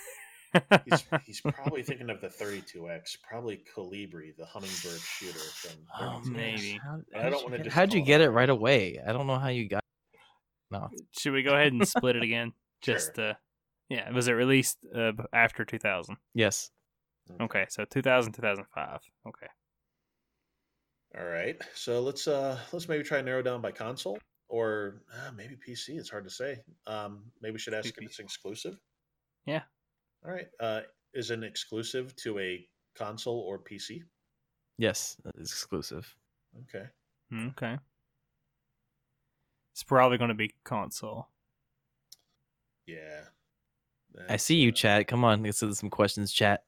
He's, 0.84 1.04
he's 1.24 1.40
probably 1.40 1.82
thinking 1.82 2.10
of 2.10 2.20
the 2.20 2.28
32X, 2.28 3.18
probably 3.22 3.62
Kolibri, 3.74 4.36
the 4.36 4.46
hummingbird 4.46 5.00
shooter 5.00 5.38
from. 5.38 5.72
Oh, 6.00 6.20
maybe. 6.24 6.78
How, 6.82 7.00
I 7.14 7.22
how'd 7.22 7.32
don't 7.32 7.40
you 7.42 7.50
wanna 7.50 7.62
get- 7.64 7.72
How'd 7.72 7.94
you 7.94 8.02
get 8.02 8.20
it 8.20 8.24
it 8.24 8.30
right 8.30 8.50
away? 8.50 9.00
I 9.06 9.12
don't 9.12 9.26
know 9.26 9.38
how 9.38 9.48
you 9.48 9.68
got. 9.68 9.82
No. 10.70 10.88
Should 11.18 11.32
we 11.32 11.42
go 11.42 11.54
ahead 11.54 11.72
and 11.72 11.86
split 11.86 12.16
it 12.16 12.22
again? 12.22 12.52
Just 12.82 13.16
Sure. 13.16 13.30
uh, 13.30 13.34
yeah. 13.88 14.10
Was 14.10 14.28
it 14.28 14.32
released 14.32 14.78
uh, 14.94 15.12
after 15.32 15.64
2000? 15.64 16.16
Yes. 16.34 16.70
Okay, 17.40 17.66
so 17.68 17.84
2000, 17.84 18.32
2005. 18.32 19.00
Okay. 19.28 19.46
All 21.18 21.24
right. 21.24 21.56
So 21.74 22.00
let's 22.00 22.28
uh 22.28 22.58
let's 22.72 22.88
maybe 22.88 23.02
try 23.02 23.18
and 23.18 23.26
narrow 23.26 23.42
down 23.42 23.60
by 23.60 23.72
console 23.72 24.18
or 24.48 25.02
uh, 25.12 25.32
maybe 25.32 25.56
PC. 25.56 25.90
It's 25.98 26.10
hard 26.10 26.24
to 26.24 26.30
say. 26.30 26.58
Um, 26.86 27.24
maybe 27.40 27.52
we 27.54 27.58
should 27.58 27.74
ask 27.74 27.88
if 27.88 27.94
it's 27.98 28.18
exclusive. 28.18 28.78
Yeah. 29.46 29.62
All 30.26 30.32
right. 30.32 30.48
Uh, 30.58 30.80
is 31.14 31.30
it 31.30 31.44
exclusive 31.44 32.14
to 32.16 32.38
a 32.38 32.66
console 32.96 33.38
or 33.40 33.58
PC? 33.58 34.02
Yes. 34.78 35.16
It's 35.38 35.52
exclusive. 35.52 36.12
Okay. 36.62 36.86
Okay. 37.48 37.78
It's 39.72 39.84
probably 39.84 40.18
going 40.18 40.28
to 40.28 40.34
be 40.34 40.54
console. 40.64 41.28
Yeah. 42.86 43.24
I 44.28 44.36
see 44.36 44.56
you, 44.56 44.70
uh, 44.70 44.74
chat. 44.74 45.08
Come 45.08 45.24
on, 45.24 45.42
let's 45.42 45.58
some 45.58 45.90
questions, 45.90 46.32
chat. 46.32 46.64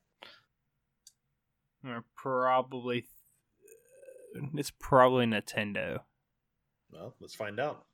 Or 1.85 2.05
probably. 2.15 3.09
It's 4.55 4.71
probably 4.71 5.27
Nintendo. 5.27 6.01
Well, 6.93 7.15
let's 7.21 7.35
find 7.35 7.59
out. 7.59 7.85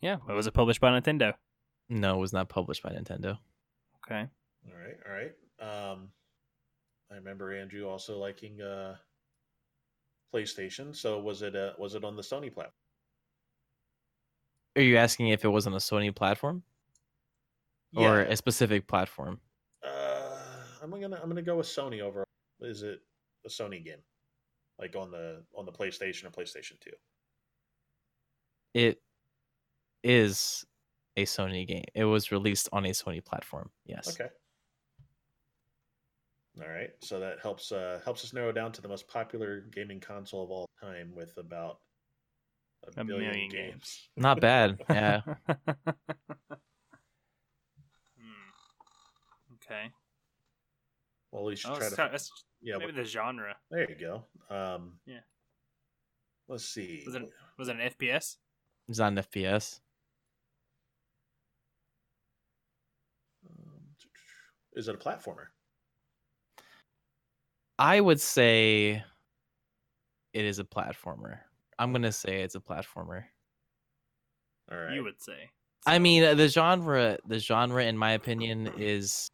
Yeah. 0.00 0.16
Was 0.28 0.46
it 0.46 0.54
published 0.54 0.80
by 0.80 0.90
Nintendo? 0.90 1.34
No, 1.88 2.16
it 2.16 2.20
was 2.20 2.32
not 2.32 2.48
published 2.48 2.82
by 2.82 2.90
Nintendo. 2.90 3.38
Okay. 4.04 4.28
All 4.72 4.80
right. 4.80 4.96
All 5.06 5.12
right. 5.12 5.92
Um, 5.92 6.08
I 7.10 7.14
remember 7.14 7.52
Andrew 7.52 7.88
also 7.88 8.18
liking 8.18 8.60
uh, 8.60 8.96
PlayStation. 10.34 10.94
So 10.94 11.18
was 11.20 11.42
it 11.42 11.56
uh, 11.56 11.72
was 11.78 11.94
it 11.94 12.04
on 12.04 12.16
the 12.16 12.22
Sony 12.22 12.52
platform? 12.52 12.72
Are 14.76 14.82
you 14.82 14.96
asking 14.96 15.28
if 15.28 15.44
it 15.44 15.48
was 15.48 15.66
on 15.66 15.74
a 15.74 15.78
Sony 15.78 16.14
platform 16.14 16.62
or 17.96 18.20
a 18.20 18.36
specific 18.36 18.86
platform? 18.86 19.40
Uh, 19.84 20.36
I'm 20.82 20.90
gonna 20.90 21.18
I'm 21.22 21.28
gonna 21.28 21.42
go 21.42 21.56
with 21.56 21.66
Sony 21.66 22.00
overall. 22.00 22.26
Is 22.60 22.82
it 22.82 23.00
a 23.46 23.48
Sony 23.48 23.84
game, 23.84 24.02
like 24.78 24.94
on 24.94 25.10
the 25.10 25.42
on 25.56 25.66
the 25.66 25.72
PlayStation 25.72 26.24
or 26.24 26.30
PlayStation 26.30 26.78
Two? 26.80 26.92
It 28.74 29.00
is 30.04 30.64
a 31.16 31.24
Sony 31.24 31.66
game. 31.66 31.84
It 31.94 32.04
was 32.04 32.30
released 32.30 32.68
on 32.72 32.84
a 32.84 32.90
Sony 32.90 33.24
platform. 33.24 33.70
Yes. 33.84 34.08
Okay. 34.08 34.30
All 36.60 36.68
right, 36.68 36.90
so 37.00 37.20
that 37.20 37.38
helps 37.40 37.70
uh, 37.70 38.00
helps 38.04 38.24
us 38.24 38.32
narrow 38.32 38.50
down 38.52 38.72
to 38.72 38.82
the 38.82 38.88
most 38.88 39.06
popular 39.06 39.60
gaming 39.72 40.00
console 40.00 40.42
of 40.42 40.50
all 40.50 40.68
time 40.80 41.14
with 41.14 41.36
about 41.36 41.78
a, 42.84 43.00
A 43.00 43.04
billion, 43.04 43.30
million 43.30 43.48
games. 43.50 43.72
games. 43.72 44.08
Not 44.16 44.40
bad. 44.40 44.78
Yeah. 44.90 45.20
Hmm. 48.18 48.48
Okay. 49.54 49.90
Well, 51.30 51.44
we 51.44 51.54
should 51.56 51.70
Oh, 51.70 51.76
try 51.78 51.88
to. 51.90 51.94
try- 51.94 52.10
let's- 52.10 52.32
yeah, 52.60 52.76
maybe 52.78 52.92
but- 52.92 52.96
the 53.02 53.04
genre. 53.04 53.56
there 53.70 53.88
you 53.88 53.94
go. 53.96 54.24
Um, 54.50 54.98
Yeah. 55.06 55.20
Let's 56.48 56.64
see. 56.64 57.02
Was 57.06 57.14
it, 57.14 57.30
was 57.58 57.68
it 57.68 57.76
an 57.76 57.82
FPS? 57.90 58.38
It's 58.88 58.98
not 58.98 59.12
an 59.12 59.18
FPS. 59.18 59.80
is 64.74 64.86
it 64.88 64.94
a 64.94 64.98
platformer? 64.98 65.46
I 67.78 68.00
would 68.00 68.20
say 68.20 69.02
it 70.32 70.44
is 70.44 70.58
a 70.58 70.64
platformer. 70.64 71.38
I'm 71.78 71.92
gonna 71.92 72.12
say 72.12 72.42
it's 72.42 72.54
a 72.54 72.60
platformer. 72.60 73.24
All 74.70 74.78
right. 74.78 74.94
You 74.94 75.04
would 75.04 75.22
say. 75.22 75.50
I 75.86 75.98
mean, 75.98 76.36
the 76.36 76.48
genre, 76.48 77.18
the 77.26 77.38
genre, 77.38 77.84
in 77.84 77.96
my 77.96 78.12
opinion, 78.12 78.70
is 78.76 79.30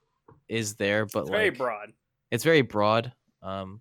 is 0.48 0.74
there, 0.74 1.06
but 1.06 1.22
it's 1.22 1.30
very 1.30 1.50
broad. 1.50 1.92
It's 2.30 2.44
very 2.44 2.62
broad. 2.62 3.12
Um, 3.42 3.80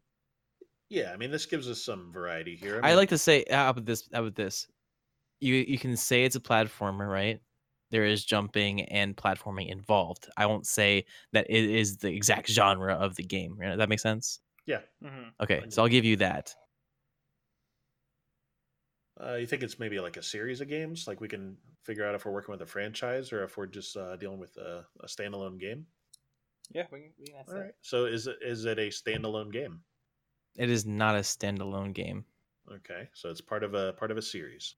yeah, 0.90 1.12
I 1.14 1.18
mean, 1.18 1.32
this 1.32 1.46
gives 1.46 1.70
us 1.70 1.82
some 1.82 2.12
variety 2.12 2.56
here. 2.56 2.80
I 2.84 2.90
mean, 2.90 2.98
like 2.98 3.10
to 3.10 3.18
say 3.18 3.44
how 3.50 3.70
about 3.70 3.86
this? 3.86 4.08
How 4.14 4.22
about 4.22 4.36
this? 4.36 4.68
You 5.40 5.56
you 5.56 5.78
can 5.78 5.98
say 5.98 6.24
it's 6.24 6.36
a 6.36 6.40
platformer, 6.40 7.12
right? 7.12 7.40
There 7.92 8.06
is 8.06 8.26
jumping 8.26 8.84
and 8.84 9.16
platforming 9.16 9.70
involved. 9.70 10.28
I 10.38 10.46
won't 10.46 10.66
say 10.66 11.06
that 11.34 11.46
it 11.50 11.70
is 11.70 11.98
the 11.98 12.12
exact 12.12 12.50
genre 12.50 12.94
of 12.94 13.16
the 13.16 13.24
game. 13.24 13.56
Right? 13.60 13.70
Does 13.70 13.78
that 13.78 13.90
make 13.90 14.00
sense? 14.00 14.40
Yeah. 14.66 14.80
hmm 15.02 15.30
Okay, 15.42 15.64
so 15.70 15.82
I'll 15.84 15.90
give 15.90 16.06
you 16.06 16.18
that. 16.18 16.54
Uh, 19.22 19.36
you 19.36 19.46
think 19.46 19.62
it's 19.62 19.78
maybe 19.80 20.00
like 20.00 20.18
a 20.18 20.24
series 20.24 20.60
of 20.62 20.68
games? 20.68 21.08
Like 21.08 21.22
we 21.22 21.28
can 21.28 21.56
figure 21.84 22.06
out 22.06 22.16
if 22.16 22.26
we're 22.26 22.32
working 22.32 22.52
with 22.52 22.62
a 22.62 22.66
franchise 22.66 23.32
or 23.32 23.44
if 23.44 23.58
we're 23.58 23.68
just 23.68 23.96
uh, 23.96 24.16
dealing 24.16 24.40
with 24.40 24.56
a, 24.58 24.86
a 25.02 25.08
standalone 25.08 25.60
game. 25.60 25.86
Yeah, 26.72 26.86
we 26.92 27.02
can, 27.02 27.10
we 27.20 27.26
can 27.28 27.36
ask 27.36 27.50
All 27.50 27.56
that. 27.56 27.62
right. 27.62 27.74
So 27.82 28.06
is 28.06 28.26
it 28.28 28.38
is 28.42 28.66
it 28.66 28.80
a 28.80 28.88
standalone 28.88 29.52
game? 29.52 29.82
It 30.56 30.70
is 30.70 30.86
not 30.86 31.16
a 31.16 31.20
standalone 31.20 31.94
game. 31.94 32.26
Okay. 32.72 33.10
So 33.14 33.30
it's 33.30 33.42
part 33.42 33.64
of 33.64 33.74
a 33.76 33.94
part 33.94 34.10
of 34.12 34.18
a 34.18 34.22
series. 34.22 34.76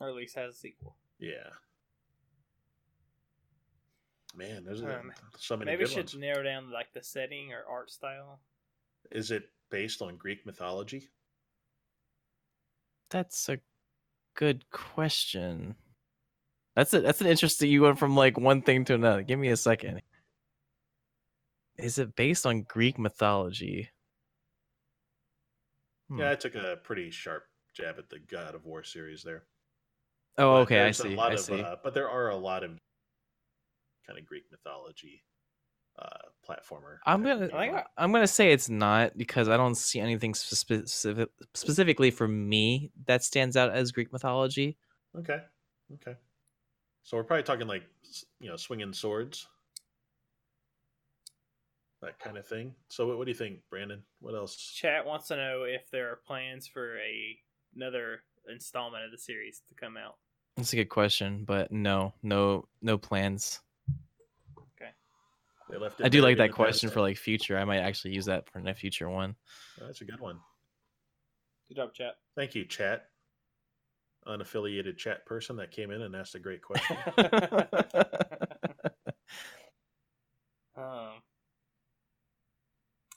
Or 0.00 0.08
at 0.08 0.14
least 0.14 0.36
has 0.36 0.54
a 0.54 0.56
sequel. 0.58 0.96
Yeah. 1.18 1.50
Man, 4.34 4.64
there's 4.64 4.82
Um, 4.82 5.12
so 5.36 5.56
many 5.56 5.72
Maybe 5.72 5.80
we 5.80 5.84
good 5.86 5.90
should 5.92 6.04
ones. 6.04 6.14
narrow 6.16 6.42
down 6.42 6.70
like 6.70 6.92
the 6.92 7.02
setting 7.02 7.52
or 7.52 7.64
art 7.68 7.90
style. 7.90 8.40
Is 9.10 9.30
it 9.30 9.44
based 9.70 10.02
on 10.02 10.16
Greek 10.16 10.44
mythology? 10.46 11.08
That's 13.10 13.48
a 13.48 13.58
good 14.36 14.68
question. 14.70 15.74
That's 16.76 16.94
a, 16.94 17.00
that's 17.00 17.20
an 17.20 17.26
interesting. 17.26 17.70
You 17.70 17.82
went 17.82 17.98
from 17.98 18.16
like 18.16 18.38
one 18.38 18.62
thing 18.62 18.84
to 18.86 18.94
another. 18.94 19.22
Give 19.22 19.38
me 19.38 19.48
a 19.48 19.56
second. 19.56 20.00
Is 21.78 21.98
it 21.98 22.14
based 22.16 22.46
on 22.46 22.62
Greek 22.62 22.98
mythology? 22.98 23.90
Hmm. 26.08 26.20
Yeah, 26.20 26.30
I 26.32 26.34
took 26.34 26.54
a 26.54 26.78
pretty 26.82 27.10
sharp 27.10 27.44
jab 27.74 27.96
at 27.98 28.08
the 28.10 28.18
God 28.18 28.54
of 28.54 28.64
War 28.64 28.82
series 28.82 29.22
there. 29.22 29.44
Oh, 30.36 30.54
But 30.54 30.60
okay. 30.60 30.82
I 30.82 30.90
see. 30.90 31.16
I 31.16 31.32
of, 31.32 31.40
see. 31.40 31.60
Uh, 31.60 31.76
but 31.82 31.94
there 31.94 32.08
are 32.08 32.30
a 32.30 32.36
lot 32.36 32.62
of 32.62 32.70
kind 34.06 34.18
of 34.18 34.26
Greek 34.26 34.44
mythology 34.50 35.24
uh, 35.98 36.28
platformer. 36.48 36.98
I'm 37.06 37.22
gonna 37.22 37.46
of 37.46 37.54
I 37.54 37.60
think 37.60 37.72
game. 37.72 37.74
I- 37.74 38.02
I'm 38.02 38.12
gonna 38.12 38.26
say 38.26 38.52
it's 38.52 38.68
not 38.68 39.16
because 39.16 39.48
I 39.48 39.56
don't 39.56 39.74
see 39.74 40.00
anything 40.00 40.34
specific 40.34 41.28
specifically 41.54 42.10
for 42.10 42.26
me 42.28 42.90
that 43.06 43.22
stands 43.22 43.56
out 43.56 43.70
as 43.70 43.92
Greek 43.92 44.12
mythology. 44.12 44.76
Okay. 45.16 45.42
Okay. 45.94 46.16
So 47.02 47.16
we're 47.16 47.24
probably 47.24 47.42
talking 47.44 47.66
like 47.66 47.84
you 48.40 48.48
know 48.48 48.56
swinging 48.56 48.92
swords, 48.92 49.46
that 52.02 52.18
kind 52.18 52.36
of 52.36 52.46
thing. 52.46 52.74
So 52.88 53.06
what, 53.06 53.18
what 53.18 53.24
do 53.24 53.30
you 53.30 53.36
think, 53.36 53.60
Brandon? 53.70 54.02
What 54.20 54.34
else? 54.34 54.56
Chat 54.56 55.04
wants 55.06 55.28
to 55.28 55.36
know 55.36 55.64
if 55.64 55.90
there 55.90 56.10
are 56.10 56.16
plans 56.26 56.66
for 56.66 56.98
a 56.98 57.38
another 57.74 58.20
installment 58.50 59.04
of 59.04 59.10
the 59.10 59.18
series 59.18 59.62
to 59.68 59.74
come 59.74 59.96
out. 59.96 60.16
That's 60.56 60.72
a 60.72 60.76
good 60.76 60.88
question, 60.88 61.44
but 61.44 61.70
no, 61.70 62.14
no, 62.22 62.66
no 62.82 62.98
plans. 62.98 63.60
They 65.70 65.76
left. 65.76 66.00
it 66.00 66.06
I 66.06 66.08
do 66.08 66.22
like 66.22 66.38
that 66.38 66.52
question 66.52 66.90
for 66.90 67.00
like 67.00 67.16
future. 67.16 67.58
I 67.58 67.64
might 67.64 67.78
actually 67.78 68.14
use 68.14 68.26
that 68.26 68.48
for 68.50 68.58
a 68.58 68.74
future 68.74 69.08
one. 69.08 69.34
Oh, 69.80 69.86
that's 69.86 70.00
a 70.00 70.04
good 70.04 70.20
one. 70.20 70.38
Good 71.68 71.76
job, 71.76 71.94
chat. 71.94 72.14
Thank 72.34 72.54
you, 72.54 72.64
chat. 72.64 73.08
Unaffiliated 74.26 74.96
chat 74.96 75.26
person 75.26 75.56
that 75.56 75.70
came 75.70 75.90
in 75.90 76.02
and 76.02 76.16
asked 76.16 76.34
a 76.34 76.38
great 76.38 76.62
question. 76.62 76.96
um, 80.76 81.22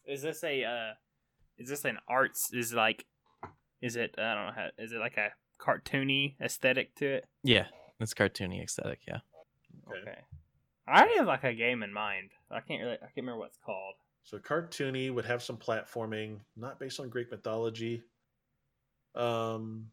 is 0.06 0.22
this 0.22 0.43
a 0.43 0.64
uh, 0.64 0.93
is 1.58 1.70
this 1.70 1.86
an 1.86 1.97
arts? 2.08 2.54
Is 2.54 2.74
like, 2.74 3.06
is 3.82 3.95
it 3.95 4.16
I 4.18 4.36
don't 4.36 4.47
know 4.47 4.54
how 4.56 4.68
is 4.78 4.91
it 4.91 4.99
like 4.99 5.18
a 5.18 5.30
cartoony 5.62 6.36
aesthetic 6.41 6.95
to 6.95 7.06
it? 7.06 7.26
yeah, 7.43 7.68
it's 7.99 8.14
cartoony 8.14 8.62
aesthetic. 8.64 8.99
Yeah. 9.08 9.20
Okay. 9.89 10.20
I 10.88 11.00
already 11.00 11.18
have 11.18 11.28
like 11.28 11.44
a 11.44 11.54
game 11.54 11.84
in 11.84 11.94
mind. 11.94 12.32
I 12.50 12.60
can't 12.60 12.82
really 12.82 12.96
I 12.96 13.06
can't 13.06 13.18
remember 13.18 13.40
what 13.40 13.48
it's 13.50 13.60
called. 13.64 13.96
So 14.24 14.38
cartoony 14.38 15.14
would 15.14 15.26
have 15.26 15.42
some 15.42 15.58
platforming, 15.58 16.40
not 16.56 16.80
based 16.80 17.00
on 17.00 17.10
Greek 17.10 17.32
mythology. 17.32 18.04
Um, 19.16 19.88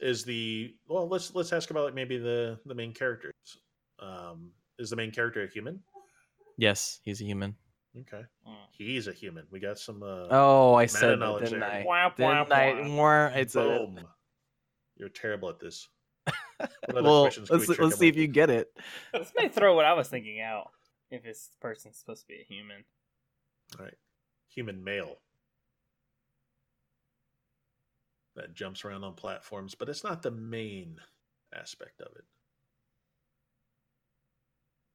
is 0.00 0.24
the 0.24 0.74
well? 0.88 1.08
Let's 1.08 1.34
let's 1.34 1.52
ask 1.52 1.70
about 1.70 1.84
like 1.84 1.94
maybe 1.94 2.18
the 2.18 2.58
the 2.66 2.74
main 2.74 2.92
characters. 2.92 3.32
Um, 3.98 4.50
is 4.78 4.90
the 4.90 4.96
main 4.96 5.10
character 5.10 5.42
a 5.42 5.48
human? 5.48 5.80
Yes, 6.56 7.00
he's 7.04 7.20
a 7.20 7.24
human. 7.24 7.56
Okay, 8.00 8.24
Mm. 8.46 8.56
he's 8.72 9.06
a 9.06 9.12
human. 9.12 9.46
We 9.50 9.60
got 9.60 9.78
some. 9.78 10.02
Uh, 10.02 10.26
Oh, 10.30 10.74
I 10.74 10.86
said 10.86 11.20
that, 11.20 11.38
didn't 11.38 11.60
there. 11.60 11.70
I? 11.70 11.84
Wah, 11.86 12.10
wah, 12.18 12.42
Didn't 12.44 12.52
I? 12.52 12.82
More. 12.82 13.32
It's 13.34 13.54
a. 13.54 13.60
boom. 13.62 14.00
You're 14.96 15.08
terrible 15.08 15.48
at 15.48 15.60
this. 15.60 15.88
other 16.88 17.02
well, 17.02 17.22
questions 17.22 17.48
can 17.48 17.58
we 17.58 17.58
let's 17.58 17.66
trick 17.66 17.80
let's 17.80 17.98
see 17.98 18.08
if 18.08 18.14
him 18.14 18.22
you 18.22 18.28
get 18.28 18.50
it. 18.50 18.68
This 19.12 19.32
may 19.36 19.48
throw 19.48 19.74
what 19.74 19.84
I 19.84 19.92
was 19.94 20.08
thinking 20.08 20.40
out. 20.40 20.70
If 21.10 21.22
this 21.22 21.50
person's 21.60 21.96
supposed 21.96 22.22
to 22.22 22.28
be 22.28 22.40
a 22.40 22.44
human. 22.44 22.84
All 23.78 23.84
right, 23.84 23.94
human 24.48 24.82
male 24.82 25.18
that 28.36 28.54
jumps 28.54 28.84
around 28.84 29.04
on 29.04 29.14
platforms, 29.14 29.74
but 29.74 29.88
it's 29.88 30.04
not 30.04 30.22
the 30.22 30.30
main 30.30 30.96
aspect 31.54 32.00
of 32.00 32.08
it. 32.16 32.24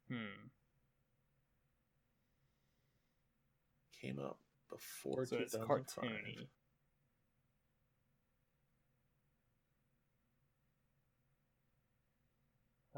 Hmm. 0.10 0.48
Came 4.02 4.20
up 4.20 4.40
before 4.70 5.26
So 5.26 5.38
it's 5.38 5.56
cartoony. 5.56 6.48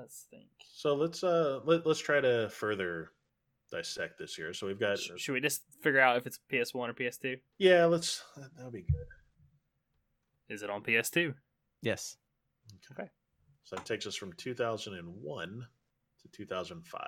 Let's 0.02 0.26
think. 0.32 0.48
So 0.74 0.96
let's 0.96 1.24
uh 1.24 1.60
let, 1.64 1.86
let's 1.86 2.00
try 2.00 2.20
to 2.20 2.50
further 2.50 3.12
dissect 3.72 4.18
this 4.18 4.34
here. 4.36 4.52
So 4.54 4.66
we've 4.68 4.80
got 4.80 4.98
Sh- 4.98 5.12
Should 5.18 5.34
we 5.34 5.40
just 5.42 5.62
figure 5.82 6.00
out 6.00 6.18
if 6.18 6.26
it's 6.26 6.40
PS1 6.52 6.76
or 6.90 6.94
PS2? 6.94 7.38
yeah, 7.60 7.86
let's 7.86 8.24
that- 8.36 8.50
that'll 8.56 8.72
be 8.72 8.82
good. 8.82 9.08
Is 10.50 10.64
it 10.64 10.70
on 10.70 10.82
PS2? 10.84 11.34
Yes. 11.82 12.18
Okay. 12.92 13.10
So 13.64 13.76
that 13.76 13.86
takes 13.86 14.06
us 14.08 14.16
from 14.16 14.34
2001 14.34 15.68
to 16.22 16.28
2005. 16.30 17.02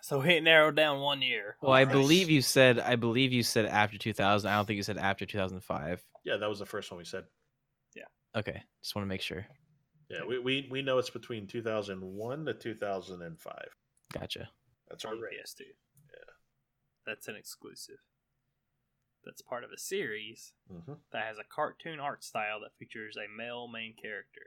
So 0.00 0.20
it 0.22 0.40
narrowed 0.42 0.74
down 0.74 1.00
one 1.00 1.22
year. 1.22 1.56
Well, 1.62 1.72
I 1.72 1.84
Nice. 1.84 1.92
believe 1.92 2.30
you 2.30 2.42
said. 2.42 2.80
I 2.80 2.96
believe 2.96 3.32
you 3.32 3.42
said 3.42 3.66
after 3.66 3.98
2000. 3.98 4.50
I 4.50 4.56
don't 4.56 4.64
think 4.66 4.78
you 4.78 4.82
said 4.82 4.96
after 4.98 5.24
2005. 5.26 6.02
Yeah, 6.24 6.36
that 6.38 6.48
was 6.48 6.58
the 6.58 6.66
first 6.66 6.90
one 6.90 6.98
we 6.98 7.04
said. 7.04 7.24
Okay, 8.36 8.62
just 8.82 8.94
want 8.94 9.04
to 9.04 9.08
make 9.08 9.20
sure. 9.22 9.46
Yeah, 10.08 10.24
we, 10.26 10.38
we, 10.38 10.68
we 10.70 10.82
know 10.82 10.98
it's 10.98 11.10
between 11.10 11.46
2001 11.46 12.44
to 12.46 12.54
2005. 12.54 13.54
Gotcha. 14.12 14.48
That's 14.88 15.04
our 15.04 15.12
on 15.12 15.20
rate. 15.20 15.34
PS2. 15.44 15.60
Yeah. 15.60 16.32
That's 17.06 17.28
an 17.28 17.36
exclusive. 17.36 17.98
That's 19.24 19.42
part 19.42 19.64
of 19.64 19.70
a 19.70 19.78
series 19.78 20.52
hmm 20.68 20.94
that 21.12 21.24
has 21.26 21.38
a 21.38 21.44
cartoon 21.54 22.00
art 22.00 22.24
style 22.24 22.60
that 22.60 22.70
features 22.78 23.16
a 23.16 23.26
male 23.36 23.68
main 23.68 23.94
character. 24.00 24.40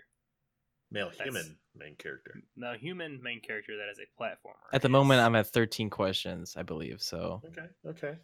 Male 0.92 1.10
That's- 1.12 1.26
human 1.26 1.58
main 1.76 1.96
character. 1.96 2.36
The 2.58 2.74
human 2.80 3.22
main 3.22 3.40
character 3.42 3.74
that 3.78 3.90
is 3.92 4.00
a 4.00 4.22
platformer. 4.22 4.56
At 4.74 4.82
the 4.82 4.90
moment, 4.90 5.22
I'm 5.22 5.36
at 5.36 5.48
13 5.48 5.90
questions, 5.90 6.56
I 6.58 6.64
believe. 6.64 7.02
So 7.02 7.42
Okay, 7.46 7.68
okay. 7.88 8.18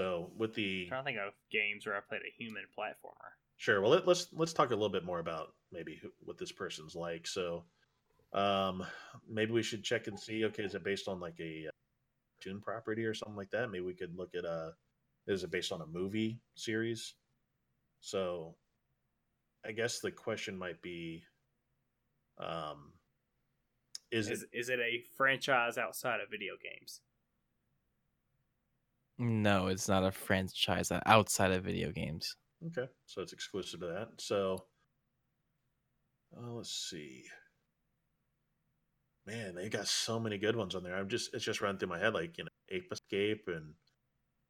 So 0.00 0.30
with 0.38 0.54
the 0.54 0.84
I'm 0.84 0.88
trying 0.88 1.04
to 1.04 1.10
think 1.10 1.18
of 1.18 1.34
games 1.52 1.84
where 1.84 1.94
I 1.94 2.00
played 2.00 2.22
a 2.22 2.42
human 2.42 2.62
platformer. 2.76 3.32
Sure. 3.58 3.82
Well, 3.82 3.90
let, 3.90 4.06
let's 4.06 4.28
let's 4.32 4.54
talk 4.54 4.70
a 4.70 4.74
little 4.74 4.88
bit 4.88 5.04
more 5.04 5.18
about 5.18 5.48
maybe 5.72 5.98
who, 6.00 6.08
what 6.20 6.38
this 6.38 6.52
person's 6.52 6.94
like. 6.94 7.26
So, 7.26 7.64
um, 8.32 8.82
maybe 9.28 9.52
we 9.52 9.62
should 9.62 9.84
check 9.84 10.06
and 10.06 10.18
see. 10.18 10.46
Okay, 10.46 10.62
is 10.62 10.74
it 10.74 10.84
based 10.84 11.06
on 11.06 11.20
like 11.20 11.38
a 11.38 11.66
uh, 11.66 11.70
tune 12.40 12.62
property 12.62 13.04
or 13.04 13.12
something 13.12 13.36
like 13.36 13.50
that? 13.50 13.70
Maybe 13.70 13.84
we 13.84 13.92
could 13.92 14.16
look 14.16 14.34
at 14.34 14.46
a. 14.46 14.72
Is 15.26 15.44
it 15.44 15.50
based 15.50 15.70
on 15.70 15.82
a 15.82 15.86
movie 15.86 16.40
series? 16.54 17.12
So, 18.00 18.54
I 19.66 19.72
guess 19.72 20.00
the 20.00 20.10
question 20.10 20.56
might 20.56 20.80
be, 20.80 21.24
um, 22.38 22.94
is, 24.10 24.30
Is, 24.30 24.44
it 24.44 24.48
is 24.54 24.68
it 24.70 24.80
a 24.80 25.02
franchise 25.18 25.76
outside 25.76 26.22
of 26.22 26.30
video 26.30 26.54
games? 26.56 27.02
No, 29.22 29.66
it's 29.66 29.86
not 29.86 30.02
a 30.02 30.10
franchise 30.10 30.90
outside 31.04 31.52
of 31.52 31.62
video 31.62 31.92
games. 31.92 32.34
okay? 32.68 32.90
So 33.04 33.20
it's 33.20 33.34
exclusive 33.34 33.80
to 33.80 33.86
that. 33.86 34.08
So, 34.18 34.64
Uh, 36.36 36.52
let's 36.52 36.70
see. 36.70 37.24
Man, 39.26 39.54
they 39.54 39.68
got 39.68 39.86
so 39.88 40.18
many 40.18 40.38
good 40.38 40.56
ones 40.56 40.74
on 40.74 40.82
there. 40.82 40.94
I'm 40.96 41.08
just 41.08 41.34
it's 41.34 41.44
just 41.44 41.60
running 41.60 41.78
through 41.78 41.88
my 41.90 41.98
head 41.98 42.14
like 42.14 42.38
you 42.38 42.44
know 42.44 42.50
Ape 42.70 42.90
Escape 42.90 43.44
and 43.48 43.74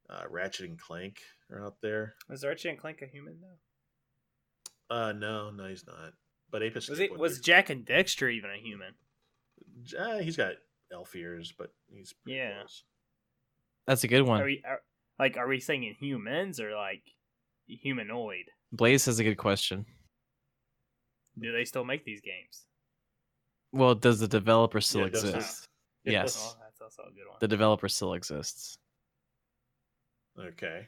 uh, 0.09 0.23
Ratchet 0.29 0.69
and 0.69 0.79
Clank 0.79 1.19
are 1.51 1.65
out 1.65 1.81
there. 1.81 2.15
Was 2.29 2.45
Ratchet 2.45 2.71
and 2.71 2.79
Clank 2.79 3.01
a 3.01 3.07
human 3.07 3.39
though? 3.41 4.95
Uh, 4.95 5.11
no, 5.11 5.49
no, 5.51 5.65
he's 5.67 5.85
not. 5.85 6.13
But 6.49 6.63
Ape 6.63 6.77
Escape 6.77 6.91
Was 6.91 6.99
it 6.99 7.17
was 7.17 7.39
Jak 7.41 7.69
and 7.69 7.85
Daxter 7.85 8.31
even 8.33 8.49
a 8.51 8.57
human? 8.57 8.93
Uh, 9.97 10.19
he's 10.19 10.37
got 10.37 10.53
elf 10.93 11.13
ears, 11.15 11.51
but 11.57 11.73
he's 11.89 12.13
pretty 12.13 12.37
Yeah. 12.37 12.59
close. 12.59 12.83
That's 13.91 14.05
a 14.05 14.07
good 14.07 14.21
one. 14.21 14.39
Are 14.39 14.45
we 14.45 14.63
are, 14.65 14.79
like 15.19 15.35
are 15.35 15.49
we 15.49 15.59
saying 15.59 15.97
humans 15.99 16.61
or 16.61 16.73
like 16.73 17.03
humanoid? 17.67 18.45
Blaze 18.71 19.03
has 19.03 19.19
a 19.19 19.23
good 19.25 19.35
question. 19.35 19.85
Do 21.37 21.51
they 21.51 21.65
still 21.65 21.83
make 21.83 22.05
these 22.05 22.21
games? 22.21 22.67
Well, 23.73 23.93
does 23.93 24.21
the 24.21 24.29
developer 24.29 24.79
still 24.79 25.01
Yeah, 25.01 25.07
exist? 25.07 25.67
it 26.05 26.13
yes, 26.13 26.37
Oh, 26.39 26.55
that's 26.63 26.79
also 26.79 27.01
a 27.01 27.13
good 27.13 27.27
one. 27.27 27.35
the 27.41 27.49
developer 27.49 27.89
still 27.89 28.13
exists. 28.13 28.77
Okay. 30.39 30.87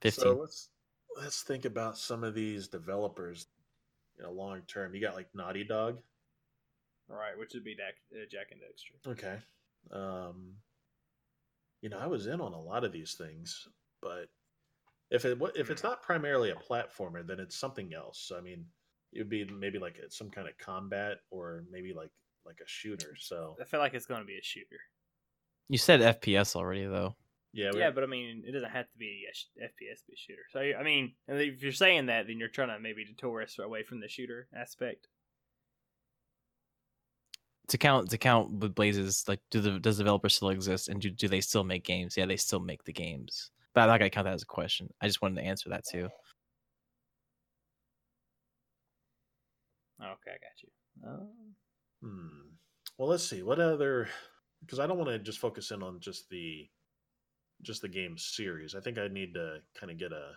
Fifteen. 0.00 0.22
So 0.22 0.36
let's 0.36 0.68
let's 1.20 1.42
think 1.42 1.64
about 1.64 1.98
some 1.98 2.22
of 2.22 2.36
these 2.36 2.68
developers, 2.68 3.48
you 4.16 4.22
know, 4.22 4.30
long 4.30 4.62
term. 4.68 4.94
You 4.94 5.00
got 5.00 5.16
like 5.16 5.34
Naughty 5.34 5.64
Dog. 5.64 5.98
right, 7.08 7.36
which 7.36 7.52
would 7.54 7.64
be 7.64 7.74
Jak, 7.74 7.94
uh, 8.14 8.26
Jak 8.30 8.52
and 8.52 8.60
Daxter. 8.60 9.10
Okay. 9.10 9.38
Um, 9.90 10.54
you 11.82 11.88
know, 11.88 11.98
I 11.98 12.06
was 12.06 12.26
in 12.26 12.40
on 12.40 12.52
a 12.52 12.60
lot 12.60 12.84
of 12.84 12.92
these 12.92 13.14
things, 13.14 13.68
but 14.02 14.28
if 15.10 15.24
it 15.24 15.38
wa- 15.38 15.50
if 15.54 15.70
it's 15.70 15.82
mm. 15.82 15.84
not 15.90 16.02
primarily 16.02 16.50
a 16.50 16.54
platformer, 16.54 17.26
then 17.26 17.40
it's 17.40 17.56
something 17.56 17.94
else. 17.94 18.30
I 18.36 18.40
mean, 18.40 18.66
it 19.12 19.18
would 19.18 19.30
be 19.30 19.44
maybe 19.44 19.78
like 19.78 19.96
a, 19.98 20.10
some 20.10 20.30
kind 20.30 20.48
of 20.48 20.58
combat 20.58 21.18
or 21.30 21.64
maybe 21.70 21.92
like 21.94 22.10
like 22.44 22.60
a 22.60 22.68
shooter. 22.68 23.14
So 23.18 23.56
I 23.60 23.64
feel 23.64 23.80
like 23.80 23.94
it's 23.94 24.06
going 24.06 24.20
to 24.20 24.26
be 24.26 24.38
a 24.38 24.42
shooter. 24.42 24.80
You 25.68 25.78
said 25.78 26.00
FPS 26.00 26.56
already 26.56 26.86
though. 26.86 27.14
yeah, 27.52 27.70
we- 27.72 27.80
Yeah, 27.80 27.90
but 27.90 28.04
I 28.04 28.06
mean, 28.06 28.42
it 28.46 28.52
doesn't 28.52 28.70
have 28.70 28.90
to 28.90 28.98
be 28.98 29.24
a 29.30 29.34
sh- 29.34 29.46
FPS 29.62 30.06
be 30.06 30.14
a 30.14 30.16
shooter. 30.16 30.44
So 30.50 30.60
I 30.60 30.82
mean, 30.82 31.14
if 31.26 31.62
you're 31.62 31.72
saying 31.72 32.06
that, 32.06 32.26
then 32.26 32.38
you're 32.38 32.48
trying 32.48 32.68
to 32.68 32.80
maybe 32.80 33.04
detour 33.04 33.42
us 33.42 33.58
away 33.58 33.82
from 33.82 34.00
the 34.00 34.08
shooter 34.08 34.48
aspect. 34.54 35.08
To 37.68 37.76
count 37.78 38.10
to 38.10 38.18
count 38.18 38.50
with 38.50 38.74
Blazes, 38.74 39.24
like 39.28 39.40
do 39.50 39.60
the 39.60 39.78
does 39.78 39.98
the 39.98 40.04
developer 40.04 40.28
still 40.30 40.48
exist 40.50 40.88
and 40.88 41.00
do, 41.00 41.10
do 41.10 41.28
they 41.28 41.40
still 41.42 41.64
make 41.64 41.84
games? 41.84 42.16
Yeah, 42.16 42.24
they 42.26 42.36
still 42.36 42.60
make 42.60 42.82
the 42.84 42.92
games. 42.92 43.50
But 43.74 43.82
I'm 43.82 43.88
not 43.88 43.98
gonna 43.98 44.10
count 44.10 44.24
that 44.24 44.34
as 44.34 44.42
a 44.42 44.46
question. 44.46 44.88
I 45.02 45.06
just 45.06 45.20
wanted 45.20 45.36
to 45.42 45.46
answer 45.46 45.68
that 45.68 45.84
too. 45.84 46.08
Okay, 50.00 50.30
I 50.30 50.38
got 50.38 50.62
you. 50.62 50.70
Um, 51.08 51.54
Hmm. 52.00 52.50
Well, 52.96 53.08
let's 53.08 53.24
see. 53.24 53.42
What 53.42 53.58
other? 53.60 54.08
Because 54.60 54.78
I 54.78 54.86
don't 54.86 54.98
want 54.98 55.10
to 55.10 55.18
just 55.18 55.40
focus 55.40 55.70
in 55.72 55.82
on 55.82 56.00
just 56.00 56.28
the 56.30 56.68
just 57.62 57.82
the 57.82 57.88
game 57.88 58.16
series. 58.16 58.74
I 58.76 58.80
think 58.80 58.98
I 58.98 59.08
need 59.08 59.34
to 59.34 59.62
kind 59.74 59.90
of 59.90 59.98
get 59.98 60.12
a 60.12 60.32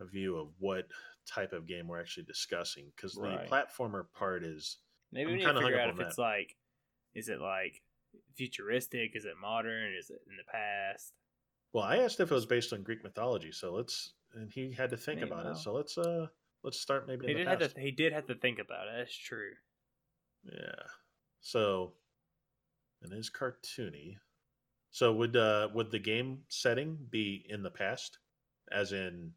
a 0.00 0.06
view 0.06 0.36
of 0.36 0.54
what 0.58 0.86
type 1.26 1.52
of 1.52 1.66
game 1.66 1.86
we're 1.86 2.00
actually 2.00 2.24
discussing. 2.24 2.90
Because 2.96 3.16
Right. 3.16 3.44
the 3.44 3.50
platformer 3.50 4.10
part 4.12 4.42
is 4.42 4.78
maybe 5.12 5.26
I'm 5.26 5.32
we 5.32 5.38
need 5.44 5.52
to 5.52 5.60
figure 5.60 5.80
out 5.80 5.90
if 5.90 6.00
on 6.00 6.06
it's 6.06 6.18
like, 6.18 6.56
is 7.14 7.28
it 7.28 7.40
like 7.40 7.82
futuristic? 8.36 9.12
Is 9.14 9.24
it 9.24 9.34
modern? 9.40 9.94
Is 9.98 10.10
it 10.10 10.20
in 10.28 10.36
the 10.36 10.44
past? 10.50 11.12
well. 11.72 11.84
I 11.84 11.98
asked 11.98 12.20
if 12.20 12.30
it 12.30 12.34
was 12.34 12.46
based 12.46 12.72
on 12.72 12.82
Greek 12.82 13.02
mythology, 13.04 13.52
so 13.52 13.72
let's. 13.72 14.14
And 14.34 14.50
he 14.52 14.72
had 14.72 14.90
to 14.90 14.96
think 14.96 15.20
Hey, 15.20 15.26
about 15.26 15.44
wow. 15.44 15.50
it. 15.52 15.56
So 15.56 15.72
let's 15.72 15.98
uh 15.98 16.26
let's 16.62 16.78
start 16.80 17.06
maybe 17.08 17.26
He 17.26 17.32
in 17.32 17.38
did 17.38 17.46
the 17.46 17.50
have 17.50 17.74
to. 17.74 17.80
He 17.80 17.90
did 17.90 18.12
have 18.12 18.26
to 18.26 18.34
think 18.34 18.58
about 18.58 18.86
it. 18.86 18.92
That's 18.98 19.16
true. 19.16 19.52
Yeah. 20.44 20.82
So 21.40 21.92
and 23.02 23.12
it 23.12 23.18
is 23.18 23.30
cartoony. 23.30 24.16
So 24.90 25.12
would 25.12 25.36
uh 25.36 25.68
would 25.74 25.90
the 25.90 25.98
game 25.98 26.42
setting 26.48 26.96
be 27.10 27.44
in 27.48 27.62
the 27.62 27.70
past? 27.70 28.18
As 28.72 28.92
in 28.92 29.32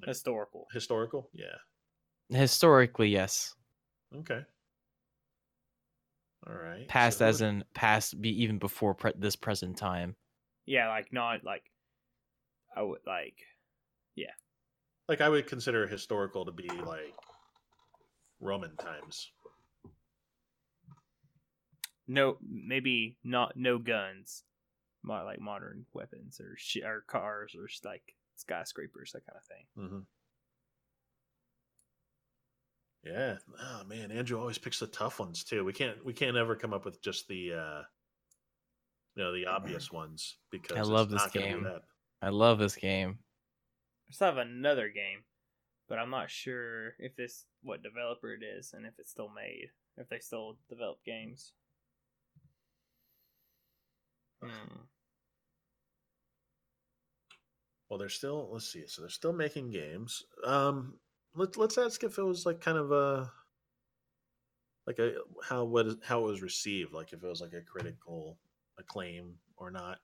like, 0.00 0.08
Historical. 0.08 0.66
historical? 0.72 1.28
Yeah. 1.34 1.56
Historically, 2.30 3.08
yes. 3.10 3.54
Okay. 4.16 4.40
All 6.46 6.54
right. 6.54 6.86
Past 6.88 7.18
So 7.18 7.26
as 7.26 7.40
would- 7.40 7.48
in 7.48 7.64
past, 7.74 8.20
be 8.20 8.42
even 8.42 8.58
before 8.58 8.94
pre- 8.94 9.12
this 9.16 9.36
present 9.36 9.76
time. 9.78 10.16
Yeah, 10.66 10.88
like 10.88 11.12
not 11.12 11.44
like. 11.44 11.70
I 12.76 12.82
would 12.82 13.00
like. 13.06 13.36
Yeah. 14.14 14.32
Like 15.08 15.20
I 15.20 15.28
would 15.28 15.46
consider 15.46 15.86
historical 15.86 16.44
to 16.46 16.52
be 16.52 16.68
like 16.68 17.14
Roman 18.40 18.76
times. 18.76 19.30
No, 22.06 22.36
maybe 22.46 23.16
not. 23.24 23.56
No 23.56 23.78
guns. 23.78 24.44
More 25.02 25.22
like 25.24 25.40
modern 25.40 25.86
weapons 25.92 26.40
or 26.40 26.54
sh- 26.56 26.78
or 26.84 27.02
cars 27.06 27.54
or 27.58 27.64
s- 27.66 27.80
like 27.84 28.14
skyscrapers, 28.36 29.12
that 29.12 29.24
kind 29.26 29.36
of 29.36 29.44
thing. 29.44 29.66
Mm-hmm. 29.78 29.98
Yeah. 33.04 33.36
Oh 33.60 33.82
man, 33.86 34.10
Andrew 34.10 34.40
always 34.40 34.58
picks 34.58 34.80
the 34.80 34.86
tough 34.86 35.20
ones 35.20 35.44
too. 35.44 35.64
We 35.64 35.72
can't 35.72 36.02
we 36.04 36.12
can't 36.12 36.36
ever 36.36 36.56
come 36.56 36.72
up 36.72 36.84
with 36.84 37.02
just 37.02 37.28
the 37.28 37.52
uh 37.52 37.82
you 39.14 39.22
know 39.22 39.32
the 39.32 39.46
obvious 39.46 39.92
ones 39.92 40.38
because 40.50 40.76
I 40.76 40.80
it's 40.80 40.88
love 40.88 41.10
this 41.10 41.22
not 41.22 41.32
gonna 41.34 41.46
be 41.46 41.52
game. 41.52 41.62
that. 41.64 41.82
I 42.22 42.30
love 42.30 42.58
this 42.58 42.76
game. 42.76 43.18
I 44.08 44.12
still 44.12 44.28
have 44.28 44.38
another 44.38 44.88
game, 44.88 45.24
but 45.88 45.98
I'm 45.98 46.10
not 46.10 46.30
sure 46.30 46.94
if 46.98 47.14
this 47.16 47.44
what 47.62 47.82
developer 47.82 48.32
it 48.32 48.42
is 48.42 48.72
and 48.72 48.86
if 48.86 48.94
it's 48.98 49.10
still 49.10 49.30
made. 49.34 49.68
If 49.96 50.08
they 50.08 50.18
still 50.18 50.56
develop 50.68 50.98
games. 51.04 51.52
Hmm. 54.42 54.80
Well, 57.88 57.98
they're 57.98 58.08
still 58.08 58.48
let's 58.50 58.66
see. 58.72 58.84
So 58.86 59.02
they're 59.02 59.10
still 59.10 59.32
making 59.32 59.70
games. 59.70 60.22
Um, 60.44 60.94
let's 61.34 61.56
let's 61.56 61.78
ask 61.78 62.02
if 62.04 62.18
it 62.18 62.22
was 62.22 62.46
like 62.46 62.60
kind 62.60 62.78
of 62.78 62.92
a 62.92 63.30
like 64.86 64.98
a 64.98 65.14
how 65.42 65.64
what 65.64 65.86
is 65.86 65.96
how 66.04 66.20
it 66.20 66.30
was 66.30 66.42
received. 66.42 66.92
Like 66.92 67.12
if 67.12 67.22
it 67.22 67.28
was 67.28 67.40
like 67.40 67.52
a 67.52 67.62
critical 67.62 68.38
acclaim 68.78 69.34
or 69.56 69.70
not. 69.70 69.98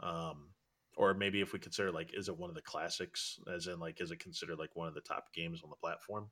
Um, 0.00 0.48
or 0.96 1.14
maybe 1.14 1.40
if 1.40 1.52
we 1.52 1.58
consider 1.58 1.90
like 1.90 2.10
is 2.14 2.28
it 2.28 2.36
one 2.36 2.50
of 2.50 2.56
the 2.56 2.62
classics? 2.62 3.38
As 3.52 3.66
in 3.66 3.78
like 3.78 4.00
is 4.00 4.10
it 4.10 4.18
considered 4.18 4.58
like 4.58 4.74
one 4.74 4.88
of 4.88 4.94
the 4.94 5.00
top 5.00 5.32
games 5.34 5.62
on 5.62 5.70
the 5.70 5.76
platform? 5.76 6.28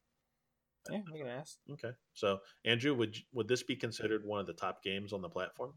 Yeah, 0.90 1.00
we 1.12 1.20
can 1.20 1.28
ask. 1.28 1.58
Okay. 1.70 1.92
So 2.14 2.38
Andrew, 2.64 2.94
would 2.94 3.16
would 3.32 3.48
this 3.48 3.62
be 3.62 3.76
considered 3.76 4.24
one 4.24 4.40
of 4.40 4.46
the 4.46 4.52
top 4.52 4.82
games 4.82 5.12
on 5.12 5.22
the 5.22 5.28
platform? 5.28 5.74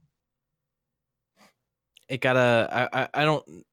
It 2.08 2.22
got 2.22 2.38
a. 2.38 2.70
I. 2.72 3.02
I, 3.02 3.10
I 3.14 3.26
don't 3.26 3.66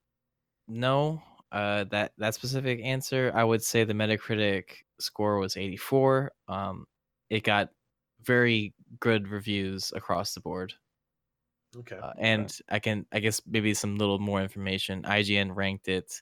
know 0.68 1.22
uh, 1.52 1.84
that 1.90 2.12
that 2.18 2.34
specific 2.34 2.80
answer. 2.82 3.32
I 3.34 3.44
would 3.44 3.62
say 3.62 3.84
the 3.84 3.94
Metacritic 3.94 4.64
score 4.98 5.38
was 5.38 5.56
84. 5.56 6.32
Um, 6.48 6.86
it 7.28 7.42
got 7.42 7.70
very 8.22 8.74
good 9.00 9.28
reviews 9.28 9.92
across 9.94 10.34
the 10.34 10.40
board. 10.40 10.74
Okay. 11.76 11.96
Uh, 11.96 12.12
and 12.18 12.52
I 12.68 12.80
can, 12.80 13.06
I 13.12 13.20
guess, 13.20 13.40
maybe 13.46 13.74
some 13.74 13.96
little 13.96 14.18
more 14.18 14.40
information. 14.40 15.02
IGN 15.02 15.54
ranked 15.54 15.88
it 15.88 16.20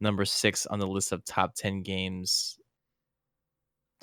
number 0.00 0.24
six 0.24 0.66
on 0.66 0.78
the 0.78 0.86
list 0.86 1.12
of 1.12 1.24
top 1.24 1.54
10 1.54 1.82
games. 1.82 2.58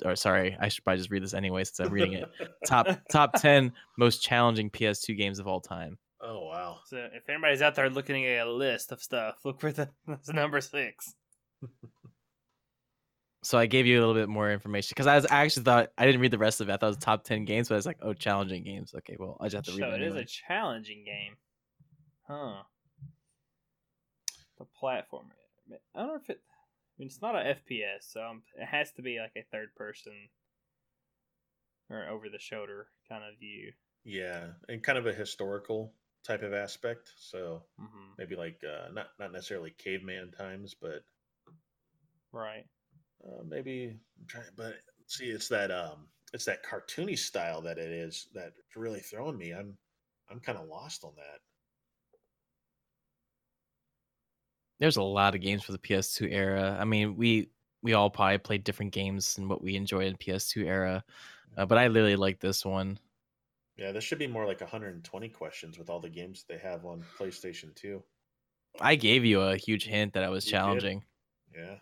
Or 0.04 0.16
sorry, 0.16 0.56
I 0.60 0.68
should 0.68 0.84
probably 0.84 0.98
just 0.98 1.10
read 1.10 1.22
this 1.22 1.34
anyway 1.34 1.64
since 1.64 1.80
I'm 1.80 1.92
reading 1.92 2.14
it. 2.14 2.28
top 2.66 2.86
top 3.10 3.32
10 3.40 3.72
most 3.96 4.22
challenging 4.22 4.70
PS2 4.70 5.16
games 5.16 5.38
of 5.38 5.46
all 5.46 5.60
time. 5.60 5.98
Oh 6.20 6.46
wow. 6.46 6.78
So 6.86 7.08
if 7.12 7.28
anybody's 7.28 7.62
out 7.62 7.74
there 7.74 7.90
looking 7.90 8.24
at 8.26 8.46
a 8.46 8.50
list 8.50 8.92
of 8.92 9.02
stuff, 9.02 9.36
look 9.44 9.60
for 9.60 9.72
the 9.72 9.88
number 10.28 10.60
six. 10.60 11.14
So 13.42 13.58
I 13.58 13.66
gave 13.66 13.86
you 13.86 13.98
a 13.98 14.00
little 14.00 14.14
bit 14.14 14.28
more 14.28 14.50
information 14.50 14.94
because 14.94 15.06
I 15.06 15.14
was 15.14 15.26
I 15.26 15.44
actually 15.44 15.62
thought 15.64 15.90
I 15.96 16.04
didn't 16.04 16.20
read 16.20 16.32
the 16.32 16.38
rest 16.38 16.60
of 16.60 16.68
it. 16.68 16.72
I 16.72 16.76
thought 16.78 16.86
it 16.86 16.90
was 16.90 16.96
top 16.98 17.22
10 17.22 17.44
games, 17.44 17.68
but 17.68 17.76
I 17.76 17.78
was 17.78 17.86
like, 17.86 17.98
oh, 18.02 18.12
challenging 18.12 18.64
games. 18.64 18.92
Okay, 18.96 19.16
well, 19.18 19.36
I 19.40 19.44
just 19.44 19.54
have 19.54 19.64
to 19.66 19.70
So 19.70 19.76
read. 19.78 19.90
So 19.90 19.94
it 19.94 20.02
is 20.02 20.06
anyway. 20.14 20.22
a 20.22 20.24
challenging 20.26 21.04
game. 21.04 21.36
Huh. 22.26 22.62
The 24.58 24.64
platformer. 24.82 25.30
I 25.94 25.98
don't 26.00 26.08
know 26.08 26.16
if 26.16 26.28
it. 26.30 26.40
I 26.48 26.94
mean, 26.98 27.06
it's 27.08 27.20
not 27.22 27.36
a 27.36 27.40
FPS, 27.70 28.10
so 28.10 28.22
um, 28.22 28.42
it 28.58 28.66
has 28.66 28.90
to 28.92 29.02
be 29.02 29.18
like 29.20 29.32
a 29.36 29.44
third 29.52 29.68
person 29.76 30.12
or 31.90 32.08
over 32.08 32.28
the 32.28 32.38
shoulder 32.38 32.88
kind 33.08 33.22
of 33.22 33.38
view. 33.38 33.72
Yeah, 34.02 34.46
and 34.68 34.82
kind 34.82 34.98
of 34.98 35.06
a 35.06 35.12
historical 35.12 35.92
type 36.26 36.42
of 36.42 36.52
aspect. 36.54 37.12
So 37.18 37.66
hmm 37.78 38.16
maybe 38.18 38.36
like 38.36 38.62
uh, 38.64 38.88
not 38.92 39.08
not 39.18 39.32
necessarily 39.32 39.70
caveman 39.72 40.32
times, 40.32 40.74
but 40.74 41.04
Right. 42.32 42.66
uh, 43.24 43.42
maybe 43.44 44.00
I'm 44.18 44.26
trying. 44.26 44.50
But 44.56 44.76
see, 45.06 45.30
it's 45.30 45.48
that 45.48 45.70
um, 45.70 46.08
it's 46.32 46.44
that 46.46 46.64
cartoony 46.64 47.18
style 47.18 47.62
that 47.62 47.78
it 47.78 47.90
is 47.90 48.28
that's 48.34 48.58
really 48.76 49.00
throwing 49.00 49.38
me. 49.38 49.52
I'm 49.52 49.78
I'm 50.28 50.40
kind 50.40 50.58
of 50.58 50.68
lost 50.68 51.04
on 51.04 51.14
that. 51.16 51.40
There's 54.78 54.96
a 54.96 55.02
lot 55.02 55.34
of 55.34 55.40
games 55.40 55.62
for 55.62 55.72
the 55.72 55.78
PS2 55.78 56.26
era. 56.28 56.76
I 56.78 56.84
mean, 56.84 57.16
we 57.16 57.50
we 57.82 57.92
all 57.94 58.10
probably 58.10 58.38
played 58.38 58.64
different 58.64 58.92
games 58.92 59.38
and 59.38 59.48
what 59.48 59.62
we 59.62 59.76
enjoyed 59.76 60.06
in 60.06 60.16
PS2 60.16 60.66
era. 60.66 61.04
Uh, 61.56 61.66
but 61.66 61.78
I 61.78 61.84
really 61.86 62.16
like 62.16 62.40
this 62.40 62.64
one. 62.64 62.98
Yeah, 63.76 63.92
this 63.92 64.04
should 64.04 64.18
be 64.18 64.26
more 64.26 64.46
like 64.46 64.60
120 64.60 65.28
questions 65.28 65.78
with 65.78 65.90
all 65.90 66.00
the 66.00 66.08
games 66.08 66.44
they 66.48 66.58
have 66.58 66.84
on 66.86 67.02
PlayStation 67.18 67.74
2. 67.74 68.02
I 68.80 68.94
gave 68.96 69.24
you 69.24 69.40
a 69.40 69.56
huge 69.56 69.84
hint 69.84 70.14
that 70.14 70.22
I 70.24 70.28
was 70.28 70.44
You 70.44 70.50
did. 70.52 70.52
challenging. 70.52 71.04
Yeah. 71.54 71.78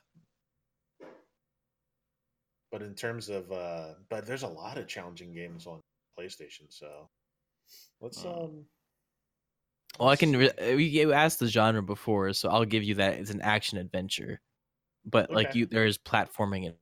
But 2.70 2.82
in 2.82 2.94
terms 2.94 3.28
of 3.28 3.50
uh 3.52 3.94
but 4.08 4.26
there's 4.26 4.42
a 4.42 4.48
lot 4.48 4.78
of 4.78 4.88
challenging 4.88 5.32
games 5.32 5.66
on 5.66 5.80
PlayStation, 6.18 6.72
so 6.72 7.08
let's 8.00 8.24
Oh. 8.24 8.44
um 8.46 8.66
Well, 9.98 10.08
I 10.08 10.16
can. 10.16 10.32
see. 10.32 10.36
Re- 10.38 10.50
uh, 10.50 10.76
we 10.76 10.84
you 10.86 11.12
asked 11.12 11.38
the 11.38 11.46
genre 11.46 11.82
before, 11.82 12.32
so 12.32 12.48
I'll 12.48 12.64
give 12.64 12.82
you 12.82 12.94
that 12.96 13.14
it's 13.18 13.30
an 13.30 13.40
action 13.42 13.78
adventure, 13.78 14.40
but 15.04 15.30
like 15.30 15.54
you, 15.54 15.66
there 15.66 15.86
is 15.86 15.98
platforming 15.98 16.74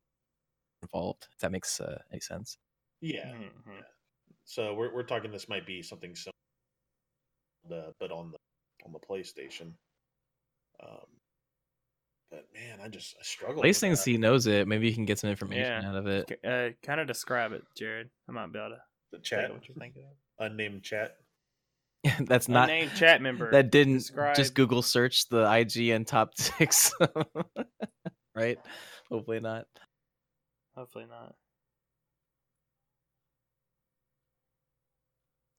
involved. 0.82 1.28
If 1.32 1.38
that 1.40 1.52
makes 1.52 1.80
uh, 1.80 2.02
any 2.12 2.20
sense. 2.20 2.58
yeah. 3.00 3.32
Mhm. 3.32 3.84
So 4.44 4.74
we're 4.74 4.92
we're 4.92 5.02
talking 5.04 5.30
this 5.30 5.48
might 5.48 5.66
be 5.66 5.82
something 5.82 6.14
similar 6.14 6.32
uh, 7.88 7.92
but 8.00 8.10
on 8.12 8.30
the 8.32 8.38
on 8.84 8.92
the 8.92 8.98
PlayStation. 8.98 9.72
Um 10.82 11.06
but 12.30 12.46
man, 12.54 12.78
I 12.82 12.88
just 12.88 13.14
I 13.20 13.22
struggle. 13.24 13.62
with 13.62 13.64
PlayStation 13.70 13.90
that. 13.90 13.96
C 13.98 14.16
knows 14.16 14.46
it. 14.46 14.66
Maybe 14.66 14.88
you 14.88 14.94
can 14.94 15.04
get 15.04 15.18
some 15.18 15.30
information 15.30 15.82
Yeah. 15.82 15.88
out 15.88 15.96
of 15.96 16.06
it. 16.06 16.40
Uh, 16.44 16.70
kind 16.84 16.98
of 17.00 17.06
describe 17.06 17.52
it, 17.52 17.62
Jared. 17.76 18.08
I 18.28 18.32
might 18.32 18.52
be 18.52 18.58
able 18.58 18.70
to 18.70 18.76
the 19.12 19.18
chat 19.18 19.52
what 19.52 19.68
you're 19.68 19.76
thinking 19.76 20.04
of. 20.04 20.50
unnamed 20.50 20.82
chat. 20.82 21.16
That's 22.20 22.48
not 22.48 22.68
named 22.68 22.90
chat 22.96 23.20
member. 23.22 23.50
that 23.52 23.70
didn't 23.70 23.98
describe- 23.98 24.34
just 24.34 24.54
Google 24.54 24.80
search 24.82 25.28
the 25.28 25.44
IGN 25.44 26.06
top 26.06 26.32
six, 26.38 26.92
right? 28.34 28.58
Hopefully 29.10 29.40
not. 29.40 29.66
Hopefully 30.74 31.04
not. 31.08 31.34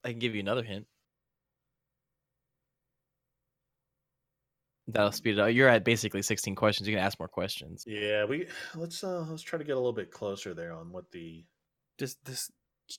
I 0.03 0.09
can 0.11 0.19
give 0.19 0.33
you 0.35 0.41
another 0.41 0.63
hint. 0.63 0.85
That'll 4.87 5.11
speed 5.13 5.37
it 5.37 5.39
up. 5.39 5.53
You're 5.53 5.69
at 5.69 5.85
basically 5.85 6.21
16 6.21 6.55
questions. 6.55 6.87
You 6.87 6.95
can 6.95 7.03
ask 7.03 7.17
more 7.17 7.29
questions. 7.29 7.85
Yeah, 7.87 8.25
we 8.25 8.47
let's 8.75 9.01
uh 9.03 9.25
let's 9.29 9.41
try 9.41 9.57
to 9.57 9.63
get 9.63 9.73
a 9.73 9.75
little 9.79 9.93
bit 9.93 10.11
closer 10.11 10.53
there 10.53 10.73
on 10.73 10.91
what 10.91 11.09
the 11.11 11.45
Just, 11.97 12.23
just 12.25 12.51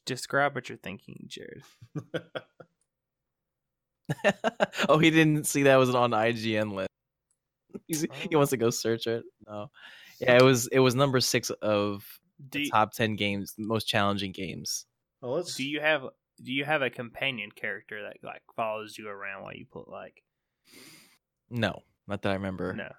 describe 0.06 0.54
what 0.54 0.68
you're 0.70 0.78
thinking, 0.78 1.26
Jared. 1.28 1.62
oh, 4.88 4.98
he 4.98 5.10
didn't 5.10 5.44
see 5.46 5.64
that 5.64 5.76
was 5.76 5.94
on 5.94 6.10
IGN 6.12 6.72
list. 6.74 6.88
He's, 7.86 8.02
He 8.02 8.08
Oh. 8.34 8.38
wants 8.38 8.50
to 8.50 8.56
go 8.56 8.70
search 8.70 9.06
it. 9.06 9.24
No, 9.46 9.70
yeah, 10.20 10.36
it 10.36 10.42
was 10.42 10.66
it 10.68 10.78
was 10.78 10.94
number 10.94 11.20
six 11.20 11.50
of 11.50 12.02
Do 12.48 12.60
the 12.60 12.70
top 12.70 12.92
ten 12.92 13.14
games, 13.16 13.54
most 13.58 13.86
challenging 13.88 14.32
games. 14.32 14.86
well, 15.20 15.32
let's 15.32 15.54
do 15.54 15.64
you 15.68 15.80
have 15.80 16.06
do 16.44 16.52
you 16.52 16.64
have 16.64 16.82
a 16.82 16.90
companion 16.90 17.50
character 17.50 18.02
that 18.02 18.16
like 18.22 18.42
follows 18.54 18.96
you 18.98 19.08
around 19.08 19.42
while 19.42 19.54
you 19.54 19.66
put 19.70 19.88
like 19.88 20.22
No, 21.50 21.82
not 22.06 22.22
that 22.22 22.30
I 22.30 22.34
remember. 22.34 22.72
no 22.74 22.90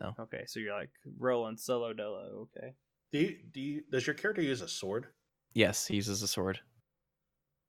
No. 0.00 0.14
okay 0.20 0.44
so 0.46 0.58
you're 0.60 0.76
like 0.78 0.90
rolling 1.18 1.56
solo 1.56 1.92
dolo 1.92 2.48
okay 2.48 2.74
do 3.12 3.20
you, 3.20 3.36
do 3.52 3.60
you, 3.60 3.82
does 3.92 4.06
your 4.08 4.14
character 4.14 4.42
use 4.42 4.60
a 4.60 4.66
sword? 4.66 5.06
Yes, 5.52 5.86
he 5.86 5.94
uses 5.94 6.20
a 6.22 6.26
sword. 6.26 6.58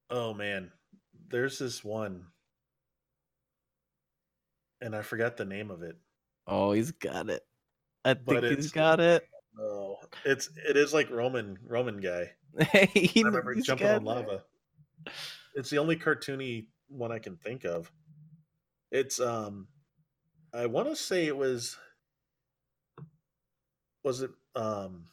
Oh 0.09 0.33
man, 0.33 0.71
there's 1.29 1.59
this 1.59 1.83
one, 1.83 2.25
and 4.81 4.95
I 4.95 5.01
forgot 5.03 5.37
the 5.37 5.45
name 5.45 5.69
of 5.71 5.83
it. 5.83 5.95
Oh, 6.47 6.71
he's 6.71 6.91
got 6.91 7.29
it. 7.29 7.43
I 8.03 8.13
But 8.15 8.41
think 8.41 8.45
he's 8.45 8.51
it's- 8.65 8.71
got 8.71 8.99
it. 8.99 9.27
Oh, 9.59 9.97
it's 10.25 10.49
it 10.67 10.75
is 10.77 10.93
like 10.93 11.09
Roman 11.11 11.57
Roman 11.65 12.01
guy. 12.01 12.31
he, 12.93 13.21
I 13.23 13.27
remember 13.27 13.53
he's 13.53 13.65
jumping 13.67 13.87
on 13.87 14.03
lava. 14.03 14.43
It's 15.55 15.69
the 15.69 15.77
only 15.77 15.95
cartoony 15.95 16.67
one 16.87 17.11
I 17.11 17.19
can 17.19 17.37
think 17.37 17.63
of. 17.63 17.91
It's 18.91 19.19
um, 19.19 19.67
I 20.53 20.65
want 20.65 20.87
to 20.89 20.95
say 20.95 21.25
it 21.27 21.35
was. 21.37 21.77
Was 24.03 24.21
it 24.21 24.31
um? 24.55 25.05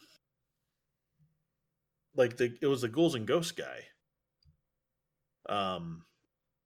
Like 2.15 2.37
the 2.37 2.57
it 2.61 2.67
was 2.67 2.83
the 2.83 2.89
ghouls 2.89 3.15
and 3.15 3.27
ghosts 3.27 3.53
guy. 3.53 3.85
Um, 5.49 6.05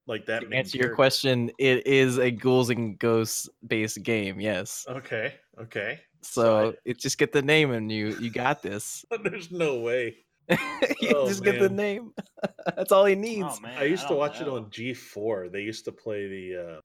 like 0.07 0.27
that. 0.27 0.43
To 0.43 0.57
answer 0.57 0.78
your 0.78 0.94
question, 0.94 1.51
it 1.59 1.86
is 1.86 2.19
a 2.19 2.31
ghouls 2.31 2.70
and 2.70 2.98
ghosts 2.98 3.48
based 3.66 4.03
game. 4.03 4.40
Yes. 4.40 4.85
Okay, 4.89 5.35
okay. 5.61 6.01
So 6.23 6.70
I- 6.70 6.74
it 6.85 6.98
just 6.98 7.19
get 7.19 7.32
the 7.32 7.43
name 7.43 7.70
and 7.70 7.90
you 7.90 8.16
you 8.20 8.31
got 8.31 8.62
this. 8.62 9.05
There's 9.23 9.51
no 9.51 9.81
way. 9.81 10.16
you 11.01 11.14
Oh, 11.14 11.28
just 11.28 11.43
get 11.44 11.59
the 11.59 11.68
name. 11.68 12.12
That's 12.77 12.93
all 12.93 13.05
he 13.05 13.14
needs. 13.14 13.60
oh 13.62 13.68
I 13.77 13.85
used 13.85 14.05
to 14.05 14.09
don't 14.10 14.18
watch 14.18 14.40
it 14.40 14.48
on 14.48 14.66
G4. 14.66 15.51
They 15.51 15.62
used 15.62 15.85
to 15.86 15.93
play 15.93 16.28
the 16.28 16.56
uh 16.77 16.81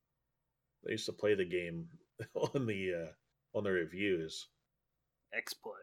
they 0.84 0.92
used 0.92 1.06
to 1.06 1.14
play 1.14 1.36
the 1.36 1.46
game 1.46 1.88
on 2.36 2.66
the 2.66 2.94
uh 2.94 3.58
on 3.58 3.64
the 3.64 3.72
reviews. 3.72 4.48
x-play 5.34 5.74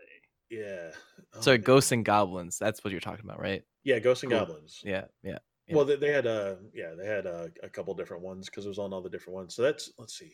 Yeah. 0.51 0.91
Oh, 1.35 1.41
so 1.41 1.51
man. 1.53 1.61
ghosts 1.61 1.93
and 1.93 2.05
goblins. 2.05 2.59
That's 2.59 2.83
what 2.83 2.91
you're 2.91 3.01
talking 3.01 3.25
about, 3.25 3.41
right? 3.41 3.63
Yeah, 3.85 3.99
Ghosts 4.01 4.23
and 4.25 4.33
Cool. 4.33 4.41
Goblins. 4.41 4.83
Yeah, 4.85 5.05
yeah. 5.23 5.39
yeah. 5.67 5.75
Well, 5.77 5.85
they, 5.85 5.97
they 5.97 6.11
had 6.13 6.27
uh 6.27 6.57
yeah, 6.75 6.95
they 6.99 7.07
had 7.07 7.27
uh, 7.27 7.49
a 7.63 7.69
couple 7.69 7.95
different 7.95 8.23
ones 8.23 8.47
because 8.49 8.65
it 8.65 8.69
was 8.69 8.79
on 8.79 8.93
all 8.93 9.03
the 9.03 9.11
different 9.11 9.35
ones. 9.37 9.55
So 9.55 9.63
that's 9.63 9.91
let's 9.99 10.19
see. 10.19 10.33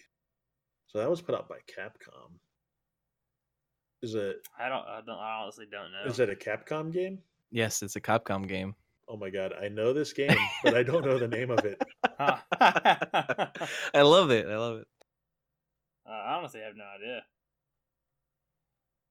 So 0.86 0.98
that 0.98 1.10
was 1.10 1.20
put 1.20 1.34
out 1.34 1.48
by 1.48 1.58
Capcom. 1.68 2.38
Is 4.02 4.14
it 4.14 4.36
i 4.58 4.68
don't 4.68 4.86
i 4.86 5.00
don't 5.06 5.18
i 5.18 5.40
honestly 5.42 5.64
don't 5.70 5.90
know 5.90 6.04
is 6.10 6.20
it 6.20 6.28
a 6.28 6.34
Capcom 6.34 6.92
game? 6.92 7.20
Yes, 7.54 7.82
it's 7.84 7.94
a 7.94 8.00
Capcom 8.00 8.48
game. 8.48 8.74
Oh 9.08 9.16
my 9.16 9.30
god, 9.30 9.52
I 9.62 9.68
know 9.68 9.92
this 9.92 10.12
game, 10.12 10.36
but 10.64 10.74
I 10.74 10.82
don't 10.82 11.04
know 11.04 11.20
the 11.20 11.28
name 11.28 11.52
of 11.52 11.64
it. 11.64 11.80
Huh. 12.18 12.38
I 13.94 14.02
love 14.02 14.32
it. 14.32 14.46
I 14.48 14.56
love 14.56 14.78
it. 14.78 14.88
Uh, 16.04 16.10
I 16.10 16.34
honestly 16.34 16.60
have 16.62 16.74
no 16.74 16.82
idea. 16.82 17.20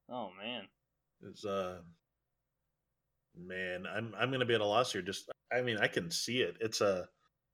Oh 0.09 0.29
man. 0.37 0.63
It's 1.21 1.45
uh 1.45 1.77
man, 3.37 3.85
I'm 3.87 4.13
I'm 4.19 4.29
gonna 4.29 4.45
be 4.45 4.55
at 4.55 4.61
a 4.61 4.65
loss 4.65 4.91
here. 4.91 5.01
Just 5.01 5.31
I 5.49 5.61
mean, 5.61 5.77
I 5.77 5.87
can 5.87 6.11
see 6.11 6.41
it. 6.41 6.57
It's 6.59 6.81
a 6.81 7.07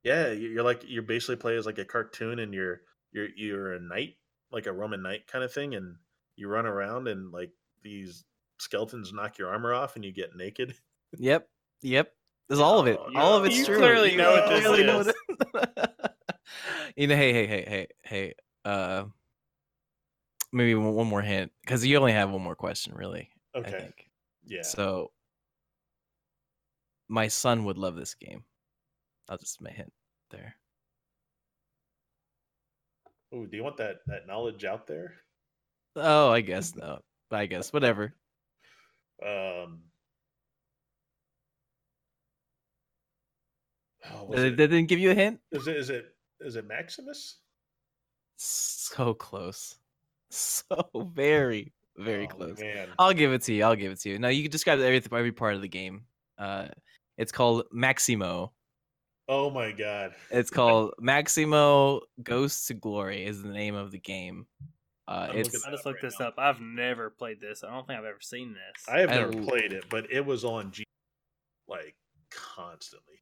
yeah, 0.04 0.30
you- 0.32 0.50
you're 0.50 0.64
like 0.64 0.82
you're 0.88 1.04
basically 1.04 1.36
play 1.36 1.56
as 1.56 1.68
like 1.68 1.78
a 1.78 1.86
cartoon 1.86 2.40
and 2.40 2.52
you're 2.52 2.82
you're 3.12 3.28
you're 3.36 3.74
a 3.74 3.80
knight, 3.80 4.16
like 4.52 4.66
a 4.66 4.74
Roman 4.74 5.04
knight 5.04 5.28
kind 5.28 5.44
of 5.44 5.54
thing, 5.54 5.76
and 5.76 5.98
you 6.36 6.48
run 6.48 6.66
around 6.66 7.08
and 7.08 7.32
like 7.32 7.52
these 7.84 8.26
skeletons 8.60 9.12
knock 9.14 9.38
your 9.38 9.50
armor 9.50 9.74
off 9.74 9.96
and 9.96 10.06
you 10.06 10.12
get 10.12 10.36
naked. 10.36 10.76
Yep. 11.18 11.48
Yep. 11.82 12.14
There's 12.48 12.60
all 12.60 12.80
of 12.80 12.88
it. 12.88 13.00
Oh, 13.00 13.12
all 13.16 13.36
of 13.38 13.46
it's 13.46 13.58
you 13.58 13.66
true. 13.66 13.78
clearly 13.78 14.16
know 14.16 14.32
what 14.32 14.50
this 14.50 14.60
clearly 14.66 14.84
know 14.84 15.00
is. 15.02 15.08
what 15.52 15.78
it- 15.78 16.12
you 16.98 17.08
know, 17.08 17.16
hey, 17.16 17.34
hey, 17.34 17.48
hey, 17.48 17.66
hey, 17.68 17.88
hey. 18.04 18.34
Uh, 18.66 19.06
maybe 20.52 20.76
one 20.76 20.94
one 20.94 21.08
more 21.08 21.22
hint 21.22 21.52
because 21.62 21.86
you 21.86 21.98
only 21.98 22.12
have 22.12 22.30
one 22.32 22.42
more 22.42 22.56
question, 22.56 22.94
really. 22.96 23.30
I 23.56 23.60
Okay. 23.60 23.72
think. 23.72 24.10
Yeah. 24.46 24.64
So, 24.64 25.12
my 27.08 27.28
son 27.28 27.66
would 27.66 27.78
love 27.78 27.96
this 27.96 28.14
game. 28.16 28.44
I'll 29.30 29.38
just 29.38 29.62
my 29.62 29.70
hint 29.72 29.92
there. 30.32 30.56
Ooh, 33.34 33.46
do 33.48 33.56
you 33.58 33.64
want 33.64 33.78
that 33.78 33.98
that 34.08 34.28
knowledge 34.28 34.66
out 34.66 34.88
there? 34.88 35.14
Oh, 35.96 36.30
I 36.32 36.42
guess 36.42 36.76
no. 36.76 37.00
I 37.32 37.46
guess 37.46 37.72
whatever. 37.72 38.16
Um 39.26 39.82
oh, 44.12 44.28
They, 44.32 44.48
it- 44.48 44.58
they 44.58 44.68
didn't 44.68 44.88
give 44.88 45.00
you 45.00 45.12
a 45.12 45.16
hint. 45.16 45.40
is 45.52 45.68
it 45.68 45.76
is 45.78 45.90
it 45.90 46.06
is 46.42 46.56
it 46.56 46.66
Maximus? 46.68 47.38
So 48.38 49.14
close. 49.14 49.76
So 50.32 51.10
very, 51.16 51.74
very 51.98 52.26
Oh, 52.26 52.28
close. 52.36 52.60
Man. 52.60 52.90
I'll 53.00 53.14
give 53.14 53.34
it 53.34 53.42
to 53.44 53.54
you. 53.54 53.64
I'll 53.64 53.76
give 53.76 53.92
it 53.92 54.00
to 54.02 54.10
you. 54.10 54.20
Now 54.20 54.28
you 54.28 54.44
can 54.44 54.52
describe 54.52 54.80
every 54.80 55.02
every 55.12 55.32
part 55.32 55.56
of 55.56 55.62
the 55.62 55.68
game. 55.68 56.04
Uh, 56.38 56.68
it's 57.18 57.32
called 57.32 57.66
Maximo. 57.72 58.54
Oh 59.28 59.50
my 59.50 59.72
god. 59.72 60.14
It's 60.32 60.52
called 60.52 60.94
Maximo 61.00 62.02
Ghosts 62.22 62.68
to 62.68 62.76
Glory. 62.76 63.26
Is 63.26 63.42
the 63.42 63.50
name 63.50 63.74
of 63.76 63.90
the 63.92 64.00
game. 64.00 64.46
Uh, 65.10 65.28
I'm 65.32 65.38
it's 65.38 65.66
I 65.66 65.72
just 65.72 65.86
looked 65.88 66.04
right 66.04 66.12
this 66.12 66.20
now. 66.20 66.28
up. 66.28 66.36
I've 66.38 66.62
never 66.62 67.10
played 67.10 67.42
this. 67.42 67.64
I 67.64 67.72
don't 67.72 67.88
think 67.88 67.98
I've 67.98 68.06
ever 68.06 68.22
seen 68.22 68.54
this. 68.54 68.88
I 68.88 69.00
have 69.00 69.10
I 69.10 69.16
never 69.16 69.36
l- 69.36 69.44
played 69.44 69.74
it, 69.74 69.86
but 69.90 70.06
it 70.12 70.24
was 70.24 70.46
on 70.46 70.72
G 70.72 70.84
like 71.68 71.96
constantly. 72.30 73.16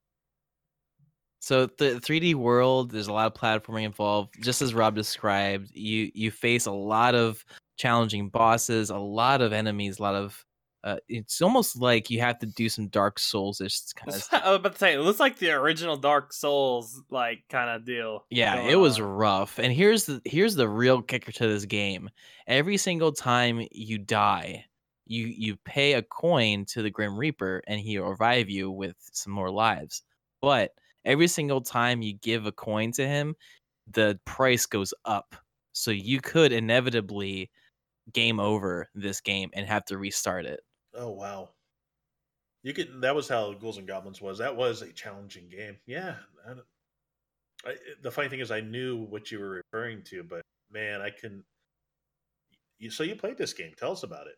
so 1.40 1.66
the 1.66 2.02
3D 2.02 2.36
world. 2.36 2.92
There's 2.92 3.08
a 3.08 3.14
lot 3.14 3.28
of 3.28 3.34
platforming 3.34 3.84
involved. 3.84 4.36
Just 4.42 4.62
as 4.62 4.74
Rob 4.74 4.96
described, 4.96 5.72
you 5.74 6.12
you 6.14 6.30
face 6.30 6.66
a 6.66 6.72
lot 6.72 7.16
of 7.16 7.44
challenging 7.78 8.28
bosses, 8.28 8.90
a 8.90 8.98
lot 8.98 9.42
of 9.42 9.54
enemies, 9.54 10.00
a 10.00 10.02
lot 10.02 10.16
of 10.16 10.44
Uh, 10.88 10.96
it's 11.10 11.42
almost 11.42 11.76
like 11.76 12.10
you 12.10 12.22
have 12.22 12.40
to 12.40 12.46
do 12.46 12.70
some 12.70 12.88
Dark 12.88 13.20
Souls 13.20 13.60
ish 13.60 13.82
kind 13.94 14.16
of. 14.16 14.26
I 14.32 14.52
was 14.52 14.60
about 14.60 14.72
to 14.72 14.80
say 14.80 14.94
it 14.94 15.00
looks 15.00 15.20
like 15.20 15.38
the 15.38 15.52
original 15.52 15.98
Dark 15.98 16.32
Souls 16.32 17.02
like 17.10 17.44
kind 17.50 17.70
of 17.70 17.84
deal. 17.84 18.24
Yeah, 18.30 18.62
it 18.62 18.76
was 18.76 18.98
on. 18.98 19.06
rough. 19.06 19.60
And 19.60 19.74
here's 19.74 20.06
the 20.06 20.22
here's 20.24 20.56
the 20.56 20.70
real 20.70 21.02
kicker 21.02 21.34
to 21.34 21.48
this 21.48 21.66
game. 21.66 22.10
Every 22.48 22.78
single 22.78 23.12
time 23.12 23.68
you 23.70 23.98
die, 23.98 24.64
you 25.06 25.26
you 25.28 25.58
pay 25.66 25.94
a 25.94 26.04
coin 26.04 26.64
to 26.68 26.82
the 26.82 26.90
Grim 26.90 27.18
Reaper 27.18 27.62
and 27.68 27.82
he'll 27.82 28.06
revive 28.06 28.50
you 28.50 28.72
with 28.72 28.96
some 29.12 29.34
more 29.34 29.52
lives. 29.52 30.04
But 30.42 30.72
every 31.04 31.28
single 31.28 31.60
time 31.60 32.02
you 32.02 32.14
give 32.14 32.46
a 32.46 32.54
coin 32.54 32.94
to 32.94 33.06
him, 33.06 33.36
the 33.92 34.18
price 34.24 34.66
goes 34.66 34.94
up. 35.04 35.36
So 35.74 35.92
you 35.92 36.22
could 36.22 36.54
inevitably 36.54 37.52
game 38.14 38.40
over 38.40 38.88
this 38.96 39.20
game 39.20 39.50
and 39.52 39.68
have 39.68 39.84
to 39.86 39.98
restart 39.98 40.46
it. 40.46 40.62
Oh 40.98 41.12
wow. 41.12 41.50
You 42.64 42.74
could. 42.74 43.02
That 43.02 43.16
was 43.16 43.30
how 43.30 43.54
Ghouls 43.54 43.78
and 43.78 43.88
Goblins 43.88 44.22
was. 44.22 44.40
That 44.40 44.56
was 44.56 44.82
a 44.82 44.92
challenging 44.92 45.48
game. 45.50 45.78
Yeah. 45.86 46.16
I, 46.46 47.70
I, 47.70 47.76
the 48.02 48.12
funny 48.12 48.30
thing 48.30 48.40
is, 48.40 48.52
I 48.52 48.62
knew 48.62 48.98
what 48.98 49.32
you 49.32 49.40
were 49.40 49.50
referring 49.72 50.04
to, 50.06 50.24
but 50.24 50.42
man, 50.72 51.02
I 51.02 51.10
couldn't. 51.10 51.44
You, 52.80 52.90
so 52.90 53.04
you 53.04 53.16
played 53.16 53.38
this 53.38 53.54
game? 53.54 53.72
Tell 53.78 53.92
us 53.92 54.04
about 54.04 54.28
it. 54.28 54.36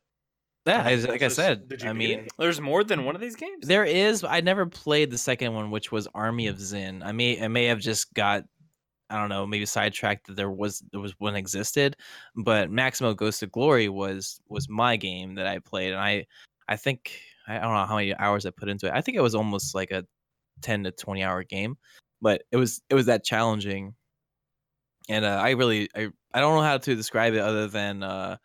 Yeah, 0.65 0.83
I- 0.85 0.95
Was 0.95 1.07
like 1.07 1.23
I 1.23 1.29
said, 1.29 1.67
did 1.67 1.81
you 1.81 1.89
I 1.89 1.93
mean, 1.93 2.19
it? 2.19 2.31
There's 2.37 2.61
more 2.61 2.83
than 2.83 3.05
one 3.05 3.15
of 3.15 3.21
these 3.21 3.35
games. 3.35 3.65
There 3.65 3.85
is. 3.85 4.23
I 4.23 4.41
never 4.41 4.65
played 4.65 5.09
the 5.11 5.17
second 5.17 5.53
one, 5.53 5.71
which 5.71 5.91
was 5.91 6.07
Army 6.13 6.47
of 6.47 6.59
Zin. 6.59 7.01
I 7.01 7.11
may 7.11 7.41
I 7.41 7.47
may 7.47 7.65
have 7.65 7.79
just 7.79 8.13
got 8.13 8.43
I 9.09 9.17
don't 9.17 9.29
know, 9.29 9.47
maybe 9.47 9.65
sidetracked 9.65 10.27
that 10.27 10.35
there 10.35 10.51
was 10.51 10.83
there 10.91 11.01
was 11.01 11.15
one 11.19 11.35
existed, 11.35 11.97
but 12.35 12.69
Maximo 12.69 13.13
Ghosts 13.15 13.39
to 13.39 13.47
Glory 13.47 13.89
was 13.89 14.39
was 14.49 14.69
my 14.69 14.97
game 14.97 15.35
that 15.35 15.47
I 15.47 15.59
played, 15.59 15.91
and 15.93 15.99
I 15.99 16.27
I 16.69 16.77
think 16.77 17.19
I 17.47 17.55
don't 17.55 17.73
know 17.73 17.85
how 17.85 17.97
many 17.97 18.15
hours 18.15 18.45
I 18.45 18.51
put 18.51 18.69
into 18.69 18.87
it. 18.87 18.93
I 18.93 19.01
think 19.01 19.17
it 19.17 19.21
was 19.21 19.35
almost 19.35 19.75
like 19.75 19.91
a 19.91 20.05
ten 20.61 20.83
to 20.83 20.91
twenty 20.91 21.23
hour 21.23 21.43
game, 21.43 21.77
but 22.21 22.43
it 22.51 22.57
was 22.57 22.81
it 22.89 22.95
was 22.95 23.07
that 23.07 23.25
challenging, 23.25 23.95
and 25.09 25.25
uh, 25.25 25.41
I 25.43 25.51
really 25.51 25.89
I 25.95 26.09
I 26.33 26.39
don't 26.39 26.55
know 26.55 26.61
how 26.61 26.77
to 26.77 26.95
describe 26.95 27.33
it 27.33 27.39
other 27.39 27.67
than 27.67 28.03
uh, 28.03 28.37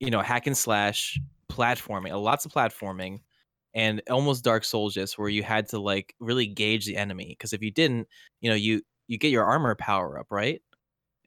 you 0.00 0.10
know 0.10 0.20
hack 0.20 0.46
and 0.46 0.56
slash 0.56 1.20
platforming, 1.52 2.18
lots 2.20 2.46
of 2.46 2.52
platforming 2.52 3.20
and 3.74 4.02
almost 4.10 4.44
dark 4.44 4.64
souls 4.64 4.94
just 4.94 5.18
where 5.18 5.28
you 5.28 5.42
had 5.42 5.68
to 5.68 5.78
like 5.78 6.14
really 6.20 6.46
gauge 6.46 6.86
the 6.86 6.96
enemy 6.96 7.26
because 7.28 7.52
if 7.52 7.62
you 7.62 7.70
didn't 7.70 8.08
you 8.40 8.50
know 8.50 8.56
you 8.56 8.82
you 9.06 9.18
get 9.18 9.30
your 9.30 9.44
armor 9.44 9.74
power 9.74 10.18
up 10.18 10.26
right 10.30 10.60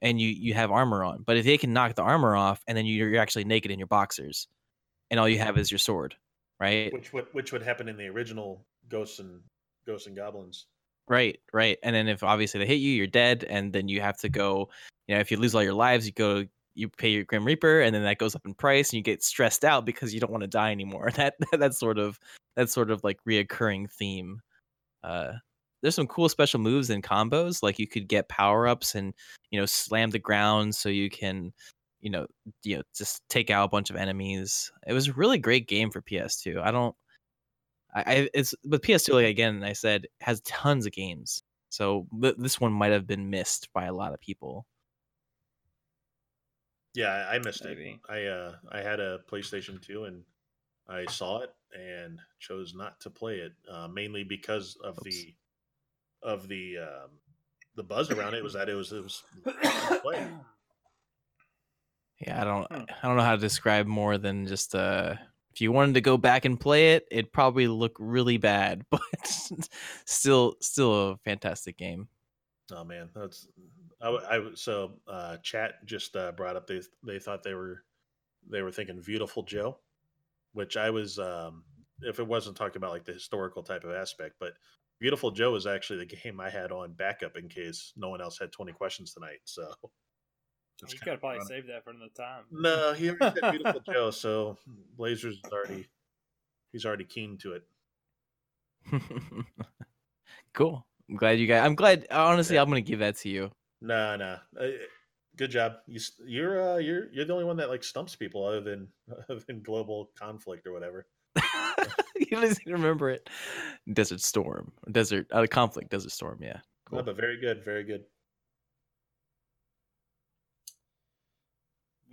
and 0.02 0.20
you 0.20 0.28
you 0.28 0.52
have 0.52 0.70
armor 0.70 1.04
on 1.04 1.22
but 1.26 1.36
if 1.36 1.44
they 1.44 1.56
can 1.56 1.72
knock 1.72 1.94
the 1.94 2.02
armor 2.02 2.36
off 2.36 2.62
and 2.66 2.76
then 2.76 2.84
you're 2.84 3.18
actually 3.18 3.44
naked 3.44 3.70
in 3.70 3.78
your 3.78 3.86
boxers 3.86 4.46
and 5.10 5.20
all 5.20 5.28
you 5.28 5.38
have 5.38 5.58
is 5.58 5.70
your 5.70 5.78
sword 5.78 6.14
right? 6.60 6.92
Which 6.92 7.12
would 7.12 7.26
which 7.32 7.52
would 7.52 7.62
happen 7.62 7.88
in 7.88 7.96
the 7.96 8.06
original 8.06 8.64
Ghosts 8.88 9.18
and 9.18 9.40
Ghosts 9.86 10.06
and 10.06 10.16
Goblins. 10.16 10.66
right 11.08 11.38
right 11.52 11.78
and 11.82 11.94
then 11.94 12.08
if 12.08 12.22
obviously 12.22 12.58
they 12.58 12.66
hit 12.66 12.76
you 12.76 12.92
you're 12.92 13.06
dead 13.06 13.44
and 13.50 13.72
then 13.74 13.88
you 13.88 14.00
have 14.00 14.16
to 14.16 14.30
go 14.30 14.70
you 15.06 15.14
know 15.14 15.20
if 15.20 15.30
you 15.30 15.36
lose 15.36 15.54
all 15.54 15.62
your 15.62 15.74
lives 15.74 16.06
you 16.06 16.12
go 16.12 16.42
you 16.74 16.88
pay 16.88 17.10
your 17.10 17.24
grim 17.24 17.44
reaper 17.44 17.82
and 17.82 17.94
then 17.94 18.02
that 18.02 18.16
goes 18.16 18.34
up 18.34 18.46
in 18.46 18.54
price 18.54 18.90
and 18.90 18.96
you 18.96 19.02
get 19.02 19.22
stressed 19.22 19.64
out 19.64 19.84
because 19.84 20.14
you 20.14 20.20
don't 20.20 20.32
want 20.32 20.42
to 20.42 20.48
die 20.48 20.72
anymore. 20.72 21.10
That 21.16 21.34
that's 21.52 21.78
sort 21.78 21.98
of 21.98 22.18
that's 22.56 22.72
sort 22.72 22.90
of 22.90 23.04
like 23.04 23.18
reoccurring 23.28 23.90
theme. 23.90 24.40
Uh 25.02 25.34
there's 25.82 25.94
some 25.94 26.06
cool 26.06 26.30
special 26.30 26.60
moves 26.60 26.88
and 26.88 27.02
combos 27.02 27.62
like 27.62 27.78
you 27.78 27.86
could 27.86 28.08
get 28.08 28.30
power 28.30 28.66
ups 28.66 28.94
and 28.94 29.12
you 29.50 29.60
know 29.60 29.66
slam 29.66 30.10
the 30.10 30.18
ground 30.18 30.74
so 30.74 30.88
you 30.88 31.10
can 31.10 31.52
you 32.04 32.10
know 32.10 32.26
you 32.62 32.76
know 32.76 32.82
just 32.94 33.22
take 33.28 33.50
out 33.50 33.64
a 33.64 33.68
bunch 33.68 33.90
of 33.90 33.96
enemies 33.96 34.70
it 34.86 34.92
was 34.92 35.08
a 35.08 35.12
really 35.14 35.38
great 35.38 35.66
game 35.66 35.90
for 35.90 36.02
ps2 36.02 36.62
i 36.62 36.70
don't 36.70 36.94
i, 37.94 38.02
I 38.06 38.28
it's 38.34 38.54
but 38.64 38.82
ps2 38.82 39.14
like 39.14 39.26
again 39.26 39.64
i 39.64 39.72
said 39.72 40.06
has 40.20 40.40
tons 40.42 40.84
of 40.86 40.92
games 40.92 41.42
so 41.70 42.06
th- 42.20 42.36
this 42.38 42.60
one 42.60 42.72
might 42.72 42.92
have 42.92 43.06
been 43.06 43.30
missed 43.30 43.68
by 43.72 43.86
a 43.86 43.92
lot 43.94 44.12
of 44.12 44.20
people 44.20 44.66
Yeah, 46.94 47.26
I, 47.28 47.38
missed 47.40 47.64
Maybe. 47.64 48.00
it. 48.08 48.12
I 48.12 48.26
uh 48.26 48.54
I 48.70 48.80
had 48.80 49.00
a 49.00 49.18
PlayStation 49.28 49.82
2 49.82 50.04
and 50.04 50.22
I 50.88 51.06
saw 51.06 51.40
it 51.40 51.52
and 51.76 52.20
chose 52.38 52.72
not 52.74 53.00
to 53.00 53.10
play 53.10 53.38
it, 53.38 53.52
uh, 53.68 53.88
mainly 53.88 54.22
because 54.22 54.76
of 54.84 54.98
Oops. 54.98 55.02
the 55.04 55.34
of 56.22 56.46
the 56.46 56.78
um, 56.78 57.10
the 57.74 57.82
buzz 57.82 58.10
around 58.10 58.34
it 58.34 58.44
was 58.44 58.52
that 58.52 58.68
it 58.68 58.74
was 58.74 58.92
it 58.92 59.02
was. 59.02 59.24
Yeah, 62.26 62.40
I 62.40 62.44
don't 62.44 62.72
Hmm. 62.72 62.84
I 63.02 63.06
don't 63.06 63.16
know 63.16 63.22
how 63.22 63.34
to 63.34 63.40
describe 63.40 63.86
more 63.86 64.18
than 64.18 64.46
just 64.46 64.74
uh 64.74 65.16
if 65.52 65.60
you 65.60 65.70
wanted 65.70 65.94
to 65.94 66.00
go 66.00 66.16
back 66.16 66.44
and 66.44 66.58
play 66.58 66.94
it, 66.94 67.06
it'd 67.12 67.32
probably 67.32 67.68
look 67.68 67.96
really 68.00 68.38
bad, 68.38 68.84
but 68.90 69.00
still 70.04 70.56
still 70.60 71.10
a 71.10 71.16
fantastic 71.18 71.76
game. 71.76 72.08
Oh 72.72 72.82
man, 72.82 73.10
that's 73.14 73.46
I, 74.00 74.06
w- 74.06 74.24
I 74.28 74.34
w- 74.36 74.56
so 74.56 74.94
uh, 75.06 75.36
chat 75.38 75.84
just 75.86 76.16
uh, 76.16 76.32
brought 76.32 76.56
up 76.56 76.66
they 76.66 76.80
they 77.06 77.18
thought 77.18 77.42
they 77.42 77.54
were 77.54 77.84
they 78.50 78.62
were 78.62 78.72
thinking 78.72 79.00
Viewtiful 79.00 79.42
Joe, 79.44 79.78
which 80.54 80.76
I 80.76 80.90
was 80.90 81.18
um, 81.18 81.62
if 82.00 82.18
it 82.18 82.26
wasn't 82.26 82.56
talking 82.56 82.78
about 82.78 82.92
like 82.92 83.04
the 83.04 83.12
historical 83.12 83.62
type 83.62 83.84
of 83.84 83.92
aspect, 83.92 84.36
but 84.40 84.54
Viewtiful 85.00 85.30
Joe 85.30 85.54
is 85.54 85.66
actually 85.66 86.00
the 86.00 86.16
game 86.22 86.40
I 86.40 86.50
had 86.50 86.72
on 86.72 86.94
backup 86.94 87.36
in 87.36 87.48
case 87.48 87.92
no 87.96 88.08
one 88.08 88.20
else 88.20 88.38
had 88.38 88.50
twenty 88.50 88.72
questions 88.72 89.12
tonight. 89.12 89.40
So 89.44 89.62
it's 89.82 90.03
you 90.82 90.88
kinda 90.88 91.04
gotta 91.04 91.18
probably 91.18 91.38
funny. 91.38 91.48
save 91.48 91.66
that 91.68 91.84
for 91.84 91.90
another 91.90 92.10
time. 92.16 92.44
No, 92.50 92.92
he 92.94 93.10
already 93.10 93.40
said 93.40 93.50
Viewtiful 93.52 93.80
Joe, 93.92 94.10
so 94.10 94.58
Blazers 94.96 95.36
is 95.44 95.52
already 95.52 95.86
he's 96.72 96.84
already 96.86 97.04
keen 97.04 97.36
to 97.38 97.52
it. 97.54 97.64
cool. 100.52 100.86
I'm 101.08 101.16
glad 101.16 101.38
you 101.38 101.46
guys 101.46 101.62
I'm 101.64 101.74
glad 101.74 102.06
honestly 102.10 102.56
Yeah. 102.56 102.62
I'm 102.62 102.68
going 102.70 102.82
to 102.84 102.88
give 102.88 103.00
that 103.00 103.16
to 103.18 103.28
you. 103.28 103.50
No, 103.80 104.16
no. 104.16 104.38
Uh, 104.58 104.66
good 105.36 105.50
job. 105.50 105.74
You, 105.86 105.96
s- 105.96 106.12
you're 106.24 106.74
uh, 106.74 106.76
you're 106.78 107.12
you're 107.12 107.24
the 107.24 107.32
only 107.32 107.44
one 107.44 107.56
that 107.58 107.68
like 107.68 107.84
stumps 107.84 108.16
people 108.16 108.44
other 108.46 108.60
than 108.60 108.88
other 109.28 109.40
than 109.46 109.62
global 109.62 110.10
conflict 110.18 110.66
or 110.66 110.72
whatever. 110.72 111.06
you 112.16 112.26
don't 112.30 112.44
even 112.44 112.72
remember 112.72 113.10
it. 113.10 113.28
Desert 113.92 114.20
Storm. 114.20 114.72
Desert 114.90 115.26
uh, 115.32 115.46
conflict, 115.50 115.90
Desert 115.90 116.12
Storm, 116.12 116.38
yeah. 116.42 116.58
No, 116.90 116.98
Cool. 116.98 117.02
but 117.02 117.16
very 117.16 117.40
good, 117.40 117.64
very 117.64 117.82
good. 117.84 118.04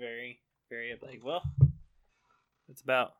Very, 0.01 0.41
very 0.67 0.97
like 0.99 1.21
well. 1.23 1.43
That's 2.67 2.81
about 2.81 3.11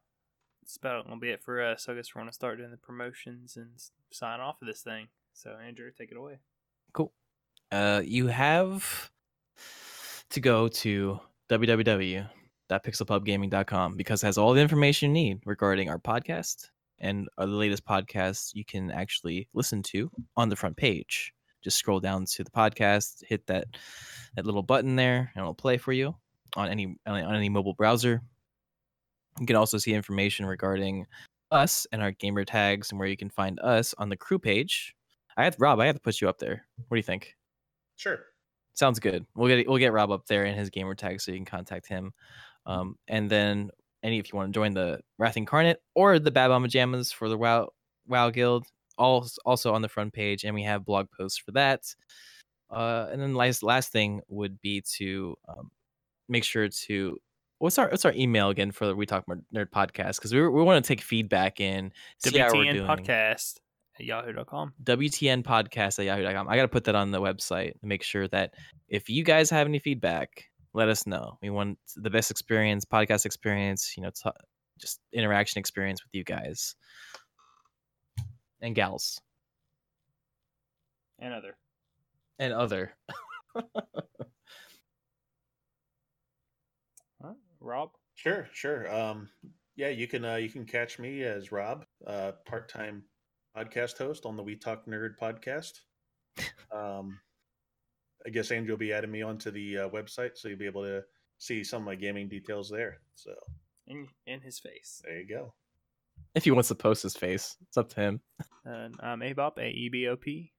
that's 0.64 0.78
about 0.78 1.06
gonna 1.06 1.20
be 1.20 1.30
it 1.30 1.44
for 1.44 1.62
us. 1.62 1.84
So 1.84 1.94
I 1.94 1.96
guess 1.96 2.16
we're 2.16 2.22
gonna 2.22 2.34
start 2.34 2.58
doing 2.58 2.72
the 2.72 2.78
promotions 2.78 3.56
and 3.56 3.70
sign 4.10 4.40
off 4.40 4.60
of 4.64 4.68
this 4.68 4.82
thing. 4.82 5.10
So 5.34 5.56
Andrew, 5.64 5.92
take 5.96 6.10
it 6.12 6.18
away. 6.18 6.40
Cool. 6.92 7.14
Uh, 7.72 8.02
you 8.04 8.26
have 8.28 9.12
to 10.32 10.40
go 10.40 10.70
to 10.70 11.20
www.pixelpubgaming.com 11.52 13.96
because 13.96 14.24
it 14.24 14.26
has 14.26 14.40
all 14.40 14.54
the 14.54 14.62
information 14.62 15.10
you 15.10 15.14
need 15.14 15.42
regarding 15.46 15.88
our 15.88 16.00
podcast 16.00 16.70
and 16.98 17.30
uh, 17.38 17.46
the 17.46 17.52
latest 17.52 17.86
podcasts 17.86 18.56
you 18.56 18.66
can 18.66 18.90
actually 18.90 19.48
listen 19.54 19.84
to 19.84 20.10
on 20.36 20.50
the 20.50 20.56
front 20.56 20.78
page. 20.78 21.32
Just 21.64 21.78
scroll 21.78 22.00
down 22.00 22.26
to 22.26 22.44
the 22.44 22.50
podcast, 22.50 23.24
hit 23.24 23.46
that 23.46 23.68
that 24.36 24.48
little 24.48 24.64
button 24.64 24.96
there, 24.96 25.32
and 25.36 25.44
it'll 25.44 25.54
play 25.54 25.78
for 25.78 25.94
you 25.94 26.16
on 26.56 26.70
any 26.70 26.96
on 27.06 27.36
any 27.36 27.50
mobile 27.50 27.74
browser. 27.74 28.22
You 29.40 29.46
can 29.46 29.56
also 29.56 29.78
see 29.78 29.94
information 29.94 30.46
regarding 30.46 31.06
us 31.52 31.86
and 31.92 32.02
our 32.02 32.12
gamer 32.12 32.46
tags 32.46 32.92
and 32.92 33.00
where 33.00 33.08
you 33.08 33.18
can 33.18 33.30
find 33.30 33.60
us 33.60 33.94
on 33.98 34.10
the 34.10 34.18
crew 34.18 34.40
page. 34.40 34.96
I 35.38 35.44
have 35.44 35.56
Rob. 35.60 35.80
I 35.80 35.86
have 35.86 35.96
to 35.96 36.02
put 36.02 36.22
you 36.22 36.30
up 36.30 36.40
there. 36.40 36.66
What 36.88 36.96
do 36.96 37.00
you 37.00 37.04
think? 37.04 37.36
Sure. 37.96 38.20
Sounds 38.74 39.00
good. 39.00 39.26
We'll 39.36 39.48
get 39.48 39.68
we'll 39.68 39.78
get 39.78 39.94
Rob 39.94 40.12
up 40.12 40.26
there 40.28 40.46
and 40.46 40.58
his 40.58 40.70
gamer 40.70 40.96
tag 40.96 41.22
so 41.22 41.32
you 41.32 41.38
can 41.38 41.46
contact 41.46 41.88
him. 41.88 42.14
Um, 42.66 42.96
and 43.08 43.30
then 43.30 43.70
any 44.04 44.20
if 44.20 44.32
you 44.32 44.38
want 44.38 44.54
to 44.54 44.58
join 44.58 44.74
the 44.74 45.00
Wrath 45.18 45.38
Incarnate 45.38 45.78
or 45.96 46.20
the 46.20 46.32
Bad 46.32 46.48
Mama 46.48 46.68
Jammas 46.68 47.14
for 47.14 47.30
the 47.30 47.38
WoW 47.38 47.70
WoW 48.08 48.30
Guild, 48.30 48.66
all 48.98 49.28
also 49.46 49.74
on 49.74 49.82
the 49.82 49.90
front 49.90 50.14
page, 50.14 50.44
and 50.44 50.56
we 50.56 50.64
have 50.64 50.86
blog 50.86 51.08
posts 51.18 51.38
for 51.38 51.52
that. 51.52 51.82
Uh, 52.70 53.08
and 53.12 53.22
then 53.22 53.36
last 53.36 53.64
last 53.64 53.92
thing 53.92 54.22
would 54.30 54.60
be 54.62 54.82
to 54.96 55.36
um, 55.48 55.70
make 56.30 56.44
sure 56.44 56.68
to 56.70 57.18
what's 57.60 57.78
our 57.78 57.90
what's 57.90 58.06
our 58.06 58.14
email 58.14 58.50
again 58.50 58.72
for 58.72 58.86
the 58.88 58.96
We 58.96 59.06
Talk 59.06 59.28
More 59.28 59.40
Nerd 59.54 59.70
podcast 59.70 60.16
because 60.18 60.34
we 60.34 60.42
we 60.48 60.64
want 60.64 60.84
to 60.84 60.88
take 60.88 61.02
feedback 61.02 61.60
in 61.60 61.92
see 62.20 62.38
how 62.38 62.48
we're 62.54 62.66
WTN 62.66 62.74
doing. 62.74 62.88
podcast 62.88 63.58
at 64.00 64.06
yahoo.com. 64.06 64.74
WTN 64.84 65.44
podcast 65.44 66.00
at 66.00 66.06
yahoo.com. 66.06 66.48
I 66.48 66.56
got 66.56 66.64
to 66.64 66.68
put 66.70 66.86
that 66.86 66.96
on 66.96 67.12
the 67.12 67.22
website 67.22 67.80
to 67.80 67.86
make 67.86 68.04
sure 68.04 68.28
that 68.30 68.54
if 68.88 69.10
you 69.10 69.24
guys 69.24 69.50
have 69.50 69.68
any 69.68 69.80
feedback, 69.80 70.46
let 70.74 70.88
us 70.90 71.06
know. 71.06 71.38
We 71.42 71.50
want 71.50 71.78
the 71.98 72.10
best 72.10 72.32
experience, 72.32 72.86
podcast 72.86 73.26
experience, 73.26 73.94
you 73.98 74.04
know, 74.04 74.10
t- 74.12 74.30
just 74.80 75.00
interaction 75.14 75.60
experience 75.60 76.04
with 76.04 76.16
you 76.16 76.24
guys 76.24 76.76
and 78.62 78.74
gals 78.74 79.20
And 81.20 81.34
other. 81.34 81.56
and 82.40 82.54
other. 82.54 82.94
Huh? 87.24 87.34
Rob? 87.62 87.92
Sure, 88.16 88.48
sure. 88.54 88.94
Um, 88.94 89.30
yeah, 89.76 89.90
you 89.90 90.08
can 90.08 90.26
uh, 90.26 90.36
you 90.36 90.50
can 90.50 90.66
catch 90.66 91.00
me 91.00 91.24
as 91.24 91.52
Rob, 91.52 91.86
uh, 92.06 92.34
part 92.46 92.70
time 92.70 93.04
podcast 93.56 93.98
host 93.98 94.26
on 94.26 94.36
the 94.36 94.44
We 94.44 94.56
Talk 94.56 94.86
Nerd 94.86 95.12
podcast. 95.22 95.72
Um, 96.74 97.20
I 98.26 98.30
guess 98.30 98.50
Andrew 98.52 98.72
will 98.74 98.78
be 98.80 98.94
adding 98.94 99.12
me 99.12 99.24
onto 99.24 99.52
the 99.52 99.78
uh, 99.80 99.90
website, 99.90 100.32
so 100.38 100.48
you'll 100.48 100.58
be 100.58 100.66
able 100.66 100.84
to 100.84 101.04
see 101.38 101.64
some 101.66 101.82
of 101.82 101.86
my 101.86 101.96
gaming 101.96 102.30
details 102.30 102.70
there. 102.70 103.00
So 103.16 103.34
In 103.88 104.08
in 104.26 104.40
his 104.40 104.58
face. 104.60 105.02
there 105.04 105.20
you 105.20 105.28
go. 105.28 105.54
If 106.34 106.46
he 106.46 106.52
wants 106.52 106.70
to 106.70 106.76
post 106.76 107.04
his 107.04 107.18
face, 107.18 107.58
it's 107.68 107.76
up 107.78 107.90
to 107.90 108.00
him. 108.00 108.22
And 108.64 108.96
I'm 109.02 109.20
Abop, 109.20 109.58
A 109.58 109.68
E 109.68 109.90
B 109.92 110.08
O 110.08 110.16
P. 110.16 110.54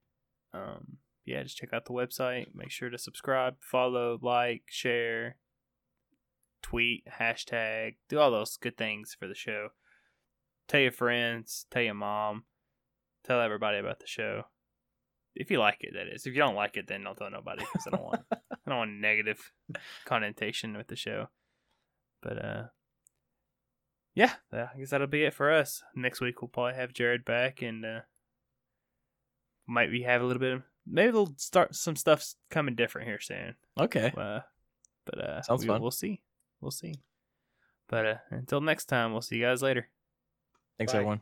Um, 0.53 0.97
yeah, 1.25 1.41
just 1.41 1.57
check 1.57 1.73
out 1.73 1.85
the 1.85 1.93
website. 1.93 2.53
Make 2.53 2.69
sure 2.69 2.91
to 2.91 2.97
subscribe, 2.99 3.55
follow, 3.59 4.19
like, 4.21 4.63
share, 4.69 5.37
tweet, 6.63 7.03
hashtag, 7.19 7.97
do 8.09 8.19
all 8.19 8.31
those 8.31 8.57
good 8.57 8.77
things 8.77 9.15
for 9.17 9.27
the 9.27 9.35
show. 9.35 9.69
Tell 10.67 10.79
your 10.79 10.91
friends, 10.91 11.67
tell 11.69 11.83
your 11.83 11.93
mom, 11.93 12.45
tell 13.23 13.41
everybody 13.41 13.77
about 13.77 13.99
the 13.99 14.07
show. 14.07 14.43
If 15.35 15.51
you 15.51 15.59
like 15.59 15.77
it, 15.81 15.93
that 15.93 16.07
is. 16.07 16.25
If 16.25 16.33
you 16.33 16.39
don't 16.39 16.55
like 16.55 16.77
it, 16.77 16.87
then 16.87 17.03
don't 17.03 17.15
tell 17.15 17.29
nobody 17.29 17.63
because 17.71 17.87
I 17.87 17.91
don't 17.91 18.03
want 18.03 18.21
I 18.31 18.37
don't 18.67 18.77
want 18.77 18.91
negative 19.01 19.51
connotation 20.05 20.77
with 20.77 20.87
the 20.87 20.95
show. 20.95 21.27
But 22.21 22.43
uh, 22.43 22.63
yeah, 24.15 24.33
I 24.51 24.69
guess 24.77 24.91
that'll 24.91 25.07
be 25.07 25.23
it 25.23 25.33
for 25.33 25.51
us. 25.51 25.83
Next 25.95 26.21
week 26.21 26.41
we'll 26.41 26.49
probably 26.49 26.75
have 26.75 26.93
Jared 26.93 27.25
back 27.25 27.61
and 27.61 27.83
uh, 27.83 27.99
might 29.67 29.89
we 29.89 30.03
have 30.03 30.21
a 30.21 30.25
little 30.25 30.39
bit 30.39 30.53
of 30.53 30.61
maybe 30.85 31.11
we'll 31.11 31.33
start 31.37 31.75
some 31.75 31.95
stuff 31.95 32.25
coming 32.49 32.75
different 32.75 33.07
here 33.07 33.19
soon. 33.19 33.55
Okay. 33.79 34.13
Uh, 34.15 34.41
but 35.05 35.19
uh, 35.19 35.41
Sounds 35.41 35.61
we, 35.61 35.67
fun. 35.67 35.81
We'll 35.81 35.91
see. 35.91 36.21
We'll 36.63 36.71
see. 36.71 36.95
But 37.89 38.05
uh, 38.05 38.15
until 38.31 38.61
next 38.61 38.85
time, 38.85 39.11
we'll 39.11 39.21
see 39.21 39.35
you 39.35 39.43
guys 39.43 39.61
later. 39.61 39.89
Thanks, 40.77 40.93
Bye. 40.93 40.99
everyone. 40.99 41.21